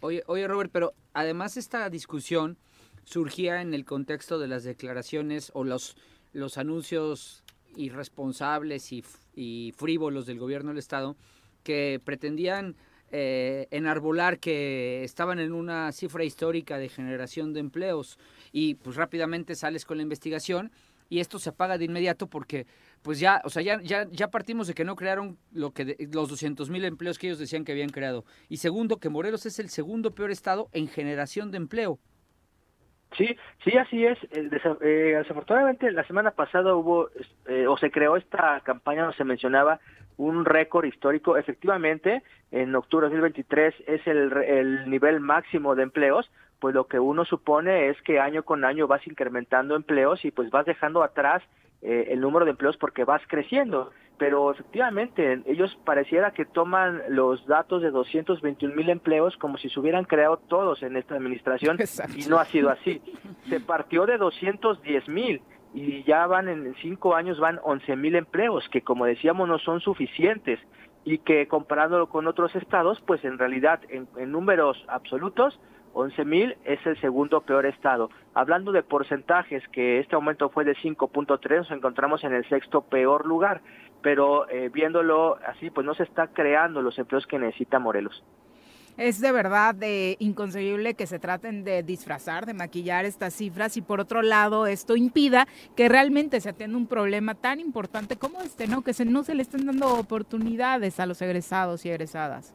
Oye, 0.01 0.23
oye, 0.27 0.47
Robert, 0.47 0.71
pero 0.73 0.91
además 1.13 1.55
esta 1.55 1.89
discusión 1.89 2.57
surgía 3.05 3.61
en 3.61 3.73
el 3.73 3.85
contexto 3.85 4.39
de 4.39 4.47
las 4.49 4.65
declaraciones 4.65 5.51
o 5.53 5.63
los 5.63 5.95
los 6.33 6.57
anuncios 6.57 7.43
irresponsables 7.75 8.91
y, 8.91 9.73
frívolos 9.77 10.25
del 10.25 10.37
gobierno 10.37 10.69
del 10.69 10.79
Estado 10.79 11.15
que 11.63 12.01
pretendían 12.03 12.75
eh, 13.11 13.67
enarbolar 13.71 14.39
que 14.39 15.03
estaban 15.03 15.39
en 15.39 15.53
una 15.53 15.91
cifra 15.93 16.25
histórica 16.25 16.77
de 16.77 16.89
generación 16.89 17.53
de 17.53 17.61
empleos 17.61 18.19
y 18.51 18.75
pues 18.75 18.97
rápidamente 18.97 19.55
sales 19.55 19.85
con 19.85 19.97
la 19.97 20.03
investigación 20.03 20.71
y 21.09 21.19
esto 21.19 21.39
se 21.39 21.49
apaga 21.49 21.77
de 21.77 21.85
inmediato 21.85 22.27
porque 22.27 22.67
pues 23.01 23.19
ya, 23.19 23.41
o 23.45 23.49
sea, 23.49 23.61
ya, 23.61 23.81
ya, 23.81 24.07
ya 24.11 24.29
partimos 24.29 24.67
de 24.67 24.73
que 24.73 24.83
no 24.83 24.95
crearon 24.95 25.37
lo 25.51 25.71
que 25.71 25.95
los 26.11 26.29
200 26.29 26.69
mil 26.69 26.85
empleos 26.85 27.17
que 27.17 27.27
ellos 27.27 27.39
decían 27.39 27.63
que 27.63 27.71
habían 27.71 27.89
creado. 27.89 28.25
Y 28.49 28.57
segundo, 28.57 28.97
que 28.97 29.09
Morelos 29.09 29.45
es 29.45 29.59
el 29.59 29.69
segundo 29.69 30.13
peor 30.13 30.31
estado 30.31 30.69
en 30.73 30.87
generación 30.87 31.49
de 31.51 31.57
empleo. 31.57 31.99
Sí, 33.17 33.35
sí, 33.63 33.77
así 33.77 34.05
es. 34.05 34.17
Eh, 34.31 34.49
eh, 34.81 35.15
desafortunadamente, 35.17 35.91
la 35.91 36.05
semana 36.05 36.31
pasada 36.31 36.75
hubo, 36.75 37.09
eh, 37.47 37.67
o 37.67 37.77
se 37.77 37.91
creó 37.91 38.17
esta 38.17 38.61
campaña 38.61 39.01
donde 39.01 39.17
se 39.17 39.23
mencionaba 39.23 39.79
un 40.17 40.45
récord 40.45 40.85
histórico. 40.85 41.37
Efectivamente, 41.37 42.23
en 42.51 42.75
octubre 42.75 43.07
de 43.07 43.15
2023 43.15 43.73
es 43.87 44.07
el, 44.07 44.31
el 44.43 44.89
nivel 44.89 45.19
máximo 45.19 45.75
de 45.75 45.83
empleos, 45.83 46.29
pues 46.59 46.75
lo 46.75 46.87
que 46.87 46.99
uno 46.99 47.25
supone 47.25 47.89
es 47.89 48.01
que 48.01 48.19
año 48.19 48.43
con 48.43 48.65
año 48.65 48.87
vas 48.87 49.05
incrementando 49.07 49.75
empleos 49.75 50.23
y 50.25 50.31
pues 50.31 50.49
vas 50.49 50.65
dejando 50.65 51.03
atrás 51.03 51.41
el 51.81 52.19
número 52.19 52.45
de 52.45 52.51
empleos 52.51 52.77
porque 52.77 53.03
vas 53.03 53.21
creciendo. 53.27 53.91
Pero 54.17 54.51
efectivamente 54.51 55.41
ellos 55.45 55.79
pareciera 55.85 56.31
que 56.31 56.43
toman 56.43 57.01
los 57.07 57.45
datos 57.47 57.81
de 57.81 57.89
221 57.89 58.75
mil 58.75 58.89
empleos 58.89 59.37
como 59.37 59.57
si 59.57 59.69
se 59.69 59.79
hubieran 59.79 60.03
creado 60.03 60.37
todos 60.37 60.83
en 60.83 60.97
esta 60.97 61.15
administración 61.15 61.77
y 62.15 62.25
no 62.25 62.37
ha 62.37 62.45
sido 62.45 62.69
así. 62.69 63.01
Se 63.47 63.61
partió 63.61 64.05
de 64.05 64.17
210 64.17 65.07
mil 65.07 65.41
y 65.73 66.03
ya 66.03 66.27
van 66.27 66.49
en 66.49 66.75
cinco 66.81 67.15
años 67.15 67.39
van 67.39 67.59
11 67.63 67.95
mil 67.95 68.15
empleos 68.15 68.67
que 68.69 68.81
como 68.81 69.05
decíamos 69.05 69.47
no 69.47 69.57
son 69.57 69.79
suficientes. 69.79 70.59
Y 71.05 71.19
que 71.19 71.47
comparándolo 71.47 72.09
con 72.09 72.27
otros 72.27 72.53
estados 72.57 73.01
pues 73.07 73.23
en 73.23 73.37
realidad 73.37 73.79
en, 73.87 74.05
en 74.17 74.33
números 74.33 74.83
absolutos 74.89 75.57
11 75.99 76.25
mil 76.25 76.57
es 76.65 76.85
el 76.85 76.99
segundo 76.99 77.41
peor 77.41 77.65
estado. 77.65 78.09
Hablando 78.33 78.71
de 78.71 78.83
porcentajes, 78.83 79.67
que 79.69 79.99
este 79.99 80.15
aumento 80.15 80.49
fue 80.49 80.65
de 80.65 80.75
5.3, 80.75 81.57
nos 81.57 81.71
encontramos 81.71 82.23
en 82.23 82.33
el 82.33 82.47
sexto 82.49 82.81
peor 82.81 83.25
lugar 83.25 83.61
pero 84.01 84.49
eh, 84.49 84.69
viéndolo 84.69 85.37
así, 85.45 85.69
pues 85.69 85.85
no 85.85 85.93
se 85.93 86.03
está 86.03 86.27
creando 86.27 86.81
los 86.81 86.97
empleos 86.97 87.25
que 87.27 87.39
necesita 87.39 87.79
Morelos. 87.79 88.23
Es 88.97 89.21
de 89.21 89.31
verdad 89.31 89.75
de 89.75 90.17
inconcebible 90.19 90.93
que 90.93 91.07
se 91.07 91.19
traten 91.19 91.63
de 91.63 91.83
disfrazar, 91.83 92.45
de 92.45 92.53
maquillar 92.53 93.05
estas 93.05 93.33
cifras 93.33 93.77
y 93.77 93.81
por 93.81 94.01
otro 94.01 94.21
lado 94.21 94.67
esto 94.67 94.97
impida 94.97 95.47
que 95.77 95.87
realmente 95.87 96.41
se 96.41 96.49
atienda 96.49 96.77
un 96.77 96.87
problema 96.87 97.33
tan 97.33 97.61
importante 97.61 98.17
como 98.17 98.41
este, 98.41 98.67
¿no? 98.67 98.81
Que 98.81 98.93
se, 98.93 99.05
no 99.05 99.23
se 99.23 99.35
le 99.35 99.43
estén 99.43 99.65
dando 99.65 99.95
oportunidades 99.95 100.99
a 100.99 101.05
los 101.05 101.21
egresados 101.21 101.85
y 101.85 101.89
egresadas. 101.91 102.53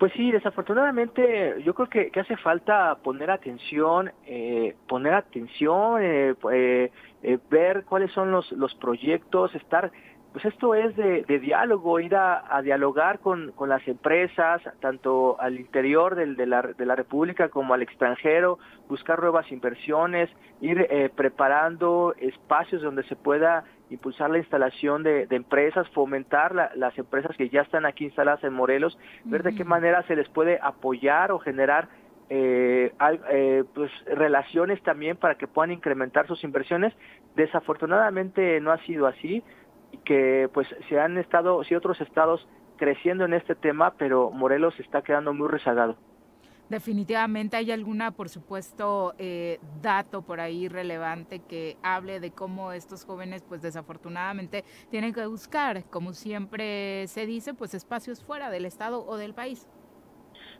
Pues 0.00 0.14
sí, 0.14 0.32
desafortunadamente 0.32 1.62
yo 1.62 1.74
creo 1.74 1.90
que, 1.90 2.10
hace 2.18 2.34
falta 2.38 2.96
poner 3.04 3.30
atención, 3.30 4.10
eh, 4.24 4.74
poner 4.88 5.12
atención, 5.12 6.00
eh, 6.02 6.34
eh, 6.50 7.38
ver 7.50 7.84
cuáles 7.84 8.10
son 8.12 8.30
los, 8.30 8.50
los 8.52 8.74
proyectos, 8.76 9.54
estar 9.54 9.92
pues 10.32 10.44
esto 10.44 10.74
es 10.74 10.94
de, 10.96 11.24
diálogo, 11.40 11.98
ir 11.98 12.14
a, 12.14 12.62
dialogar 12.62 13.18
con, 13.18 13.52
las 13.66 13.86
empresas, 13.88 14.62
tanto 14.80 15.40
al 15.40 15.58
interior 15.58 16.14
de, 16.14 16.46
la, 16.46 16.62
de, 16.62 16.86
la, 16.86 16.94
República 16.94 17.48
como 17.48 17.74
al 17.74 17.82
extranjero, 17.82 18.58
buscar 18.88 19.20
nuevas 19.20 19.50
inversiones, 19.50 20.30
ir 20.60 20.86
eh, 20.88 21.10
preparando 21.14 22.14
espacios 22.18 22.80
donde 22.80 23.02
se 23.04 23.16
pueda 23.16 23.64
impulsar 23.90 24.30
la 24.30 24.38
instalación 24.38 25.02
de, 25.02 25.26
empresas, 25.30 25.88
fomentar 25.90 26.54
las 26.74 26.98
empresas 26.98 27.36
que 27.36 27.48
ya 27.48 27.62
están 27.62 27.84
aquí 27.84 28.04
instaladas 28.04 28.42
en 28.44 28.54
Morelos, 28.54 28.98
ver 29.24 29.42
de 29.42 29.54
qué 29.54 29.64
manera 29.64 30.02
se 30.04 30.16
les 30.16 30.28
puede 30.28 30.58
apoyar 30.62 31.32
o 31.32 31.38
generar 31.38 31.88
eh, 32.28 32.92
eh, 33.30 33.64
pues 33.74 33.90
relaciones 34.06 34.80
también 34.82 35.16
para 35.16 35.34
que 35.34 35.48
puedan 35.48 35.72
incrementar 35.72 36.26
sus 36.28 36.42
inversiones. 36.44 36.94
Desafortunadamente 37.34 38.60
no 38.60 38.70
ha 38.70 38.78
sido 38.84 39.06
así 39.06 39.42
y 39.92 39.98
que 39.98 40.48
pues 40.54 40.68
se 40.88 41.00
han 41.00 41.18
estado, 41.18 41.62
sí 41.64 41.74
otros 41.74 42.00
estados 42.00 42.46
creciendo 42.76 43.24
en 43.24 43.34
este 43.34 43.54
tema, 43.54 43.94
pero 43.98 44.30
Morelos 44.30 44.78
está 44.78 45.02
quedando 45.02 45.34
muy 45.34 45.48
rezagado. 45.48 45.96
Definitivamente 46.70 47.56
hay 47.56 47.72
alguna, 47.72 48.12
por 48.12 48.28
supuesto, 48.28 49.14
eh, 49.18 49.58
dato 49.82 50.22
por 50.22 50.38
ahí 50.38 50.68
relevante 50.68 51.40
que 51.40 51.76
hable 51.82 52.20
de 52.20 52.30
cómo 52.30 52.70
estos 52.70 53.04
jóvenes, 53.04 53.42
pues 53.42 53.60
desafortunadamente, 53.60 54.64
tienen 54.88 55.12
que 55.12 55.26
buscar, 55.26 55.82
como 55.90 56.12
siempre 56.12 57.08
se 57.08 57.26
dice, 57.26 57.54
pues 57.54 57.74
espacios 57.74 58.22
fuera 58.22 58.50
del 58.50 58.66
estado 58.66 59.04
o 59.04 59.16
del 59.16 59.34
país. 59.34 59.68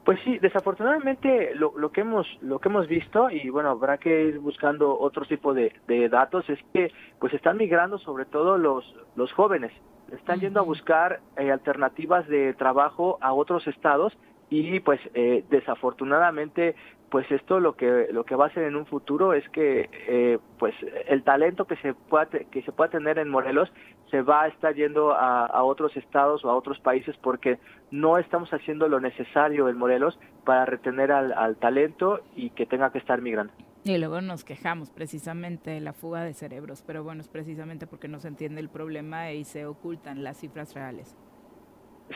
Pues 0.04 0.18
sí, 0.24 0.38
desafortunadamente 0.38 1.54
lo, 1.54 1.78
lo, 1.78 1.92
que 1.92 2.00
hemos 2.00 2.26
lo 2.40 2.58
que 2.58 2.68
hemos 2.68 2.88
visto 2.88 3.30
y 3.30 3.48
bueno 3.50 3.70
habrá 3.70 3.98
que 3.98 4.24
ir 4.28 4.38
buscando 4.40 4.98
otro 4.98 5.26
tipo 5.26 5.54
de, 5.54 5.72
datos 6.10 6.48
es 6.48 6.58
que 6.72 6.90
pues 7.20 7.34
están 7.34 7.58
migrando 7.58 7.98
sobre 7.98 8.24
todo 8.24 8.56
los 8.56 8.82
los 9.14 9.30
jóvenes 9.32 9.72
están 10.10 10.40
yendo 10.40 10.58
a 10.60 10.62
buscar 10.62 11.20
eh, 11.36 11.52
alternativas 11.52 12.26
de 12.28 12.54
trabajo 12.54 13.18
a 13.20 13.34
otros 13.34 13.66
estados 13.66 14.16
y 14.50 14.80
pues 14.80 15.00
eh, 15.14 15.44
desafortunadamente 15.48 16.74
pues 17.10 17.30
esto 17.30 17.58
lo 17.58 17.74
que 17.74 18.08
lo 18.12 18.24
que 18.24 18.36
va 18.36 18.44
a 18.44 18.48
hacer 18.48 18.64
en 18.64 18.76
un 18.76 18.86
futuro 18.86 19.32
es 19.32 19.48
que 19.50 19.88
eh, 19.92 20.38
pues 20.58 20.74
el 21.08 21.22
talento 21.24 21.64
que 21.64 21.76
se 21.76 21.94
pueda 21.94 22.26
que 22.26 22.62
se 22.62 22.72
pueda 22.72 22.90
tener 22.90 23.18
en 23.18 23.28
Morelos 23.28 23.72
se 24.10 24.22
va 24.22 24.42
a 24.42 24.48
estar 24.48 24.74
yendo 24.74 25.12
a, 25.12 25.62
otros 25.62 25.96
estados 25.96 26.44
o 26.44 26.50
a 26.50 26.56
otros 26.56 26.80
países 26.80 27.16
porque 27.22 27.58
no 27.92 28.18
estamos 28.18 28.52
haciendo 28.52 28.88
lo 28.88 28.98
necesario 29.00 29.68
en 29.68 29.78
Morelos 29.78 30.18
para 30.44 30.64
retener 30.64 31.12
al, 31.12 31.32
al 31.32 31.56
talento 31.56 32.20
y 32.34 32.50
que 32.50 32.66
tenga 32.66 32.90
que 32.90 32.98
estar 32.98 33.22
migrando. 33.22 33.52
Y 33.84 33.96
luego 33.98 34.20
nos 34.20 34.42
quejamos 34.42 34.90
precisamente 34.90 35.70
de 35.70 35.80
la 35.80 35.92
fuga 35.92 36.24
de 36.24 36.34
cerebros, 36.34 36.82
pero 36.84 37.04
bueno, 37.04 37.20
es 37.20 37.28
precisamente 37.28 37.86
porque 37.86 38.08
no 38.08 38.18
se 38.18 38.28
entiende 38.28 38.60
el 38.60 38.68
problema 38.68 39.30
y 39.32 39.44
se 39.44 39.64
ocultan 39.64 40.24
las 40.24 40.38
cifras 40.38 40.74
reales. 40.74 41.16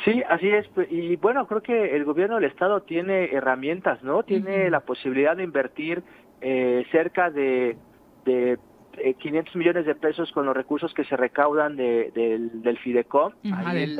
Sí, 0.02 0.22
así 0.28 0.48
es. 0.48 0.66
Pues, 0.68 0.88
y 0.90 1.16
bueno, 1.16 1.46
creo 1.46 1.62
que 1.62 1.94
el 1.94 2.04
gobierno 2.04 2.36
del 2.36 2.50
Estado 2.50 2.82
tiene 2.82 3.26
herramientas, 3.32 4.02
¿no? 4.02 4.24
Tiene 4.24 4.68
la 4.70 4.80
posibilidad 4.80 5.36
de 5.36 5.44
invertir 5.44 6.02
eh, 6.40 6.84
cerca 6.90 7.30
de, 7.30 7.76
de 8.24 8.58
500 8.96 9.54
eh, 9.54 9.58
millones 9.58 9.86
de 9.86 9.94
pesos 9.94 10.30
con 10.32 10.46
los 10.46 10.56
recursos 10.56 10.92
que 10.94 11.04
se 11.04 11.16
recaudan 11.16 11.76
de, 11.76 12.10
del, 12.14 12.78
Fidecom, 12.78 13.32
del, 13.42 13.96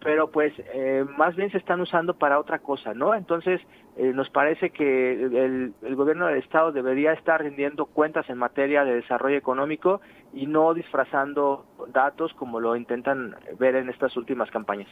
pero 0.00 0.30
pues 0.30 0.52
eh, 0.74 1.04
más 1.16 1.36
bien 1.36 1.50
se 1.50 1.58
están 1.58 1.80
usando 1.80 2.14
para 2.14 2.38
otra 2.38 2.58
cosa, 2.60 2.94
¿no? 2.94 3.14
Entonces 3.14 3.60
eh, 3.96 4.12
nos 4.14 4.30
parece 4.30 4.70
que 4.70 5.12
el, 5.12 5.74
el, 5.82 5.96
gobierno 5.96 6.26
del 6.26 6.38
Estado 6.38 6.72
debería 6.72 7.12
estar 7.12 7.42
rindiendo 7.42 7.86
cuentas 7.86 8.28
en 8.30 8.38
materia 8.38 8.84
de 8.84 8.94
desarrollo 8.94 9.36
económico 9.36 10.00
y 10.32 10.46
no 10.46 10.74
disfrazando 10.74 11.66
datos 11.92 12.32
como 12.34 12.60
lo 12.60 12.76
intentan 12.76 13.36
ver 13.58 13.76
en 13.76 13.90
estas 13.90 14.16
últimas 14.16 14.50
campañas. 14.50 14.88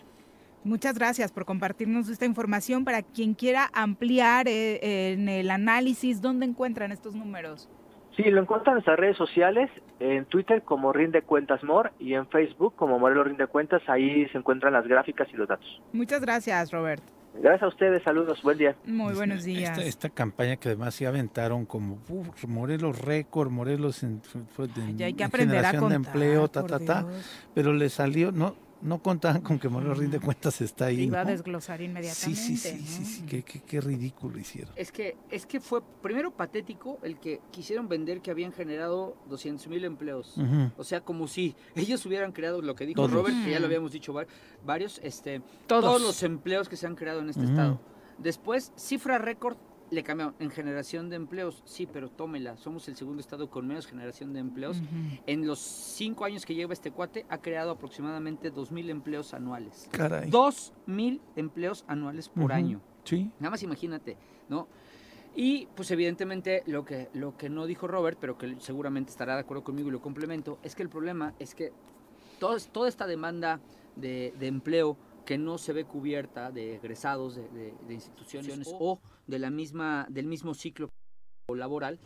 Muchas 0.62 0.95
gracias 0.95 1.32
por 1.32 1.47
compartirnos 1.47 2.09
esta 2.11 2.27
información. 2.27 2.85
Para 2.85 3.03
quien 3.03 3.32
quiera 3.32 3.70
ampliar 3.73 4.47
eh, 4.47 5.12
en 5.12 5.28
el 5.28 5.51
análisis, 5.51 6.20
¿dónde 6.20 6.45
encuentran 6.45 6.93
estos 6.93 7.15
números? 7.15 7.69
Sí, 8.16 8.24
lo 8.24 8.41
encuentran 8.41 8.73
en 8.73 8.74
nuestras 8.77 8.99
redes 8.99 9.16
sociales, 9.16 9.70
en 10.01 10.24
Twitter 10.27 10.62
como 10.62 10.93
Rinde 10.93 11.23
Cuentas 11.23 11.62
More 11.62 11.91
y 11.99 12.15
en 12.15 12.27
Facebook 12.28 12.74
como 12.77 12.99
Morelos 12.99 13.27
Rinde 13.27 13.47
Cuentas. 13.47 13.82
Ahí 13.87 14.27
se 14.28 14.39
encuentran 14.39 14.73
las 14.73 14.87
gráficas 14.87 15.28
y 15.32 15.37
los 15.37 15.49
datos. 15.49 15.81
Muchas 15.93 16.20
gracias, 16.20 16.73
Robert. 16.73 17.03
Gracias 17.35 17.62
a 17.62 17.69
ustedes, 17.69 18.03
saludos, 18.03 18.43
buen 18.43 18.59
día. 18.59 18.74
Muy 18.85 19.15
buenos 19.15 19.45
días. 19.45 19.78
Esta, 19.78 20.11
campaña 20.11 20.57
que 20.57 20.69
además 20.69 20.95
se 20.95 21.07
aventaron 21.07 21.65
como 21.65 21.99
Morelos 22.49 23.01
récord, 23.01 23.51
Morelos 23.51 24.03
en, 24.03 24.20
hay 25.01 25.15
que 25.15 25.24
aprender 25.24 25.59
generación 25.59 25.85
a 25.85 25.89
de 25.91 25.95
empleo, 25.95 26.49
ta, 26.49 26.66
ta, 26.66 26.81
ta, 26.81 27.07
pero 27.55 27.73
le 27.73 27.89
salió, 27.89 28.32
no, 28.32 28.57
no 28.82 29.02
contaban 29.02 29.43
con 29.43 29.59
que 29.59 29.69
Morelos 29.69 29.98
rinde 29.98 30.20
cuentas 30.20 30.61
está 30.61 30.86
ahí. 30.86 31.02
Iba 31.02 31.20
a 31.20 31.24
desglosar 31.24 31.81
inmediatamente. 31.81 32.40
Sí, 32.40 32.57
sí, 32.57 32.78
sí, 32.78 33.05
sí, 33.05 33.23
qué, 33.27 33.43
qué, 33.43 33.81
ridículo 33.81 34.39
hicieron. 34.39 34.73
Es 34.77 34.90
que, 34.93 35.16
es 35.31 35.47
que 35.47 35.61
fue 35.61 35.82
primero 36.02 36.31
patético 36.31 36.98
el 37.02 37.19
que 37.19 37.40
quisieron 37.51 37.89
vender 37.89 38.20
que 38.20 38.31
habían 38.31 38.52
generado 38.52 39.16
200 39.28 39.69
mil 39.69 39.85
empleos. 39.85 40.36
O 40.77 40.85
sea, 40.85 41.01
como 41.02 41.28
si 41.28 41.55
ellos 41.74 42.05
hubieran 42.07 42.32
creado 42.32 42.62
lo 42.62 42.74
que 42.74 42.86
dijo 42.86 43.07
Robert, 43.07 43.36
que 43.44 43.51
ya 43.51 43.61
lo 43.61 43.66
habíamos 43.66 43.93
dicho 43.93 44.15
varios, 44.65 45.01
este, 45.02 45.43
todos. 45.66 46.01
los 46.01 46.23
empleos 46.23 46.69
que 46.69 46.77
se 46.77 46.86
han 46.86 46.97
creado 46.97 47.20
en 47.20 47.31
este 47.31 47.44
estado. 47.44 47.81
Después, 48.19 48.73
cifra 48.77 49.19
récord 49.19 49.57
le 49.91 50.03
cambió 50.03 50.35
en 50.39 50.51
generación 50.51 51.09
de 51.11 51.17
empleos, 51.17 51.62
sí, 51.65 51.87
pero 51.87 52.11
tómela, 52.11 52.57
somos 52.57 52.89
el 52.89 52.97
segundo 52.97 53.21
estado 53.21 53.51
con 53.51 53.67
menos 53.67 53.87
generación 53.87 54.33
de 54.33 54.41
empleos. 54.41 54.81
En 55.27 55.47
los 55.47 55.59
cinco 55.59 56.25
años 56.25 56.47
que 56.47 56.55
lleva 56.55 56.73
este 56.73 56.91
cuate, 56.91 57.27
ha 57.29 57.39
creado 57.39 57.73
aproximadamente 57.73 58.51
dos 58.51 58.71
mil 58.71 58.89
empleos 58.91 59.35
anuales. 59.35 59.89
Caray. 59.91 60.31
Dos 60.31 60.73
mil 60.87 61.21
empleos 61.37 61.85
anuales 61.89 62.29
por 62.29 62.53
año. 62.53 62.81
Sí. 63.05 63.31
Nada 63.41 63.51
más 63.51 63.62
imagínate, 63.62 64.17
¿no? 64.49 64.69
Y 65.35 65.67
pues 65.75 65.91
evidentemente 65.91 66.62
lo 66.67 66.85
que, 66.85 67.09
lo 67.15 67.37
que 67.37 67.49
no 67.49 67.67
dijo 67.67 67.87
Robert, 67.87 68.19
pero 68.21 68.37
que 68.37 68.57
seguramente 68.59 69.11
estará 69.11 69.35
de 69.35 69.41
acuerdo 69.41 69.62
conmigo 69.62 69.89
y 69.89 69.93
lo 69.93 70.01
complemento, 70.01 70.59
es 70.62 70.75
que 70.75 70.83
el 70.83 70.89
problema 70.89 71.35
es 71.39 71.55
que 71.55 71.73
toda 72.39 72.89
esta 72.89 73.07
demanda 73.07 73.61
de, 73.97 74.35
de 74.39 74.47
empleo 74.47 74.97
que 75.31 75.39
no 75.39 75.59
se 75.59 75.73
ve 75.73 75.85
cubierta 75.85 76.51
de 76.51 76.75
egresados 76.75 77.37
de, 77.37 77.73
instituciones 77.89 78.75
o 78.81 78.99
de 79.26 79.38
la 79.38 79.51
misma, 79.51 80.06
del 80.10 80.26
mismo 80.26 80.55
ciclo 80.55 80.90
laboral, 81.48 81.98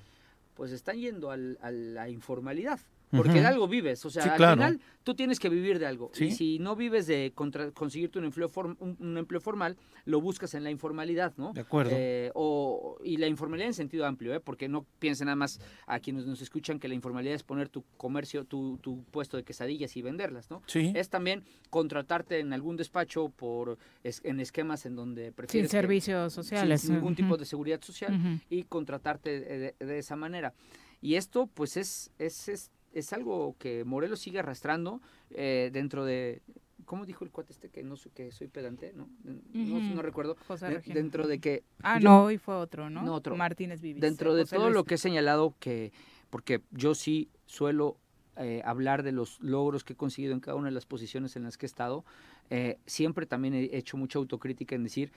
pues 0.54 0.72
están 0.72 0.98
yendo 0.98 1.30
a 1.30 1.36
la 1.36 2.08
informalidad. 2.08 2.80
Porque 3.16 3.40
de 3.40 3.46
algo 3.46 3.68
vives, 3.68 4.04
o 4.04 4.10
sea, 4.10 4.22
al 4.24 4.54
final 4.54 4.80
tú 5.02 5.14
tienes 5.14 5.38
que 5.38 5.48
vivir 5.48 5.78
de 5.78 5.86
algo. 5.86 6.10
Y 6.18 6.32
si 6.32 6.58
no 6.58 6.76
vives 6.76 7.06
de 7.06 7.32
conseguirte 7.34 8.18
un 8.18 8.24
empleo, 8.24 8.50
un, 8.78 9.18
empleo 9.18 9.40
formal, 9.40 9.76
lo 10.04 10.20
buscas 10.20 10.54
en 10.54 10.64
la 10.64 10.70
informalidad, 10.70 11.34
¿no? 11.36 11.52
De 11.52 11.60
acuerdo. 11.60 11.92
Eh, 11.94 12.30
o, 12.34 12.98
y 13.04 13.18
la 13.18 13.26
informalidad 13.26 13.68
en 13.68 13.74
sentido 13.74 14.06
amplio, 14.06 14.34
¿eh? 14.34 14.40
Porque 14.40 14.68
no 14.68 14.86
piensen 14.98 15.26
nada 15.26 15.36
más 15.36 15.60
a 15.86 16.00
quienes 16.00 16.26
nos 16.26 16.40
escuchan 16.42 16.78
que 16.78 16.88
la 16.88 16.94
informalidad 16.94 17.34
es 17.34 17.42
poner 17.42 17.68
tu 17.68 17.84
comercio, 17.96 18.44
tu, 18.44 18.78
tu 18.78 19.04
puesto 19.04 19.36
de 19.36 19.44
quesadillas 19.44 19.96
y 19.96 20.02
venderlas, 20.02 20.50
¿no? 20.50 20.62
Sí. 20.66 20.92
Es 20.94 21.10
también 21.10 21.44
contratarte 21.70 22.40
en 22.40 22.52
algún 22.52 22.76
despacho 22.76 23.28
por 23.28 23.78
en 24.02 24.40
esquemas 24.40 24.86
en 24.86 24.96
donde 24.96 25.32
prefieres... 25.32 25.70
Sin 25.70 25.80
servicios 25.80 26.32
sociales. 26.32 26.82
Sin 26.82 26.94
ningún 26.94 27.14
tipo 27.14 27.36
de 27.36 27.44
seguridad 27.44 27.80
social 27.82 28.40
y 28.48 28.64
contratarte 28.64 29.40
de, 29.40 29.74
de, 29.78 29.98
esa 29.98 30.16
manera. 30.16 30.54
Y 31.00 31.16
esto, 31.16 31.46
pues, 31.52 31.76
es, 31.76 32.10
es 32.18 32.48
es 32.48 32.70
algo 33.12 33.56
que 33.58 33.84
Morelos 33.84 34.20
sigue 34.20 34.38
arrastrando 34.38 35.00
eh, 35.30 35.70
dentro 35.72 36.04
de 36.04 36.42
¿Cómo 36.84 37.06
dijo 37.06 37.24
el 37.24 37.30
cuate 37.30 37.52
este 37.52 37.70
que 37.70 37.82
no 37.82 37.96
sé 37.96 38.10
que 38.10 38.30
soy 38.30 38.48
pedante? 38.48 38.92
No, 38.94 39.08
no, 39.24 40.02
recuerdo. 40.02 40.36
dentro 40.86 41.26
de 41.26 41.38
que. 41.38 41.62
Ah, 41.82 41.98
no, 42.00 42.24
hoy 42.24 42.38
fue 42.38 42.54
otro, 42.54 42.90
¿no? 42.90 43.02
No, 43.02 43.14
otro. 43.14 43.36
Martínez 43.36 43.80
Vivis. 43.80 44.00
Dentro 44.00 44.34
de 44.34 44.44
todo 44.44 44.70
lo 44.70 44.84
que 44.84 44.94
he 44.94 44.98
señalado, 44.98 45.54
que. 45.58 45.92
Porque 46.30 46.62
yo 46.72 46.94
sí 46.94 47.28
suelo 47.46 47.96
eh, 48.36 48.60
hablar 48.64 49.02
de 49.02 49.12
los 49.12 49.40
logros 49.40 49.84
que 49.84 49.92
he 49.92 49.96
conseguido 49.96 50.34
en 50.34 50.40
cada 50.40 50.56
una 50.56 50.68
de 50.68 50.74
las 50.74 50.86
posiciones 50.86 51.36
en 51.36 51.44
las 51.44 51.56
que 51.56 51.66
he 51.66 51.68
estado, 51.68 52.04
eh, 52.50 52.78
siempre 52.86 53.26
también 53.26 53.54
he 53.54 53.76
hecho 53.76 53.96
mucha 53.96 54.18
autocrítica 54.18 54.74
en 54.74 54.84
decir. 54.84 55.12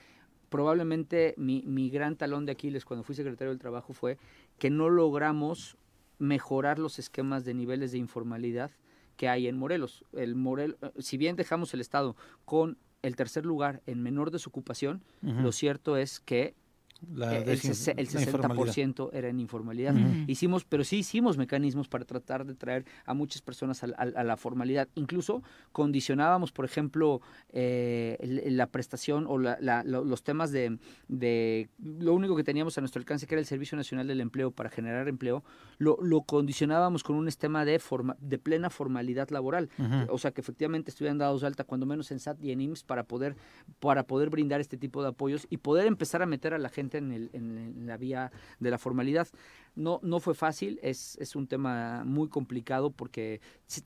Probablemente 0.48 1.34
mi, 1.36 1.62
mi 1.66 1.90
gran 1.90 2.16
talón 2.16 2.46
de 2.46 2.52
Aquiles 2.52 2.86
cuando 2.86 3.04
fui 3.04 3.14
secretario 3.14 3.50
del 3.50 3.58
Trabajo 3.58 3.92
fue 3.92 4.16
que 4.58 4.70
no 4.70 4.88
logramos 4.88 5.76
mejorar 6.18 6.78
los 6.78 6.98
esquemas 6.98 7.44
de 7.44 7.54
niveles 7.54 7.92
de 7.92 7.98
informalidad 7.98 8.70
que 9.16 9.28
hay 9.28 9.48
en 9.48 9.56
Morelos. 9.56 10.04
El 10.12 10.34
Morel, 10.34 10.76
eh, 10.80 10.90
si 10.98 11.16
bien 11.16 11.36
dejamos 11.36 11.74
el 11.74 11.80
Estado 11.80 12.16
con 12.44 12.78
el 13.02 13.16
tercer 13.16 13.44
lugar 13.46 13.82
en 13.86 14.02
menor 14.02 14.30
desocupación, 14.30 15.02
lo 15.22 15.52
cierto 15.52 15.96
es 15.96 16.18
que 16.18 16.54
eh, 17.00 17.44
el, 17.46 17.60
60% 17.60 19.10
era 19.12 19.28
en 19.28 19.38
informalidad. 19.38 19.94
Hicimos, 20.26 20.64
pero 20.64 20.82
sí 20.82 20.98
hicimos 20.98 21.36
mecanismos 21.38 21.88
para 21.88 22.04
tratar 22.04 22.44
de 22.44 22.54
traer 22.54 22.84
a 23.04 23.14
muchas 23.14 23.40
personas 23.40 23.84
a, 23.84 24.24
la 24.24 24.36
formalidad. 24.36 24.88
Incluso 24.96 25.42
condicionábamos, 25.70 26.50
por 26.50 26.64
ejemplo, 26.64 27.20
eh, 27.50 28.44
la 28.50 28.66
prestación 28.66 29.26
o 29.28 29.38
los 29.38 30.22
temas 30.24 30.50
de, 30.50 31.68
lo 31.78 32.14
único 32.14 32.34
que 32.34 32.44
teníamos 32.44 32.76
a 32.78 32.80
nuestro 32.80 32.98
alcance, 32.98 33.26
que 33.26 33.34
era 33.34 33.40
el 33.40 33.46
Servicio 33.46 33.76
Nacional 33.76 34.08
del 34.08 34.20
Empleo 34.20 34.50
para 34.50 34.68
generar 34.68 35.08
empleo, 35.08 35.44
lo, 35.78 36.22
condicionábamos 36.22 37.04
con 37.04 37.16
un 37.16 37.28
esquema 37.28 37.64
de, 37.64 37.78
forma, 37.78 38.16
de 38.20 38.38
plena 38.38 38.70
formalidad 38.70 39.30
laboral. 39.30 39.70
O 40.08 40.18
sea, 40.18 40.32
que 40.32 40.40
efectivamente 40.40 40.90
estuvieran 40.90 41.18
dados 41.18 41.44
alta, 41.44 41.64
cuando 41.64 41.86
menos 41.86 42.10
en 42.10 42.18
SAT 42.18 42.42
y 42.42 42.52
en 42.52 42.60
IMSS, 42.60 42.84
para 42.84 43.04
poder, 43.04 43.36
para 43.78 44.04
poder 44.04 44.30
brindar 44.30 44.60
este 44.60 44.76
tipo 44.76 45.02
de 45.02 45.08
apoyos 45.08 45.46
y 45.50 45.58
poder 45.58 45.86
empezar 45.86 46.22
a 46.22 46.26
meter 46.26 46.54
a 46.54 46.58
la 46.58 46.68
gente 46.68 46.98
en, 46.98 47.12
el, 47.12 47.30
en, 47.32 47.86
la 47.86 47.96
vía 47.96 48.32
de 48.58 48.70
la 48.70 48.78
formalidad. 48.78 49.28
No, 49.76 50.00
no 50.02 50.18
fue 50.18 50.34
fácil, 50.34 50.80
es, 50.82 51.16
es 51.20 51.36
un 51.36 51.46
tema 51.46 52.02
muy 52.04 52.28
complicado 52.28 52.90
porque 52.90 53.40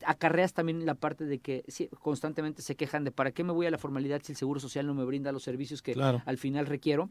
acarreas 0.07 0.55
también 0.55 0.87
la 0.87 0.95
parte 0.95 1.27
de 1.27 1.39
que 1.39 1.65
constantemente 2.01 2.63
se 2.63 2.77
quejan 2.77 3.05
de 3.05 3.11
para 3.13 3.33
qué 3.33 3.45
me 3.45 3.53
voy 3.53 3.67
a 3.67 3.71
la 3.71 3.79
formalidad 3.79 4.23
si 4.23 4.33
el 4.33 4.37
Seguro 4.37 4.61
Social 4.61 4.87
no 4.87 4.95
me 4.95 5.05
brinda 5.05 5.33
los 5.33 5.43
servicios 5.43 5.83
que 5.83 5.93
al 5.93 6.39
final 6.39 6.67
requiero. 6.67 7.09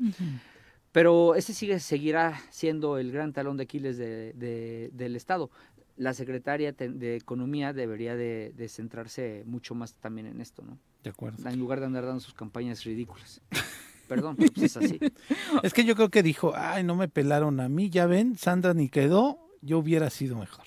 Pero 0.91 1.35
ese 1.35 1.53
sigue, 1.53 1.79
seguirá 1.79 2.41
siendo 2.49 2.97
el 2.97 3.11
gran 3.11 3.33
talón 3.33 3.57
de 3.57 3.63
Aquiles 3.63 3.97
de, 3.97 4.89
del 4.93 5.15
Estado. 5.15 5.49
La 5.97 6.13
secretaria 6.13 6.71
de 6.73 7.15
Economía 7.15 7.73
debería 7.73 8.15
de, 8.15 8.53
de, 8.55 8.67
centrarse 8.67 9.43
mucho 9.45 9.75
más 9.75 9.93
también 9.95 10.27
en 10.27 10.41
esto, 10.41 10.63
¿no? 10.63 10.77
De 11.03 11.11
acuerdo. 11.11 11.47
En 11.47 11.59
lugar 11.59 11.79
de 11.79 11.85
andar 11.85 12.05
dando 12.05 12.19
sus 12.19 12.33
campañas 12.33 12.83
ridículas. 12.83 13.41
Perdón, 14.07 14.35
pues 14.35 14.51
es 14.57 14.77
así. 14.77 14.99
Es 15.63 15.73
que 15.73 15.85
yo 15.85 15.95
creo 15.95 16.09
que 16.09 16.21
dijo, 16.21 16.53
ay, 16.55 16.83
no 16.83 16.95
me 16.95 17.07
pelaron 17.07 17.61
a 17.61 17.69
mí, 17.69 17.89
ya 17.89 18.07
ven, 18.07 18.37
Sandra 18.37 18.73
ni 18.73 18.89
quedó, 18.89 19.39
yo 19.61 19.79
hubiera 19.79 20.09
sido 20.09 20.37
mejor. 20.37 20.65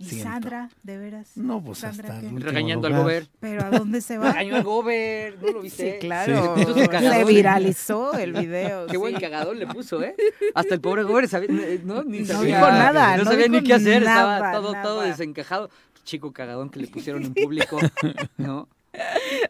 ¿Y 0.00 0.04
Sandra, 0.20 0.68
de 0.84 0.96
veras? 0.96 1.36
No, 1.36 1.62
pues 1.62 1.82
hasta 1.82 2.20
Regañando 2.20 2.86
al 2.86 2.94
gober. 2.94 3.26
¿Pero 3.40 3.64
a 3.64 3.70
dónde 3.70 4.00
se 4.00 4.16
va? 4.16 4.28
Regañó 4.30 4.56
al 4.56 4.62
gober, 4.62 5.36
¿no 5.42 5.52
lo 5.52 5.62
viste? 5.62 5.94
Sí, 5.94 5.98
claro. 5.98 6.54
Se 6.56 7.24
viralizó 7.24 8.14
el 8.14 8.32
video. 8.32 8.86
Qué 8.86 8.96
buen 8.96 9.16
cagadón 9.16 9.58
le 9.58 9.66
puso, 9.66 10.00
¿eh? 10.02 10.14
Hasta 10.54 10.74
el 10.74 10.80
pobre 10.80 11.02
gober 11.02 11.28
sabía, 11.28 11.48
no, 11.82 12.04
ni 12.04 12.20
no 12.20 12.42
dijo 12.42 12.60
nada. 12.60 13.16
No, 13.16 13.24
sabía 13.24 13.48
ni 13.48 13.62
qué 13.62 13.74
hacer, 13.74 14.02
estaba 14.02 14.52
todo, 14.52 14.72
todo 14.82 15.00
desencajado. 15.02 15.68
Chico 16.04 16.32
cagadón 16.32 16.70
que 16.70 16.78
le 16.78 16.86
pusieron 16.86 17.24
en 17.24 17.34
público, 17.34 17.78
¿no? 18.36 18.68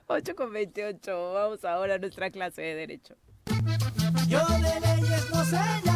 8 0.07 0.35
con 0.35 0.53
28. 0.53 1.33
Vamos 1.35 1.65
ahora 1.65 1.95
a 1.95 1.99
nuestra 1.99 2.31
clase 2.31 2.63
de 2.63 2.75
Derecho. 2.75 3.15
Yo 4.27 4.41
de 4.47 4.81
leyes 4.81 5.31
no 5.31 5.45
sé 5.45 5.88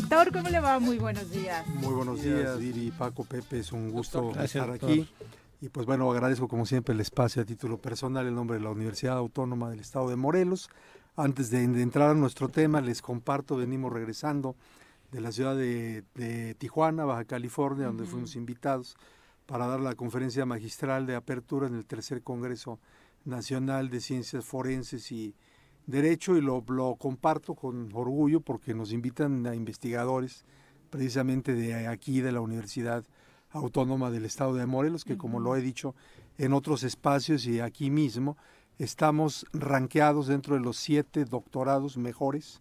Doctor, 0.00 0.30
¿cómo 0.30 0.50
le 0.50 0.60
va? 0.60 0.78
Muy 0.78 0.98
buenos 0.98 1.30
días. 1.30 1.66
Muy 1.68 1.94
buenos 1.94 2.22
días, 2.22 2.58
Viri, 2.58 2.90
Paco, 2.90 3.24
Pepe, 3.24 3.60
es 3.60 3.72
un 3.72 3.90
gusto 3.90 4.38
estar 4.38 4.70
aquí. 4.70 5.08
Y 5.62 5.70
pues 5.70 5.86
bueno, 5.86 6.12
agradezco 6.12 6.48
como 6.48 6.66
siempre 6.66 6.94
el 6.94 7.00
espacio 7.00 7.40
a 7.40 7.46
título 7.46 7.78
personal 7.78 8.26
en 8.26 8.34
nombre 8.34 8.58
de 8.58 8.62
la 8.62 8.68
Universidad 8.68 9.16
Autónoma 9.16 9.70
del 9.70 9.80
Estado 9.80 10.10
de 10.10 10.16
Morelos. 10.16 10.68
Antes 11.16 11.48
de, 11.48 11.64
entrar 11.64 12.10
a 12.10 12.14
nuestro 12.14 12.50
tema, 12.50 12.82
les 12.82 13.00
comparto, 13.00 13.56
venimos 13.56 13.90
regresando 13.90 14.54
de 15.12 15.22
la 15.22 15.32
ciudad 15.32 15.56
de, 15.56 16.54
Tijuana, 16.58 17.06
Baja 17.06 17.24
California, 17.24 17.86
donde 17.86 18.04
fuimos 18.04 18.36
invitados 18.36 18.98
para 19.46 19.66
dar 19.66 19.80
la 19.80 19.94
conferencia 19.94 20.44
magistral 20.44 21.06
de 21.06 21.14
apertura 21.14 21.68
en 21.68 21.74
el 21.74 21.86
tercer 21.86 22.22
Congreso 22.22 22.78
Nacional 23.24 23.88
de 23.88 24.02
Ciencias 24.02 24.44
Forenses 24.44 25.10
y 25.10 25.34
Derecho 25.86 26.36
y 26.36 26.40
lo, 26.40 26.64
lo 26.68 26.96
comparto 26.96 27.54
con 27.54 27.90
orgullo 27.92 28.40
porque 28.40 28.74
nos 28.74 28.92
invitan 28.92 29.46
a 29.46 29.54
investigadores 29.54 30.44
precisamente 30.90 31.54
de 31.54 31.86
aquí, 31.86 32.20
de 32.20 32.32
la 32.32 32.40
Universidad 32.40 33.04
Autónoma 33.50 34.10
del 34.10 34.24
Estado 34.24 34.54
de 34.54 34.66
Morelos, 34.66 35.04
que 35.04 35.16
como 35.16 35.40
lo 35.40 35.56
he 35.56 35.60
dicho 35.60 35.94
en 36.38 36.52
otros 36.52 36.82
espacios 36.82 37.46
y 37.46 37.60
aquí 37.60 37.90
mismo, 37.90 38.36
estamos 38.78 39.46
ranqueados 39.52 40.26
dentro 40.26 40.54
de 40.56 40.60
los 40.60 40.76
siete 40.76 41.24
doctorados 41.24 41.96
mejores 41.96 42.60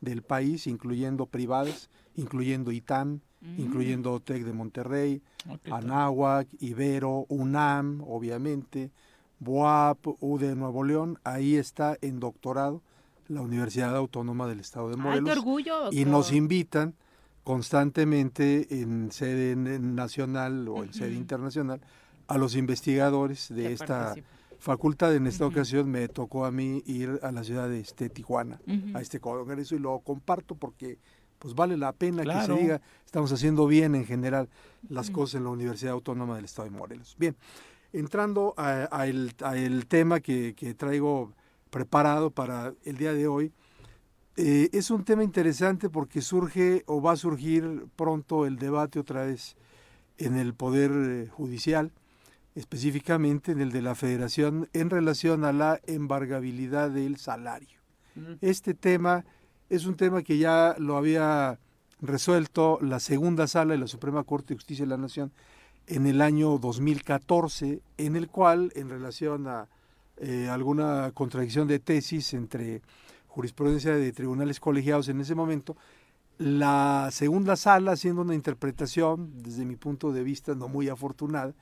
del 0.00 0.22
país, 0.22 0.66
incluyendo 0.66 1.26
privados, 1.26 1.88
incluyendo 2.14 2.70
ITAM, 2.72 3.20
Mm. 3.38 3.60
incluyendo 3.60 4.18
TEC 4.18 4.44
de 4.44 4.52
Monterrey, 4.54 5.22
Ah, 5.46 5.58
¿qué 5.62 5.70
tal? 5.70 5.84
Anáhuac, 5.84 6.48
Ibero, 6.58 7.26
UNAM, 7.28 8.00
obviamente, 8.06 8.90
BUAP, 9.38 10.06
U 10.20 10.38
de 10.38 10.54
Nuevo 10.54 10.84
León, 10.84 11.18
ahí 11.24 11.56
está 11.56 11.96
en 12.00 12.20
doctorado 12.20 12.82
la 13.28 13.40
Universidad 13.40 13.94
Autónoma 13.96 14.46
del 14.46 14.60
Estado 14.60 14.88
de 14.88 14.94
Ay, 14.94 15.00
qué 15.00 15.02
Morelos. 15.02 15.38
orgullo, 15.38 15.92
y 15.92 16.04
nos 16.04 16.32
invitan 16.32 16.94
constantemente 17.44 18.66
en 18.80 19.12
sede 19.12 19.54
nacional 19.56 20.66
o 20.68 20.82
en 20.82 20.92
sede 20.92 21.14
internacional 21.14 21.80
a 22.26 22.38
los 22.38 22.56
investigadores 22.56 23.48
de 23.48 23.62
Que 23.64 23.72
esta 23.72 24.14
facultad. 24.58 25.14
En 25.14 25.26
esta 25.26 25.46
ocasión 25.46 25.88
me 25.90 26.08
tocó 26.08 26.44
a 26.44 26.50
mí 26.50 26.82
ir 26.86 27.20
a 27.22 27.30
la 27.30 27.44
ciudad 27.44 27.68
de 27.68 27.80
este, 27.80 28.08
Tijuana, 28.08 28.60
a 28.94 29.00
este 29.00 29.20
congreso 29.20 29.74
y 29.74 29.78
lo 29.78 29.98
comparto 30.00 30.54
porque 30.54 30.98
pues 31.38 31.54
vale 31.54 31.76
la 31.76 31.92
pena 31.92 32.24
que 32.24 32.46
se 32.46 32.60
diga, 32.60 32.80
estamos 33.04 33.30
haciendo 33.30 33.66
bien 33.66 33.94
en 33.94 34.06
general 34.06 34.48
las 34.88 35.10
cosas 35.10 35.36
en 35.36 35.44
la 35.44 35.50
Universidad 35.50 35.92
Autónoma 35.92 36.36
del 36.36 36.46
Estado 36.46 36.68
de 36.68 36.76
Morelos. 36.76 37.14
Bien, 37.18 37.36
entrando 37.98 38.54
a, 38.56 38.88
a 38.90 39.06
el, 39.06 39.32
a 39.42 39.56
el 39.56 39.86
tema 39.86 40.20
que, 40.20 40.54
que 40.54 40.74
traigo 40.74 41.32
preparado 41.70 42.30
para 42.30 42.74
el 42.84 42.96
día 42.96 43.12
de 43.12 43.26
hoy, 43.26 43.52
eh, 44.36 44.68
es 44.72 44.90
un 44.90 45.04
tema 45.04 45.24
interesante 45.24 45.88
porque 45.88 46.20
surge 46.20 46.82
o 46.86 47.00
va 47.00 47.12
a 47.12 47.16
surgir 47.16 47.86
pronto 47.96 48.44
el 48.44 48.56
debate 48.58 48.98
otra 48.98 49.24
vez 49.24 49.56
en 50.18 50.36
el 50.36 50.52
Poder 50.52 50.90
eh, 50.92 51.28
Judicial, 51.28 51.90
específicamente 52.54 53.52
en 53.52 53.60
el 53.60 53.72
de 53.72 53.80
la 53.80 53.94
Federación 53.94 54.68
en 54.74 54.90
relación 54.90 55.44
a 55.44 55.52
la 55.52 55.80
embargabilidad 55.86 56.90
del 56.90 57.16
salario. 57.16 57.80
Este 58.40 58.72
tema 58.72 59.26
es 59.68 59.84
un 59.84 59.94
tema 59.94 60.22
que 60.22 60.38
ya 60.38 60.74
lo 60.78 60.96
había 60.96 61.58
resuelto 62.00 62.78
la 62.80 62.98
segunda 62.98 63.46
sala 63.46 63.72
de 63.72 63.80
la 63.80 63.86
Suprema 63.86 64.24
Corte 64.24 64.54
de 64.54 64.58
Justicia 64.58 64.86
de 64.86 64.90
la 64.90 64.96
Nación 64.96 65.32
en 65.86 66.06
el 66.06 66.20
año 66.20 66.58
2014, 66.58 67.80
en 67.96 68.16
el 68.16 68.28
cual, 68.28 68.72
en 68.74 68.88
relación 68.88 69.46
a 69.46 69.68
eh, 70.18 70.48
alguna 70.50 71.10
contradicción 71.12 71.68
de 71.68 71.78
tesis 71.78 72.34
entre 72.34 72.82
jurisprudencia 73.28 73.94
de 73.94 74.12
tribunales 74.12 74.60
colegiados 74.60 75.08
en 75.08 75.20
ese 75.20 75.34
momento, 75.34 75.76
la 76.38 77.08
segunda 77.12 77.56
sala, 77.56 77.92
haciendo 77.92 78.22
una 78.22 78.34
interpretación, 78.34 79.30
desde 79.42 79.64
mi 79.64 79.76
punto 79.76 80.12
de 80.12 80.22
vista 80.22 80.54
no 80.54 80.68
muy 80.68 80.88
afortunada, 80.88 81.54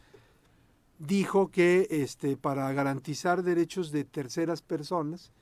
dijo 0.98 1.48
que 1.48 1.86
este, 1.90 2.36
para 2.36 2.72
garantizar 2.72 3.42
derechos 3.42 3.92
de 3.92 4.04
terceras 4.04 4.62
personas, 4.62 5.32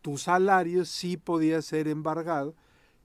tu 0.00 0.18
salario 0.18 0.84
sí 0.84 1.16
podía 1.16 1.62
ser 1.62 1.86
embargado, 1.86 2.54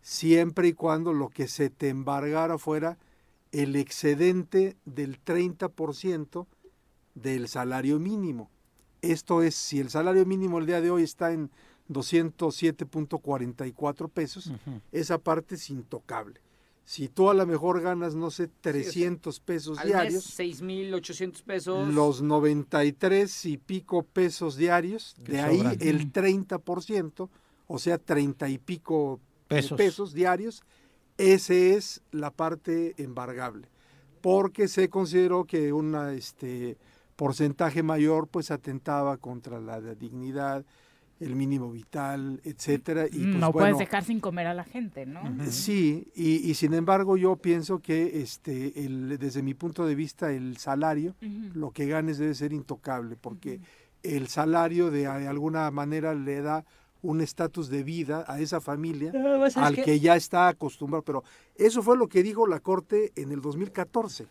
siempre 0.01 0.69
y 0.69 0.73
cuando 0.73 1.13
lo 1.13 1.29
que 1.29 1.47
se 1.47 1.69
te 1.69 1.89
embargara 1.89 2.57
fuera 2.57 2.97
el 3.61 3.75
excedente 3.75 4.77
del 4.85 5.19
30% 5.23 6.45
del 7.15 7.47
salario 7.47 7.99
mínimo. 7.99 8.51
Esto 9.01 9.41
es, 9.41 9.55
si 9.55 9.79
el 9.79 9.89
salario 9.89 10.23
mínimo 10.25 10.59
el 10.59 10.65
día 10.67 10.81
de 10.81 10.91
hoy 10.91 11.03
está 11.03 11.31
en 11.31 11.49
207.44 11.89 14.09
pesos, 14.09 14.51
esa 14.91 15.17
parte 15.17 15.55
es 15.55 15.69
intocable. 15.69 16.41
Si 16.85 17.07
tú 17.09 17.29
a 17.29 17.33
lo 17.33 17.45
mejor 17.45 17.81
ganas, 17.81 18.15
no 18.15 18.31
sé, 18.31 18.47
300 18.61 19.41
pesos 19.41 19.77
Al 19.79 19.87
diarios, 19.87 20.39
mes, 20.39 20.61
6.800 20.61 21.43
pesos. 21.43 21.93
los 21.93 22.21
93 22.21 23.45
y 23.45 23.57
pico 23.57 24.03
pesos 24.03 24.55
diarios, 24.55 25.15
de 25.19 25.41
ahí 25.41 25.57
sobran. 25.57 25.77
el 25.81 26.13
30%, 26.13 27.29
o 27.67 27.79
sea, 27.79 27.97
30 27.97 28.47
y 28.49 28.57
pico 28.59 29.19
Pesos. 29.49 29.77
pesos 29.77 30.13
diarios, 30.13 30.63
ese 31.17 31.75
es 31.75 32.01
la 32.11 32.31
parte 32.31 32.93
embargable, 32.97 33.67
porque 34.21 34.67
se 34.67 34.89
consideró 34.89 35.45
que 35.45 35.73
un 35.73 35.95
este, 36.13 36.77
porcentaje 37.15 37.83
mayor 37.83 38.27
pues 38.27 38.51
atentaba 38.51 39.17
contra 39.17 39.59
la 39.59 39.81
dignidad, 39.81 40.65
el 41.19 41.35
mínimo 41.35 41.71
vital, 41.71 42.39
etcétera. 42.43 43.07
Y, 43.07 43.09
pues, 43.09 43.25
no 43.35 43.51
bueno, 43.51 43.51
puedes 43.51 43.77
dejar 43.79 44.03
sin 44.03 44.19
comer 44.19 44.47
a 44.47 44.53
la 44.53 44.63
gente, 44.63 45.05
¿no? 45.05 45.21
Sí, 45.49 46.11
y, 46.15 46.49
y 46.49 46.53
sin 46.53 46.73
embargo 46.73 47.17
yo 47.17 47.35
pienso 47.37 47.79
que 47.79 48.21
este, 48.21 48.85
el, 48.85 49.17
desde 49.17 49.41
mi 49.41 49.53
punto 49.53 49.85
de 49.85 49.95
vista 49.95 50.31
el 50.31 50.57
salario, 50.57 51.15
lo 51.53 51.71
que 51.71 51.87
ganes 51.87 52.19
debe 52.19 52.35
ser 52.35 52.53
intocable, 52.53 53.15
porque 53.15 53.59
el 54.03 54.27
salario 54.27 54.91
de, 54.91 54.99
de 54.99 55.27
alguna 55.27 55.71
manera 55.71 56.13
le 56.13 56.41
da 56.41 56.65
un 57.07 57.21
estatus 57.21 57.69
de 57.69 57.83
vida 57.83 58.25
a 58.27 58.39
esa 58.41 58.59
familia 58.59 59.11
pues, 59.13 59.53
es 59.53 59.57
al 59.57 59.75
que- 59.75 59.83
que 59.83 59.99
ya 59.99 60.15
está 60.17 60.47
acostumbrado. 60.49 61.03
Pero 61.03 61.23
eso 61.55 61.81
fue 61.81 61.95
lo 61.97 62.07
que 62.07 62.21
dijo 62.21 62.47
la 62.47 62.59
Corte 62.59 63.13
en 63.15 63.31
el 63.31 63.41
2014, 63.41 64.27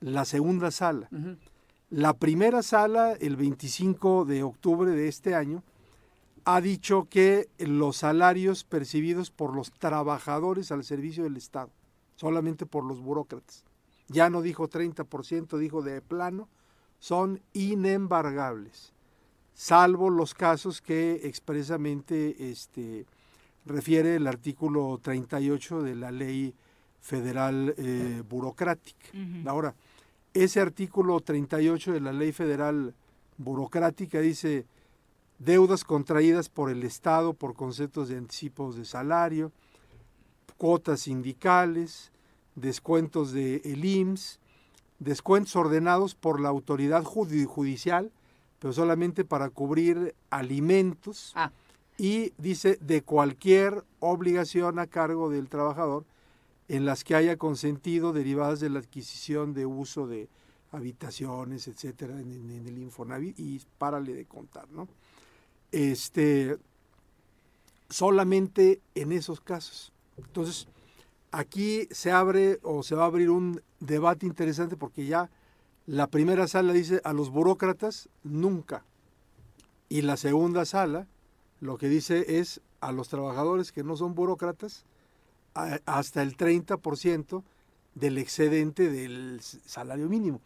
la 0.00 0.24
segunda 0.26 0.70
sala. 0.70 1.08
La 1.88 2.12
primera 2.14 2.62
sala, 2.62 3.12
el 3.14 3.36
25 3.36 4.24
de 4.26 4.42
octubre 4.42 4.90
de 4.90 5.08
este 5.08 5.34
año, 5.34 5.62
ha 6.44 6.60
dicho 6.60 7.06
que 7.08 7.48
los 7.58 7.96
salarios 7.96 8.64
percibidos 8.64 9.30
por 9.30 9.54
los 9.54 9.72
trabajadores 9.72 10.70
al 10.72 10.84
servicio 10.84 11.24
del 11.24 11.36
Estado, 11.36 11.70
solamente 12.16 12.66
por 12.66 12.84
los 12.84 13.00
burócratas, 13.00 13.64
ya 14.08 14.28
no 14.30 14.42
dijo 14.42 14.68
30%, 14.68 15.56
dijo 15.58 15.80
de 15.82 16.02
plano, 16.02 16.48
son 16.98 17.40
inembargables, 17.52 18.92
salvo 19.58 20.10
los 20.10 20.34
casos 20.34 20.82
que 20.82 21.22
expresamente 21.24 22.50
este, 22.50 23.06
refiere 23.64 24.16
el 24.16 24.26
artículo 24.26 25.00
38 25.02 25.82
de 25.82 25.94
la 25.94 26.12
ley 26.12 26.54
federal 27.00 27.74
eh, 27.78 28.22
burocrática. 28.28 29.08
Ahora, 29.46 29.74
ese 30.34 30.60
artículo 30.60 31.20
38 31.20 31.92
de 31.94 32.00
la 32.00 32.12
ley 32.12 32.32
federal 32.32 32.94
burocrática 33.38 34.20
dice 34.20 34.66
deudas 35.38 35.84
contraídas 35.84 36.50
por 36.50 36.68
el 36.70 36.84
Estado 36.84 37.32
por 37.32 37.54
conceptos 37.54 38.08
de 38.10 38.18
anticipos 38.18 38.76
de 38.76 38.84
salario, 38.84 39.52
cuotas 40.58 41.00
sindicales, 41.00 42.12
descuentos 42.56 43.32
del 43.32 43.62
el 43.64 43.84
IMSS, 43.86 44.38
descuentos 44.98 45.56
ordenados 45.56 46.14
por 46.14 46.40
la 46.40 46.50
autoridad 46.50 47.04
judi- 47.04 47.46
judicial, 47.46 48.10
pero 48.58 48.72
solamente 48.72 49.24
para 49.24 49.50
cubrir 49.50 50.14
alimentos 50.30 51.32
y 51.98 52.32
dice 52.38 52.78
de 52.80 53.02
cualquier 53.02 53.84
obligación 54.00 54.78
a 54.78 54.86
cargo 54.86 55.30
del 55.30 55.48
trabajador 55.48 56.04
en 56.68 56.84
las 56.84 57.04
que 57.04 57.14
haya 57.14 57.36
consentido 57.36 58.12
derivadas 58.12 58.60
de 58.60 58.70
la 58.70 58.80
adquisición 58.80 59.54
de 59.54 59.66
uso 59.66 60.06
de 60.06 60.28
habitaciones, 60.72 61.68
etcétera, 61.68 62.20
en, 62.20 62.32
en- 62.32 62.50
en 62.50 62.66
el 62.66 62.78
Infonavit 62.78 63.38
y 63.38 63.60
párale 63.78 64.14
de 64.14 64.24
contar, 64.26 64.68
¿no? 64.70 64.88
Este, 65.72 66.56
solamente 67.88 68.80
en 68.94 69.12
esos 69.12 69.40
casos. 69.40 69.92
Entonces, 70.16 70.66
aquí 71.30 71.86
se 71.90 72.10
abre 72.10 72.58
o 72.62 72.82
se 72.82 72.94
va 72.94 73.04
a 73.04 73.06
abrir 73.06 73.30
un 73.30 73.62
debate 73.80 74.26
interesante 74.26 74.76
porque 74.76 75.06
ya 75.06 75.30
la 75.86 76.08
primera 76.08 76.46
sala 76.48 76.72
dice 76.72 77.00
a 77.04 77.12
los 77.12 77.30
burócratas 77.30 78.08
nunca. 78.24 78.84
Y 79.88 80.02
la 80.02 80.16
segunda 80.16 80.64
sala 80.64 81.06
lo 81.60 81.78
que 81.78 81.88
dice 81.88 82.38
es 82.40 82.60
a 82.80 82.92
los 82.92 83.08
trabajadores 83.08 83.72
que 83.72 83.84
no 83.84 83.96
son 83.96 84.14
burócratas 84.14 84.84
a- 85.54 85.78
hasta 85.86 86.22
el 86.22 86.36
30% 86.36 87.42
del 87.94 88.18
excedente 88.18 88.90
del 88.90 89.40
salario 89.40 90.08
mínimo. 90.08 90.40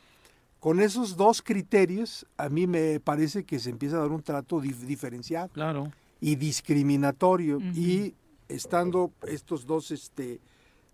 Con 0.61 0.81
esos 0.81 1.17
dos 1.17 1.41
criterios, 1.43 2.27
a 2.37 2.49
mí 2.51 2.67
me 2.67 3.01
parece 3.01 3.45
que 3.45 3.59
se 3.59 3.71
empieza 3.71 3.97
a 3.97 4.01
dar 4.01 4.11
un 4.12 4.23
trato 4.23 4.61
dif- 4.61 4.85
diferenciado 4.87 5.49
Claro. 5.49 5.91
y 6.21 6.37
discriminatorio. 6.37 7.59
Y 7.75 8.15
estando 8.49 9.11
estos 9.27 9.67
dos 9.67 9.91
este, 9.91 10.39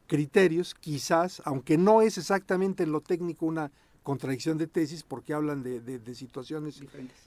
criterios, 0.07 0.75
quizás, 0.75 1.43
aunque 1.45 1.77
no 1.77 2.01
es 2.01 2.17
exactamente 2.17 2.85
en 2.85 2.93
lo 2.93 3.01
técnico 3.01 3.45
una 3.45 3.71
contradicción 4.11 4.57
de 4.57 4.69
tesis, 4.69 5.03
porque 5.03 5.35
hablan 5.35 5.65
de, 5.65 5.81
de- 5.81 5.99
de 5.99 6.15
situaciones 6.15 6.81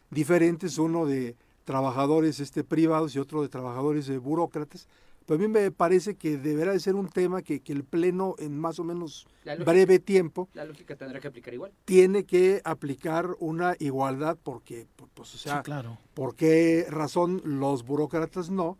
diferentes, 0.09 0.77
uno 0.77 1.05
de 1.05 1.35
trabajadores 1.65 2.39
este, 2.39 2.63
privados 2.63 3.13
y 3.15 3.19
otro 3.19 3.41
de 3.41 3.49
trabajadores 3.49 4.07
eh, 4.07 4.17
burócratas, 4.17 4.87
pero 5.25 5.37
a 5.37 5.41
mí 5.41 5.49
me 5.49 5.71
parece 5.71 6.15
que 6.15 6.37
deberá 6.37 6.71
de 6.71 6.79
ser 6.79 6.95
un 6.95 7.09
tema 7.09 7.41
que, 7.41 7.59
que 7.59 7.73
el 7.73 7.83
Pleno 7.83 8.35
en 8.39 8.57
más 8.57 8.79
o 8.79 8.85
menos 8.85 9.27
lógica- 9.43 9.65
breve 9.65 9.99
tiempo 9.99 10.47
La 10.53 10.63
lógica 10.63 10.95
tendrá 10.95 11.19
que 11.19 11.27
aplicar 11.27 11.53
igual. 11.53 11.73
tiene 11.83 12.23
que 12.23 12.61
aplicar 12.63 13.27
una 13.39 13.75
igualdad 13.79 14.37
porque, 14.41 14.87
pues, 15.13 15.35
o 15.35 15.37
sea, 15.37 15.57
Sí, 15.57 15.63
claro. 15.63 15.97
¿por 16.13 16.33
qué 16.33 16.87
razón 16.89 17.41
los 17.43 17.83
burócratas 17.85 18.49
no 18.49 18.77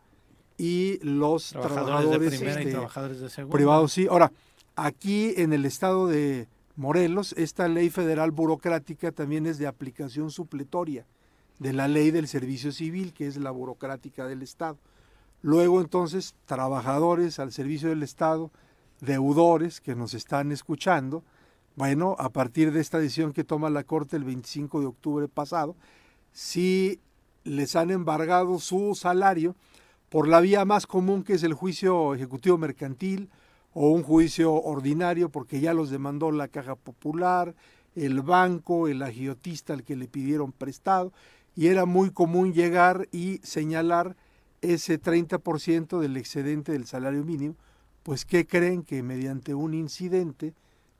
y 0.57 0.99
los 1.03 1.49
Trabajadores 1.49 2.31
de 2.39 2.45
y 2.45 2.49
este, 2.49 2.71
trabajadores 2.71 3.19
de 3.19 3.29
segunda. 3.29 3.53
privados 3.57 3.91
sí? 3.91 4.07
Ahora, 4.09 4.31
Aquí 4.81 5.33
en 5.35 5.51
el 5.51 5.65
estado 5.65 6.07
de 6.07 6.47
Morelos, 6.79 7.33
esta 7.33 7.67
ley 7.67 7.89
federal 7.89 8.31
burocrática 8.31 9.11
también 9.11 9.45
es 9.45 9.57
de 9.57 9.67
aplicación 9.67 10.31
supletoria 10.31 11.05
de 11.59 11.73
la 11.73 11.89
ley 11.89 12.09
del 12.09 12.25
servicio 12.25 12.71
civil, 12.71 13.11
que 13.11 13.27
es 13.27 13.35
la 13.35 13.51
burocrática 13.51 14.25
del 14.25 14.43
Estado. 14.43 14.77
Luego 15.41 15.81
entonces, 15.81 16.35
trabajadores 16.45 17.37
al 17.39 17.51
servicio 17.51 17.89
del 17.89 18.01
Estado, 18.01 18.49
deudores 19.01 19.81
que 19.81 19.93
nos 19.93 20.13
están 20.13 20.53
escuchando, 20.53 21.21
bueno, 21.75 22.15
a 22.17 22.29
partir 22.29 22.71
de 22.71 22.79
esta 22.79 22.97
decisión 22.97 23.33
que 23.33 23.43
toma 23.43 23.69
la 23.69 23.83
Corte 23.83 24.15
el 24.15 24.23
25 24.23 24.79
de 24.79 24.85
octubre 24.85 25.27
pasado, 25.27 25.75
si 26.31 27.01
les 27.43 27.75
han 27.75 27.91
embargado 27.91 28.57
su 28.57 28.95
salario 28.95 29.53
por 30.07 30.29
la 30.29 30.39
vía 30.39 30.63
más 30.63 30.87
común 30.87 31.25
que 31.25 31.33
es 31.33 31.43
el 31.43 31.53
juicio 31.53 32.15
ejecutivo 32.15 32.57
mercantil 32.57 33.29
o 33.73 33.89
un 33.89 34.03
juicio 34.03 34.53
ordinario 34.53 35.29
porque 35.29 35.59
ya 35.59 35.73
los 35.73 35.89
demandó 35.89 36.31
la 36.31 36.47
Caja 36.47 36.75
Popular, 36.75 37.55
el 37.95 38.21
banco, 38.21 38.87
el 38.87 39.01
agiotista 39.01 39.73
al 39.73 39.83
que 39.83 39.95
le 39.95 40.07
pidieron 40.07 40.51
prestado 40.51 41.11
y 41.55 41.67
era 41.67 41.85
muy 41.85 42.11
común 42.11 42.53
llegar 42.53 43.07
y 43.11 43.39
señalar 43.43 44.15
ese 44.61 45.01
30% 45.01 45.99
del 45.99 46.17
excedente 46.17 46.71
del 46.71 46.85
salario 46.85 47.23
mínimo, 47.23 47.55
pues 48.03 48.25
¿qué 48.25 48.45
creen 48.45 48.83
que 48.83 49.03
mediante 49.03 49.53
un 49.53 49.73
incidente 49.73 50.53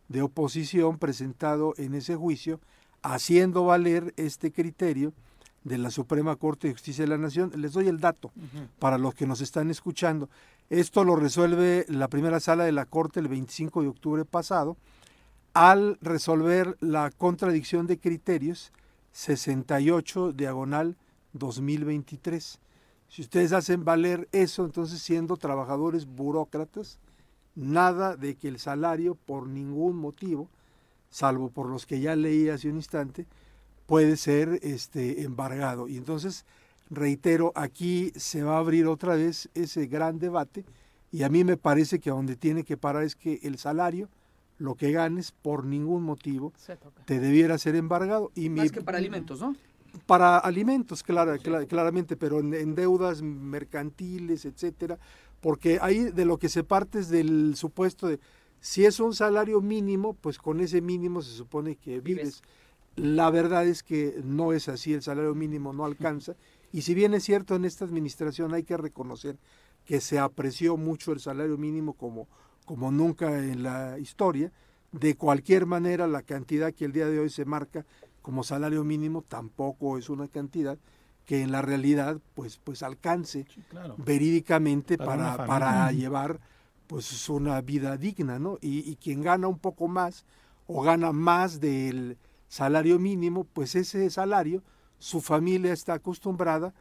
de 0.07 0.21
oposición 0.21 0.97
presentado 0.97 1.73
en 1.77 1.93
ese 1.93 2.15
juicio, 2.15 2.59
haciendo 3.01 3.65
valer 3.65 4.13
este 4.17 4.51
criterio 4.51 5.13
de 5.69 5.77
la 5.77 5.91
Suprema 5.91 6.35
Corte 6.35 6.67
de 6.67 6.73
Justicia 6.73 7.03
de 7.03 7.09
la 7.09 7.17
Nación, 7.17 7.51
les 7.55 7.73
doy 7.73 7.87
el 7.87 7.99
dato 7.99 8.31
para 8.79 8.97
los 8.97 9.13
que 9.13 9.27
nos 9.27 9.39
están 9.39 9.69
escuchando. 9.69 10.27
Esto 10.69 11.03
lo 11.03 11.15
resuelve 11.15 11.85
la 11.87 12.07
primera 12.07 12.39
sala 12.39 12.65
de 12.65 12.71
la 12.71 12.85
Corte 12.85 13.19
el 13.19 13.27
25 13.27 13.83
de 13.83 13.87
octubre 13.87 14.25
pasado, 14.25 14.75
al 15.53 15.97
resolver 16.01 16.75
la 16.79 17.11
contradicción 17.11 17.85
de 17.85 17.99
criterios 17.99 18.71
68 19.11 20.33
diagonal 20.33 20.97
2023. 21.33 22.59
Si 23.07 23.21
ustedes 23.21 23.53
hacen 23.53 23.85
valer 23.85 24.27
eso, 24.31 24.65
entonces 24.65 25.01
siendo 25.01 25.37
trabajadores 25.37 26.07
burócratas, 26.07 26.97
nada 27.55 28.15
de 28.15 28.35
que 28.35 28.47
el 28.47 28.57
salario 28.57 29.13
por 29.13 29.47
ningún 29.47 29.97
motivo, 29.97 30.49
salvo 31.11 31.49
por 31.49 31.67
los 31.67 31.85
que 31.85 31.99
ya 31.99 32.15
leí 32.15 32.49
hace 32.49 32.69
un 32.69 32.77
instante, 32.77 33.27
puede 33.89 34.15
ser 34.17 34.59
este 34.61 35.23
embargado. 35.23 35.87
Y 35.87 35.97
entonces, 35.97 36.45
reitero, 36.89 37.51
aquí 37.55 38.11
se 38.15 38.43
va 38.43 38.55
a 38.55 38.59
abrir 38.59 38.85
otra 38.87 39.15
vez 39.15 39.49
ese 39.55 39.87
gran 39.87 40.19
debate 40.19 40.63
y 41.11 41.23
a 41.23 41.29
mí 41.29 41.43
me 41.43 41.57
parece 41.57 41.99
que 41.99 42.09
a 42.11 42.13
donde 42.13 42.35
tiene 42.35 42.63
que 42.63 42.77
parar 42.77 43.03
es 43.03 43.15
que 43.15 43.39
el 43.43 43.57
salario, 43.57 44.07
lo 44.59 44.75
que 44.75 44.91
ganes, 44.91 45.31
por 45.31 45.65
ningún 45.65 46.03
motivo, 46.03 46.53
te 47.05 47.19
debiera 47.19 47.57
ser 47.57 47.75
embargado. 47.75 48.31
Y 48.35 48.49
Más 48.49 48.71
que 48.71 48.81
para 48.81 48.97
alimentos, 48.99 49.41
¿no? 49.41 49.55
para 50.05 50.37
alimentos, 50.37 51.01
clara, 51.01 51.37
cla- 51.37 51.65
claramente, 51.65 52.15
pero 52.15 52.39
en, 52.41 52.53
en 52.53 52.75
deudas 52.75 53.23
mercantiles, 53.23 54.45
etcétera, 54.45 54.99
porque 55.41 55.79
ahí 55.81 56.11
de 56.11 56.25
lo 56.25 56.37
que 56.37 56.47
se 56.47 56.63
parte 56.63 56.99
es 56.99 57.09
del 57.09 57.55
supuesto 57.55 58.07
de 58.07 58.19
si 58.61 58.85
es 58.85 58.99
un 58.99 59.15
salario 59.15 59.61
mínimo, 59.61 60.13
pues 60.13 60.37
con 60.37 60.59
ese 60.59 60.81
mínimo 60.81 61.21
se 61.23 61.31
supone 61.31 61.75
que 61.75 62.01
vives. 62.01 62.41
La 62.99 63.29
verdad 63.29 63.65
es 63.65 63.83
que 63.83 64.21
no 64.23 64.53
es 64.53 64.67
así, 64.67 64.93
el 64.93 65.01
salario 65.01 65.33
mínimo 65.35 65.73
no 65.73 65.85
alcanza. 65.85 66.35
Y 66.71 66.81
si 66.81 66.93
bien 66.93 67.13
es 67.13 67.23
cierto, 67.23 67.55
en 67.55 67.65
esta 67.65 67.85
administración 67.85 68.53
hay 68.53 68.63
que 68.63 68.77
reconocer 68.77 69.37
que 69.85 70.01
se 70.01 70.19
apreció 70.19 70.77
mucho 70.77 71.11
el 71.11 71.19
salario 71.19 71.57
mínimo 71.57 71.93
como, 71.93 72.27
como 72.65 72.91
nunca 72.91 73.39
en 73.39 73.63
la 73.63 73.97
historia, 73.99 74.51
de 74.91 75.15
cualquier 75.15 75.65
manera 75.65 76.07
la 76.07 76.21
cantidad 76.21 76.73
que 76.73 76.85
el 76.85 76.91
día 76.91 77.07
de 77.07 77.19
hoy 77.19 77.29
se 77.29 77.45
marca 77.45 77.85
como 78.21 78.43
salario 78.43 78.83
mínimo 78.83 79.23
tampoco 79.27 79.97
es 79.97 80.09
una 80.09 80.27
cantidad 80.27 80.77
que 81.25 81.41
en 81.41 81.51
la 81.51 81.61
realidad 81.61 82.19
pues 82.33 82.59
pues 82.63 82.83
alcance 82.83 83.45
claro. 83.69 83.95
verídicamente 83.97 84.97
Para 84.97 85.45
para, 85.45 85.91
llevar 85.91 86.39
pues 86.87 87.29
una 87.29 87.61
vida 87.61 87.97
digna, 87.97 88.39
¿no? 88.39 88.57
Y, 88.61 88.89
y 88.89 88.95
quien 88.95 89.21
gana 89.21 89.47
un 89.47 89.59
poco 89.59 89.87
más 89.87 90.25
o 90.67 90.81
gana 90.81 91.11
más 91.11 91.59
del 91.59 92.17
salario 92.49 92.99
mínimo, 92.99 93.45
pues 93.45 93.75
ese 93.75 94.09
salario, 94.09 94.61
su 94.97 95.21
familia 95.21 95.71
está 95.71 95.93
acostumbrada 95.93 96.73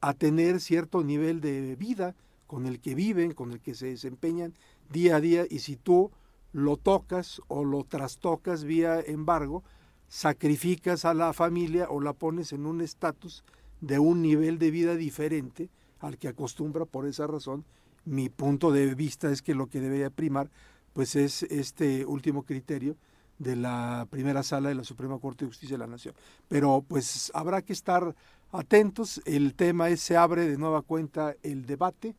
a 0.00 0.14
tener 0.14 0.60
cierto 0.60 1.04
nivel 1.04 1.42
de 1.42 1.76
vida 1.76 2.14
con 2.46 2.64
el 2.64 2.80
que 2.80 2.94
viven, 2.94 3.32
con 3.32 3.52
el 3.52 3.60
que 3.60 3.74
se 3.74 3.86
desempeñan 3.86 4.54
día 4.90 5.16
a 5.16 5.20
día, 5.20 5.44
y 5.50 5.58
si 5.58 5.76
tú 5.76 6.10
lo 6.52 6.76
tocas 6.76 7.42
o 7.48 7.64
lo 7.64 7.84
trastocas 7.84 8.64
vía 8.64 9.00
embargo, 9.00 9.62
sacrificas 10.08 11.04
a 11.04 11.12
la 11.12 11.32
familia 11.32 11.88
o 11.90 12.00
la 12.00 12.12
pones 12.12 12.52
en 12.52 12.64
un 12.64 12.80
estatus 12.80 13.44
de 13.80 13.98
un 13.98 14.22
nivel 14.22 14.58
de 14.58 14.70
vida 14.70 14.94
diferente 14.94 15.68
al 15.98 16.18
que 16.18 16.28
acostumbra 16.28 16.84
por 16.84 17.06
esa 17.06 17.26
razón. 17.26 17.64
Mi 18.04 18.28
punto 18.28 18.70
de 18.70 18.94
vista 18.94 19.30
es 19.30 19.42
que 19.42 19.54
lo 19.54 19.66
que 19.66 19.80
debería 19.80 20.10
primar 20.10 20.50
pues 20.92 21.16
es 21.16 21.42
este 21.42 22.06
último 22.06 22.44
criterio 22.44 22.96
de 23.38 23.56
la 23.56 24.06
primera 24.10 24.42
sala 24.42 24.68
de 24.68 24.74
la 24.74 24.84
Suprema 24.84 25.18
Corte 25.18 25.44
de 25.44 25.50
Justicia 25.50 25.74
de 25.74 25.84
la 25.84 25.86
Nación. 25.86 26.14
Pero 26.48 26.84
pues 26.86 27.30
habrá 27.34 27.62
que 27.62 27.72
estar 27.72 28.14
atentos, 28.52 29.20
el 29.24 29.54
tema 29.54 29.88
es, 29.90 30.00
se 30.00 30.16
abre 30.16 30.48
de 30.48 30.56
nueva 30.56 30.82
cuenta 30.82 31.34
el 31.42 31.66
debate, 31.66 32.14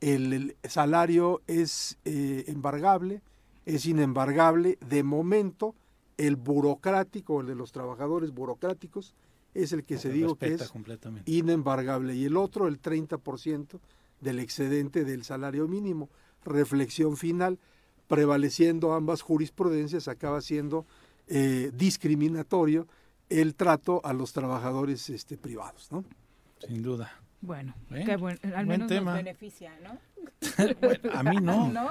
el, 0.00 0.32
el 0.32 0.56
salario 0.68 1.42
es 1.46 1.98
eh, 2.04 2.44
embargable, 2.48 3.22
es 3.66 3.86
inembargable, 3.86 4.78
de 4.86 5.02
momento 5.02 5.74
el 6.16 6.36
burocrático, 6.36 7.40
el 7.40 7.46
de 7.46 7.54
los 7.54 7.72
trabajadores 7.72 8.30
burocráticos, 8.32 9.14
es 9.54 9.72
el 9.72 9.84
que 9.84 9.96
se, 9.96 10.08
Se 10.08 10.12
dijo 10.12 10.36
que 10.36 10.54
es 10.54 10.72
inembargable. 11.24 12.14
Y 12.14 12.24
el 12.26 12.36
otro 12.36 12.68
el 12.68 12.80
30% 12.80 13.80
del 14.20 14.38
excedente 14.38 15.04
del 15.04 15.24
salario 15.24 15.66
mínimo. 15.66 16.08
Reflexión 16.44 17.16
final, 17.16 17.58
prevaleciendo 18.14 18.92
ambas 18.92 19.22
jurisprudencias, 19.22 20.08
acaba 20.08 20.40
siendo 20.40 20.84
eh, 21.28 21.70
discriminatorio 21.72 22.88
el 23.28 23.54
trato 23.54 24.00
a 24.04 24.12
los 24.12 24.32
trabajadores 24.32 25.08
este, 25.10 25.38
privados. 25.38 25.92
¿no? 25.92 26.04
Sin 26.66 26.82
duda. 26.82 27.12
Bueno, 27.40 27.72
Bueno, 27.88 28.04
qué 28.04 28.16
buen, 28.16 28.38
al 28.42 28.50
buen 28.50 28.66
menos 28.66 28.88
tema. 28.88 29.12
nos 29.12 29.22
beneficia, 29.24 29.72
¿no? 29.84 29.96
a 31.14 31.22
mí 31.22 31.36
no. 31.36 31.68
¿No? 31.68 31.90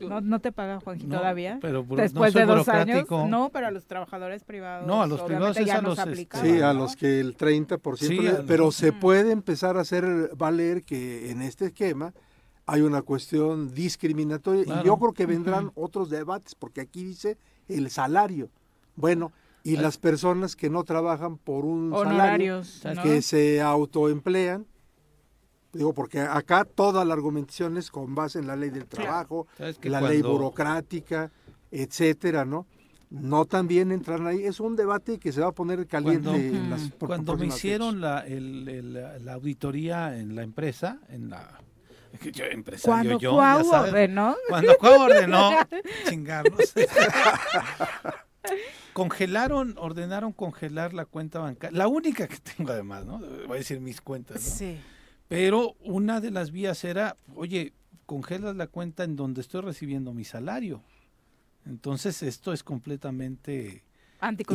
¿No, 0.00 0.20
no 0.20 0.38
te 0.38 0.52
paga 0.52 0.80
Juanji 0.80 1.06
No, 1.06 1.18
todavía? 1.18 1.58
pero 1.62 1.84
no 1.88 1.96
Después 1.96 2.32
de 2.34 2.44
dos 2.44 2.68
años. 2.68 3.06
No, 3.10 3.48
pero 3.50 3.66
a 3.68 3.70
los 3.70 3.86
trabajadores 3.86 4.44
privados. 4.44 4.86
No, 4.86 5.02
a 5.02 5.06
los 5.06 5.20
privados 5.22 5.56
es 5.56 5.70
a 5.70 5.80
los, 5.80 5.98
este, 5.98 6.10
aplicaba, 6.10 6.44
Sí, 6.44 6.60
a 6.60 6.72
los 6.74 6.96
que 6.96 7.20
el 7.20 7.36
30%, 7.36 7.96
Sí, 7.96 8.18
le- 8.18 8.28
a 8.28 8.32
los- 8.34 8.44
pero 8.46 8.70
se 8.70 8.92
puede 8.92 9.32
empezar 9.32 9.76
a 9.78 9.80
hacer 9.80 10.30
valer 10.36 10.84
que 10.84 11.30
en 11.30 11.40
este 11.42 11.66
esquema 11.66 12.12
hay 12.72 12.82
una 12.82 13.02
cuestión 13.02 13.74
discriminatoria 13.74 14.62
y 14.62 14.86
yo 14.86 14.96
creo 14.96 15.12
que 15.12 15.26
vendrán 15.26 15.72
otros 15.74 16.08
debates 16.10 16.54
porque 16.54 16.80
aquí 16.80 17.02
dice 17.04 17.36
el 17.68 17.90
salario. 17.90 18.48
Bueno, 18.96 19.32
y 19.62 19.76
las 19.76 19.98
personas 19.98 20.56
que 20.56 20.70
no 20.70 20.84
trabajan 20.84 21.36
por 21.36 21.64
un 21.64 21.92
Honorarios, 21.92 22.68
salario, 22.68 23.02
¿no? 23.04 23.08
que 23.16 23.22
se 23.22 23.60
autoemplean, 23.60 24.66
digo 25.72 25.92
porque 25.92 26.20
acá 26.20 26.64
toda 26.64 27.04
la 27.04 27.14
argumentación 27.14 27.76
es 27.76 27.90
con 27.90 28.14
base 28.14 28.38
en 28.38 28.46
la 28.46 28.56
ley 28.56 28.70
del 28.70 28.86
trabajo, 28.86 29.46
¿Sabes 29.58 29.78
que 29.78 29.90
la 29.90 30.00
ley 30.00 30.22
burocrática, 30.22 31.30
etcétera, 31.70 32.44
¿no? 32.44 32.66
No 33.10 33.44
también 33.44 33.90
entran 33.90 34.26
ahí, 34.28 34.44
es 34.44 34.60
un 34.60 34.76
debate 34.76 35.18
que 35.18 35.32
se 35.32 35.40
va 35.40 35.48
a 35.48 35.52
poner 35.52 35.84
caliente 35.88 36.28
Cuando, 36.30 36.40
en 36.58 36.70
las 36.70 36.90
pro- 36.92 37.08
cuando 37.08 37.36
me 37.36 37.46
hicieron 37.46 38.00
la, 38.00 38.20
el- 38.20 38.68
el- 38.68 39.24
la 39.24 39.34
auditoría 39.34 40.16
en 40.16 40.36
la 40.36 40.42
empresa, 40.44 41.00
en 41.08 41.28
la 41.30 41.60
yo, 42.32 42.44
empresario 42.44 43.18
Cuando 43.18 43.18
yo, 43.18 43.32
Cuau 43.32 43.68
ordenó. 43.70 44.36
Cuando 44.48 44.76
Cuau 44.76 45.02
ordenó 45.02 45.50
chingarnos. 46.08 46.74
Congelaron, 48.92 49.76
ordenaron 49.78 50.32
congelar 50.32 50.92
la 50.92 51.04
cuenta 51.04 51.38
bancaria. 51.38 51.76
La 51.76 51.88
única 51.88 52.26
que 52.26 52.38
tengo 52.38 52.72
además, 52.72 53.06
¿no? 53.06 53.18
Voy 53.18 53.56
a 53.56 53.58
decir 53.58 53.80
mis 53.80 54.00
cuentas, 54.00 54.36
¿no? 54.36 54.50
Sí. 54.50 54.78
Pero 55.28 55.76
una 55.80 56.20
de 56.20 56.32
las 56.32 56.50
vías 56.50 56.82
era, 56.84 57.16
oye, 57.36 57.72
congelas 58.06 58.56
la 58.56 58.66
cuenta 58.66 59.04
en 59.04 59.14
donde 59.14 59.40
estoy 59.40 59.60
recibiendo 59.60 60.12
mi 60.12 60.24
salario. 60.24 60.82
Entonces 61.66 62.22
esto 62.22 62.52
es 62.52 62.64
completamente 62.64 63.84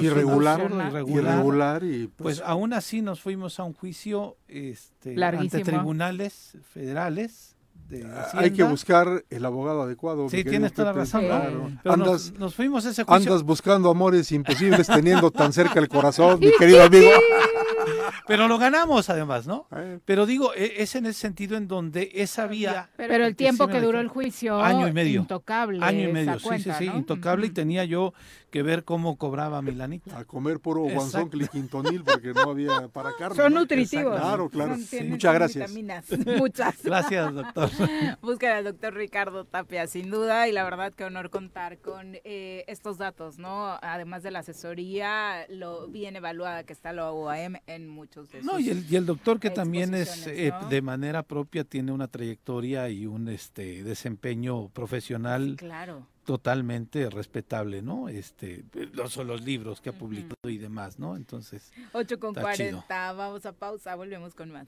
Irregular, 0.01 0.61
absurdo, 0.61 1.09
irregular 1.09 1.83
y, 1.83 2.07
pues, 2.07 2.39
pues, 2.39 2.41
aún 2.41 2.73
así 2.73 3.01
nos 3.01 3.21
fuimos 3.21 3.59
a 3.59 3.63
un 3.63 3.73
juicio 3.73 4.37
este, 4.47 5.21
ante 5.23 5.63
tribunales 5.63 6.57
federales 6.73 7.55
de 7.89 8.05
Hay 8.33 8.51
que 8.51 8.63
buscar 8.63 9.23
el 9.29 9.45
abogado 9.45 9.83
adecuado. 9.83 10.29
Sí, 10.29 10.43
tienes 10.43 10.73
toda 10.73 10.87
la 10.91 10.93
razón, 10.99 11.21
¿no? 11.23 11.27
claro. 11.27 11.71
Pero 11.83 11.93
Andas, 11.93 12.07
nos, 12.31 12.39
nos 12.39 12.55
fuimos 12.55 12.85
a 12.85 12.89
ese 12.91 13.03
juicio. 13.03 13.31
andas 13.31 13.43
buscando 13.43 13.89
amores 13.89 14.31
imposibles 14.31 14.87
teniendo 14.87 15.31
tan 15.31 15.53
cerca 15.53 15.79
el 15.79 15.87
corazón, 15.87 16.39
mi 16.39 16.51
querido 16.59 16.83
amigo. 16.83 17.11
Pero 18.27 18.47
lo 18.47 18.57
ganamos 18.57 19.09
además, 19.11 19.45
¿no? 19.45 19.67
Pero 20.05 20.25
digo, 20.25 20.53
e- 20.55 20.81
es 20.81 20.95
en 20.95 21.05
ese 21.05 21.19
sentido 21.19 21.57
en 21.57 21.67
donde 21.67 22.09
esa 22.15 22.47
vía... 22.47 22.89
Pero 22.97 23.23
el 23.25 23.35
tiempo 23.35 23.65
sí 23.65 23.71
que 23.73 23.81
duró 23.81 23.99
el 23.99 24.07
juicio, 24.07 24.59
Año 24.59 24.87
y 24.87 24.93
medio. 24.93 25.21
intocable. 25.21 25.83
Año 25.83 26.09
y 26.09 26.13
medio, 26.13 26.39
sí, 26.39 26.45
cuenta, 26.47 26.77
sí, 26.77 26.85
sí, 26.85 26.89
¿no? 26.89 26.97
intocable 26.97 27.45
y 27.47 27.49
tenía 27.51 27.85
yo 27.85 28.13
que 28.49 28.63
ver 28.63 28.83
cómo 28.83 29.17
cobraba 29.17 29.61
mi 29.61 29.73
lanita. 29.73 30.17
A 30.17 30.23
comer 30.25 30.59
puro 30.59 30.81
guanzón 30.81 31.29
cliquintonil 31.29 32.03
porque 32.03 32.33
no 32.33 32.49
había 32.49 32.87
para 32.87 33.11
carne. 33.17 33.35
Son 33.35 33.53
nutritivos. 33.53 34.17
Claro, 34.19 34.49
claro. 34.49 34.75
Muchas 35.07 35.33
gracias. 35.33 35.69
vitaminas, 35.73 36.05
muchas. 36.39 36.75
Gracias, 36.83 37.33
doctor. 37.33 37.69
Busquen 38.22 38.52
al 38.52 38.64
doctor 38.64 38.93
Ricardo 38.93 39.45
Tapia, 39.45 39.88
sin 39.88 40.10
duda, 40.10 40.47
y 40.47 40.52
la 40.52 40.64
verdad 40.64 40.93
que 40.93 41.03
honor 41.03 41.30
contar 41.30 41.80
con 41.80 42.15
eh, 42.23 42.64
estos 42.68 42.97
datos, 42.97 43.38
¿no? 43.38 43.77
Además 43.81 44.23
de 44.23 44.31
la 44.31 44.39
asesoría, 44.39 45.45
lo 45.49 45.88
bien 45.88 46.15
evaluada 46.15 46.64
que 46.64 46.73
está 46.73 46.93
la 46.93 47.11
UAM 47.11 47.57
en 47.68 47.88
muchos 47.88 48.30
de 48.31 48.41
No, 48.41 48.53
sus 48.53 48.61
y 48.61 48.69
el, 48.72 48.85
y 48.91 48.95
el 48.95 49.06
doctor 49.06 49.39
que 49.39 49.49
también 49.49 49.93
es 49.93 50.27
eh, 50.27 50.52
¿no? 50.52 50.69
de 50.69 50.81
manera 50.81 51.23
propia 51.23 51.64
tiene 51.64 51.91
una 51.91 52.07
trayectoria 52.07 52.89
y 52.89 53.06
un 53.06 53.27
este 53.30 53.84
desempeño 53.84 54.69
profesional 54.69 55.56
Claro. 55.57 56.07
totalmente 56.26 57.10
respetable, 57.10 57.81
¿no? 57.81 58.10
Este, 58.10 58.64
los, 58.93 59.14
son 59.14 59.27
los 59.27 59.41
libros 59.43 59.81
que 59.81 59.89
ha 59.89 59.93
publicado 59.93 60.49
y 60.49 60.57
demás, 60.57 60.99
¿no? 60.99 61.15
Entonces, 61.15 61.72
8 61.93 62.19
con 62.19 62.35
está 62.38 62.53
chido. 62.53 62.84
40, 62.88 63.14
vamos 63.14 63.45
a 63.45 63.53
pausa, 63.53 63.95
volvemos 63.95 64.34
con 64.35 64.52
más. 64.52 64.68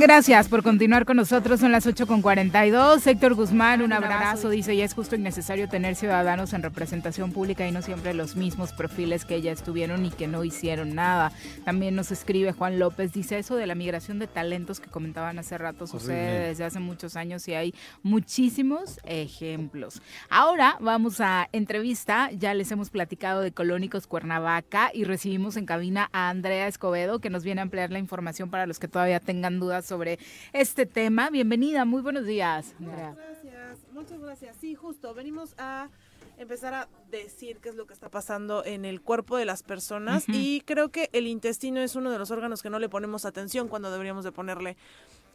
Gracias 0.00 0.48
por 0.48 0.62
continuar 0.62 1.04
con 1.04 1.16
nosotros. 1.16 1.58
Son 1.58 1.72
las 1.72 1.84
8 1.84 2.06
con 2.06 2.22
42. 2.22 3.04
Héctor 3.04 3.34
Guzmán, 3.34 3.82
un 3.82 3.92
abrazo. 3.92 4.48
Dice, 4.48 4.76
ya 4.76 4.84
es 4.84 4.94
justo 4.94 5.16
y 5.16 5.18
necesario 5.18 5.68
tener 5.68 5.96
ciudadanos 5.96 6.52
en 6.52 6.62
representación 6.62 7.32
pública 7.32 7.66
y 7.66 7.72
no 7.72 7.82
siempre 7.82 8.14
los 8.14 8.36
mismos 8.36 8.72
perfiles 8.72 9.24
que 9.24 9.42
ya 9.42 9.50
estuvieron 9.50 10.06
y 10.06 10.10
que 10.10 10.28
no 10.28 10.44
hicieron 10.44 10.94
nada. 10.94 11.32
También 11.64 11.96
nos 11.96 12.12
escribe 12.12 12.52
Juan 12.52 12.78
López. 12.78 13.12
Dice, 13.12 13.40
eso 13.40 13.56
de 13.56 13.66
la 13.66 13.74
migración 13.74 14.20
de 14.20 14.28
talentos 14.28 14.78
que 14.78 14.88
comentaban 14.88 15.36
hace 15.40 15.58
rato 15.58 15.88
sucede 15.88 16.46
desde 16.46 16.62
hace 16.62 16.78
muchos 16.78 17.16
años 17.16 17.48
y 17.48 17.54
hay 17.54 17.74
muchísimos 18.04 19.00
ejemplos. 19.02 20.00
Ahora 20.30 20.76
vamos 20.78 21.20
a 21.20 21.48
entrevista. 21.50 22.30
Ya 22.30 22.54
les 22.54 22.70
hemos 22.70 22.90
platicado 22.90 23.40
de 23.40 23.50
Colónicos 23.50 24.06
Cuernavaca 24.06 24.92
y 24.94 25.02
recibimos 25.02 25.56
en 25.56 25.66
cabina 25.66 26.08
a 26.12 26.28
Andrea 26.28 26.68
Escobedo 26.68 27.18
que 27.18 27.30
nos 27.30 27.42
viene 27.42 27.62
a 27.62 27.64
ampliar 27.64 27.90
la 27.90 27.98
información 27.98 28.48
para 28.48 28.64
los 28.66 28.78
que 28.78 28.86
todavía 28.86 29.18
tengan 29.18 29.58
dudas 29.58 29.87
sobre 29.88 30.18
este 30.52 30.86
tema. 30.86 31.30
Bienvenida, 31.30 31.84
muy 31.84 32.02
buenos 32.02 32.26
días, 32.26 32.74
Andrea. 32.78 33.14
Gracias, 33.16 33.78
muchas 33.92 34.20
gracias. 34.20 34.56
Sí, 34.60 34.74
justo, 34.74 35.14
venimos 35.14 35.54
a 35.56 35.88
empezar 36.36 36.74
a 36.74 36.88
decir 37.10 37.58
qué 37.58 37.70
es 37.70 37.74
lo 37.74 37.86
que 37.86 37.94
está 37.94 38.10
pasando 38.10 38.64
en 38.64 38.84
el 38.84 39.00
cuerpo 39.00 39.36
de 39.36 39.44
las 39.44 39.62
personas 39.62 40.24
y 40.28 40.60
creo 40.60 40.90
que 40.90 41.08
el 41.12 41.26
intestino 41.26 41.80
es 41.80 41.96
uno 41.96 42.12
de 42.12 42.18
los 42.18 42.30
órganos 42.30 42.62
que 42.62 42.70
no 42.70 42.78
le 42.78 42.88
ponemos 42.88 43.24
atención 43.24 43.66
cuando 43.66 43.90
deberíamos 43.90 44.24
de 44.24 44.30
ponerle. 44.30 44.76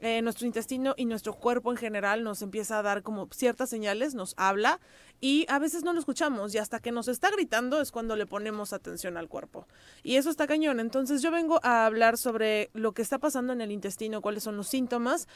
Eh, 0.06 0.22
nuestro 0.22 0.46
intestino 0.46 0.96
y 0.98 1.06
nuestro 1.06 1.34
cuerpo 1.34 1.72
en 1.72 1.78
general 1.78 2.26
nos 2.26 2.42
empieza 2.42 2.78
a 2.78 2.82
dar 2.82 3.04
como 3.04 3.30
ciertas 3.32 3.70
señales, 3.70 4.16
nos 4.16 4.34
habla 4.36 4.82
y 5.22 5.46
a 5.48 5.60
veces 5.60 5.86
no 5.86 5.94
lo 5.94 6.00
escuchamos 6.00 6.54
y 6.54 6.58
hasta 6.58 6.82
que 6.82 6.92
nos 6.92 7.08
está 7.08 7.32
gritando 7.32 7.80
es 7.80 7.90
cuando 7.90 8.18
le 8.18 8.26
ponemos 8.26 8.74
atención 8.74 9.16
al 9.16 9.30
cuerpo. 9.30 9.66
Y 10.04 10.18
eso 10.18 10.30
está 10.30 10.46
cañón. 10.46 10.82
Entonces 10.82 11.22
yo 11.22 11.32
vengo 11.32 11.62
a 11.64 11.86
hablar 11.86 12.18
sobre 12.18 12.70
lo 12.74 12.92
que 12.92 13.02
está 13.02 13.18
pasando 13.18 13.54
en 13.54 13.62
el 13.62 13.72
intestino, 13.72 14.20
cuáles 14.20 14.44
son 14.44 14.58
los 14.58 14.68
síntomas 14.68 15.30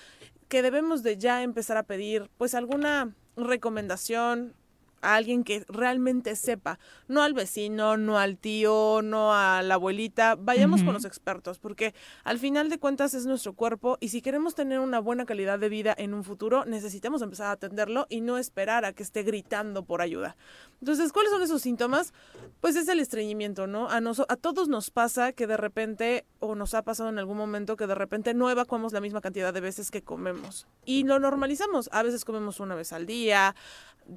que 0.49 0.61
debemos 0.61 1.01
de 1.01 1.17
ya 1.17 1.43
empezar 1.43 1.77
a 1.77 1.83
pedir 1.83 2.29
pues 2.37 2.53
alguna 2.53 3.15
recomendación 3.37 4.53
a 5.01 5.15
alguien 5.15 5.43
que 5.43 5.65
realmente 5.67 6.35
sepa, 6.35 6.79
no 7.07 7.21
al 7.21 7.33
vecino, 7.33 7.97
no 7.97 8.17
al 8.17 8.37
tío, 8.37 9.01
no 9.03 9.33
a 9.33 9.61
la 9.61 9.75
abuelita, 9.75 10.35
vayamos 10.35 10.83
con 10.83 10.93
los 10.93 11.05
expertos, 11.05 11.59
porque 11.59 11.93
al 12.23 12.39
final 12.39 12.69
de 12.69 12.79
cuentas 12.79 13.13
es 13.13 13.25
nuestro 13.25 13.53
cuerpo 13.53 13.97
y 13.99 14.09
si 14.09 14.21
queremos 14.21 14.55
tener 14.55 14.79
una 14.79 14.99
buena 14.99 15.25
calidad 15.25 15.59
de 15.59 15.69
vida 15.69 15.93
en 15.97 16.13
un 16.13 16.23
futuro, 16.23 16.65
necesitamos 16.65 17.21
empezar 17.21 17.47
a 17.47 17.51
atenderlo 17.51 18.07
y 18.09 18.21
no 18.21 18.37
esperar 18.37 18.85
a 18.85 18.93
que 18.93 19.03
esté 19.03 19.23
gritando 19.23 19.83
por 19.83 20.01
ayuda. 20.01 20.35
Entonces, 20.79 21.11
¿cuáles 21.11 21.31
son 21.31 21.41
esos 21.41 21.61
síntomas? 21.61 22.13
Pues 22.61 22.75
es 22.75 22.87
el 22.87 22.99
estreñimiento, 22.99 23.67
¿no? 23.67 23.89
A, 23.89 23.99
noso- 23.99 24.25
a 24.29 24.35
todos 24.35 24.67
nos 24.67 24.91
pasa 24.91 25.31
que 25.33 25.47
de 25.47 25.57
repente, 25.57 26.25
o 26.39 26.55
nos 26.55 26.73
ha 26.73 26.83
pasado 26.83 27.09
en 27.09 27.19
algún 27.19 27.37
momento, 27.37 27.75
que 27.77 27.87
de 27.87 27.95
repente 27.95 28.33
no 28.33 28.49
evacuamos 28.49 28.93
la 28.93 29.01
misma 29.01 29.21
cantidad 29.21 29.53
de 29.53 29.61
veces 29.61 29.91
que 29.91 30.01
comemos. 30.01 30.67
Y 30.85 31.03
lo 31.03 31.19
normalizamos. 31.19 31.89
A 31.91 32.03
veces 32.03 32.25
comemos 32.25 32.59
una 32.59 32.75
vez 32.75 32.93
al 32.93 33.05
día, 33.05 33.55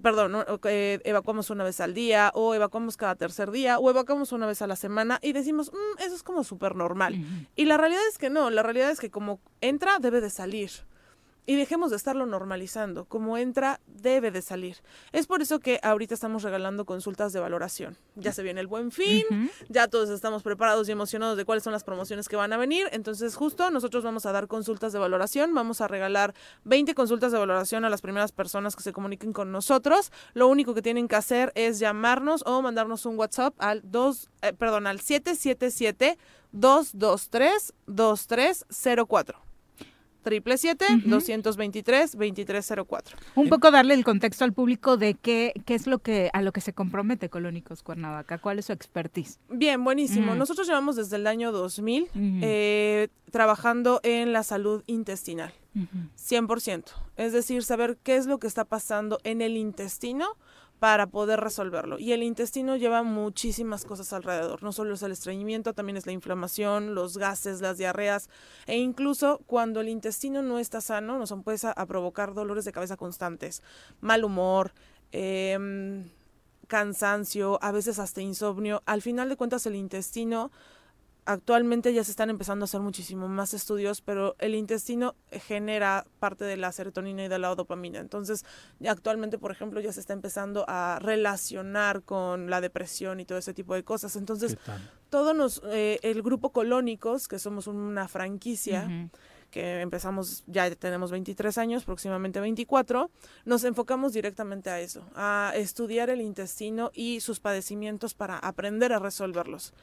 perdón, 0.03 0.33
no, 0.33 0.61
eh, 0.71 1.01
evacuamos 1.05 1.51
una 1.51 1.65
vez 1.65 1.81
al 1.81 1.93
día, 1.93 2.31
o 2.35 2.55
evacuamos 2.55 2.97
cada 2.97 3.17
tercer 3.17 3.51
día, 3.51 3.79
o 3.79 3.91
evacuamos 3.91 4.33
una 4.33 4.47
vez 4.47 4.63
a 4.63 4.67
la 4.67 4.77
semana, 4.77 5.19
y 5.23 5.33
decimos, 5.33 5.71
"Mm, 5.73 6.03
eso 6.03 6.15
es 6.15 6.23
como 6.23 6.45
súper 6.45 6.77
normal. 6.77 7.15
Y 7.57 7.65
la 7.67 7.77
realidad 7.77 8.03
es 8.09 8.19
que 8.19 8.31
no, 8.31 8.49
la 8.51 8.63
realidad 8.63 8.91
es 8.91 9.01
que 9.01 9.11
como 9.11 9.41
entra, 9.61 9.99
debe 9.99 10.21
de 10.21 10.31
salir. 10.31 10.71
Y 11.47 11.57
dejemos 11.57 11.91
de 11.91 11.97
estarlo 11.97 12.27
normalizando. 12.27 13.05
Como 13.07 13.37
entra, 13.37 13.81
debe 13.87 14.31
de 14.31 14.43
salir. 14.43 14.77
Es 15.13 15.27
por 15.27 15.43
eso 15.43 15.59
que 15.59 15.81
ahorita 15.83 16.15
estamos 16.15 16.43
regalando 16.43 16.85
consultas 16.85 17.33
de 17.33 17.41
valoración. 17.41 17.97
Ya 18.15 18.33
se 18.33 18.43
viene 18.43 18.61
el 18.61 18.67
buen 18.67 18.91
fin, 18.91 19.25
ya 19.69 19.89
todos 19.89 20.11
estamos 20.11 20.43
preparados 20.43 20.89
y 20.89 20.93
emocionados 20.93 21.37
de 21.37 21.45
cuáles 21.45 21.65
son 21.65 21.73
las 21.73 21.85
promociones 21.85 22.29
que 22.29 22.37
van 22.37 22.53
a 22.53 22.57
venir. 22.57 22.89
Entonces, 22.93 23.35
justo 23.35 23.71
nosotros 23.71 24.05
vamos 24.05 24.27
a 24.27 24.33
dar 24.33 24.47
consultas 24.47 24.93
de 24.93 24.99
valoración. 24.99 25.55
Vamos 25.55 25.81
a 25.81 25.89
regalar 25.89 26.35
20 26.65 26.95
consultas 26.95 27.33
de 27.33 27.39
valoración 27.39 27.85
a 27.85 27.91
las 27.91 28.01
primeras 28.01 28.33
personas 28.33 28.77
que 28.77 28.83
se 28.83 28.93
comuniquen 28.93 29.33
con 29.33 29.51
nosotros. 29.51 30.13
Lo 30.35 30.49
único 30.49 30.75
que 30.75 30.83
tienen 30.83 31.09
que 31.09 31.17
hacer 31.17 31.53
es 31.55 31.79
llamarnos 31.79 32.43
o 32.47 32.63
mandarnos 32.63 33.07
un 33.07 33.19
WhatsApp 33.19 33.55
al 33.59 33.83
2, 33.85 34.31
eh, 34.43 34.53
perdón, 34.53 34.87
al 34.87 35.01
777 35.01 36.19
223 36.53 37.73
2304. 37.87 39.50
Triple 40.23 40.59
siete, 40.59 40.85
223, 41.07 42.13
2304. 42.13 43.17
Un 43.37 43.49
poco 43.49 43.71
darle 43.71 43.95
el 43.95 44.05
contexto 44.05 44.45
al 44.45 44.53
público 44.53 44.97
de 44.97 45.15
qué, 45.15 45.53
qué 45.65 45.75
es 45.75 45.87
lo 45.87 46.01
que 46.01 46.31
a 46.33 46.43
lo 46.43 46.53
que 46.53 46.61
se 46.61 46.73
compromete 46.73 47.29
Colónicos 47.31 47.83
Cuernavaca, 47.83 48.39
cuál 48.39 48.59
es 48.59 48.67
su 48.67 48.73
expertise. 48.73 49.39
Bien, 49.49 49.83
buenísimo. 49.83 50.29
Ujú. 50.33 50.39
Nosotros 50.39 50.67
llevamos 50.67 50.97
desde 50.97 51.17
el 51.17 51.27
año 51.27 51.53
2000 51.53 52.03
Ujú. 52.05 52.11
eh, 52.43 53.09
trabajando 53.31 54.01
en 54.03 54.33
la 54.33 54.43
salud 54.43 54.83
intestinal. 54.87 55.53
100%. 56.17 56.85
Es 57.17 57.33
decir, 57.33 57.63
saber 57.63 57.97
qué 58.03 58.17
es 58.17 58.27
lo 58.27 58.39
que 58.39 58.47
está 58.47 58.65
pasando 58.65 59.21
en 59.25 59.41
el 59.41 59.57
intestino 59.57 60.27
para 60.81 61.09
poder 61.09 61.41
resolverlo. 61.41 61.99
Y 61.99 62.13
el 62.13 62.23
intestino 62.23 62.75
lleva 62.75 63.03
muchísimas 63.03 63.85
cosas 63.85 64.15
alrededor. 64.15 64.63
No 64.63 64.73
solo 64.73 64.95
es 64.95 65.03
el 65.03 65.13
estreñimiento, 65.13 65.75
también 65.75 65.99
es 65.99 66.07
la 66.07 66.13
inflamación, 66.13 66.95
los 66.95 67.19
gases, 67.19 67.61
las 67.61 67.77
diarreas. 67.77 68.31
E 68.67 68.79
incluso 68.79 69.43
cuando 69.47 69.83
el 69.83 69.91
intestino 69.91 70.43
no 70.43 70.59
está 70.59 70.81
sano, 70.81 71.19
nos 71.19 71.31
empieza 71.33 71.71
a 71.71 71.85
provocar 71.85 72.33
dolores 72.33 72.65
de 72.65 72.73
cabeza 72.73 72.97
constantes, 72.97 73.63
mal 74.01 74.25
humor, 74.25 74.73
em, 75.13 76.09
cansancio, 76.67 77.59
a 77.63 77.73
veces 77.73 77.99
hasta 77.99 78.23
insomnio. 78.23 78.83
Al 78.87 79.03
final 79.03 79.29
de 79.29 79.37
cuentas, 79.37 79.67
el 79.67 79.75
intestino 79.75 80.51
actualmente 81.31 81.95
ya 81.95 82.03
se 82.03 82.11
están 82.11 82.29
empezando 82.29 82.65
a 82.65 82.67
hacer 82.67 82.81
muchísimo 82.81 83.29
más 83.29 83.55
estudios, 83.55 84.01
pero 84.01 84.35
el 84.41 84.57
intestino 84.57 85.15
genera 85.31 86.05
parte 86.19 86.45
de 86.45 86.57
la 86.57 86.73
serotonina 86.73 87.25
y 87.25 87.29
de 87.29 87.39
la 87.39 87.55
dopamina. 87.55 88.01
Entonces, 88.01 88.45
actualmente, 88.87 89.39
por 89.39 89.53
ejemplo, 89.53 89.81
ya 89.81 89.93
se 89.93 90.01
está 90.01 90.13
empezando 90.13 90.65
a 90.67 90.99
relacionar 91.01 92.03
con 92.03 92.51
la 92.51 92.61
depresión 92.61 93.21
y 93.21 93.25
todo 93.25 93.39
ese 93.39 93.55
tipo 93.55 93.75
de 93.75 93.85
cosas. 93.85 94.17
Entonces, 94.17 94.59
todo 95.09 95.33
nos, 95.33 95.63
eh, 95.67 96.01
el 96.03 96.21
grupo 96.23 96.51
Colónicos, 96.51 97.29
que 97.29 97.39
somos 97.39 97.69
una 97.69 98.09
franquicia, 98.09 99.09
que 99.53 99.81
empezamos, 99.83 100.43
ya 100.49 100.69
tenemos 100.75 101.13
23 101.13 101.59
años, 101.59 101.85
próximamente 101.85 102.41
24, 102.41 103.09
nos 103.45 103.63
enfocamos 103.63 104.13
directamente 104.13 104.69
a 104.71 104.81
eso, 104.81 105.05
a 105.15 105.53
estudiar 105.55 106.11
el 106.11 106.21
intestino 106.21 106.91
y 106.93 107.21
sus 107.21 107.39
padecimientos 107.39 108.15
para 108.15 108.37
aprender 108.37 108.93
a 108.93 108.99
resolverlos 108.99 109.75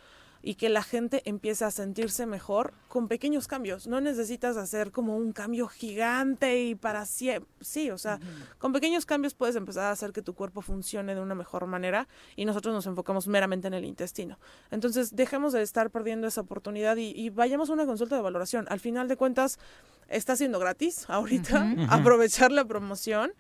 y 0.48 0.56
que 0.56 0.70
la 0.70 0.82
gente 0.82 1.24
empiece 1.26 1.66
a 1.66 1.72
sentirse 1.72 2.26
mejor 2.26 2.74
con 2.88 3.10
pequeños 3.10 3.50
cambios. 3.50 3.86
No 3.86 4.00
necesitas 4.00 4.56
hacer 4.56 4.92
como 4.94 5.18
un 5.18 5.34
cambio 5.34 5.68
gigante 5.68 6.64
y 6.64 6.74
para 6.74 7.06
siempre. 7.06 7.52
Sí, 7.60 7.92
o 7.92 7.98
sea, 7.98 8.18
con 8.58 8.72
pequeños 8.72 9.06
cambios 9.06 9.34
puedes 9.34 9.58
empezar 9.58 9.84
a 9.88 9.92
hacer 9.92 10.14
que 10.14 10.22
tu 10.22 10.36
cuerpo 10.36 10.62
funcione 10.62 11.16
de 11.16 11.20
una 11.20 11.36
mejor 11.36 11.66
manera 11.66 12.08
y 12.38 12.46
nosotros 12.46 12.74
nos 12.74 12.86
enfocamos 12.88 13.28
meramente 13.28 13.68
en 13.68 13.74
el 13.74 13.84
intestino. 13.84 14.40
Entonces, 14.72 15.18
dejemos 15.18 15.52
de 15.52 15.62
estar 15.64 15.90
perdiendo 15.92 16.28
esa 16.28 16.40
oportunidad 16.40 16.96
y, 16.96 17.10
y 17.14 17.30
vayamos 17.30 17.70
a 17.70 17.74
una 17.74 17.86
consulta 17.86 18.16
de 18.16 18.22
valoración. 18.22 18.68
Al 18.70 18.80
final 18.80 19.10
de 19.10 19.18
cuentas, 19.18 19.60
está 20.08 20.38
siendo 20.38 20.60
gratis 20.60 21.10
ahorita, 21.10 21.62
Ujú. 21.74 21.82
Ujú. 21.84 21.94
aprovechar 21.94 22.54
la 22.54 22.64
promoción 22.64 23.34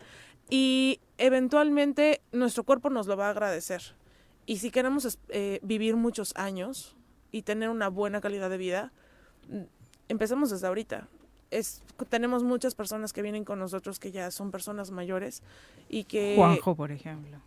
y 0.49 0.99
eventualmente 1.17 2.19
nuestro 2.33 2.65
cuerpo 2.65 2.89
nos 2.89 3.07
lo 3.07 3.15
va 3.15 3.27
a 3.27 3.29
agradecer. 3.29 3.81
Y 4.45 4.57
si 4.57 4.71
queremos 4.71 5.19
eh, 5.29 5.59
vivir 5.63 5.95
muchos 5.95 6.33
años 6.35 6.96
y 7.37 7.41
tener 7.43 7.69
una 7.69 7.87
buena 7.89 8.19
calidad 8.21 8.49
de 8.49 8.57
vida, 8.57 8.91
mm, 9.49 9.61
empecemos 10.09 10.49
desde 10.49 10.67
ahorita. 10.67 11.07
Es, 11.49 11.81
tenemos 12.09 12.43
muchas 12.43 12.75
personas 12.75 13.13
que 13.13 13.21
vienen 13.21 13.45
con 13.45 13.57
nosotros 13.59 13.99
que 13.99 14.11
ya 14.11 14.31
son 14.31 14.51
personas 14.51 14.91
mayores 14.91 15.43
y 15.87 16.03
que... 16.03 16.33
Juanjo, 16.35 16.75
por 16.75 16.91
ejemplo. 16.91 17.37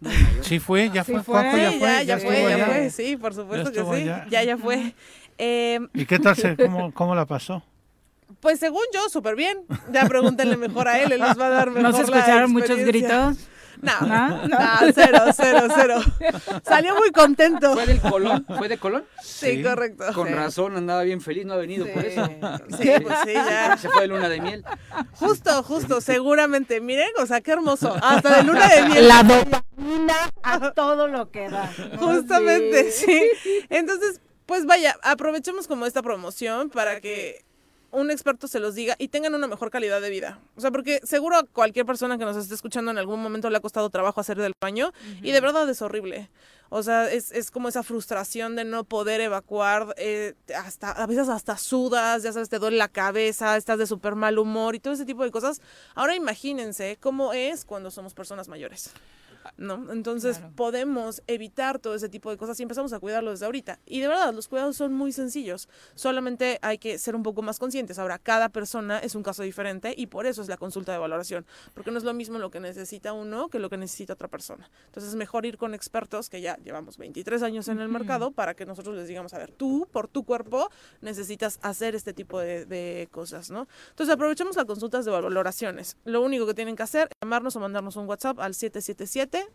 Sí 0.41 0.59
fue, 0.59 0.89
ya 0.91 1.05
Sí 1.05 1.13
fue, 1.13 1.23
fue. 1.23 1.35
Juanjo, 1.35 1.57
ya 1.59 1.73
fue, 1.73 1.81
ya, 1.81 2.03
ya 2.03 2.17
estuvo 2.17 2.31
fue, 2.33 2.51
ya 2.57 2.67
fue, 2.67 2.91
sí, 2.91 3.17
por 3.19 3.35
supuesto 3.35 3.71
que 3.73 3.81
sí, 3.85 3.91
allá. 4.09 4.27
ya, 4.31 4.43
ya 4.45 4.57
fue. 4.57 4.95
Eh, 5.37 5.81
¿Y 5.93 6.07
qué 6.07 6.19
tal? 6.19 6.35
se- 6.35 6.57
cómo, 6.65 6.93
¿Cómo 6.95 7.15
la 7.15 7.27
pasó? 7.27 7.63
pues 8.41 8.59
según 8.59 8.83
yo, 8.95 9.09
súper 9.11 9.35
bien. 9.37 9.59
Ya 9.93 10.07
pregúntenle 10.07 10.57
mejor 10.57 10.89
a 10.89 10.99
él, 11.01 11.13
él 11.13 11.21
les 11.21 11.39
va 11.39 11.47
a 11.49 11.51
dar 11.51 11.69
mejor 11.71 11.83
¿No 11.83 11.93
se 11.93 12.11
la 12.11 12.19
escucharon 12.21 12.53
muchos 12.53 12.71
experiencia. 12.79 13.27
gritos? 13.33 13.49
No, 13.83 14.01
¿No? 14.07 14.49
no, 14.49 14.59
cero, 14.95 15.25
cero, 15.35 15.69
cero. 15.75 16.01
Salió 16.65 16.95
muy 16.97 17.11
contento. 17.11 17.73
¿Fue 17.75 17.87
del 17.87 18.01
Colón? 18.01 18.45
¿Fue 18.59 18.69
de 18.69 18.79
Colón? 18.79 19.05
Sí, 19.23 19.63
correcto. 19.63 20.05
Con 20.15 20.29
Sí. 20.29 20.35
razón, 20.35 20.77
andaba 20.77 21.03
bien 21.03 21.21
feliz, 21.21 21.47
no 21.47 21.55
ha 21.55 21.57
venido 21.57 21.87
por 21.93 22.05
eso. 22.05 22.23
Sí, 22.81 22.91
pues 23.03 23.19
sí, 23.25 23.33
ya. 23.35 23.77
Se 23.77 23.89
fue 23.89 24.03
de 24.03 24.09
luna 24.09 24.29
de 24.29 24.41
miel. 24.41 24.65
Justo, 25.15 25.63
justo, 25.63 26.01
seguramente. 26.01 26.81
Miren, 26.81 27.11
o 27.19 27.27
sea, 27.27 27.41
qué 27.41 27.53
hermoso. 27.53 27.95
Hasta 28.03 28.37
de 28.37 28.43
luna 28.45 28.69
de 28.69 28.83
miel. 28.83 29.09
La 29.09 29.23
dopamina 29.23 30.15
a 30.43 30.71
todo 30.73 31.09
lo 31.09 31.31
que 31.31 31.49
da. 31.49 31.71
Justamente, 31.99 32.91
sí. 32.91 33.23
Entonces, 33.69 34.21
pues 34.47 34.67
vaya, 34.67 34.97
aprovechemos 35.03 35.67
como 35.69 35.87
esta 35.87 36.03
promoción 36.03 36.71
para 36.71 37.01
que 37.01 37.45
un 37.93 38.11
experto 38.11 38.49
se 38.49 38.61
los 38.61 38.75
diga 38.75 38.97
y 38.99 39.09
tengan 39.09 39.35
una 39.35 39.47
mejor 39.47 39.71
calidad 39.71 40.01
de 40.01 40.11
vida. 40.11 40.39
O 40.57 40.61
sea, 40.61 40.71
porque 40.71 41.01
seguro 41.05 41.37
a 41.37 41.43
cualquier 41.45 41.87
persona 41.87 42.19
que 42.19 42.25
nos 42.25 42.37
esté 42.37 42.55
escuchando 42.55 42.91
en 42.91 42.99
algún 42.99 43.21
momento 43.21 43.51
le 43.51 43.57
ha 43.57 43.61
costado 43.61 43.91
trabajo 43.91 44.21
hacer 44.21 44.39
del 44.39 44.53
baño 44.61 44.93
y 45.23 45.33
de 45.33 45.41
verdad 45.41 45.69
es 45.69 45.83
horrible. 45.83 46.31
O 46.69 46.85
sea, 46.85 47.11
es, 47.11 47.33
es 47.33 47.51
como 47.51 47.69
esa 47.69 47.83
frustración 47.83 48.55
de 48.55 48.65
no 48.65 48.85
poder 48.85 49.21
evacuar, 49.21 49.93
eh, 49.97 50.35
hasta, 50.57 50.93
a 50.93 51.07
veces 51.07 51.29
hasta 51.29 51.59
sudas, 51.59 52.23
ya 52.23 52.33
sabes, 52.33 52.49
te 52.49 52.61
duele 52.61 52.77
la 52.77 52.89
cabeza, 52.89 53.57
estás 53.57 53.79
de 53.79 53.87
súper 53.87 54.15
mal 54.15 54.39
humor 54.39 54.77
y 54.77 54.81
todo 54.81 54.95
ese 54.95 55.05
tipo 55.05 55.25
de 55.25 55.33
cosas. 55.33 55.61
Ahora 55.97 56.15
imagínense 56.15 56.97
cómo 57.01 57.33
es 57.33 57.65
cuando 57.65 57.91
somos 57.91 58.15
personas 58.15 58.47
mayores. 58.47 58.91
¿No? 59.57 59.93
Entonces 59.93 60.41
podemos 60.57 61.23
evitar 61.27 61.79
todo 61.79 61.95
ese 61.95 62.09
tipo 62.09 62.31
de 62.31 62.37
cosas 62.37 62.59
y 62.61 62.63
empezamos 62.63 62.93
a 62.93 63.01
cuidarlo 63.01 63.31
desde 63.31 63.47
ahorita. 63.47 63.79
Y 63.87 64.01
de 64.01 64.09
verdad, 64.09 64.33
los 64.35 64.49
cuidados 64.49 64.77
son 64.77 64.93
muy 64.93 65.13
sencillos. 65.13 65.69
Solamente 65.95 66.59
hay 66.63 66.79
que 66.79 66.99
ser 66.99 67.15
un 67.15 67.23
poco 67.23 67.43
más 67.43 67.59
conscientes. 67.59 67.99
Ahora, 67.99 68.19
cada 68.19 68.49
persona 68.49 68.99
es 68.99 69.15
un 69.15 69.23
caso 69.23 69.43
diferente 69.43 69.95
y 69.97 70.07
por 70.07 70.27
eso 70.27 70.43
es 70.43 70.49
la 70.49 70.57
consulta 70.57 70.93
de 70.93 70.99
valoración. 70.99 71.47
Porque 71.75 71.91
no 71.91 71.99
es 71.99 72.05
lo 72.05 72.15
mismo 72.15 72.39
lo 72.39 72.51
que 72.51 72.61
necesita 72.61 73.13
uno 73.13 73.49
que 73.49 73.59
lo 73.59 73.71
que 73.71 73.77
necesita 73.77 74.15
otra 74.15 74.29
persona. 74.29 74.71
Entonces 74.87 75.11
es 75.11 75.17
mejor 75.17 75.47
ir 75.47 75.59
con 75.59 75.75
expertos 75.75 76.31
que 76.31 76.41
ya 76.41 76.57
llevamos 76.59 76.97
23 76.99 77.43
años 77.43 77.69
en 77.69 77.81
el 77.81 77.89
mercado 77.89 78.31
para 78.31 78.55
que 78.55 78.67
nosotros 78.67 78.97
les 78.97 79.09
digamos, 79.09 79.35
a 79.35 79.39
ver, 79.39 79.51
tú 79.51 79.89
por 79.91 80.09
tu 80.09 80.25
cuerpo 80.25 80.71
necesitas 81.01 81.59
hacer 81.63 81.95
este 81.95 82.13
tipo 82.13 82.41
de, 82.41 82.67
de 82.67 83.09
cosas, 83.11 83.51
¿no? 83.51 83.69
Entonces 83.91 84.15
aprovechemos 84.15 84.57
las 84.57 84.65
consultas 84.65 85.05
de 85.05 85.11
valoraciones. 85.11 85.97
Lo 86.05 86.23
único 86.23 86.47
que 86.47 86.55
tienen 86.55 86.77
que 86.77 86.83
hacer 86.83 87.09
es 87.09 87.17
llamarnos 87.23 87.57
o 87.57 87.61
mandarnos 87.61 87.97
un 87.97 88.07
WhatsApp 88.07 88.39
al 88.41 88.55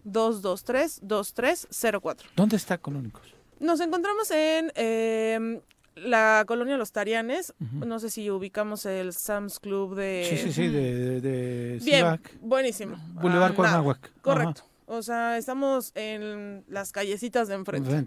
777-223-2304. 0.06 2.18
¿Dónde 2.36 2.58
está 2.58 2.78
Colónicos? 2.78 3.34
Nos 3.60 3.80
encontramos 3.80 4.30
en 4.32 4.72
eh, 4.76 5.62
la 5.96 6.44
colonia 6.48 6.78
Los 6.78 6.92
Tarianes. 6.92 7.54
No 7.60 8.00
sé 8.00 8.10
si 8.10 8.30
ubicamos 8.30 8.86
el 8.86 9.14
Sam's 9.14 9.60
Club 9.60 9.96
de... 9.96 10.28
Sí, 10.30 10.38
sí, 10.38 10.52
sí, 10.52 10.68
de, 10.68 10.96
de, 10.96 11.22
de 11.22 11.80
Bien, 11.84 12.22
buenísimo. 12.42 12.98
Boulevard 13.14 13.54
Ah, 13.60 13.96
Correcto. 14.22 14.64
O 14.88 15.02
sea, 15.02 15.38
estamos 15.38 15.92
en 15.96 16.64
las 16.68 16.92
callecitas 16.92 17.48
de 17.48 17.56
enfrente. 17.56 18.06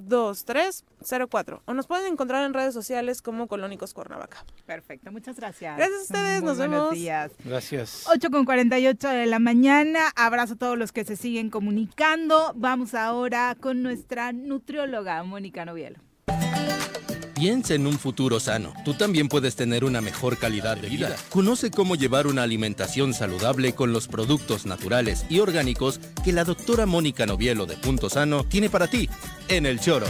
777-223-2304. 0.00 1.60
O 1.64 1.74
nos 1.74 1.86
pueden 1.86 2.12
encontrar 2.12 2.44
en 2.44 2.54
redes 2.54 2.74
sociales 2.74 3.22
como 3.22 3.46
Colónicos 3.48 3.94
Cuernavaca. 3.94 4.44
Perfecto, 4.66 5.10
muchas 5.12 5.36
gracias. 5.36 5.76
Gracias 5.76 5.98
a 5.98 6.02
ustedes, 6.02 6.40
Muy 6.40 6.48
nos 6.48 6.56
buenos 6.58 6.80
vemos. 6.80 6.94
días. 6.94 7.32
Gracias. 7.44 8.04
8 8.12 8.30
con 8.30 8.44
48 8.44 9.08
de 9.08 9.26
la 9.26 9.38
mañana. 9.38 10.00
Abrazo 10.16 10.54
a 10.54 10.56
todos 10.56 10.78
los 10.78 10.92
que 10.92 11.04
se 11.04 11.16
siguen 11.16 11.50
comunicando. 11.50 12.52
Vamos 12.56 12.94
ahora 12.94 13.56
con 13.60 13.82
nuestra 13.82 14.32
nutrióloga, 14.32 15.22
Mónica 15.22 15.64
Novielo. 15.64 15.98
Piensa 17.40 17.72
en 17.72 17.86
un 17.86 17.98
futuro 17.98 18.38
sano. 18.38 18.74
Tú 18.84 18.92
también 18.92 19.26
puedes 19.26 19.56
tener 19.56 19.82
una 19.86 20.02
mejor 20.02 20.36
calidad 20.36 20.76
de 20.76 20.90
vida. 20.90 21.16
Conoce 21.30 21.70
cómo 21.70 21.94
llevar 21.96 22.26
una 22.26 22.42
alimentación 22.42 23.14
saludable 23.14 23.74
con 23.74 23.94
los 23.94 24.08
productos 24.08 24.66
naturales 24.66 25.24
y 25.30 25.38
orgánicos 25.38 26.00
que 26.22 26.34
la 26.34 26.44
doctora 26.44 26.84
Mónica 26.84 27.24
Novielo 27.24 27.64
de 27.64 27.78
Punto 27.78 28.10
Sano 28.10 28.44
tiene 28.44 28.68
para 28.68 28.88
ti 28.88 29.08
en 29.48 29.64
el 29.64 29.80
choro. 29.80 30.04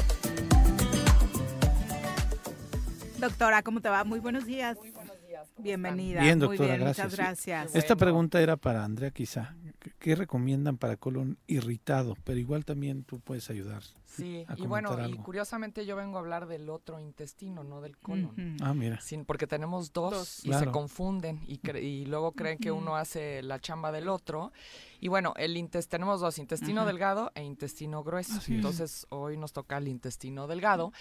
Doctora, 3.18 3.62
¿cómo 3.62 3.80
te 3.80 3.88
va? 3.88 4.02
Muy 4.02 4.18
buenos 4.18 4.44
días. 4.44 4.76
Muy 4.78 4.90
buenos 4.90 5.14
días. 5.28 5.46
Bienvenida. 5.56 6.22
Bien, 6.22 6.36
Muy 6.36 6.48
doctora, 6.48 6.74
bien, 6.74 6.80
gracias. 6.80 7.12
Muchas 7.12 7.26
gracias. 7.26 7.74
Esta 7.76 7.94
pregunta 7.94 8.40
era 8.40 8.56
para 8.56 8.82
Andrea 8.84 9.12
quizá. 9.12 9.54
¿Qué- 9.80 9.92
¿Qué 9.98 10.14
recomiendan 10.14 10.76
para 10.76 10.96
colon 10.96 11.38
irritado? 11.46 12.16
Pero 12.24 12.38
igual 12.38 12.64
también 12.64 13.02
tú 13.02 13.18
puedes 13.20 13.48
ayudar. 13.50 13.82
Sí, 14.04 14.44
a 14.48 14.54
y 14.58 14.66
bueno, 14.66 15.08
y 15.08 15.14
curiosamente 15.18 15.86
yo 15.86 15.96
vengo 15.96 16.16
a 16.18 16.20
hablar 16.20 16.46
del 16.48 16.68
otro 16.68 17.00
intestino, 17.00 17.64
no 17.64 17.80
del 17.80 17.96
colon. 17.96 18.56
Ah, 18.60 18.74
mira. 18.74 19.00
Sin, 19.00 19.24
porque 19.24 19.46
tenemos 19.46 19.92
dos, 19.92 20.12
Dos. 20.12 20.44
y 20.44 20.48
Claro. 20.48 20.66
se 20.66 20.70
confunden 20.72 21.40
y, 21.46 21.58
cre- 21.60 21.82
y 21.82 22.04
luego 22.06 22.32
creen 22.32 22.58
que 22.58 22.70
uno 22.72 22.96
hace 22.96 23.42
la 23.42 23.58
chamba 23.60 23.90
del 23.92 24.08
otro. 24.08 24.52
Y 25.00 25.08
bueno, 25.08 25.32
el 25.36 25.56
intes 25.56 25.88
tenemos 25.88 26.20
dos, 26.20 26.38
intestino 26.38 26.80
Ajá. 26.82 26.88
delgado 26.90 27.32
e 27.34 27.42
intestino 27.44 28.02
grueso. 28.04 28.34
Así 28.38 28.52
es. 28.52 28.56
Entonces 28.56 29.06
hoy 29.10 29.36
nos 29.36 29.52
toca 29.52 29.78
el 29.78 29.88
intestino 29.88 30.46
delgado 30.46 30.92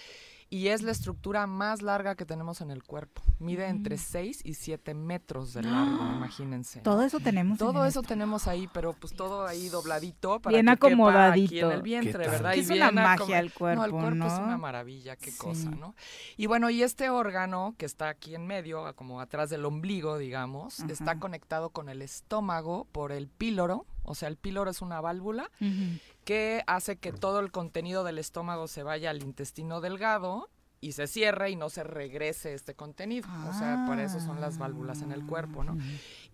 y 0.51 0.67
es 0.69 0.81
la 0.81 0.91
estructura 0.91 1.45
más 1.47 1.81
larga 1.81 2.15
que 2.15 2.25
tenemos 2.25 2.61
en 2.61 2.71
el 2.71 2.83
cuerpo. 2.83 3.21
Mide 3.39 3.67
entre 3.67 3.95
Mm. 3.95 3.99
6 3.99 4.41
y 4.43 4.53
7 4.55 4.93
metros 4.93 5.53
de 5.53 5.63
largo, 5.63 5.99
¡Ah! 6.01 6.13
imagínense. 6.17 6.81
Todo 6.81 7.03
eso 7.03 7.19
tenemos 7.19 7.53
en 7.61 7.65
Todo 7.67 7.85
eso 7.85 8.01
tenemos 8.01 8.47
ahí, 8.47 8.67
pero 8.73 8.93
pues 8.93 9.13
todo 9.13 9.45
ahí 9.45 9.69
dobladito 9.69 10.39
para 10.39 10.53
Bien 10.55 10.65
que 10.65 10.71
quepa 10.73 10.85
aquí 10.87 10.93
en 10.93 10.99
acomodadito. 10.99 11.71
el 11.71 11.81
vientre. 11.81 12.27
¿verdad? 12.27 12.51
Que 12.53 12.57
Y 12.57 12.61
es 12.61 12.69
una 12.69 12.91
bien 12.91 12.95
magia 13.03 13.39
el 13.39 13.53
cuerpo, 13.53 13.79
No, 13.81 13.85
el 13.85 13.91
cuerpo 13.91 14.25
es 14.27 14.33
una 14.39 14.57
maravilla, 14.57 15.15
qué 15.15 15.31
cosa. 15.37 15.69
¿no? 15.69 15.95
Y 16.35 16.47
bueno, 16.47 16.69
y 16.69 16.83
este 16.83 17.09
órgano 17.09 17.75
que 17.77 17.85
está 17.85 18.09
aquí 18.09 18.35
en 18.35 18.45
medio, 18.47 18.93
como 18.95 19.21
atrás 19.21 19.49
del 19.49 19.63
ombligo, 19.65 20.17
digamos, 20.17 20.79
está 20.81 21.19
conectado 21.19 21.69
con 21.69 21.89
el 21.89 22.01
estómago 22.01 22.87
por 22.91 23.11
el 23.11 23.27
píloro. 23.27 23.85
O 24.09 24.15
sea, 24.15 24.27
el 24.27 24.37
píloro 24.37 24.71
es 24.71 24.81
una 24.81 25.01
válvula 25.01 25.51
que 26.25 26.63
hace 26.65 26.97
que 26.97 27.13
todo 27.13 27.39
el 27.39 27.51
contenido 27.51 28.03
del 28.03 28.17
estómago 28.17 28.67
se 28.67 28.81
vaya 28.81 29.11
al 29.11 29.21
intestino 29.21 29.81
delgado 29.81 30.49
y 30.81 30.93
se 30.93 31.05
cierre 31.05 31.51
y 31.51 31.55
no 31.55 31.69
se 31.69 31.83
regrese 31.83 32.55
este 32.55 32.73
contenido. 32.73 33.29
O 33.47 33.53
sea, 33.53 33.85
por 33.87 33.99
eso 33.99 34.19
son 34.19 34.41
las 34.41 34.57
válvulas 34.57 35.03
en 35.03 35.11
el 35.11 35.23
cuerpo, 35.27 35.63
¿no? 35.63 35.77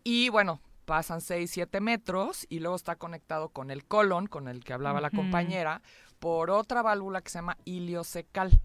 Y 0.05 0.29
bueno, 0.29 0.61
pasan 0.85 1.19
6, 1.19 1.51
7 1.51 1.81
metros 1.81 2.45
y 2.47 2.59
luego 2.59 2.77
está 2.77 2.95
conectado 2.95 3.49
con 3.49 3.69
el 3.71 3.83
colon, 3.83 4.27
con 4.27 4.47
el 4.47 4.63
que 4.63 4.71
hablaba 4.71 5.01
la 5.01 5.09
compañera, 5.09 5.81
por 6.19 6.51
otra 6.51 6.81
válvula 6.81 7.21
que 7.21 7.29
se 7.29 7.39
llama 7.39 7.57
iliocecal. 7.65 8.61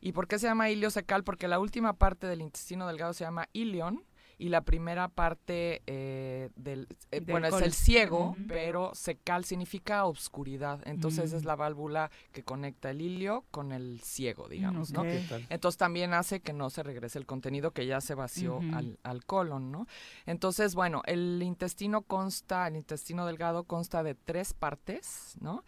¿Y 0.00 0.10
por 0.10 0.26
qué 0.26 0.40
se 0.40 0.48
llama 0.48 0.70
iliocecal? 0.70 1.22
Porque 1.22 1.46
la 1.46 1.60
última 1.60 1.92
parte 1.92 2.26
del 2.26 2.42
intestino 2.42 2.88
delgado 2.88 3.12
se 3.12 3.22
llama 3.22 3.48
ilion 3.52 4.02
y 4.38 4.48
la 4.48 4.62
primera 4.62 5.08
parte 5.08 5.82
eh, 5.86 6.50
del, 6.56 6.88
eh, 7.10 7.20
Del 7.20 7.24
bueno, 7.30 7.46
es 7.48 7.54
el 7.62 7.72
ciego, 7.72 8.36
pero 8.48 8.94
secal 8.94 9.44
significa 9.44 10.04
obscuridad. 10.04 10.80
Entonces 10.86 11.32
Mm. 11.32 11.36
es 11.36 11.44
la 11.44 11.56
válvula 11.56 12.10
que 12.32 12.42
conecta 12.42 12.90
el 12.90 13.00
ilio 13.00 13.44
con 13.50 13.72
el 13.72 14.00
ciego, 14.00 14.48
digamos, 14.48 14.92
¿no? 14.92 15.02
¿Qué 15.02 15.24
tal? 15.28 15.46
Entonces 15.50 15.78
también 15.78 16.14
hace 16.14 16.40
que 16.40 16.52
no 16.52 16.70
se 16.70 16.82
regrese 16.82 17.18
el 17.18 17.26
contenido 17.26 17.70
que 17.72 17.86
ya 17.86 18.00
se 18.00 18.14
vació 18.14 18.60
al, 18.72 18.98
al 19.02 19.24
colon, 19.24 19.70
¿no? 19.70 19.86
Entonces, 20.26 20.74
bueno, 20.74 21.02
el 21.06 21.42
intestino 21.42 22.02
consta, 22.02 22.66
el 22.66 22.76
intestino 22.76 23.26
delgado 23.26 23.64
consta 23.64 24.02
de 24.02 24.14
tres 24.14 24.54
partes, 24.54 25.36
¿no? 25.40 25.64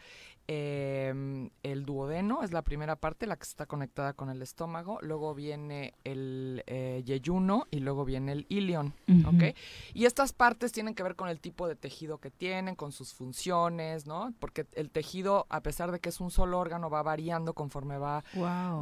Em, 0.49 1.51
el 1.65 1.85
duodeno 1.85 2.45
es 2.45 2.53
la 2.53 2.63
primera 2.63 2.95
parte, 2.95 3.27
la 3.27 3.37
que 3.37 3.43
está 3.43 3.67
conectada 3.67 4.13
con 4.13 4.31
el 4.31 4.43
estómago. 4.43 4.99
Luego 5.03 5.35
viene 5.35 5.95
el 6.05 6.63
eh, 6.67 7.03
yeyuno 7.05 7.67
y 7.73 7.81
luego 7.81 8.05
viene 8.05 8.31
el 8.31 8.47
ilion, 8.49 8.95
Ujú. 9.09 9.29
¿ok? 9.29 9.57
Y 9.93 10.05
estas 10.05 10.33
partes 10.33 10.71
tienen 10.71 10.95
que 10.95 11.03
ver 11.03 11.17
con 11.17 11.29
el 11.29 11.41
tipo 11.41 11.67
de 11.67 11.75
tejido 11.75 12.19
que 12.19 12.31
tienen, 12.31 12.77
con 12.77 12.93
sus 12.93 13.13
funciones, 13.13 14.07
¿no? 14.07 14.33
Porque 14.39 14.67
el 14.73 14.91
tejido, 14.91 15.47
a 15.49 15.63
pesar 15.63 15.91
de 15.91 15.99
que 15.99 16.11
es 16.11 16.21
un 16.21 16.31
solo 16.31 16.61
órgano, 16.61 16.91
va 16.91 17.03
variando 17.03 17.53
conforme 17.53 17.99
va 17.99 18.23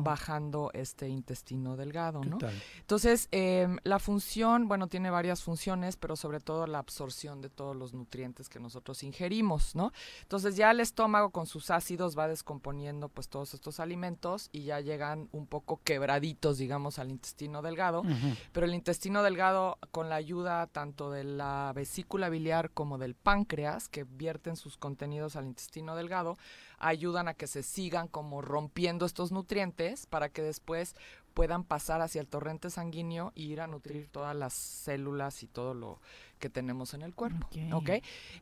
bajando 0.01 0.71
este 0.75 1.09
intestino 1.09 1.77
delgado, 1.77 2.21
¿Qué 2.21 2.29
¿no? 2.29 2.39
Entonces, 2.81 3.29
em, 3.31 3.79
la 3.85 3.99
función, 3.99 4.69
bueno, 4.69 4.89
tiene 4.89 5.09
varias 5.11 5.43
funciones, 5.43 5.97
pero 5.97 6.15
sobre 6.17 6.41
todo 6.41 6.67
la 6.67 6.79
absorción 6.79 7.41
de 7.41 7.49
todos 7.49 7.75
los 7.75 7.95
nutrientes 7.95 8.49
que 8.51 8.61
nosotros 8.61 9.03
ingerimos, 9.03 9.75
¿no? 9.75 9.93
Entonces 10.23 10.57
ya 10.57 10.71
el 10.71 10.81
estómago 10.81 11.31
con 11.31 11.47
sus 11.55 11.71
ácidos 11.71 12.19
va 12.19 12.27
descomponiendo 12.27 13.09
pues 13.09 13.29
todos 13.29 13.55
estos 13.55 13.79
alimentos 13.79 14.49
y 14.51 14.65
ya 14.65 14.81
llegan 14.81 15.29
un 15.31 15.47
poco 15.47 15.81
quebraditos, 15.85 16.59
digamos, 16.59 16.99
al 16.99 17.13
intestino 17.13 17.63
delgado. 17.63 18.03
Pero 18.51 18.67
el 18.67 18.75
intestino 18.75 19.23
delgado, 19.23 19.79
con 19.93 20.09
la 20.09 20.17
ayuda 20.17 20.67
tanto 20.67 21.13
de 21.13 21.23
la 21.23 21.71
vesícula 21.73 22.29
biliar 22.29 22.73
como 22.73 22.99
del 22.99 23.15
páncreas, 23.15 23.89
que 23.89 24.03
vierten 24.03 24.57
sus 24.57 24.77
contenidos 24.77 25.37
al 25.37 25.47
intestino 25.47 25.95
delgado, 25.95 26.37
ayudan 26.81 27.29
a 27.29 27.35
que 27.35 27.47
se 27.47 27.63
sigan 27.63 28.09
como 28.09 28.43
rompiendo 28.43 29.07
estos 29.07 29.31
nutrientes 29.31 30.07
para 30.07 30.31
que 30.31 30.43
después 30.43 30.97
puedan 31.35 31.63
pasar 31.63 32.01
hacia 32.01 32.21
el 32.21 32.27
torrente 32.27 32.69
sanguíneo 32.69 33.31
y 33.37 33.45
ir 33.45 33.61
a 33.61 33.69
nutrir 33.69 34.09
todas 34.09 34.35
las 34.35 34.55
células 34.55 35.45
y 35.45 35.47
todo 35.47 35.73
lo 35.75 36.01
que 36.45 36.51
tenemos 36.51 36.93
en 36.93 37.01
el 37.01 37.15
cuerpo. 37.15 37.47
¿ok? 37.73 37.89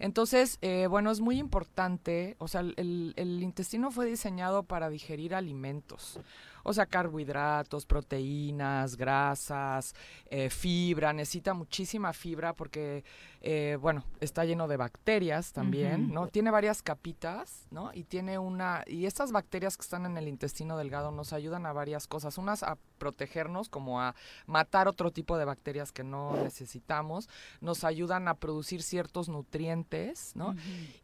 Entonces, 0.01 0.59
eh, 0.61 0.89
bueno, 0.91 1.13
es 1.13 1.21
muy 1.21 1.39
importante, 1.39 2.35
o 2.41 2.49
sea, 2.49 2.63
el- 2.63 2.75
el- 2.77 3.13
el 3.15 3.41
intestino 3.45 3.93
fue 3.93 4.07
diseñado 4.07 4.65
para 4.65 4.91
digerir 4.91 5.37
alimentos. 5.37 6.19
O 6.63 6.73
sea, 6.73 6.87
carbohidratos, 6.87 7.87
proteínas, 7.87 8.97
grasas, 8.97 9.95
eh, 10.27 10.51
fibra, 10.51 11.13
necesita 11.13 11.55
muchísima 11.55 12.13
fibra 12.13 12.53
porque, 12.55 13.05
eh, 13.41 13.77
bueno, 13.81 14.05
está 14.21 14.45
lleno 14.45 14.69
de 14.69 14.77
bacterias 14.77 15.53
también. 15.53 16.13
¿no? 16.13 16.29
Tiene 16.29 16.51
varias 16.51 16.83
capitas, 16.83 17.67
¿no? 17.71 17.91
Y 17.95 18.05
tiene 18.05 18.39
una, 18.39 18.85
y 18.87 19.07
estas 19.07 19.33
bacterias 19.33 19.77
que 19.77 19.83
están 19.83 20.07
en 20.07 20.17
el 20.17 20.29
intestino 20.29 20.77
delgado 20.77 21.11
nos 21.11 21.33
ayudan 21.33 21.67
a 21.67 21.73
varias 21.73 22.07
cosas. 22.07 22.39
Unas 22.39 22.63
a 22.63 22.79
protegernos, 22.99 23.69
como 23.69 24.01
a 24.01 24.15
matar 24.47 24.89
otro 24.89 25.11
tipo 25.11 25.37
de 25.37 25.45
bacterias 25.45 25.93
que 25.93 26.05
no 26.05 26.37
necesitamos, 26.37 27.29
nos 27.61 27.85
ayudan 27.85 28.29
a 28.29 28.35
producir 28.35 28.83
ciertos 28.83 29.29
nutrientes, 29.29 30.37
¿no? 30.37 30.55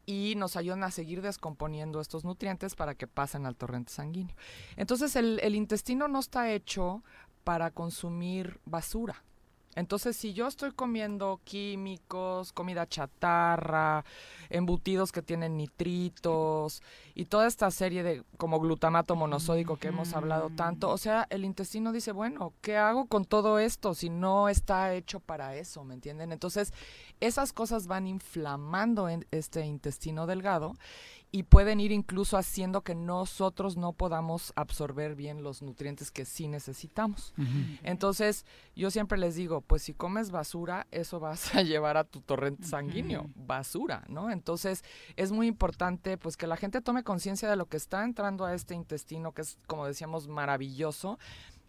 y 0.06 0.34
nos 0.36 0.56
ayudan 0.56 0.84
a 0.84 0.90
seguir 0.90 1.22
descomponiendo 1.22 2.00
estos 2.00 2.24
nutrientes 2.24 2.74
para 2.74 2.94
que 2.94 3.06
pasen 3.06 3.46
al 3.46 3.56
torrente 3.56 3.92
sanguíneo. 3.92 4.34
Entonces 4.76 5.16
el, 5.16 5.40
el 5.48 5.56
intestino 5.56 6.08
no 6.08 6.20
está 6.20 6.52
hecho 6.52 7.02
para 7.42 7.70
consumir 7.70 8.60
basura. 8.64 9.24
Entonces, 9.74 10.16
si 10.16 10.32
yo 10.34 10.48
estoy 10.48 10.72
comiendo 10.72 11.40
químicos, 11.44 12.52
comida 12.52 12.88
chatarra, 12.88 14.04
embutidos 14.50 15.12
que 15.12 15.22
tienen 15.22 15.56
nitritos 15.56 16.82
y 17.14 17.26
toda 17.26 17.46
esta 17.46 17.70
serie 17.70 18.02
de 18.02 18.24
como 18.38 18.58
glutamato 18.58 19.14
monosódico 19.14 19.76
que 19.76 19.88
hemos 19.88 20.14
hablado 20.14 20.50
tanto, 20.50 20.90
o 20.90 20.98
sea, 20.98 21.28
el 21.30 21.44
intestino 21.44 21.92
dice, 21.92 22.10
bueno, 22.10 22.52
¿qué 22.60 22.76
hago 22.76 23.06
con 23.06 23.24
todo 23.24 23.60
esto 23.60 23.94
si 23.94 24.10
no 24.10 24.48
está 24.48 24.94
hecho 24.94 25.20
para 25.20 25.54
eso, 25.54 25.84
¿me 25.84 25.94
entienden? 25.94 26.32
Entonces, 26.32 26.74
esas 27.20 27.52
cosas 27.52 27.86
van 27.86 28.06
inflamando 28.06 29.08
en 29.08 29.26
este 29.30 29.64
intestino 29.64 30.26
delgado 30.26 30.76
y 31.30 31.42
pueden 31.42 31.78
ir 31.78 31.92
incluso 31.92 32.38
haciendo 32.38 32.82
que 32.82 32.94
nosotros 32.94 33.76
no 33.76 33.92
podamos 33.92 34.52
absorber 34.56 35.14
bien 35.14 35.42
los 35.42 35.60
nutrientes 35.60 36.10
que 36.10 36.24
sí 36.24 36.48
necesitamos. 36.48 37.34
Entonces, 37.82 38.46
yo 38.74 38.90
siempre 38.90 39.18
les 39.18 39.34
digo, 39.34 39.60
pues 39.60 39.82
si 39.82 39.92
comes 39.92 40.30
basura, 40.30 40.86
eso 40.90 41.20
vas 41.20 41.54
a 41.54 41.62
llevar 41.62 41.98
a 41.98 42.04
tu 42.04 42.22
torrente 42.22 42.66
sanguíneo, 42.66 43.26
basura, 43.34 44.04
¿no? 44.08 44.30
Entonces, 44.30 44.84
es 45.16 45.30
muy 45.30 45.48
importante 45.48 46.16
pues 46.16 46.36
que 46.36 46.46
la 46.46 46.56
gente 46.56 46.80
tome 46.80 47.04
conciencia 47.04 47.50
de 47.50 47.56
lo 47.56 47.66
que 47.66 47.76
está 47.76 48.04
entrando 48.04 48.46
a 48.46 48.54
este 48.54 48.74
intestino, 48.74 49.32
que 49.32 49.42
es, 49.42 49.58
como 49.66 49.86
decíamos, 49.86 50.28
maravilloso 50.28 51.18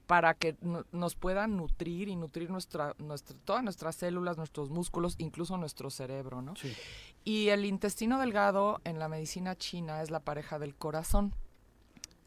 para 0.10 0.34
que 0.34 0.58
no- 0.62 0.86
nos 0.92 1.14
pueda 1.14 1.46
nutrir 1.46 2.08
y 2.10 2.16
nutrir 2.16 2.50
nuestra, 2.50 2.96
nuestra, 2.98 3.38
todas 3.46 3.64
nuestras 3.64 3.96
células, 3.96 4.38
nuestros 4.38 4.72
músculos, 4.72 5.14
incluso 5.20 5.56
nuestro 5.56 5.92
cerebro, 5.92 6.42
¿no? 6.42 6.56
Y 7.24 7.50
el 7.50 7.64
intestino 7.64 8.20
delgado 8.20 8.82
en 8.86 8.98
la 8.98 9.08
medicina 9.08 9.56
china 9.56 10.02
es 10.02 10.10
la 10.10 10.20
pareja 10.22 10.58
del 10.58 10.74
corazón. 10.74 11.32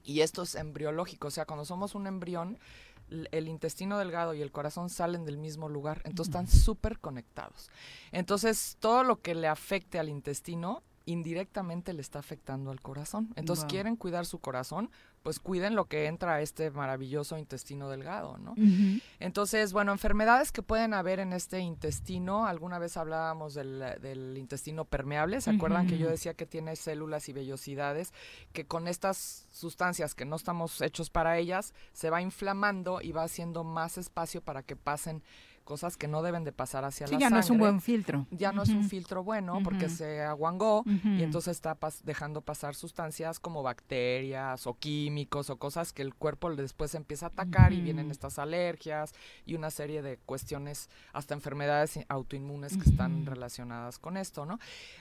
Y 0.05 0.21
esto 0.21 0.43
es 0.43 0.55
embriológico, 0.55 1.27
o 1.27 1.31
sea, 1.33 1.45
cuando 1.45 1.65
somos 1.65 1.97
un 1.97 2.07
embrión, 2.07 2.57
el 3.33 3.49
intestino 3.49 3.99
delgado 3.99 4.33
y 4.33 4.43
el 4.43 4.53
corazón 4.53 4.89
salen 4.89 5.25
del 5.25 5.37
mismo 5.37 5.69
lugar, 5.69 6.03
entonces 6.05 6.29
están 6.33 6.47
súper 6.47 7.01
conectados. 7.01 7.69
Entonces, 8.13 8.77
todo 8.79 9.03
lo 9.03 9.21
que 9.21 9.35
le 9.35 9.49
afecte 9.49 9.99
al 9.99 10.09
intestino 10.09 10.85
indirectamente 11.05 11.93
le 11.95 12.01
está 12.01 12.21
afectando 12.21 12.71
al 12.71 12.81
corazón. 12.81 13.33
Entonces, 13.35 13.65
Wow. 13.65 13.71
quieren 13.71 13.97
cuidar 13.97 14.25
su 14.25 14.39
corazón, 14.39 14.89
pues 15.23 15.39
cuiden 15.39 15.77
lo 15.77 15.85
que 15.85 16.07
entra 16.07 16.35
a 16.35 16.41
este 16.41 16.71
maravilloso 16.71 17.39
intestino 17.39 17.89
delgado, 17.89 18.39
¿no? 18.39 18.55
Entonces, 19.21 19.73
bueno, 19.73 19.93
enfermedades 19.93 20.51
que 20.51 20.63
pueden 20.63 20.95
haber 20.95 21.21
en 21.21 21.33
este 21.33 21.61
intestino, 21.61 22.47
alguna 22.47 22.79
vez 22.79 22.97
hablábamos 22.97 23.55
del, 23.55 23.79
del 24.01 24.37
intestino 24.37 24.85
permeable, 24.85 25.41
¿se 25.41 25.51
acuerdan 25.51 25.87
que 25.87 25.99
yo 25.99 26.09
decía 26.09 26.35
que 26.35 26.47
tiene 26.47 26.75
células 26.77 27.29
y 27.29 27.33
vellosidades, 27.33 28.13
que 28.53 28.67
con 28.67 28.89
estas 28.89 29.47
sustancias 29.53 30.15
que 30.15 30.25
no 30.25 30.37
estamos 30.37 30.81
hechos 30.81 31.11
para 31.11 31.39
ellas, 31.39 31.73
se 31.93 32.11
va 32.11 32.21
inflamando 32.21 33.01
y 33.01 33.13
va 33.13 33.23
haciendo 33.23 33.65
más 33.65 33.99
espacio 33.99 34.43
para 34.43 34.63
que 34.63 34.77
pasen 34.77 35.23
cosas 35.63 35.97
que 35.97 36.09
no 36.09 36.23
deben 36.23 36.45
de 36.45 36.53
pasar 36.53 36.85
hacia 36.85 37.07
Sí, 37.07 37.15
la 37.15 37.21
ya 37.21 37.31
no 37.31 37.39
es 37.39 37.47
un 37.47 37.57
sangre. 37.57 37.67
buen 37.71 37.81
filtro. 37.81 38.27
Ya 38.31 38.53
no 38.53 38.63
es 38.63 38.69
un 38.71 38.85
filtro 38.85 39.23
bueno 39.25 39.61
porque 39.65 39.89
se 39.89 40.23
aguangó 40.23 40.85
y 40.87 41.23
entonces 41.23 41.53
está 41.57 41.79
pas- 41.79 42.03
dejando 42.03 42.41
pasar 42.43 42.75
sustancias 42.75 43.39
como 43.41 43.63
bacterias 43.63 44.67
o 44.67 44.75
químicos 44.75 45.51
o 45.51 45.57
cosas 45.57 45.93
que 45.93 46.03
el 46.03 46.15
cuerpo 46.15 46.55
después 46.55 46.95
empieza 46.95 47.27
a 47.27 47.29
atacar 47.31 47.73
y 47.73 47.81
vienen 47.81 48.11
estas 48.11 48.39
alergias 48.39 49.13
y 49.47 49.55
una 49.55 49.71
serie 49.71 50.03
de 50.03 50.19
cuestiones, 50.19 50.89
hasta 51.13 51.35
enfermedades 51.35 51.99
autoinmunes 52.09 52.77
que 52.77 52.89
están 52.89 53.25
relacionadas 53.27 53.99
con 53.99 54.17
esto, 54.17 54.45
¿no? 54.47 54.59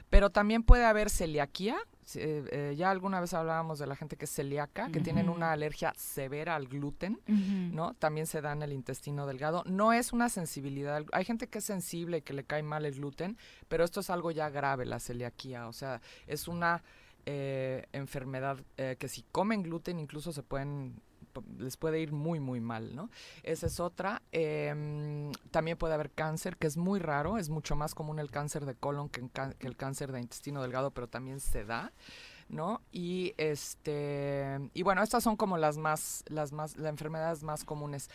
Pero 0.09 0.29
también 0.29 0.63
puede 0.63 0.85
haber 0.85 1.09
celiaquía. 1.09 1.75
Eh, 2.15 2.43
eh, 2.51 2.75
ya 2.77 2.91
alguna 2.91 3.19
vez 3.19 3.33
hablábamos 3.33 3.79
de 3.79 3.87
la 3.87 3.95
gente 3.95 4.17
que 4.17 4.25
es 4.25 4.31
celíaca, 4.31 4.89
que 4.91 4.99
tienen 4.99 5.29
una 5.29 5.51
alergia 5.51 5.93
severa 5.97 6.55
al 6.55 6.67
gluten. 6.67 7.19
¿no? 7.27 7.93
También 7.95 8.27
se 8.27 8.41
da 8.41 8.51
en 8.51 8.61
el 8.63 8.73
intestino 8.73 9.25
delgado. 9.25 9.63
No 9.65 9.93
es 9.93 10.13
una 10.13 10.29
sensibilidad. 10.29 11.03
Hay 11.11 11.25
gente 11.25 11.47
que 11.47 11.59
es 11.59 11.65
sensible 11.65 12.17
y 12.17 12.21
que 12.21 12.33
le 12.33 12.43
cae 12.43 12.63
mal 12.63 12.85
el 12.85 12.95
gluten, 12.95 13.37
pero 13.67 13.83
esto 13.83 13.99
es 13.99 14.09
algo 14.09 14.31
ya 14.31 14.49
grave, 14.49 14.85
la 14.85 14.99
celiaquía. 14.99 15.67
O 15.67 15.73
sea, 15.73 16.01
es 16.27 16.47
una 16.47 16.83
eh, 17.27 17.85
enfermedad 17.93 18.57
eh, 18.77 18.95
que 18.97 19.07
si 19.07 19.23
comen 19.31 19.61
gluten 19.61 19.99
incluso 19.99 20.33
se 20.33 20.41
pueden 20.41 20.99
les 21.57 21.77
puede 21.77 21.99
ir 21.99 22.11
muy 22.11 22.39
muy 22.39 22.59
mal, 22.59 22.95
¿no? 22.95 23.09
Esa 23.43 23.67
es 23.67 23.79
otra. 23.79 24.21
Em, 24.31 25.31
también 25.51 25.77
puede 25.77 25.93
haber 25.93 26.11
cáncer, 26.11 26.57
que 26.57 26.67
es 26.67 26.77
muy 26.77 26.99
raro, 26.99 27.37
es 27.37 27.49
mucho 27.49 27.75
más 27.75 27.95
común 27.95 28.19
el 28.19 28.31
cáncer 28.31 28.65
de 28.65 28.75
colon 28.75 29.09
que, 29.09 29.27
el 29.59 29.77
cáncer 29.77 30.11
de 30.11 30.19
intestino 30.19 30.61
delgado, 30.61 30.91
pero 30.91 31.07
también 31.07 31.39
se 31.39 31.65
da. 31.65 31.91
¿no? 32.49 32.81
Y 32.91 33.33
este 33.37 34.59
y 34.73 34.83
bueno, 34.83 35.01
estas 35.03 35.23
son 35.23 35.37
como 35.37 35.57
las 35.57 35.77
más 35.77 36.23
las 36.27 36.51
más 36.51 36.77
las 36.77 36.89
enfermedades 36.89 37.43
más 37.43 37.63
comunes. 37.63 38.09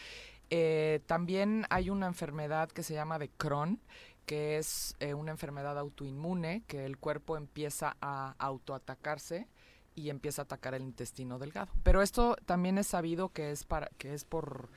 Eh, 0.51 1.01
también 1.06 1.64
hay 1.70 1.90
una 1.90 2.06
enfermedad 2.06 2.70
que 2.70 2.82
se 2.82 2.94
llama 2.94 3.18
de 3.18 3.30
Crohn, 3.30 3.80
que 4.26 4.59
es 4.59 4.94
eh, 5.01 5.14
una 5.14 5.30
enfermedad 5.30 5.78
autoinmune 5.78 6.62
que 6.66 6.84
el 6.84 6.98
cuerpo 6.98 7.36
empieza 7.36 7.97
a 8.01 8.34
autoatacarse 8.38 9.48
y 9.97 10.10
empieza 10.10 10.43
a 10.43 10.44
atacar 10.44 10.74
el 10.74 10.82
intestino 10.82 11.40
delgado. 11.40 11.73
Pero 11.82 12.02
esto 12.02 12.36
también 12.47 12.78
es 12.78 12.86
sabido 12.86 13.31
que 13.31 13.51
es 13.51 13.64
para 13.64 13.90
que 13.98 14.14
es 14.14 14.24
por 14.24 14.68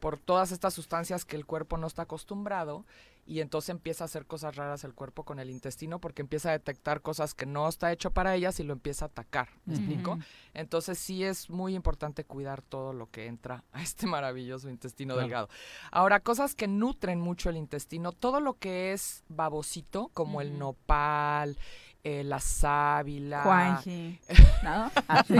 por 0.00 0.18
todas 0.18 0.52
estas 0.52 0.74
sustancias 0.74 1.24
que 1.24 1.36
el 1.36 1.46
cuerpo 1.46 1.78
no 1.78 1.86
está 1.86 2.02
acostumbrado 2.02 2.84
y 3.26 3.40
entonces 3.40 3.70
empieza 3.70 4.04
a 4.04 4.06
hacer 4.06 4.26
cosas 4.26 4.54
raras 4.54 4.84
el 4.84 4.92
cuerpo 4.92 5.24
con 5.24 5.38
el 5.38 5.48
intestino 5.48 5.98
porque 5.98 6.20
empieza 6.20 6.50
a 6.50 6.52
detectar 6.52 7.00
cosas 7.00 7.32
que 7.32 7.46
no 7.46 7.66
está 7.66 7.90
hecho 7.90 8.10
para 8.10 8.34
ellas 8.34 8.60
y 8.60 8.64
lo 8.64 8.74
empieza 8.74 9.06
a 9.06 9.08
atacar. 9.08 9.48
¿Me 9.64 9.76
explico? 9.76 10.18
Entonces 10.52 10.98
sí 10.98 11.24
es 11.24 11.48
muy 11.48 11.74
importante 11.74 12.24
cuidar 12.24 12.60
todo 12.60 12.92
lo 12.92 13.08
que 13.10 13.28
entra 13.28 13.64
a 13.72 13.80
este 13.82 14.06
maravilloso 14.06 14.68
intestino 14.68 15.14
Claro. 15.14 15.22
delgado. 15.26 15.48
Ahora, 15.90 16.20
cosas 16.20 16.54
que 16.54 16.68
nutren 16.68 17.18
mucho 17.18 17.48
el 17.48 17.56
intestino, 17.56 18.12
todo 18.12 18.40
lo 18.40 18.58
que 18.58 18.92
es 18.92 19.24
babosito, 19.30 20.08
como 20.12 20.42
el 20.42 20.58
nopal, 20.58 21.56
eh, 22.04 22.22
la 22.22 22.38
sábila. 22.38 23.42
Juanji. 23.42 24.18
¿No? 24.62 24.90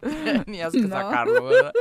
Tenías 0.44 0.72
que 0.72 0.80
No. 0.86 0.88
sacarlo, 0.96 1.44
¿verdad? 1.46 1.72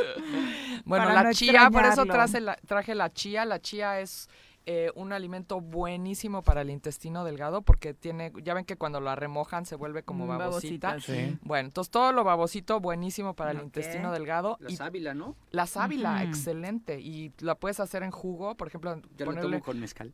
Bueno, 0.86 1.06
Para 1.06 1.14
la 1.16 1.24
no 1.24 1.34
chía, 1.34 1.70
por 1.72 1.86
eso 1.86 2.06
traje 2.06 2.40
la, 2.42 2.56
traje 2.68 2.96
la 2.96 3.12
chía. 3.12 3.46
La 3.46 3.60
chía 3.60 4.00
es 4.00 4.30
eh, 4.68 4.92
un 4.96 5.14
alimento 5.14 5.62
buenísimo 5.62 6.42
para 6.42 6.62
el 6.62 6.70
intestino 6.72 7.24
delgado 7.24 7.62
porque 7.62 7.94
tiene, 7.94 8.32
ya 8.44 8.54
ven 8.54 8.66
que 8.66 8.76
cuando 8.78 9.00
la 9.00 9.16
remojan 9.16 9.66
se 9.66 9.76
vuelve 9.76 10.04
como 10.04 10.26
Mm, 10.26 10.30
babosita. 10.38 10.88
babosita, 10.90 11.14
sí. 11.14 11.38
Bueno, 11.44 11.68
entonces 11.68 11.92
todo 11.92 12.12
lo 12.12 12.24
babosito 12.24 12.80
buenísimo 12.80 13.36
para 13.36 13.52
el 13.52 13.62
intestino 13.62 14.12
delgado. 14.12 14.58
La 14.60 14.72
y 14.72 14.76
sábila, 14.76 15.14
¿no? 15.14 15.36
La 15.52 15.66
sábila, 15.68 16.24
excelente. 16.24 17.00
Y 17.00 17.32
la 17.40 17.56
puedes 17.56 17.80
hacer 17.80 18.02
en 18.04 18.12
jugo, 18.12 18.56
por 18.56 18.68
ejemplo, 18.68 18.96
Yo 19.18 19.26
lo 19.26 19.32
ponerle... 19.32 19.52
tomo 19.58 19.64
con 19.64 19.80
mezcal. 19.80 20.14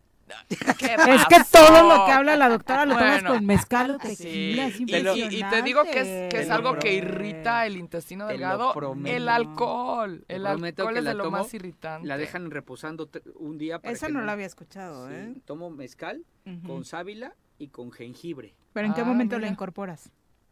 ¿Qué 0.77 0.95
Es 1.15 1.25
que 1.27 1.37
todo 1.51 1.87
lo 1.89 2.05
que 2.05 2.11
habla 2.11 2.35
la 2.35 2.49
doctora 2.49 2.85
lo 2.85 2.93
tomas 2.93 3.21
Bueno, 3.21 3.29
con 3.35 3.45
mezcal 3.45 3.91
o 3.91 3.99
Sí, 4.07 4.15
tequila. 4.15 4.65
es 4.67 4.79
y, 4.79 4.83
y- 4.83 5.39
y 5.39 5.43
te 5.49 5.61
digo 5.61 5.83
que 5.83 5.99
es, 6.27 6.33
que 6.33 6.41
es 6.41 6.49
algo 6.49 6.75
que 6.77 6.93
irrita 6.93 7.65
el 7.65 7.77
intestino 7.77 8.27
delgado. 8.27 8.73
El 9.05 9.29
alcohol. 9.29 10.23
El 10.27 10.41
prometo 10.43 10.81
alcohol 10.83 10.97
es 10.97 11.03
de 11.03 11.09
la 11.09 11.13
lo 11.15 11.23
tomo, 11.25 11.37
más 11.37 11.53
irritante. 11.53 12.07
La 12.07 12.17
dejan 12.17 12.51
reposando 12.51 13.09
un 13.35 13.57
día 13.57 13.79
para 13.79 13.93
Esa 13.93 14.07
que 14.07 14.13
no 14.13 14.21
la 14.21 14.33
había 14.33 14.45
escuchado, 14.45 15.07
Sí, 15.07 15.13
¿eh? 15.15 15.35
Tomo 15.45 15.69
mezcal 15.69 16.23
con 16.65 16.85
sábila 16.85 17.33
y 17.57 17.67
con 17.67 17.91
jengibre. 17.91 18.53
¿Pero 18.73 18.87
en 18.87 18.93
qué 18.93 19.01
Ah, 19.01 19.05
momento 19.05 19.35
la 19.35 19.39
mira. 19.41 19.51
incorporas? 19.51 20.09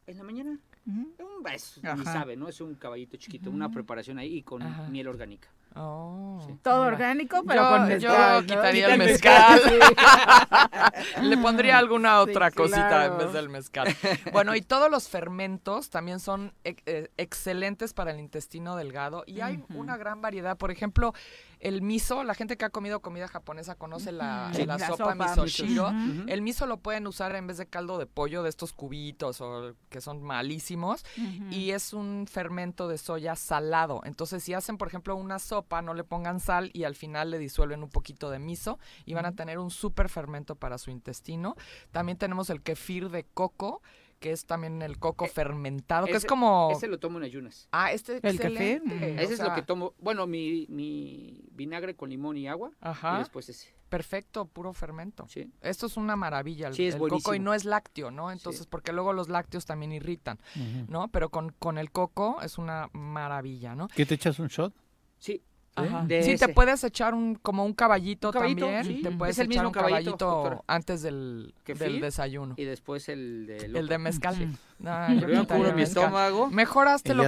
En 0.08 0.18
la 0.18 0.24
mañana. 0.24 0.60
Un 0.86 1.14
beso, 1.44 1.82
Ajá. 1.84 1.96
ni 1.96 2.04
sabe, 2.04 2.36
¿no? 2.36 2.48
Es 2.48 2.62
un 2.62 2.74
caballito 2.76 3.16
chiquito, 3.18 3.52
una 3.52 3.70
preparación 3.70 4.18
ahí 4.18 4.38
y 4.38 4.42
con 4.44 4.62
Ajá. 4.64 4.90
miel 4.90 5.08
orgánica. 5.08 5.50
Oh. 5.76 6.40
Todo 6.64 6.84
Mira. 6.84 6.96
orgánico, 6.96 7.44
pero 7.48 7.62
yo, 7.62 7.70
con 7.70 7.90
yo 8.00 8.10
mezcal. 8.10 8.42
¿no? 8.42 8.48
quitaría 8.48 8.82
Quita 8.86 8.94
el 8.94 9.00
mezcal. 9.00 9.62
sí. 9.64 11.22
Le 11.22 11.38
pondría 11.38 11.78
alguna 11.78 12.24
Sí, 12.24 12.32
otra 12.32 12.52
cosita 12.52 12.88
claro. 12.88 13.14
en 13.14 13.18
vez 13.20 13.34
del 13.34 13.50
mezcal. 13.50 13.88
Bueno, 14.34 14.56
y 14.56 14.62
todos 14.62 14.90
los 14.92 15.08
fermentos 15.10 15.90
también 15.90 16.20
son 16.20 16.54
ex- 16.64 16.82
eh, 16.86 17.10
excelentes 17.18 17.94
para 17.94 18.12
el 18.12 18.20
intestino 18.20 18.76
delgado 18.76 19.24
y 19.26 19.42
hay 19.42 19.58
Ujú. 19.58 19.80
una 19.80 19.98
gran 19.98 20.22
variedad. 20.22 20.58
Por 20.58 20.72
ejemplo, 20.72 21.14
el 21.60 21.82
miso, 21.82 22.24
la 22.24 22.34
gente 22.34 22.58
que 22.58 22.66
ha 22.66 22.70
comido 22.70 23.02
comida 23.02 23.28
japonesa 23.28 23.76
conoce 23.76 24.12
la, 24.12 24.52
la 24.54 24.78
La 24.78 24.88
sopa, 24.88 25.12
sopa, 25.14 25.16
misoshiro. 25.16 25.88
Ujú. 25.90 26.24
El 26.28 26.42
miso 26.42 26.66
lo 26.66 26.78
pueden 26.78 27.06
usar 27.08 27.36
en 27.36 27.48
vez 27.48 27.58
de 27.58 27.66
caldo 27.68 27.98
de 27.98 28.06
pollo 28.06 28.44
de 28.44 28.50
estos 28.50 28.74
cubitos 28.74 29.42
o 29.42 29.74
que 29.90 30.02
son 30.02 30.24
malísimos 30.24 31.04
Ujú. 31.18 31.46
y 31.52 31.72
es 31.72 31.94
un 31.94 32.28
fermento 32.32 32.88
de 32.88 32.98
soya 32.98 33.36
salado. 33.36 34.02
Entonces, 34.06 34.44
si 34.44 34.54
hacen, 34.54 34.78
por 34.78 34.88
ejemplo, 34.88 35.16
una 35.16 35.38
sopa, 35.40 35.69
no 35.82 35.94
le 35.94 36.04
pongan 36.04 36.40
sal 36.40 36.72
y 36.74 36.84
al 36.84 36.96
final 36.96 37.32
le 37.32 37.38
disuelven 37.38 37.84
un 37.84 37.90
poquito 37.90 38.30
de 38.30 38.40
miso 38.40 38.80
y 39.06 39.14
van 39.14 39.26
a 39.26 39.36
tener 39.36 39.60
un 39.60 39.72
súper 39.72 40.10
fermento 40.10 40.56
para 40.56 40.78
su 40.78 40.92
intestino. 40.92 41.56
También 41.92 42.18
tenemos 42.18 42.50
el 42.50 42.62
kefir 42.62 43.10
de 43.10 43.24
coco, 43.24 43.82
que 44.20 44.32
es 44.32 44.46
también 44.46 44.82
el 44.82 45.00
coco 45.00 45.28
fermentado, 45.28 46.06
que 46.06 46.14
es 46.14 46.26
como... 46.26 46.70
Ese 46.72 46.88
lo 46.88 47.00
tomo 47.00 47.20
en 47.20 47.24
ayunas. 47.24 47.70
Ah, 47.72 47.92
este 47.92 48.16
¿El 48.16 48.38
kefir? 48.38 48.82
excelente. 48.82 49.14
Mm. 49.14 49.20
Ese 49.20 49.34
o 49.34 49.36
es 49.36 49.40
lo 49.42 49.56
que 49.56 49.62
tomo. 49.62 49.94
Bueno, 50.00 50.28
mi, 50.28 50.66
mi 50.70 51.46
vinagre 51.52 51.96
con 51.96 52.10
limón 52.10 52.38
y 52.38 52.48
agua. 52.48 52.72
Ajá. 52.82 53.16
Y 53.16 53.20
después 53.20 53.48
ese. 53.48 53.74
Perfecto, 53.88 54.46
puro 54.46 54.74
fermento. 54.74 55.26
Sí. 55.28 55.52
Esto 55.62 55.88
es 55.88 55.98
una 55.98 56.16
maravilla, 56.16 56.68
el, 56.68 56.76
Sí, 56.76 56.86
es 56.86 56.96
el 56.96 57.02
coco, 57.02 57.34
y 57.34 57.40
no 57.40 57.56
es 57.56 57.66
lácteo, 57.66 58.12
¿no? 58.12 58.32
Entonces, 58.32 58.68
porque 58.68 58.94
luego 58.94 59.14
los 59.14 59.30
lácteos 59.30 59.66
también 59.66 59.92
irritan. 59.92 60.40
¿no? 60.88 61.08
Pero 61.08 61.30
con, 61.30 61.52
con 61.52 61.78
el 61.78 61.92
coco 61.92 62.40
es 62.44 62.58
una 62.58 62.90
maravilla, 62.94 63.74
¿no? 63.76 63.88
¿Qué 63.88 64.06
te 64.06 64.16
echas 64.16 64.38
un 64.40 64.48
shot? 64.48 64.74
Sí. 65.18 65.42
Ajá. 65.76 66.04
De 66.06 66.24
Sí, 66.24 66.36
te 66.38 66.50
puedes 66.50 66.84
echar 66.84 67.14
un 67.14 67.36
como 67.36 67.64
un 67.66 67.74
caballito, 67.74 68.30
Un 68.30 68.34
caballito, 68.34 68.66
también. 68.66 68.84
sí. 68.84 69.02
Te 69.02 69.12
puedes 69.12 69.36
Es 69.36 69.40
el 69.40 69.46
echar 69.46 69.64
mismo 69.64 69.70
un 69.70 69.74
caballito, 69.74 70.64
antes 70.68 71.02
del, 71.02 71.54
del 71.66 72.02
desayuno. 72.02 72.56
Y 72.58 72.66
después 72.66 73.08
el 73.10 73.46
de 73.48 73.58
El 73.58 73.88
de 73.88 73.98
mezcal. 73.98 74.36
Sí. 74.36 74.48
Pero 74.82 75.28
yo 75.28 75.36
yo 75.36 75.42
quitaría 75.42 75.46
cubro 75.64 75.76
mi 75.76 75.82
mezcal. 75.82 76.04
estómago. 76.06 76.50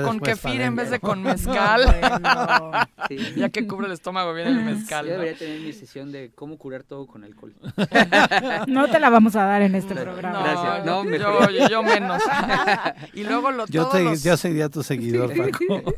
Con 0.06 0.20
kefir 0.20 0.62
en 0.62 0.76
vez 0.76 0.90
de 0.90 1.00
con 1.00 1.22
mezcal. 1.24 1.82
Sí. 3.08 3.18
ya 3.36 3.50
que 3.50 3.68
cubre 3.68 3.88
el 3.88 3.94
estómago 3.94 4.34
bien 4.34 4.48
el 4.48 4.64
mezcal. 4.64 5.06
Yo 5.06 5.14
¿no? 5.14 5.20
debería 5.20 5.38
tener 5.38 5.60
mi 5.60 5.74
sesión 5.74 6.12
de 6.12 6.32
cómo 6.34 6.58
curar 6.58 6.84
todo 6.84 7.08
con 7.08 7.24
alcohol. 7.24 7.54
No 8.68 8.90
te 8.90 9.00
la 9.00 9.10
vamos 9.10 9.36
a 9.36 9.44
dar 9.44 9.62
en 9.62 9.76
este 9.76 9.96
programa. 9.96 10.38
No, 10.40 10.44
Gracias. 10.44 10.86
No, 10.86 11.04
yo, 11.04 11.50
yo- 11.50 11.68
yo 11.70 11.84
menos. 11.84 12.22
y 13.14 13.24
luego 13.24 13.52
lo, 13.52 13.66
Yo, 13.68 13.82
todos 13.84 13.94
te, 13.96 14.04
los- 14.04 14.24
yo 14.24 14.38
sería 14.38 14.70
tu 14.70 14.84
seguidor, 14.84 15.34
Paco. 15.36 15.94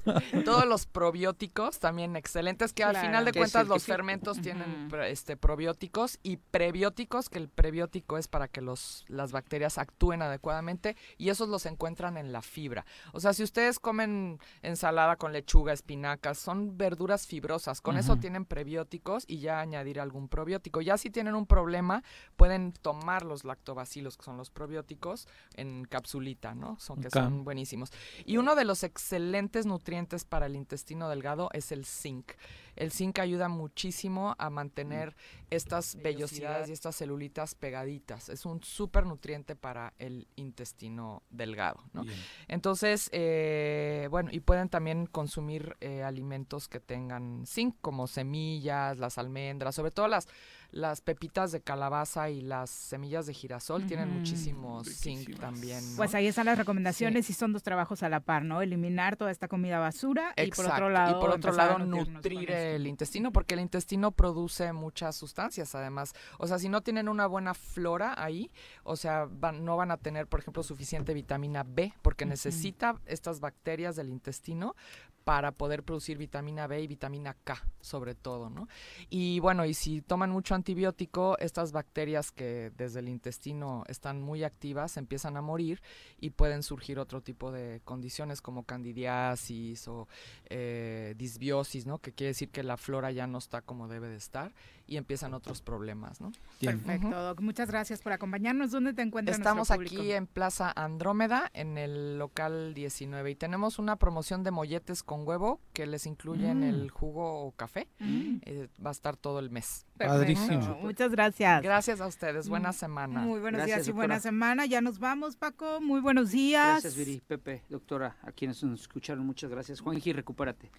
todos 0.46 0.66
los 0.66 0.86
probióticos 0.86 1.80
también 1.80 2.16
excelentes 2.16 2.74
que 2.74 2.84
al 2.84 2.96
final 2.96 3.26
de 3.26 3.32
¿Qué 3.32 3.40
es 3.40 3.52
cuentas 3.52 3.68
los 3.68 3.84
fermentos 3.86 4.42
tienen 4.42 4.90
este 5.06 5.38
probióticos 5.38 6.20
y 6.24 6.38
prebióticos 6.38 7.30
que 7.30 7.38
el 7.40 7.50
prebiótico 7.50 8.18
es 8.18 8.28
para 8.28 8.48
que 8.48 8.62
los 8.62 9.06
las 9.08 9.32
bacterias 9.32 9.78
actúen 9.78 10.22
adecuadamente 10.22 10.96
y 11.18 11.30
esos 11.44 11.50
los 11.50 11.66
encuentran 11.66 12.18
en 12.18 12.32
la 12.32 12.42
fibra. 12.42 12.86
O 13.12 13.20
sea 13.20 13.34
si 13.34 13.44
ustedes 13.44 13.80
comen 13.80 14.40
ensalada 14.62 15.18
con 15.18 15.34
lechuga 15.34 15.74
espinacas 15.74 16.38
son 16.38 16.78
verduras 16.78 17.28
fibrosas. 17.28 17.82
Con 17.82 17.98
eso 17.98 18.18
tienen 18.18 18.46
prebióticos 18.46 19.26
y 19.28 19.40
ya 19.40 19.60
añadir 19.60 20.00
algún 20.00 20.28
probiótico. 20.28 20.82
Ya 20.82 20.98
si 20.98 21.10
tienen 21.10 21.36
un 21.36 21.46
problema 21.46 22.04
pueden 22.36 22.72
tomar 22.72 23.24
los 23.24 23.44
lactobacilos 23.44 24.18
que 24.18 24.24
son 24.24 24.38
los 24.38 24.50
probióticos 24.50 25.28
en 25.56 25.86
capsulita 25.86 26.56
no 26.56 26.78
son 26.80 27.02
que 27.02 27.10
son 27.10 27.44
buenísimos. 27.44 27.92
Y 28.26 28.38
uno 28.38 28.56
de 28.56 28.66
los 28.66 28.84
excelentes 28.84 29.66
nutrientes 29.66 30.24
para 30.24 30.46
el 30.46 30.56
intestino 30.56 31.10
delgado 31.10 31.50
es 31.54 31.72
el 31.72 31.86
zinc. 31.86 32.32
El 32.76 32.92
zinc 32.92 33.20
ayuda 33.20 33.48
muchísimo 33.50 34.36
a 34.38 34.50
mantener 34.50 35.16
estas 35.50 35.96
vellosidades 36.02 36.70
y 36.70 36.74
estas 36.74 36.96
celulitas 36.96 37.56
pegaditas. 37.56 38.30
Es 38.30 38.46
un 38.46 38.64
súper 38.64 39.06
nutriente 39.06 39.56
para 39.56 39.94
el 40.00 40.28
intestino 40.36 41.24
delgado, 41.30 41.84
¿no? 41.94 42.04
Entonces, 42.48 43.10
eh, 43.12 44.08
bueno, 44.10 44.30
y 44.32 44.40
pueden 44.40 44.70
también 44.70 45.06
consumir 45.06 45.76
eh, 45.82 46.04
alimentos 46.04 46.68
que 46.68 46.80
tengan 46.80 47.46
zinc, 47.46 47.76
como 47.82 48.08
semillas, 48.08 48.98
las 48.98 49.18
almendras, 49.18 49.76
sobre 49.76 49.92
todo 49.92 50.08
las, 50.08 50.28
las 50.74 51.02
pepitas 51.02 51.52
de 51.52 51.62
calabaza 51.62 52.30
y 52.32 52.42
las 52.42 52.70
semillas 52.70 53.28
de 53.28 53.34
girasol 53.36 53.86
tienen 53.86 54.10
Ujú. 54.10 54.18
muchísimo 54.20 54.84
zinc 54.84 55.20
Riquísimas. 55.20 55.40
también. 55.40 55.92
¿no? 55.92 55.98
Pues 55.98 56.16
ahí 56.16 56.26
están 56.26 56.48
las 56.48 56.58
recomendaciones 56.58 57.30
y 57.30 57.34
son 57.34 57.54
dos 57.54 57.62
trabajos 57.62 58.02
a 58.02 58.10
la 58.10 58.20
par, 58.22 58.44
¿no? 58.44 58.62
Eliminar 58.62 59.16
toda 59.16 59.30
esta 59.30 59.48
comida 59.48 59.78
basura 59.78 60.34
y 60.36 60.50
por 60.50 60.66
otro 60.66 60.90
lado, 60.90 61.18
y 61.18 61.22
por 61.22 61.30
otro 61.30 61.52
lado 61.52 61.78
nutrir 61.80 62.50
el 62.50 62.88
intestino 62.88 63.32
porque 63.32 63.54
el 63.54 63.60
intestino 63.60 64.12
produce 64.12 64.74
muchas 64.74 65.16
sustancias 65.16 65.76
además 65.76 66.14
o 66.40 66.48
sea 66.48 66.58
si 66.58 66.70
no 66.70 66.82
tienen 66.82 67.08
una 67.08 67.28
buena 67.28 67.54
flora 67.54 68.16
ahí 68.18 68.50
o 68.84 68.96
sea 68.96 69.28
van- 69.30 69.64
no 69.64 69.78
van 69.78 69.92
a 69.92 69.98
tener 69.98 70.26
por 70.28 70.40
ejemplo 70.40 70.64
suficiente 70.64 71.14
vitamina 71.14 71.64
B 71.64 71.94
porque 72.02 72.26
necesita 72.26 73.00
estas 73.06 73.40
bacterias 73.40 73.96
del 73.96 74.10
intestino 74.10 74.76
para 75.24 75.52
poder 75.52 75.84
producir 75.84 76.18
vitamina 76.18 76.68
B 76.68 76.82
y 76.82 76.88
vitamina 76.88 77.36
K 77.44 77.64
sobre 77.82 78.16
todo 78.16 78.50
no 78.50 78.68
y 79.10 79.40
bueno 79.40 79.66
y 79.66 79.74
si 79.74 80.02
toman 80.02 80.32
mucho 80.32 80.56
antibiótico 80.56 81.38
estas 81.40 81.72
bacterias 81.72 82.32
que 82.32 82.72
desde 82.78 83.00
el 83.00 83.10
intestino 83.10 83.84
están 83.88 84.22
muy 84.22 84.44
activas 84.44 84.98
empiezan 84.98 85.38
a 85.38 85.42
morir 85.42 85.82
y 86.20 86.32
pueden 86.32 86.64
surgir 86.64 87.00
otro 87.00 87.22
tipo 87.22 87.52
de 87.52 87.82
condiciones 87.84 88.42
como 88.42 88.64
candidiasis 88.64 89.88
o 89.88 90.08
eh, 90.50 91.14
disbiosis, 91.18 91.86
¿no? 91.86 92.00
Que 92.00 92.12
quiere 92.12 92.30
decir 92.30 92.50
que 92.50 92.64
la 92.64 92.78
flora 92.78 93.12
ya 93.12 93.28
no 93.28 93.38
está 93.38 93.62
como 93.62 93.88
debe 93.88 94.08
de 94.08 94.18
estar 94.18 94.54
y 94.94 94.98
empiezan 94.98 95.34
otros 95.34 95.62
problemas, 95.62 96.22
¿no? 96.22 96.32
Bien. 96.62 96.80
Perfecto, 96.80 97.20
Doc. 97.22 97.42
Muchas 97.42 97.68
gracias 97.70 98.02
por 98.02 98.12
acompañarnos. 98.14 98.72
¿Dónde 98.72 98.94
te 98.94 99.02
encuentras 99.02 99.38
Estamos 99.38 99.72
aquí 99.72 100.12
en 100.12 100.28
Plaza 100.28 100.72
Andrómeda, 100.76 101.50
en 101.54 101.78
el 101.78 102.20
local 102.20 102.74
19, 102.74 103.32
y 103.32 103.36
tenemos 103.36 103.80
una 103.80 103.96
promoción 103.96 104.44
de 104.44 104.52
molletes 104.52 105.02
con 105.04 105.28
huevo 105.28 105.60
que 105.74 105.86
les 105.88 106.06
incluyen 106.06 106.60
Mm. 106.60 106.64
el 106.64 106.92
jugo 106.92 107.46
o 107.46 107.52
café. 107.54 107.88
Mm. 108.00 108.38
Eh, 108.44 108.68
va 108.86 108.90
a 108.90 108.92
estar 108.92 109.18
todo 109.18 109.40
el 109.40 109.50
mes. 109.50 109.86
Padrísimo. 109.98 110.78
Muchas 110.82 111.12
gracias. 111.12 111.62
Gracias 111.64 112.02
a 112.02 112.08
ustedes. 112.08 112.50
Buena 112.50 112.70
Mm, 112.70 112.74
semana. 112.74 113.20
Muy 113.22 113.40
buenos 113.40 113.60
Gracias, 113.60 113.78
días 113.78 113.88
y 113.88 113.92
doctora. 113.92 114.08
buena 114.08 114.20
semana. 114.20 114.66
Ya 114.66 114.82
nos 114.82 115.00
vamos, 115.00 115.38
Paco. 115.38 115.82
Muy 115.82 116.02
buenos 116.02 116.32
días. 116.32 116.84
Gracias, 116.84 116.96
Viri, 116.96 117.22
Pepe, 117.26 117.64
doctora, 117.70 118.18
a 118.22 118.32
quienes 118.32 118.64
nos 118.64 118.82
escucharon, 118.82 119.26
muchas 119.26 119.50
gracias. 119.50 119.80
Juanji, 119.82 120.14
recupérate. 120.14 120.70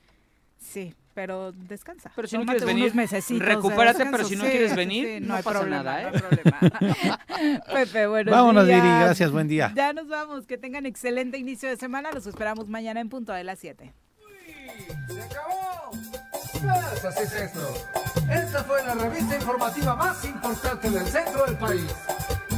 Sí, 0.65 0.95
pero 1.15 1.53
descansa. 1.53 2.11
Pero 2.17 2.27
si 2.27 2.37
no 2.39 2.45
quieres 2.45 2.65
venir, 2.65 2.95
mesecitos 2.95 3.47
de 3.47 3.55
recupérate, 3.55 3.99
descanso. 3.99 4.11
pero 4.17 4.25
si 4.29 4.37
no 4.37 4.45
Sí, 4.45 4.51
quieres 4.51 4.75
venir, 4.75 5.07
sí, 5.07 5.21
no 5.27 5.35
hay 5.35 5.43
pasa 5.43 5.59
problema, 5.61 5.83
nada, 5.83 6.03
no 6.03 6.09
¿eh? 6.09 6.13
hay 6.15 6.21
problema. 6.21 7.21
Pepe, 7.73 8.07
buenos 8.07 8.33
Vámonos, 8.35 8.67
días. 8.67 8.83
Viri, 8.83 8.95
gracias, 8.95 9.31
buen 9.31 9.47
día. 9.49 9.73
Ya 9.77 9.93
nos 9.93 10.09
vamos. 10.09 10.47
Que 10.47 10.59
tengan 10.59 10.87
excelente 10.87 11.39
inicio 11.39 11.69
de 11.69 11.77
semana. 11.77 12.11
Los 12.13 12.27
esperamos 12.27 12.69
mañana 12.69 13.01
en 13.01 13.09
punto 13.09 13.33
de 13.33 13.45
las 13.45 13.59
7. 13.59 13.93
¡Se 15.09 15.23
acabó! 15.23 15.91
Pues 16.53 17.05
así 17.05 17.23
es 17.25 17.33
esto. 17.35 17.75
Esta 18.33 18.65
fue 18.65 18.83
la 18.85 18.95
revista 18.95 19.37
informativa 19.37 19.95
más 19.97 20.25
importante 20.25 20.91
del 20.91 21.07
centro 21.07 21.45
del 21.45 21.57
país. 21.59 21.95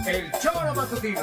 El 0.07 0.31
Choro 0.41 0.75
Matutino. 0.75 1.21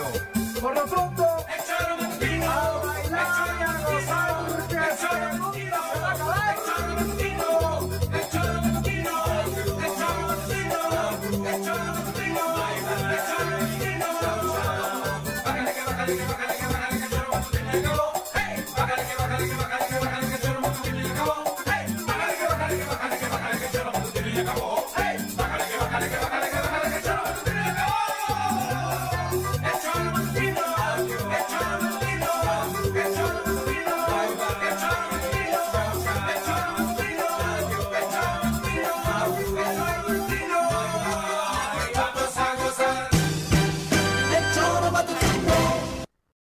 Por 0.62 0.76
lo 0.76 0.86
pronto, 0.86 1.26
El 1.48 1.64
Choro 1.64 1.98
Matutino. 1.98 2.52
a 2.52 2.86
bailar 2.86 3.48
y 3.60 3.64
a 3.64 3.90
gozar, 3.90 4.46
porque 4.48 4.76
El 4.76 4.98
Choro 5.00 5.43